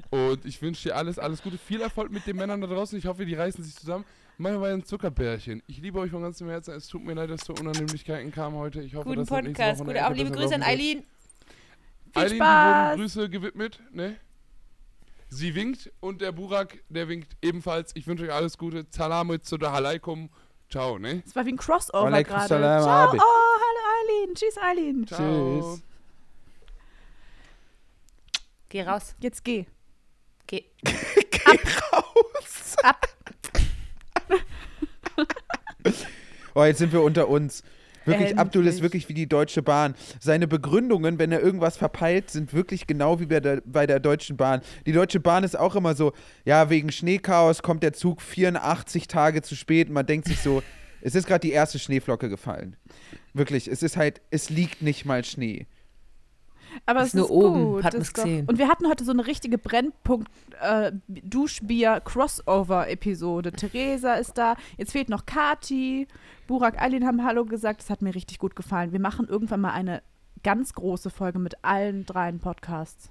Und 0.10 0.46
ich 0.46 0.62
wünsche 0.62 0.90
dir 0.90 0.96
alles, 0.96 1.20
alles 1.20 1.42
Gute. 1.44 1.58
Viel 1.58 1.82
Erfolg 1.82 2.12
mit 2.12 2.26
den 2.26 2.36
Männern 2.36 2.62
da 2.62 2.68
draußen. 2.68 2.98
Ich 2.98 3.06
hoffe, 3.06 3.26
die 3.26 3.36
reißen 3.36 3.64
sich 3.64 3.76
zusammen. 3.76 4.06
Machen 4.38 4.62
wir 4.62 4.70
ein 4.70 4.86
Zuckerbärchen. 4.86 5.62
Ich 5.68 5.80
liebe 5.80 6.00
euch 6.00 6.12
von 6.12 6.22
ganzem 6.22 6.48
Herzen. 6.48 6.74
Es 6.74 6.88
tut 6.88 7.04
mir 7.04 7.14
leid, 7.14 7.30
dass 7.30 7.42
so 7.42 7.54
Unannehmlichkeiten 7.54 8.32
kamen 8.32 8.56
heute. 8.56 8.82
Ich 8.82 8.96
hoffe, 8.96 9.10
Guten 9.10 9.20
dass 9.20 9.28
Podcast. 9.28 9.84
Gute 9.84 10.08
auch 10.08 10.14
liebe 10.14 10.32
Grüße 10.32 10.56
an 10.56 10.64
Eileen. 10.64 11.04
Viel 12.14 12.22
Eileen, 12.24 12.30
die 12.32 12.36
Spaß. 12.38 12.92
wurden 12.92 13.02
Grüße 13.02 13.30
gewidmet. 13.30 13.82
Ne? 13.92 14.16
Sie 15.28 15.54
winkt 15.54 15.92
und 16.00 16.22
der 16.22 16.32
Burak, 16.32 16.80
der 16.90 17.08
winkt 17.08 17.36
ebenfalls. 17.42 17.92
Ich 17.96 18.08
wünsche 18.08 18.24
euch 18.24 18.34
alles 18.34 18.58
Gute. 18.58 18.86
Salame 18.90 19.42
zu 19.42 19.58
der 19.58 19.74
Halaikum. 19.74 20.30
Ciao, 20.70 20.98
ne? 20.98 21.22
Das 21.26 21.36
war 21.36 21.46
wie 21.46 21.52
ein 21.52 21.58
Crossover 21.58 22.24
gerade. 22.24 22.48
salam, 22.48 22.84
Ciao. 22.84 23.14
Oh, 23.14 23.18
hallo 23.18 24.24
Eileen. 24.24 24.36
Tschüss, 24.36 24.58
Eileen. 24.58 25.06
Ciao. 25.08 25.76
Tschüss. 25.76 25.89
Geh 28.70 28.84
raus. 28.84 29.15
Jetzt 29.20 29.43
geh. 29.43 29.65
Geh. 30.47 30.63
Oh, 36.55 36.65
jetzt 36.65 36.80
sind 36.80 36.91
wir 36.91 37.01
unter 37.01 37.30
uns. 37.30 37.63
Wirklich, 38.05 38.38
Abdul 38.38 38.63
ist 38.63 38.76
Endlich. 38.76 38.84
wirklich 38.84 39.09
wie 39.09 39.13
die 39.13 39.30
Deutsche 39.30 39.61
Bahn. 39.61 39.95
Seine 40.20 40.47
Begründungen, 40.47 41.20
wenn 41.20 41.32
er 41.32 41.41
irgendwas 41.41 41.78
verpeilt, 41.78 42.32
sind 42.32 42.53
wirklich 42.53 42.86
genau 42.86 43.20
wie 43.20 43.28
bei 43.28 43.39
der, 43.39 43.61
bei 43.65 43.88
der 43.88 43.99
Deutschen 43.99 44.36
Bahn. 44.36 44.61
Die 44.86 44.91
Deutsche 44.91 45.20
Bahn 45.20 45.43
ist 45.43 45.57
auch 45.57 45.76
immer 45.76 45.95
so, 45.95 46.11
ja, 46.43 46.70
wegen 46.70 46.91
Schneechaos 46.91 47.61
kommt 47.61 47.82
der 47.84 47.93
Zug 47.93 48.22
84 48.22 49.07
Tage 49.07 49.41
zu 49.41 49.55
spät. 49.55 49.88
Und 49.88 49.93
man 49.93 50.05
denkt 50.05 50.28
sich 50.28 50.39
so, 50.39 50.61
es 51.01 51.15
ist 51.15 51.28
gerade 51.28 51.41
die 51.47 51.51
erste 51.51 51.80
Schneeflocke 51.80 52.28
gefallen. 52.30 52.76
Wirklich, 53.34 53.67
es 53.67 53.82
ist 53.84 53.95
halt, 53.95 54.22
es 54.32 54.49
liegt 54.49 54.82
nicht 54.82 55.05
mal 55.05 55.24
Schnee. 55.24 55.67
Aber 56.86 57.01
Ist 57.01 57.09
es 57.09 57.13
nur 57.15 57.26
ist 57.26 57.32
oben, 57.32 57.63
gut. 57.74 57.84
hat 57.84 57.93
man's 57.93 58.13
doch- 58.13 58.24
gesehen. 58.24 58.45
Und 58.47 58.57
wir 58.57 58.67
hatten 58.67 58.88
heute 58.88 59.03
so 59.03 59.11
eine 59.11 59.26
richtige 59.28 59.57
Brennpunkt 59.57 60.30
äh. 60.61 60.91
Theresa 63.57 64.13
ist 64.15 64.38
da. 64.38 64.55
Jetzt 64.78 64.91
fehlt 64.91 65.09
noch 65.09 65.26
Kati. 65.26 66.07
Burak, 66.47 66.82
Eileen 66.82 67.05
haben 67.05 67.24
Hallo 67.26 67.45
gesagt. 67.45 67.82
Das 67.82 67.89
hat 67.89 68.01
mir 68.01 68.15
richtig 68.15 68.39
gut 68.39 68.55
gefallen. 68.55 68.91
Wir 68.91 68.99
machen 68.99 69.28
irgendwann 69.28 69.61
mal 69.61 69.72
eine 69.74 70.01
ganz 70.43 70.74
große 70.74 71.09
Folge 71.09 71.39
mit 71.39 71.55
allen 71.63 72.05
dreien 72.05 72.39
Podcasts. 72.39 73.09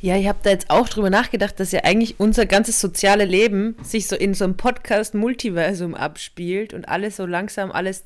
Ja, 0.00 0.16
ich 0.16 0.28
habe 0.28 0.38
da 0.44 0.50
jetzt 0.50 0.70
auch 0.70 0.88
drüber 0.88 1.10
nachgedacht, 1.10 1.58
dass 1.58 1.72
ja 1.72 1.80
eigentlich 1.82 2.20
unser 2.20 2.46
ganzes 2.46 2.80
soziale 2.80 3.24
Leben 3.24 3.76
sich 3.82 4.06
so 4.06 4.14
in 4.14 4.32
so 4.32 4.44
einem 4.44 4.56
Podcast-Multiversum 4.56 5.94
abspielt 5.96 6.72
und 6.72 6.88
alles 6.88 7.16
so 7.16 7.26
langsam 7.26 7.72
alles 7.72 8.04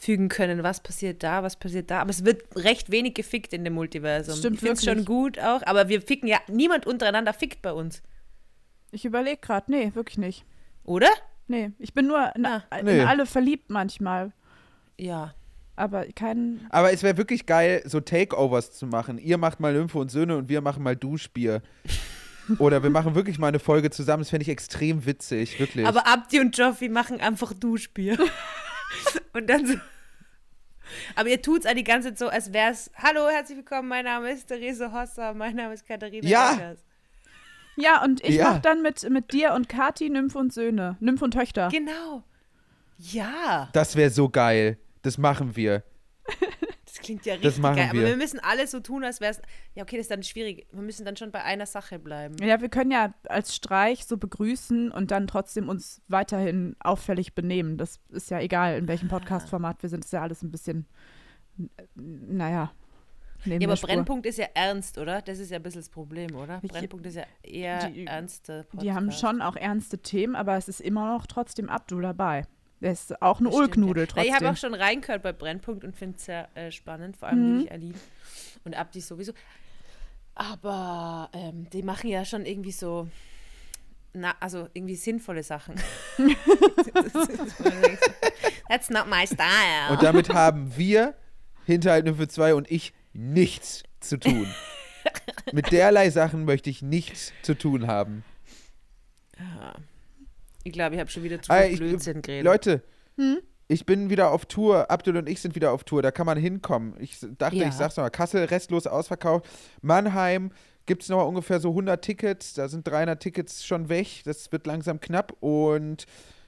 zusammenfügen 0.00 0.28
können. 0.28 0.62
Was 0.62 0.80
passiert 0.80 1.22
da, 1.22 1.42
was 1.42 1.56
passiert 1.58 1.90
da. 1.90 2.00
Aber 2.00 2.10
es 2.10 2.24
wird 2.24 2.42
recht 2.56 2.90
wenig 2.90 3.14
gefickt 3.14 3.52
in 3.52 3.64
dem 3.64 3.74
Multiversum. 3.74 4.36
Stimmt 4.36 4.56
ich 4.56 4.68
finde 4.68 4.82
schon 4.82 5.04
gut 5.04 5.38
auch, 5.38 5.62
aber 5.66 5.88
wir 5.88 6.02
ficken 6.02 6.28
ja, 6.28 6.38
niemand 6.48 6.86
untereinander 6.86 7.32
fickt 7.32 7.62
bei 7.62 7.72
uns. 7.72 8.02
Ich 8.90 9.04
überlege 9.04 9.38
gerade. 9.38 9.70
Nee, 9.70 9.92
wirklich 9.94 10.18
nicht. 10.18 10.44
Oder? 10.84 11.08
Nee, 11.46 11.70
ich 11.78 11.94
bin 11.94 12.06
nur 12.06 12.32
in, 12.34 12.46
Ah. 12.46 12.64
in 12.78 12.86
Nee. 12.86 13.02
alle 13.02 13.26
verliebt 13.26 13.70
manchmal. 13.70 14.32
Ja. 14.98 15.34
Aber 15.76 16.04
kein. 16.14 16.66
Aber 16.70 16.92
es 16.92 17.02
wäre 17.02 17.16
wirklich 17.16 17.46
geil, 17.46 17.82
so 17.86 18.00
Takeovers 18.00 18.72
zu 18.72 18.86
machen. 18.86 19.16
Ihr 19.18 19.38
macht 19.38 19.60
mal 19.60 19.72
Lymphe 19.72 19.98
und 19.98 20.10
Söhne 20.10 20.36
und 20.36 20.48
wir 20.48 20.60
machen 20.60 20.82
mal 20.82 20.96
Duschbier. 20.96 21.62
Oder 22.58 22.82
wir 22.82 22.90
machen 22.90 23.14
wirklich 23.14 23.38
mal 23.38 23.46
eine 23.46 23.60
Folge 23.60 23.90
zusammen. 23.90 24.22
Das 24.22 24.30
fände 24.30 24.42
ich 24.42 24.48
extrem 24.48 25.06
witzig, 25.06 25.58
wirklich. 25.60 25.86
Aber 25.86 26.06
Abdi 26.08 26.40
und 26.40 26.56
Joffi 26.58 26.88
machen 26.88 27.20
einfach 27.20 27.52
Duschbier. 27.54 28.18
und 29.32 29.48
dann 29.48 29.66
so. 29.66 29.74
Aber 31.14 31.28
ihr 31.28 31.40
tut's 31.40 31.66
auch 31.66 31.74
die 31.74 31.84
ganze 31.84 32.08
Zeit 32.08 32.18
so, 32.18 32.28
als 32.28 32.52
wär's. 32.52 32.90
Hallo, 32.96 33.28
herzlich 33.28 33.58
willkommen, 33.58 33.88
mein 33.88 34.04
Name 34.04 34.30
ist 34.32 34.46
Therese 34.48 34.92
Hosser, 34.92 35.34
mein 35.34 35.54
Name 35.56 35.74
ist 35.74 35.86
Katharina. 35.86 36.26
Ja. 36.28 36.54
Eckers." 36.54 36.78
Ja, 37.76 38.02
und 38.04 38.22
ich 38.24 38.34
Ja. 38.34 38.50
mach 38.54 38.58
dann 38.58 38.82
mit, 38.82 39.08
mit 39.08 39.32
dir 39.32 39.54
und 39.54 39.68
Kati 39.68 40.10
Nymphe 40.10 40.36
und 40.38 40.52
Söhne. 40.52 40.96
Nymphe 41.00 41.24
und 41.24 41.30
Töchter. 41.32 41.68
Genau. 41.70 42.24
Ja. 42.98 43.70
das 43.72 43.96
wäre 43.96 44.10
so 44.10 44.28
geil. 44.28 44.76
Das 45.02 45.16
machen 45.16 45.56
wir. 45.56 45.82
Das 47.00 47.06
klingt 47.06 47.26
ja 47.26 47.36
Das 47.36 47.44
richtig 47.44 47.62
machen 47.62 47.76
geil. 47.76 47.86
Aber 47.90 47.98
wir. 47.98 48.06
wir 48.08 48.16
müssen 48.16 48.40
alles 48.40 48.70
so 48.70 48.80
tun, 48.80 49.04
als 49.04 49.20
wär's. 49.20 49.40
Ja, 49.74 49.82
okay, 49.82 49.96
das 49.96 50.04
ist 50.04 50.10
dann 50.10 50.22
schwierig. 50.22 50.66
Wir 50.72 50.82
müssen 50.82 51.04
dann 51.04 51.16
schon 51.16 51.30
bei 51.32 51.42
einer 51.42 51.66
Sache 51.66 51.98
bleiben. 51.98 52.36
Ja, 52.42 52.60
wir 52.60 52.68
können 52.68 52.90
ja 52.90 53.14
als 53.28 53.54
Streich 53.54 54.04
so 54.04 54.16
begrüßen 54.16 54.90
und 54.92 55.10
dann 55.10 55.26
trotzdem 55.26 55.68
uns 55.68 56.02
weiterhin 56.08 56.76
auffällig 56.80 57.34
benehmen. 57.34 57.78
Das 57.78 58.00
ist 58.10 58.30
ja 58.30 58.38
egal, 58.40 58.76
in 58.78 58.88
welchem 58.88 59.08
Podcast-Format 59.08 59.82
wir 59.82 59.88
sind. 59.88 60.00
Das 60.04 60.08
ist 60.08 60.12
ja 60.12 60.22
alles 60.22 60.42
ein 60.42 60.50
bisschen, 60.50 60.86
naja. 61.94 62.72
Neben 63.46 63.62
Ja, 63.62 63.68
aber. 63.70 63.80
Brennpunkt 63.80 64.26
ist 64.26 64.36
ja 64.36 64.48
ernst, 64.52 64.98
oder? 64.98 65.22
Das 65.22 65.38
ist 65.38 65.50
ja 65.50 65.56
ein 65.56 65.62
bisschen 65.62 65.80
das 65.80 65.88
Problem, 65.88 66.34
oder? 66.36 66.60
Ich- 66.62 66.70
Brennpunkt 66.70 67.06
ist 67.06 67.14
ja 67.14 67.24
eher 67.42 67.88
Die- 67.88 68.06
ernste 68.06 68.64
Podcast. 68.64 68.82
Die 68.82 68.92
haben 68.92 69.10
schon 69.12 69.40
auch 69.40 69.56
ernste 69.56 69.98
Themen, 69.98 70.36
aber 70.36 70.56
es 70.58 70.68
ist 70.68 70.80
immer 70.80 71.14
noch 71.16 71.26
trotzdem 71.26 71.70
Abdul 71.70 72.02
dabei. 72.02 72.44
Der 72.80 72.92
ist 72.92 73.20
auch 73.20 73.40
eine 73.40 73.48
Das 73.50 73.56
stimmt, 73.58 73.76
Ulknudel 73.76 74.04
ja. 74.04 74.06
Na, 74.08 74.14
trotzdem. 74.14 74.24
Ich 74.28 74.34
habe 74.34 74.50
auch 74.50 74.56
schon 74.56 74.74
reingehört 74.74 75.22
bei 75.22 75.32
Brennpunkt 75.32 75.84
und 75.84 75.94
finde 75.96 76.16
es 76.16 76.24
sehr 76.24 76.48
äh, 76.56 76.70
spannend. 76.70 77.16
Vor 77.16 77.28
allem 77.28 77.38
Mhm. 77.40 77.46
liebe 77.58 77.64
ich 77.64 77.72
Aline 77.72 77.94
und 78.64 78.74
Abdi 78.74 79.00
sowieso. 79.00 79.32
Aber 80.34 81.28
ähm, 81.34 81.68
die 81.70 81.82
machen 81.82 82.08
ja 82.08 82.24
schon 82.24 82.46
irgendwie 82.46 82.72
so 82.72 83.08
na, 84.12 84.34
also 84.40 84.68
irgendwie 84.72 84.96
sinnvolle 84.96 85.42
Sachen. 85.44 85.76
That's 88.68 88.90
not 88.90 89.06
my 89.08 89.26
style. 89.26 89.90
Und 89.92 90.02
damit 90.02 90.30
haben 90.30 90.76
wir, 90.76 91.14
Hinterhalt 91.66 92.08
für 92.16 92.26
zwei 92.28 92.54
und 92.54 92.70
ich, 92.70 92.92
nichts 93.12 93.84
zu 94.00 94.18
tun. 94.18 94.46
Mit 95.52 95.70
derlei 95.72 96.10
Sachen 96.10 96.44
möchte 96.44 96.70
ich 96.70 96.82
nichts 96.82 97.32
zu 97.42 97.56
tun 97.56 97.86
haben. 97.86 98.24
Ich 100.64 100.72
glaube, 100.72 100.94
ich 100.94 101.00
habe 101.00 101.10
schon 101.10 101.22
wieder 101.22 101.40
zu 101.40 101.50
Ah, 101.52 101.62
viel 101.62 101.72
ich, 101.72 101.78
Blödsinn 101.78 102.22
geredet. 102.22 102.44
Leute, 102.44 102.82
ich 103.68 103.86
bin 103.86 104.10
wieder 104.10 104.30
auf 104.30 104.46
Tour. 104.46 104.90
Abdul 104.90 105.16
und 105.16 105.28
ich 105.28 105.40
sind 105.40 105.54
wieder 105.54 105.72
auf 105.72 105.84
Tour. 105.84 106.02
Da 106.02 106.10
kann 106.10 106.26
man 106.26 106.38
hinkommen. 106.38 106.94
Ich 106.98 107.18
dachte, 107.38 107.56
Ja. 107.56 107.68
ich 107.68 107.74
sag's 107.74 107.96
nochmal. 107.96 108.10
Kassel 108.10 108.44
restlos 108.44 108.86
ausverkauft. 108.86 109.46
Mannheim 109.82 110.52
gibt 110.86 111.02
es 111.02 111.08
noch 111.08 111.26
ungefähr 111.26 111.60
so 111.60 111.70
100 111.70 112.02
Tickets. 112.02 112.54
Da 112.54 112.68
sind 112.68 112.86
300 112.88 113.20
Tickets 113.22 113.64
schon 113.64 113.88
weg. 113.88 114.22
Das 114.24 114.50
wird 114.52 114.66
langsam 114.66 115.00
knapp. 115.00 115.34
Und 115.40 116.06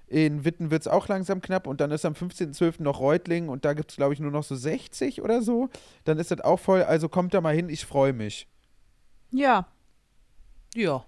in 0.08 0.44
Witten 0.44 0.70
wird 0.70 0.82
es 0.82 0.88
auch 0.88 1.06
langsam 1.08 1.40
knapp. 1.40 1.66
Und 1.66 1.80
dann 1.80 1.90
ist 1.90 2.04
am 2.04 2.14
15.12. 2.14 2.82
noch 2.82 3.00
Reutling. 3.00 3.48
Und 3.48 3.64
da 3.64 3.72
gibt 3.74 3.90
es, 3.92 3.96
glaube 3.96 4.14
ich, 4.14 4.20
nur 4.20 4.30
noch 4.32 4.42
so 4.44 4.56
60 4.56 5.22
oder 5.22 5.42
so. 5.42 5.68
Dann 6.04 6.18
ist 6.18 6.30
das 6.32 6.40
auch 6.40 6.58
voll. 6.58 6.82
Also 6.82 7.08
kommt 7.08 7.34
da 7.34 7.40
mal 7.40 7.54
hin. 7.54 7.68
Ich 7.68 7.86
freue 7.86 8.12
mich. 8.12 8.48
Ja, 9.30 9.68
ja. 10.74 11.04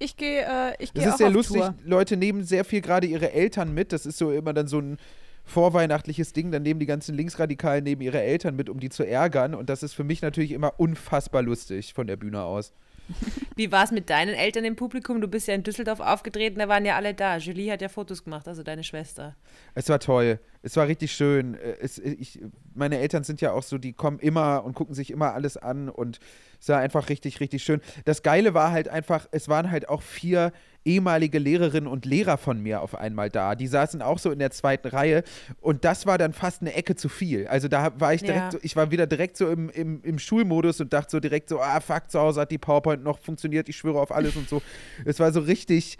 Ich 0.00 0.16
gehe 0.16 0.40
äh, 0.42 0.74
ich 0.80 0.92
Das 0.92 1.02
gehe 1.02 1.08
ist 1.08 1.12
auch 1.14 1.18
sehr 1.18 1.28
auf 1.28 1.34
lustig. 1.34 1.60
Tour. 1.60 1.74
Leute 1.84 2.16
nehmen 2.16 2.42
sehr 2.42 2.64
viel 2.64 2.80
gerade 2.80 3.06
ihre 3.06 3.32
Eltern 3.32 3.72
mit. 3.72 3.92
Das 3.92 4.06
ist 4.06 4.18
so 4.18 4.32
immer 4.32 4.52
dann 4.52 4.66
so 4.66 4.80
ein 4.80 4.96
vorweihnachtliches 5.44 6.32
Ding. 6.32 6.50
Dann 6.50 6.62
nehmen 6.62 6.80
die 6.80 6.86
ganzen 6.86 7.14
Linksradikalen 7.14 7.84
neben 7.84 8.00
ihre 8.00 8.20
Eltern 8.20 8.56
mit, 8.56 8.68
um 8.68 8.80
die 8.80 8.88
zu 8.88 9.06
ärgern. 9.06 9.54
Und 9.54 9.68
das 9.70 9.82
ist 9.82 9.94
für 9.94 10.04
mich 10.04 10.22
natürlich 10.22 10.52
immer 10.52 10.78
unfassbar 10.80 11.42
lustig 11.42 11.94
von 11.94 12.06
der 12.06 12.16
Bühne 12.16 12.42
aus. 12.42 12.72
Wie 13.56 13.72
war 13.72 13.84
es 13.84 13.90
mit 13.90 14.08
deinen 14.08 14.34
Eltern 14.34 14.64
im 14.64 14.76
Publikum? 14.76 15.20
Du 15.20 15.28
bist 15.28 15.48
ja 15.48 15.54
in 15.54 15.64
Düsseldorf 15.64 16.00
aufgetreten, 16.00 16.60
da 16.60 16.68
waren 16.68 16.84
ja 16.84 16.96
alle 16.96 17.12
da. 17.12 17.38
Julie 17.38 17.72
hat 17.72 17.82
ja 17.82 17.88
Fotos 17.88 18.24
gemacht, 18.24 18.46
also 18.46 18.62
deine 18.62 18.84
Schwester. 18.84 19.36
Es 19.74 19.88
war 19.88 19.98
toll. 19.98 20.38
Es 20.62 20.76
war 20.76 20.86
richtig 20.86 21.12
schön. 21.12 21.54
Äh, 21.54 21.76
Es, 21.80 21.98
ich, 21.98 22.40
meine 22.74 22.98
Eltern 22.98 23.24
sind 23.24 23.40
ja 23.40 23.52
auch 23.52 23.64
so, 23.64 23.78
die 23.78 23.92
kommen 23.92 24.18
immer 24.20 24.64
und 24.64 24.74
gucken 24.74 24.94
sich 24.94 25.10
immer 25.10 25.34
alles 25.34 25.56
an 25.56 25.88
und 25.88 26.20
es 26.60 26.68
war 26.68 26.78
einfach 26.78 27.08
richtig, 27.08 27.40
richtig 27.40 27.62
schön. 27.62 27.80
Das 28.04 28.22
Geile 28.22 28.52
war 28.54 28.70
halt 28.70 28.88
einfach, 28.88 29.26
es 29.32 29.48
waren 29.48 29.70
halt 29.70 29.88
auch 29.88 30.02
vier 30.02 30.52
ehemalige 30.82 31.38
Lehrerinnen 31.38 31.86
und 31.86 32.06
Lehrer 32.06 32.38
von 32.38 32.62
mir 32.62 32.80
auf 32.80 32.94
einmal 32.94 33.28
da. 33.28 33.54
Die 33.54 33.66
saßen 33.66 34.00
auch 34.00 34.18
so 34.18 34.30
in 34.30 34.38
der 34.38 34.50
zweiten 34.50 34.88
Reihe 34.88 35.24
und 35.60 35.84
das 35.84 36.06
war 36.06 36.16
dann 36.16 36.32
fast 36.32 36.62
eine 36.62 36.72
Ecke 36.72 36.96
zu 36.96 37.10
viel. 37.10 37.46
Also 37.48 37.68
da 37.68 37.92
war 38.00 38.14
ich 38.14 38.22
direkt 38.22 38.38
Ja. 38.44 38.50
so, 38.52 38.58
ich 38.62 38.76
war 38.76 38.90
wieder 38.90 39.06
direkt 39.06 39.36
so 39.36 39.50
im, 39.50 39.68
im, 39.70 40.02
im 40.02 40.18
Schulmodus 40.18 40.80
und 40.80 40.92
dachte 40.94 41.10
so 41.10 41.20
direkt 41.20 41.50
so, 41.50 41.60
ah 41.60 41.80
fuck, 41.80 42.10
zu 42.10 42.18
Hause 42.18 42.40
hat 42.40 42.50
die 42.50 42.56
PowerPoint 42.56 43.02
noch 43.04 43.18
funktioniert, 43.18 43.68
ich 43.68 43.76
schwöre 43.76 44.00
auf 44.00 44.10
alles 44.10 44.36
und 44.36 44.48
so. 44.48 44.62
Es 45.04 45.18
war 45.20 45.32
so 45.32 45.40
richtig, 45.40 45.98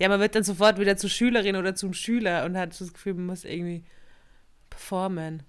Ja, 0.00 0.08
man 0.08 0.18
wird 0.18 0.34
dann 0.34 0.42
sofort 0.44 0.80
wieder 0.80 0.96
zur 0.96 1.10
Schülerin 1.10 1.54
oder 1.54 1.74
zum 1.76 1.92
Schüler 1.94 2.44
und 2.46 2.56
hat 2.56 2.78
das 2.80 2.92
Gefühl, 2.92 3.14
man 3.14 3.26
muss 3.26 3.44
irgendwie 3.44 3.84
performen. 4.70 5.42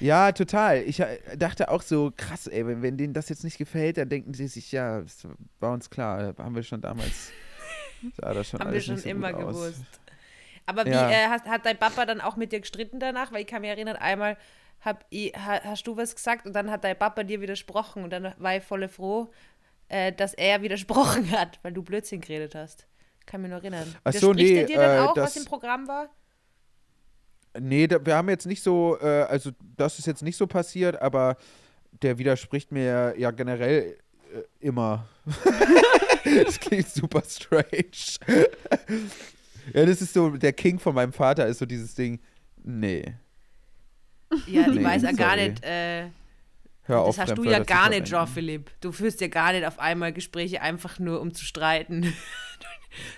Ja, 0.00 0.32
total. 0.32 0.82
Ich 0.82 1.00
äh, 1.00 1.18
dachte 1.36 1.68
auch 1.70 1.82
so, 1.82 2.12
krass, 2.16 2.46
ey, 2.46 2.66
wenn, 2.66 2.82
wenn 2.82 2.96
denen 2.96 3.12
das 3.14 3.28
jetzt 3.28 3.44
nicht 3.44 3.58
gefällt, 3.58 3.96
dann 3.96 4.08
denken 4.08 4.34
sie 4.34 4.46
sich, 4.48 4.72
ja, 4.72 5.00
das 5.00 5.26
war 5.60 5.72
uns 5.72 5.88
klar, 5.90 6.34
haben 6.38 6.54
wir 6.54 6.62
schon 6.62 6.80
damals, 6.80 7.30
sah 8.16 8.34
das 8.34 8.48
schon 8.50 8.60
Haben 8.60 8.72
wir 8.72 8.80
schon 8.80 8.96
so 8.96 9.08
immer 9.08 9.32
gut 9.32 9.44
aus. 9.44 9.54
gewusst. 9.56 9.84
Aber 10.66 10.84
wie 10.86 10.90
Ja. 10.90 11.10
äh, 11.10 11.26
hast, 11.28 11.44
hat 11.46 11.64
dein 11.66 11.76
Papa 11.78 12.06
dann 12.06 12.20
auch 12.20 12.36
mit 12.36 12.50
dir 12.52 12.60
gestritten 12.60 12.98
danach? 12.98 13.32
Weil 13.32 13.42
ich 13.42 13.46
kann 13.46 13.60
mich 13.60 13.70
erinnern, 13.70 13.96
einmal 13.96 14.36
hab 14.80 15.04
ich, 15.10 15.32
ha, 15.34 15.60
hast 15.62 15.86
du 15.86 15.96
was 15.96 16.14
gesagt 16.14 16.46
und 16.46 16.54
dann 16.54 16.70
hat 16.70 16.84
dein 16.84 16.98
Papa 16.98 17.22
dir 17.22 17.40
widersprochen 17.40 18.02
und 18.04 18.10
dann 18.10 18.34
war 18.38 18.56
ich 18.56 18.64
voll 18.64 18.86
froh, 18.88 19.30
äh, 19.88 20.12
dass 20.12 20.34
er 20.34 20.62
widersprochen 20.62 21.30
hat, 21.38 21.58
weil 21.62 21.72
du 21.72 21.82
Blödsinn 21.82 22.20
geredet 22.20 22.54
hast. 22.54 22.86
Kann 23.26 23.42
mich 23.42 23.50
nur 23.50 23.58
erinnern. 23.60 23.94
Ach 24.04 24.12
so, 24.12 24.32
nee, 24.34 24.64
dir 24.64 24.78
dann 24.78 24.96
äh, 24.96 25.00
auch, 25.00 25.16
was 25.16 25.34
das- 25.34 25.36
im 25.36 25.44
Programm 25.44 25.86
war? 25.88 26.08
Nee, 27.58 27.86
da, 27.86 28.04
wir 28.04 28.16
haben 28.16 28.28
jetzt 28.28 28.46
nicht 28.46 28.62
so, 28.62 28.98
äh, 29.00 29.22
also 29.22 29.50
das 29.76 29.98
ist 29.98 30.06
jetzt 30.06 30.22
nicht 30.22 30.36
so 30.36 30.46
passiert, 30.46 31.00
aber 31.00 31.36
der 32.02 32.18
widerspricht 32.18 32.72
mir 32.72 33.14
ja 33.16 33.30
generell 33.30 33.96
äh, 34.34 34.42
immer. 34.60 35.06
das 36.44 36.58
klingt 36.58 36.88
super 36.88 37.22
strange. 37.26 38.18
ja, 39.72 39.86
das 39.86 40.02
ist 40.02 40.14
so, 40.14 40.30
der 40.30 40.52
King 40.52 40.78
von 40.78 40.94
meinem 40.94 41.12
Vater 41.12 41.46
ist 41.46 41.58
so 41.58 41.66
dieses 41.66 41.94
Ding, 41.94 42.20
nee, 42.62 43.14
Ja, 44.46 44.62
ich 44.62 44.74
Nee, 44.74 44.84
weiß 44.84 45.02
ja 45.02 45.12
gar 45.12 45.36
nicht. 45.36 45.64
Äh, 45.64 46.08
hör 46.84 47.02
auf. 47.02 47.16
das 47.16 47.28
hast 47.28 47.38
du 47.38 47.44
ja 47.44 47.60
gar 47.60 47.88
nicht, 47.88 48.08
verwenden. 48.08 48.10
Jean-Philippe. 48.10 48.72
Du 48.80 48.92
führst 48.92 49.20
ja 49.20 49.28
gar 49.28 49.52
nicht 49.52 49.64
auf 49.64 49.78
einmal 49.78 50.12
Gespräche 50.12 50.60
einfach 50.60 50.98
nur, 50.98 51.20
um 51.20 51.32
zu 51.32 51.44
streiten. 51.44 52.12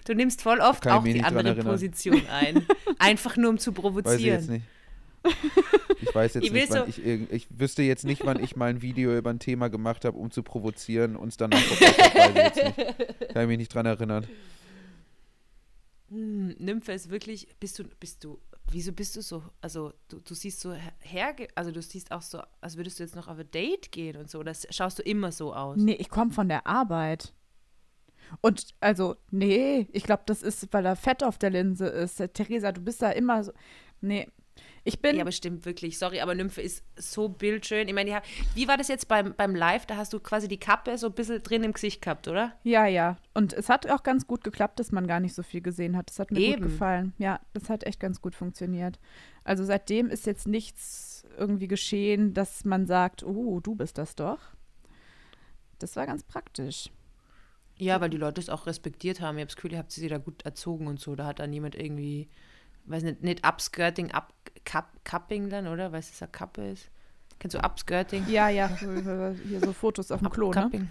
Du 0.07 0.15
nimmst 0.15 0.43
voll 0.43 0.61
oft 0.61 0.87
auch 0.89 1.03
die 1.05 1.23
andere. 1.23 1.55
Position 1.63 2.23
ein. 2.31 2.67
Einfach 2.99 3.37
nur, 3.37 3.51
um 3.51 3.59
zu 3.59 3.71
Weiß 3.77 4.19
ich 4.19 4.25
jetzt 4.27 4.47
provozieren. 4.47 4.47
nicht. 4.53 4.65
Ich 6.03 6.15
weiß 6.15 6.35
jetzt 6.35 6.45
Ich 6.45 6.53
nicht, 6.53 6.71
wann 6.71 6.85
so- 6.93 7.01
ich, 7.03 7.05
ich 7.33 7.47
wüsste 7.51 7.83
jetzt 7.83 8.05
nicht, 8.05 8.25
wann 8.25 8.43
ich 8.43 8.55
mal 8.55 8.71
ein 8.71 8.81
Video 8.83 9.17
über 9.17 9.31
ein 9.31 9.41
Thema 9.41 9.69
gemacht 9.69 10.05
habe, 10.05 10.17
um 10.17 10.31
zu 10.31 10.43
provozieren 10.45 11.17
und 11.17 11.29
es 11.29 11.37
dann 11.37 11.51
noch. 11.51 11.59
Kann 13.33 13.43
ich 13.43 13.49
mich 13.49 13.59
nicht 13.59 13.75
dran 13.75 13.87
erinnern. 13.87 14.25
Hm, 16.11 16.55
Nymphe 16.59 16.93
ist 16.93 17.11
wirklich, 17.11 17.49
bist 17.59 17.79
du, 17.81 17.85
bist 17.99 18.23
du, 18.23 18.39
wieso 18.71 18.93
bist 18.93 19.17
du 19.17 19.23
so, 19.23 19.43
also 19.61 19.93
du, 20.09 20.21
du 20.21 20.35
siehst 20.35 20.61
so 20.61 20.73
herge, 21.01 21.49
also 21.57 21.73
du 21.73 21.83
siehst 21.83 22.13
auch 22.13 22.23
so, 22.23 22.41
als 22.61 22.77
würdest 22.77 22.99
du 23.01 23.03
jetzt 23.03 23.17
noch 23.17 23.27
auf 23.27 23.39
ein 23.39 23.51
Date 23.51 23.91
gehen 23.91 24.17
und 24.17 24.31
so, 24.31 24.45
das 24.45 24.69
schaust 24.71 25.01
du 25.01 25.03
immer 25.03 25.33
so 25.33 25.53
aus. 25.53 25.77
Nee, 25.79 25.95
ich 25.95 26.09
komme 26.09 26.31
von 26.31 26.49
der 26.49 26.65
Arbeit. 26.67 27.33
Und 28.41 28.75
also, 28.81 29.17
nee, 29.31 29.89
ich 29.93 30.05
glaube, 30.05 30.23
das 30.27 30.43
ist, 30.43 30.73
weil 30.73 30.83
da 30.83 30.95
Fett 30.95 31.23
auf 31.23 31.39
der 31.39 31.51
Linse 31.51 31.87
ist. 31.87 32.21
Äh, 32.21 32.29
Theresa, 32.29 32.73
du 32.73 32.81
bist 32.81 33.03
da 33.03 33.11
immer 33.11 33.45
so. 33.45 33.53
Nee. 34.01 34.29
Ich 34.85 35.01
bin. 35.01 35.17
Ja, 35.17 35.23
aber 35.23 35.33
stimmt 35.33 35.67
wirklich. 35.67 35.99
Sorry, 35.99 36.21
aber 36.21 36.35
Nymphe 36.35 36.63
ist 36.63 36.85
so 36.97 37.29
bildschön. 37.29 37.89
Ich 37.89 37.95
meine, 37.95 38.23
wie 38.55 38.69
war 38.69 38.77
das 38.77 38.87
jetzt 38.87 39.09
beim, 39.09 39.35
beim 39.37 39.55
Live? 39.55 39.85
Da 39.87 39.97
hast 39.97 40.13
du 40.13 40.21
quasi 40.21 40.47
die 40.47 40.61
Kappe 40.61 40.97
so 40.97 41.09
ein 41.09 41.13
bisschen 41.13 41.43
drin 41.43 41.65
im 41.65 41.73
Gesicht 41.73 42.01
gehabt, 42.01 42.29
oder? 42.29 42.53
Ja, 42.63 42.87
ja. 42.87 43.17
Und 43.35 43.53
es 43.53 43.69
hat 43.69 43.91
auch 43.91 44.05
ganz 44.05 44.29
gut 44.29 44.45
geklappt, 44.45 44.79
dass 44.79 44.93
man 44.93 45.09
gar 45.09 45.19
nicht 45.19 45.35
so 45.35 45.43
viel 45.43 45.61
gesehen 45.61 45.97
hat. 45.97 46.09
Das 46.09 46.21
hat 46.21 46.31
mir 46.31 46.39
Eben. 46.39 46.63
gut 46.63 46.71
gefallen. 46.71 47.15
Ja, 47.19 47.41
das 47.53 47.69
hat 47.69 47.85
echt 47.85 47.99
ganz 47.99 48.21
gut 48.21 48.37
funktioniert. 48.37 49.01
Also 49.43 49.65
seitdem 49.65 50.09
ist 50.09 50.25
jetzt 50.25 50.47
nichts 50.47 51.27
irgendwie 51.37 51.69
geschehen, 51.69 52.33
dass 52.33 52.65
man 52.65 52.87
sagt, 52.87 53.25
oh, 53.25 53.59
du 53.61 53.75
bist 53.75 53.99
das 53.99 54.15
doch. 54.15 54.39
Das 55.81 55.97
war 55.97 56.07
ganz 56.07 56.23
praktisch. 56.23 56.91
Ja, 57.79 58.01
weil 58.01 58.11
die 58.11 58.17
Leute 58.17 58.41
es 58.41 58.49
auch 58.49 58.67
respektiert 58.67 59.21
haben. 59.21 59.37
Ich 59.37 59.43
habe 59.43 59.49
das 59.49 59.57
Gefühl, 59.57 59.73
ihr 59.73 59.79
habt 59.79 59.93
sie 59.93 60.09
da 60.09 60.19
gut 60.19 60.45
erzogen 60.45 60.87
und 60.87 60.99
so. 60.99 61.15
Da 61.15 61.27
hat 61.27 61.41
dann 61.41 61.51
niemand 61.51 61.75
irgendwie, 61.75 62.29
weiß 62.87 63.03
nicht, 63.03 63.23
nicht 63.23 63.47
Upskirting, 63.47 64.13
up, 64.13 64.33
Cup, 64.65 64.89
Cupping 65.05 65.51
dann, 65.51 65.67
oder? 65.67 65.93
Weil 65.93 66.01
es 66.01 66.23
eine 66.23 66.31
Kappe 66.31 66.69
ist. 66.69 66.89
Kennst 67.39 67.55
du 67.55 67.59
Upskirting? 67.59 68.27
Ja, 68.29 68.49
ja, 68.49 68.69
hier 68.79 69.61
so 69.61 69.73
Fotos 69.75 70.11
auf 70.11 70.21
dem 70.21 70.31
Klo, 70.31 70.53
ne? 70.53 70.89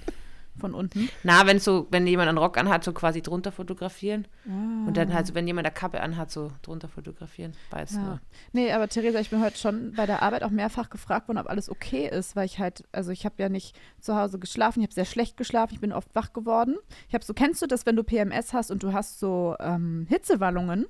Von 0.57 0.73
unten. 0.73 1.09
Na, 1.23 1.45
wenn 1.47 1.59
so, 1.59 1.87
wenn 1.91 2.07
jemand 2.07 2.29
einen 2.29 2.37
Rock 2.37 2.57
anhat, 2.57 2.83
so 2.83 2.93
quasi 2.93 3.21
drunter 3.21 3.51
fotografieren. 3.51 4.25
Ah. 4.47 4.87
Und 4.87 4.95
dann 4.95 5.13
halt, 5.13 5.27
so, 5.27 5.35
wenn 5.35 5.45
jemand 5.47 5.67
eine 5.67 5.73
Kappe 5.73 5.99
anhat, 5.99 6.31
so 6.31 6.51
drunter 6.61 6.87
fotografieren. 6.87 7.53
Beides 7.69 7.95
Ja. 7.95 8.01
nur. 8.01 8.21
Nee, 8.53 8.71
aber 8.71 8.87
Theresa, 8.87 9.19
ich 9.19 9.29
bin 9.29 9.41
heute 9.43 9.57
schon 9.57 9.91
bei 9.97 10.05
der 10.05 10.21
Arbeit 10.21 10.43
auch 10.43 10.49
mehrfach 10.51 10.89
gefragt 10.89 11.27
worden, 11.27 11.39
ob 11.39 11.49
alles 11.49 11.69
okay 11.69 12.07
ist, 12.09 12.37
weil 12.37 12.45
ich 12.45 12.59
halt, 12.59 12.85
also 12.93 13.11
ich 13.11 13.25
habe 13.25 13.35
ja 13.37 13.49
nicht 13.49 13.77
zu 13.99 14.15
Hause 14.15 14.39
geschlafen, 14.39 14.79
ich 14.79 14.85
habe 14.85 14.93
sehr 14.93 15.05
schlecht 15.05 15.35
geschlafen, 15.35 15.73
ich 15.73 15.81
bin 15.81 15.91
oft 15.91 16.15
wach 16.15 16.31
geworden. 16.31 16.77
Ich 17.09 17.13
habe 17.13 17.25
so, 17.25 17.33
kennst 17.33 17.61
du 17.61 17.67
das, 17.67 17.85
wenn 17.85 17.97
du 17.97 18.03
PMS 18.03 18.53
hast 18.53 18.71
und 18.71 18.81
du 18.81 18.93
hast 18.93 19.19
so 19.19 19.55
ähm, 19.59 20.05
Hitzewallungen? 20.09 20.85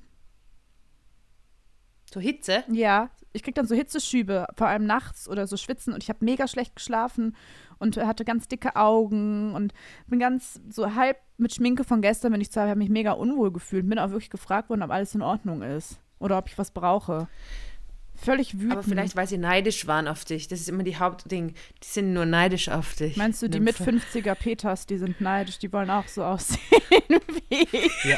So 2.13 2.19
Hitze? 2.19 2.63
Ja, 2.71 3.09
ich 3.35 3.43
krieg 3.43 3.55
dann 3.55 3.67
so 3.67 3.75
Hitzeschübe, 3.75 4.47
vor 4.55 4.67
allem 4.67 4.85
nachts 4.85 5.27
oder 5.27 5.47
so 5.47 5.57
schwitzen 5.57 5.93
und 5.93 6.03
ich 6.03 6.09
habe 6.09 6.23
mega 6.23 6.47
schlecht 6.47 6.75
geschlafen 6.75 7.35
und 7.77 7.97
hatte 7.97 8.25
ganz 8.25 8.47
dicke 8.47 8.75
Augen 8.75 9.53
und 9.53 9.73
bin 10.07 10.19
ganz 10.19 10.61
so 10.69 10.95
halb 10.95 11.17
mit 11.37 11.53
Schminke 11.53 11.83
von 11.83 12.01
gestern, 12.01 12.31
wenn 12.33 12.41
ich 12.41 12.51
zu 12.51 12.61
habe 12.61 12.75
mich 12.75 12.89
mega 12.89 13.11
unwohl 13.11 13.51
gefühlt. 13.51 13.87
Bin 13.87 13.99
auch 13.99 14.11
wirklich 14.11 14.29
gefragt 14.29 14.69
worden, 14.69 14.83
ob 14.83 14.91
alles 14.91 15.13
in 15.13 15.21
Ordnung 15.21 15.61
ist 15.61 15.99
oder 16.19 16.37
ob 16.37 16.47
ich 16.47 16.57
was 16.57 16.71
brauche. 16.71 17.27
Völlig 18.15 18.55
wütend. 18.55 18.71
Aber 18.71 18.83
vielleicht, 18.83 19.15
weil 19.15 19.27
sie 19.27 19.37
neidisch 19.37 19.87
waren 19.87 20.07
auf 20.07 20.23
dich. 20.23 20.47
Das 20.47 20.61
ist 20.61 20.69
immer 20.69 20.83
die 20.83 20.97
Hauptding. 20.97 21.53
Die 21.83 21.87
sind 21.87 22.13
nur 22.13 22.25
neidisch 22.25 22.69
auf 22.69 22.95
dich. 22.95 23.17
Meinst 23.17 23.41
du, 23.41 23.49
die 23.49 23.59
Nymphe. 23.59 23.91
mit 23.91 24.03
50er 24.03 24.35
Peters, 24.35 24.85
die 24.85 24.97
sind 24.97 25.19
neidisch, 25.19 25.59
die 25.59 25.71
wollen 25.73 25.89
auch 25.89 26.07
so 26.07 26.23
aussehen 26.23 26.59
wie 27.49 27.67
ich. 27.71 28.17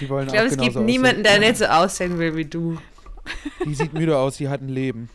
Die 0.00 0.08
wollen 0.08 0.28
Ich 0.28 0.32
glaube, 0.32 0.46
es 0.46 0.56
gibt 0.56 0.74
genauso 0.74 0.80
niemanden, 0.82 1.24
der 1.24 1.40
nicht 1.40 1.56
so 1.56 1.66
aussehen 1.66 2.18
will 2.18 2.36
wie 2.36 2.44
du. 2.44 2.78
Die 3.64 3.74
sieht 3.74 3.92
müde 3.92 4.16
aus, 4.16 4.36
die 4.36 4.48
hat 4.48 4.60
ein 4.60 4.68
Leben. 4.68 5.10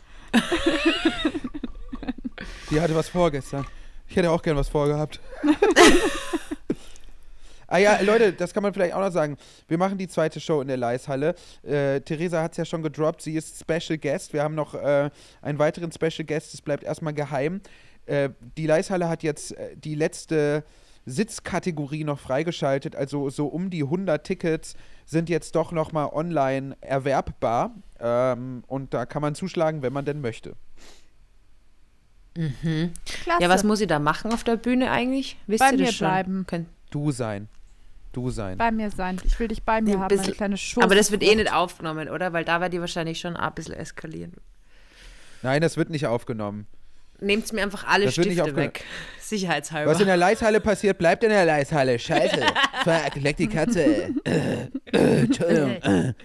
die 2.70 2.80
hatte 2.82 2.96
was 2.96 3.10
vor 3.10 3.32
gestern. 3.32 3.66
Ich 4.08 4.16
hätte 4.16 4.32
auch 4.32 4.42
gern 4.42 4.58
was 4.58 4.70
vorgehabt. 4.70 5.20
Ah 7.68 7.80
ja, 7.80 8.00
Leute, 8.02 8.32
das 8.32 8.54
kann 8.54 8.62
man 8.62 8.74
vielleicht 8.74 8.94
auch 8.94 9.02
noch 9.02 9.12
sagen. 9.12 9.38
Wir 9.68 9.78
machen 9.80 9.98
die 9.98 10.08
zweite 10.08 10.40
Show 10.40 10.62
in 10.62 10.68
der 10.68 10.78
Leishalle. 10.78 11.34
Äh, 11.64 12.00
Theresa 12.02 12.42
hat 12.42 12.52
es 12.52 12.58
ja 12.58 12.66
schon 12.66 12.84
gedroppt. 12.84 13.24
Sie 13.24 13.34
ist 13.34 13.60
Special 13.60 13.98
Guest. 13.98 14.34
Wir 14.34 14.44
haben 14.44 14.54
noch 14.54 14.76
äh, 14.76 15.10
einen 15.42 15.58
weiteren 15.58 15.92
Special 15.92 16.26
Guest. 16.26 16.54
Das 16.54 16.62
bleibt 16.62 16.84
erstmal 16.84 17.14
geheim. 17.14 17.62
Äh, 18.06 18.30
die 18.56 18.68
Leishalle 18.68 19.10
hat 19.10 19.24
jetzt 19.24 19.58
äh, 19.58 19.76
die 19.76 19.96
letzte 19.96 20.64
Sitzkategorie 21.06 22.04
noch 22.04 22.20
freigeschaltet. 22.20 22.96
Also 22.96 23.30
so 23.32 23.48
um 23.48 23.72
die 23.72 23.84
100 23.84 24.24
Tickets 24.24 24.76
sind 25.06 25.30
jetzt 25.30 25.56
doch 25.56 25.72
noch 25.72 25.92
mal 25.92 26.06
online 26.08 26.76
erwerbbar. 26.82 27.72
Ähm, 28.00 28.64
und 28.68 28.94
da 28.94 29.06
kann 29.06 29.22
man 29.22 29.36
zuschlagen, 29.36 29.82
wenn 29.82 29.94
man 29.94 30.06
denn 30.06 30.22
möchte. 30.22 30.56
Klasse. 32.34 33.42
Ja, 33.42 33.48
was 33.50 33.64
muss 33.64 33.80
ich 33.80 33.88
da 33.88 34.00
machen 34.00 34.34
auf 34.34 34.44
der 34.44 34.58
Bühne 34.58 34.92
eigentlich? 34.92 35.38
Wisst 35.48 35.60
Bei 35.62 35.72
ihr 35.72 35.78
mir 35.78 35.86
das 35.86 35.96
schon? 35.96 36.08
bleiben. 36.08 36.46
Könnt, 36.48 36.68
Du 36.92 37.12
sein. 37.12 37.48
Du 38.12 38.30
sein. 38.30 38.58
bei 38.58 38.72
mir 38.72 38.90
sein. 38.92 39.18
Ich 39.26 39.38
will 39.40 39.48
dich 39.50 39.64
bei 39.64 39.82
mir 39.82 39.96
Ein 39.96 40.02
haben, 40.02 40.08
meine 40.16 40.18
bisschen- 40.22 40.34
kleine 40.36 40.58
Schoß. 40.58 40.84
aber 40.84 40.96
das 40.96 41.12
wird 41.12 41.24
eh 41.24 41.36
nicht 41.36 41.52
aufgenommen, 41.52 42.10
oder? 42.10 42.32
Weil 42.34 42.46
da 42.46 42.62
wird 42.62 42.72
die 42.74 42.80
wahrscheinlich 42.80 43.20
schon 43.20 43.36
ein 43.36 43.54
bisschen 43.54 43.74
eskalieren. 43.76 44.34
Nein, 45.44 45.62
das 45.62 45.76
wird 45.78 45.90
nicht 45.90 46.08
aufgenommen. 46.08 46.66
Nehmt 47.22 47.52
mir 47.54 47.64
einfach 47.64 47.86
alle 47.88 48.06
Das 48.06 48.14
Stifte 48.14 48.56
weg. 48.56 48.84
Sicherheitshalber. 49.20 49.92
Was 49.92 50.00
in 50.00 50.08
der 50.08 50.18
Leishalle 50.18 50.60
passiert, 50.62 50.98
bleibt 50.98 51.24
in 51.24 51.30
der 51.30 51.46
Leishalle. 51.46 51.98
Scheiße. 51.98 52.42
Fuck, 52.84 53.16
leck 53.16 53.38
die 53.38 53.48
Katze. 53.48 54.14
Äh, 54.26 54.68
äh, 54.98 55.20
Entschuldigung. 55.22 56.16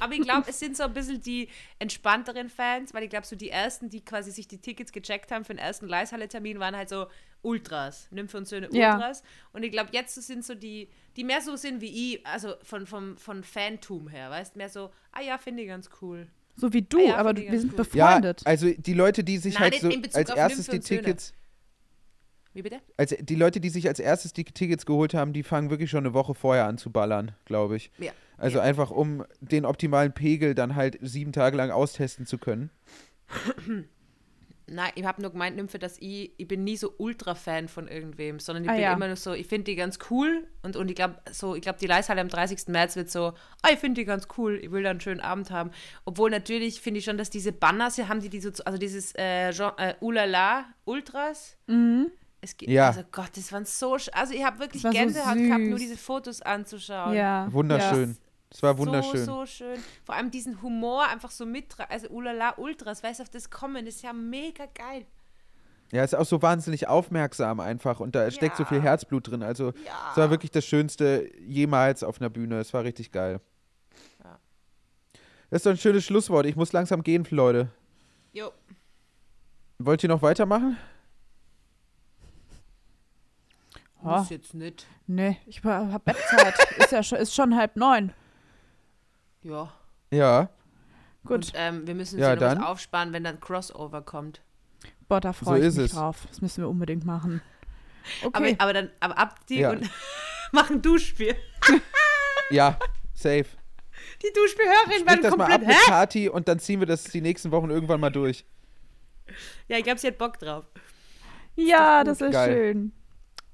Aber 0.00 0.12
ich 0.12 0.22
glaube, 0.22 0.48
es 0.48 0.58
sind 0.58 0.76
so 0.76 0.84
ein 0.84 0.92
bisschen 0.92 1.20
die 1.20 1.48
entspannteren 1.78 2.48
Fans, 2.48 2.92
weil 2.92 3.04
ich 3.04 3.10
glaube, 3.10 3.26
so 3.26 3.36
die 3.36 3.50
ersten, 3.50 3.88
die 3.88 4.04
quasi 4.04 4.30
sich 4.30 4.48
die 4.48 4.58
Tickets 4.58 4.92
gecheckt 4.92 5.30
haben 5.30 5.44
für 5.44 5.54
den 5.54 5.58
ersten 5.58 5.86
Leishalle-Termin, 5.86 6.58
waren 6.58 6.76
halt 6.76 6.88
so 6.88 7.06
Ultras, 7.42 8.08
Nymphe 8.10 8.36
und 8.38 8.48
Söhne 8.48 8.68
Ja. 8.72 8.94
Ultras. 8.94 9.22
Und 9.52 9.62
ich 9.62 9.70
glaube, 9.72 9.90
jetzt 9.92 10.14
sind 10.14 10.44
so 10.44 10.54
die, 10.54 10.88
die 11.16 11.24
mehr 11.24 11.40
so 11.40 11.56
sind 11.56 11.80
wie 11.80 12.14
ich, 12.14 12.26
also 12.26 12.54
von, 12.62 12.86
von, 12.86 13.16
von 13.16 13.44
Fantum 13.44 14.08
her, 14.08 14.30
weißt 14.30 14.56
mehr 14.56 14.68
so, 14.68 14.90
ah 15.12 15.20
ja, 15.22 15.38
finde 15.38 15.62
ich 15.62 15.68
ganz 15.68 15.88
cool. 16.02 16.26
So 16.60 16.72
wie 16.72 16.82
du, 16.82 16.98
Ah 16.98 17.02
ja, 17.02 17.16
aber 17.16 17.34
du, 17.34 17.42
wir 17.42 17.58
sind 17.58 17.76
gut. 17.76 17.94
Ja, 17.94 18.06
befreundet. 18.06 18.42
also 18.44 18.70
die 18.70 18.94
Leute, 18.94 19.24
die 19.24 19.38
sich 19.38 19.54
Nein, 19.54 19.72
halt 19.72 19.80
so 19.80 19.88
als 20.18 20.30
erstes 20.30 20.66
die. 20.66 20.80
Tickets, 20.80 21.32
Wie 22.52 22.62
bitte? 22.62 22.80
also 22.96 23.16
die 23.20 23.34
Leute, 23.34 23.60
die 23.60 23.70
sich 23.70 23.88
als 23.88 23.98
erstes 23.98 24.32
die 24.32 24.44
Tickets 24.44 24.86
geholt 24.86 25.14
haben, 25.14 25.32
die 25.32 25.42
fangen 25.42 25.70
wirklich 25.70 25.90
schon 25.90 26.04
eine 26.04 26.14
Woche 26.14 26.34
vorher 26.34 26.66
an 26.66 26.78
zu 26.78 26.90
ballern, 26.90 27.32
glaube 27.44 27.76
ich. 27.76 27.90
Ja. 27.98 28.12
Also 28.36 28.58
ja. 28.58 28.64
einfach, 28.64 28.90
um 28.90 29.24
den 29.40 29.64
optimalen 29.64 30.12
Pegel 30.12 30.54
dann 30.54 30.74
halt 30.74 30.98
sieben 31.02 31.32
Tage 31.32 31.56
lang 31.56 31.70
austesten 31.70 32.26
zu 32.26 32.38
können. 32.38 32.70
Nein, 34.72 34.92
ich 34.94 35.04
habe 35.04 35.20
nur 35.20 35.30
gemeint, 35.32 35.56
Nymphe, 35.56 35.78
dass 35.78 35.96
ich, 35.98 36.32
ich 36.38 36.46
bin 36.46 36.62
nie 36.64 36.76
so 36.76 36.94
Ultra-Fan 36.96 37.68
von 37.68 37.88
irgendwem, 37.88 38.38
sondern 38.38 38.64
ich 38.64 38.70
Ah, 38.70 38.74
bin 38.74 38.82
ja. 38.82 38.92
immer 38.92 39.08
nur 39.08 39.16
so, 39.16 39.32
ich 39.32 39.46
finde 39.48 39.64
die 39.64 39.74
ganz 39.74 39.98
cool 40.10 40.46
und, 40.62 40.76
und 40.76 40.88
ich 40.88 40.94
glaube, 40.94 41.16
so, 41.32 41.54
ich 41.56 41.62
glaube, 41.62 41.78
die 41.80 41.86
Leishalle 41.88 42.20
am 42.20 42.28
30. 42.28 42.68
März 42.68 42.94
wird 42.96 43.10
so, 43.10 43.34
ah, 43.62 43.68
ich 43.72 43.78
finde 43.80 44.00
die 44.00 44.04
ganz 44.04 44.28
cool, 44.38 44.60
ich 44.62 44.70
will 44.70 44.82
da 44.84 44.90
einen 44.90 45.00
schönen 45.00 45.20
Abend 45.20 45.50
haben. 45.50 45.70
Obwohl 46.04 46.30
natürlich 46.30 46.80
finde 46.80 46.98
ich 46.98 47.04
schon, 47.04 47.18
dass 47.18 47.30
diese 47.30 47.52
Banners 47.52 47.96
hier 47.96 48.08
haben 48.08 48.20
die, 48.20 48.28
die 48.28 48.40
so, 48.40 48.50
also 48.64 48.78
dieses 48.78 49.12
äh, 49.16 49.50
Jean, 49.52 49.72
äh, 49.78 49.94
Ulala 50.00 50.66
Ultras. 50.84 51.56
Es 52.40 52.56
geht, 52.56 52.68
Ja. 52.68 52.88
Also 52.88 53.02
Gott, 53.10 53.30
das 53.36 53.52
waren 53.52 53.64
so, 53.66 53.94
sch- 53.96 54.10
also 54.12 54.32
ich 54.34 54.44
habe 54.44 54.60
wirklich 54.60 54.82
war 54.84 54.92
so 54.92 54.98
Gänsehaut 54.98 55.36
gehabt, 55.36 55.62
nur 55.64 55.78
diese 55.78 55.96
Fotos 55.96 56.40
anzuschauen. 56.42 57.14
ja. 57.14 57.48
Wunderschön. 57.50 58.16
Es 58.52 58.62
war 58.62 58.76
wunderschön. 58.78 59.24
So, 59.24 59.40
so 59.40 59.46
schön. 59.46 59.78
Vor 60.04 60.14
allem 60.16 60.30
diesen 60.30 60.60
Humor 60.62 61.06
einfach 61.08 61.30
so 61.30 61.46
mit, 61.46 61.66
also 61.88 62.08
Ulala 62.08 62.54
Ultras, 62.56 63.02
weißt 63.02 63.20
du, 63.20 63.22
auf 63.22 63.30
das 63.30 63.48
kommen, 63.50 63.84
das 63.86 63.96
ist 63.96 64.02
ja 64.02 64.12
mega 64.12 64.66
geil. 64.74 65.06
Ja, 65.92 66.04
ist 66.04 66.14
auch 66.14 66.24
so 66.26 66.40
wahnsinnig 66.42 66.86
aufmerksam 66.88 67.58
einfach 67.60 68.00
und 68.00 68.14
da 68.14 68.30
steckt 68.30 68.56
so 68.56 68.64
viel 68.64 68.78
Ja. 68.78 68.84
Herzblut 68.84 69.28
drin. 69.30 69.42
Also 69.42 69.72
Ja. 69.84 70.10
es 70.10 70.16
war 70.16 70.30
wirklich 70.30 70.50
das 70.50 70.64
Schönste 70.64 71.30
jemals 71.40 72.02
auf 72.02 72.20
einer 72.20 72.30
Bühne. 72.30 72.58
Es 72.60 72.72
war 72.74 72.84
richtig 72.84 73.10
geil. 73.12 73.40
Ja. 74.22 74.38
Das 75.50 75.58
ist 75.58 75.66
doch 75.66 75.72
ein 75.72 75.78
schönes 75.78 76.04
Schlusswort. 76.04 76.46
Ich 76.46 76.54
muss 76.56 76.72
langsam 76.72 77.02
gehen, 77.02 77.26
Leute. 77.30 77.70
Jo. 78.32 78.52
Wollt 79.78 80.02
ihr 80.04 80.08
noch 80.08 80.22
weitermachen? 80.22 80.76
Oh, 84.02 84.08
Muss 84.18 84.30
jetzt 84.30 84.54
nicht. 84.54 84.86
nee, 85.06 85.36
ich 85.46 85.62
hab 85.62 86.04
Bettzeit. 86.04 86.54
ist 86.78 86.92
ja 86.92 87.02
schon, 87.02 87.18
ist 87.18 87.34
schon 87.34 87.54
halb 87.56 87.76
neun. 87.76 88.12
Ja. 89.42 89.72
Ja. 90.10 90.48
Gut. 91.24 91.34
Und 91.34 91.52
ähm, 91.54 91.86
wir 91.86 91.94
müssen 91.94 92.16
uns 92.16 92.22
Ja, 92.22 92.36
dann. 92.36 92.62
aufsparen, 92.62 93.12
wenn 93.12 93.24
dann 93.24 93.40
Crossover 93.40 94.02
kommt. 94.02 94.40
Boah, 95.08 95.20
da 95.20 95.32
freue 95.32 95.56
So 95.56 95.62
ich 95.62 95.68
ist 95.68 95.76
mich 95.76 95.84
es. 95.86 95.92
drauf. 95.92 96.26
Das 96.28 96.40
müssen 96.40 96.62
wir 96.62 96.68
unbedingt 96.68 97.04
machen. 97.04 97.42
Aber, 98.22 98.38
Okay. 98.38 98.56
aber 98.58 98.72
dann, 98.72 98.90
aber 99.00 99.18
ab 99.18 99.46
die 99.48 99.58
Ja. 99.60 99.70
und 99.72 99.88
machen 100.52 100.80
Duschspiel. 100.82 101.36
Ja, 102.50 102.76
safe. 103.14 103.44
Die 104.22 104.32
Duschspielhörerin 104.34 105.06
werden 105.06 105.22
das 105.22 105.36
mal 105.36 105.44
ab 105.44 105.50
komplett. 105.52 105.68
mit? 105.68 105.76
Kati 105.86 106.28
und 106.28 106.48
dann 106.48 106.58
ziehen 106.58 106.80
wir 106.80 106.86
das 106.86 107.04
die 107.04 107.20
nächsten 107.20 107.52
Wochen 107.52 107.70
irgendwann 107.70 108.00
mal 108.00 108.10
durch. 108.10 108.44
Ja, 109.68 109.76
ich 109.76 109.84
glaube, 109.84 110.00
sie 110.00 110.08
hat 110.08 110.18
Bock 110.18 110.36
drauf. 110.40 110.64
ja, 111.54 112.02
das 112.02 112.20
ist 112.20 112.32
Geil. 112.32 112.52
schön. 112.52 112.92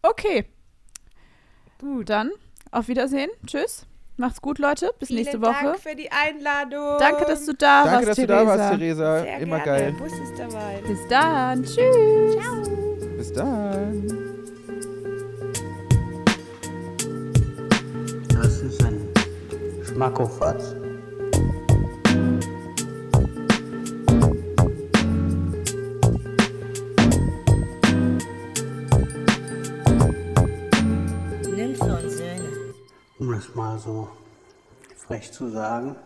Okay. 0.01 0.47
Gut. 1.79 2.09
Dann 2.09 2.31
auf 2.71 2.89
Wiedersehen. 2.89 3.29
Tschüss. 3.47 3.85
Macht's 4.19 4.41
gut, 4.41 4.59
Leute. 4.59 4.93
Bis 4.99 5.11
nächste 5.11 5.41
Woche. 5.43 5.65
Dank 5.65 5.79
für 5.79 5.95
die 5.95 6.11
Einladung. 6.11 6.97
Danke, 6.99 7.27
dass 7.27 7.45
du 7.45 7.53
da 7.53 7.85
Danke, 7.85 8.07
warst, 8.07 8.09
dass 8.09 8.17
du 8.17 8.27
Theresa. 8.27 8.45
da 8.45 8.59
warst, 8.59 8.79
Theresa. 8.79 9.21
Sehr 9.21 9.39
Immer 9.41 9.59
gerne. 9.61 9.81
geil. 9.81 9.93
Bus 9.99 10.13
ist 10.13 10.39
dabei. 10.39 10.83
Bis 10.87 11.09
dann. 11.09 11.63
Tschüss. 11.65 12.37
Bis 13.19 13.33
dann. 13.35 14.09
Das 18.29 18.61
ist 18.61 18.85
ein 18.85 19.09
Schmackofatz. 19.85 20.75
Um 33.19 33.33
das 33.33 33.55
mal 33.55 33.79
so 33.79 34.09
frech 34.97 35.33
zu 35.33 35.49
sagen. 35.49 35.97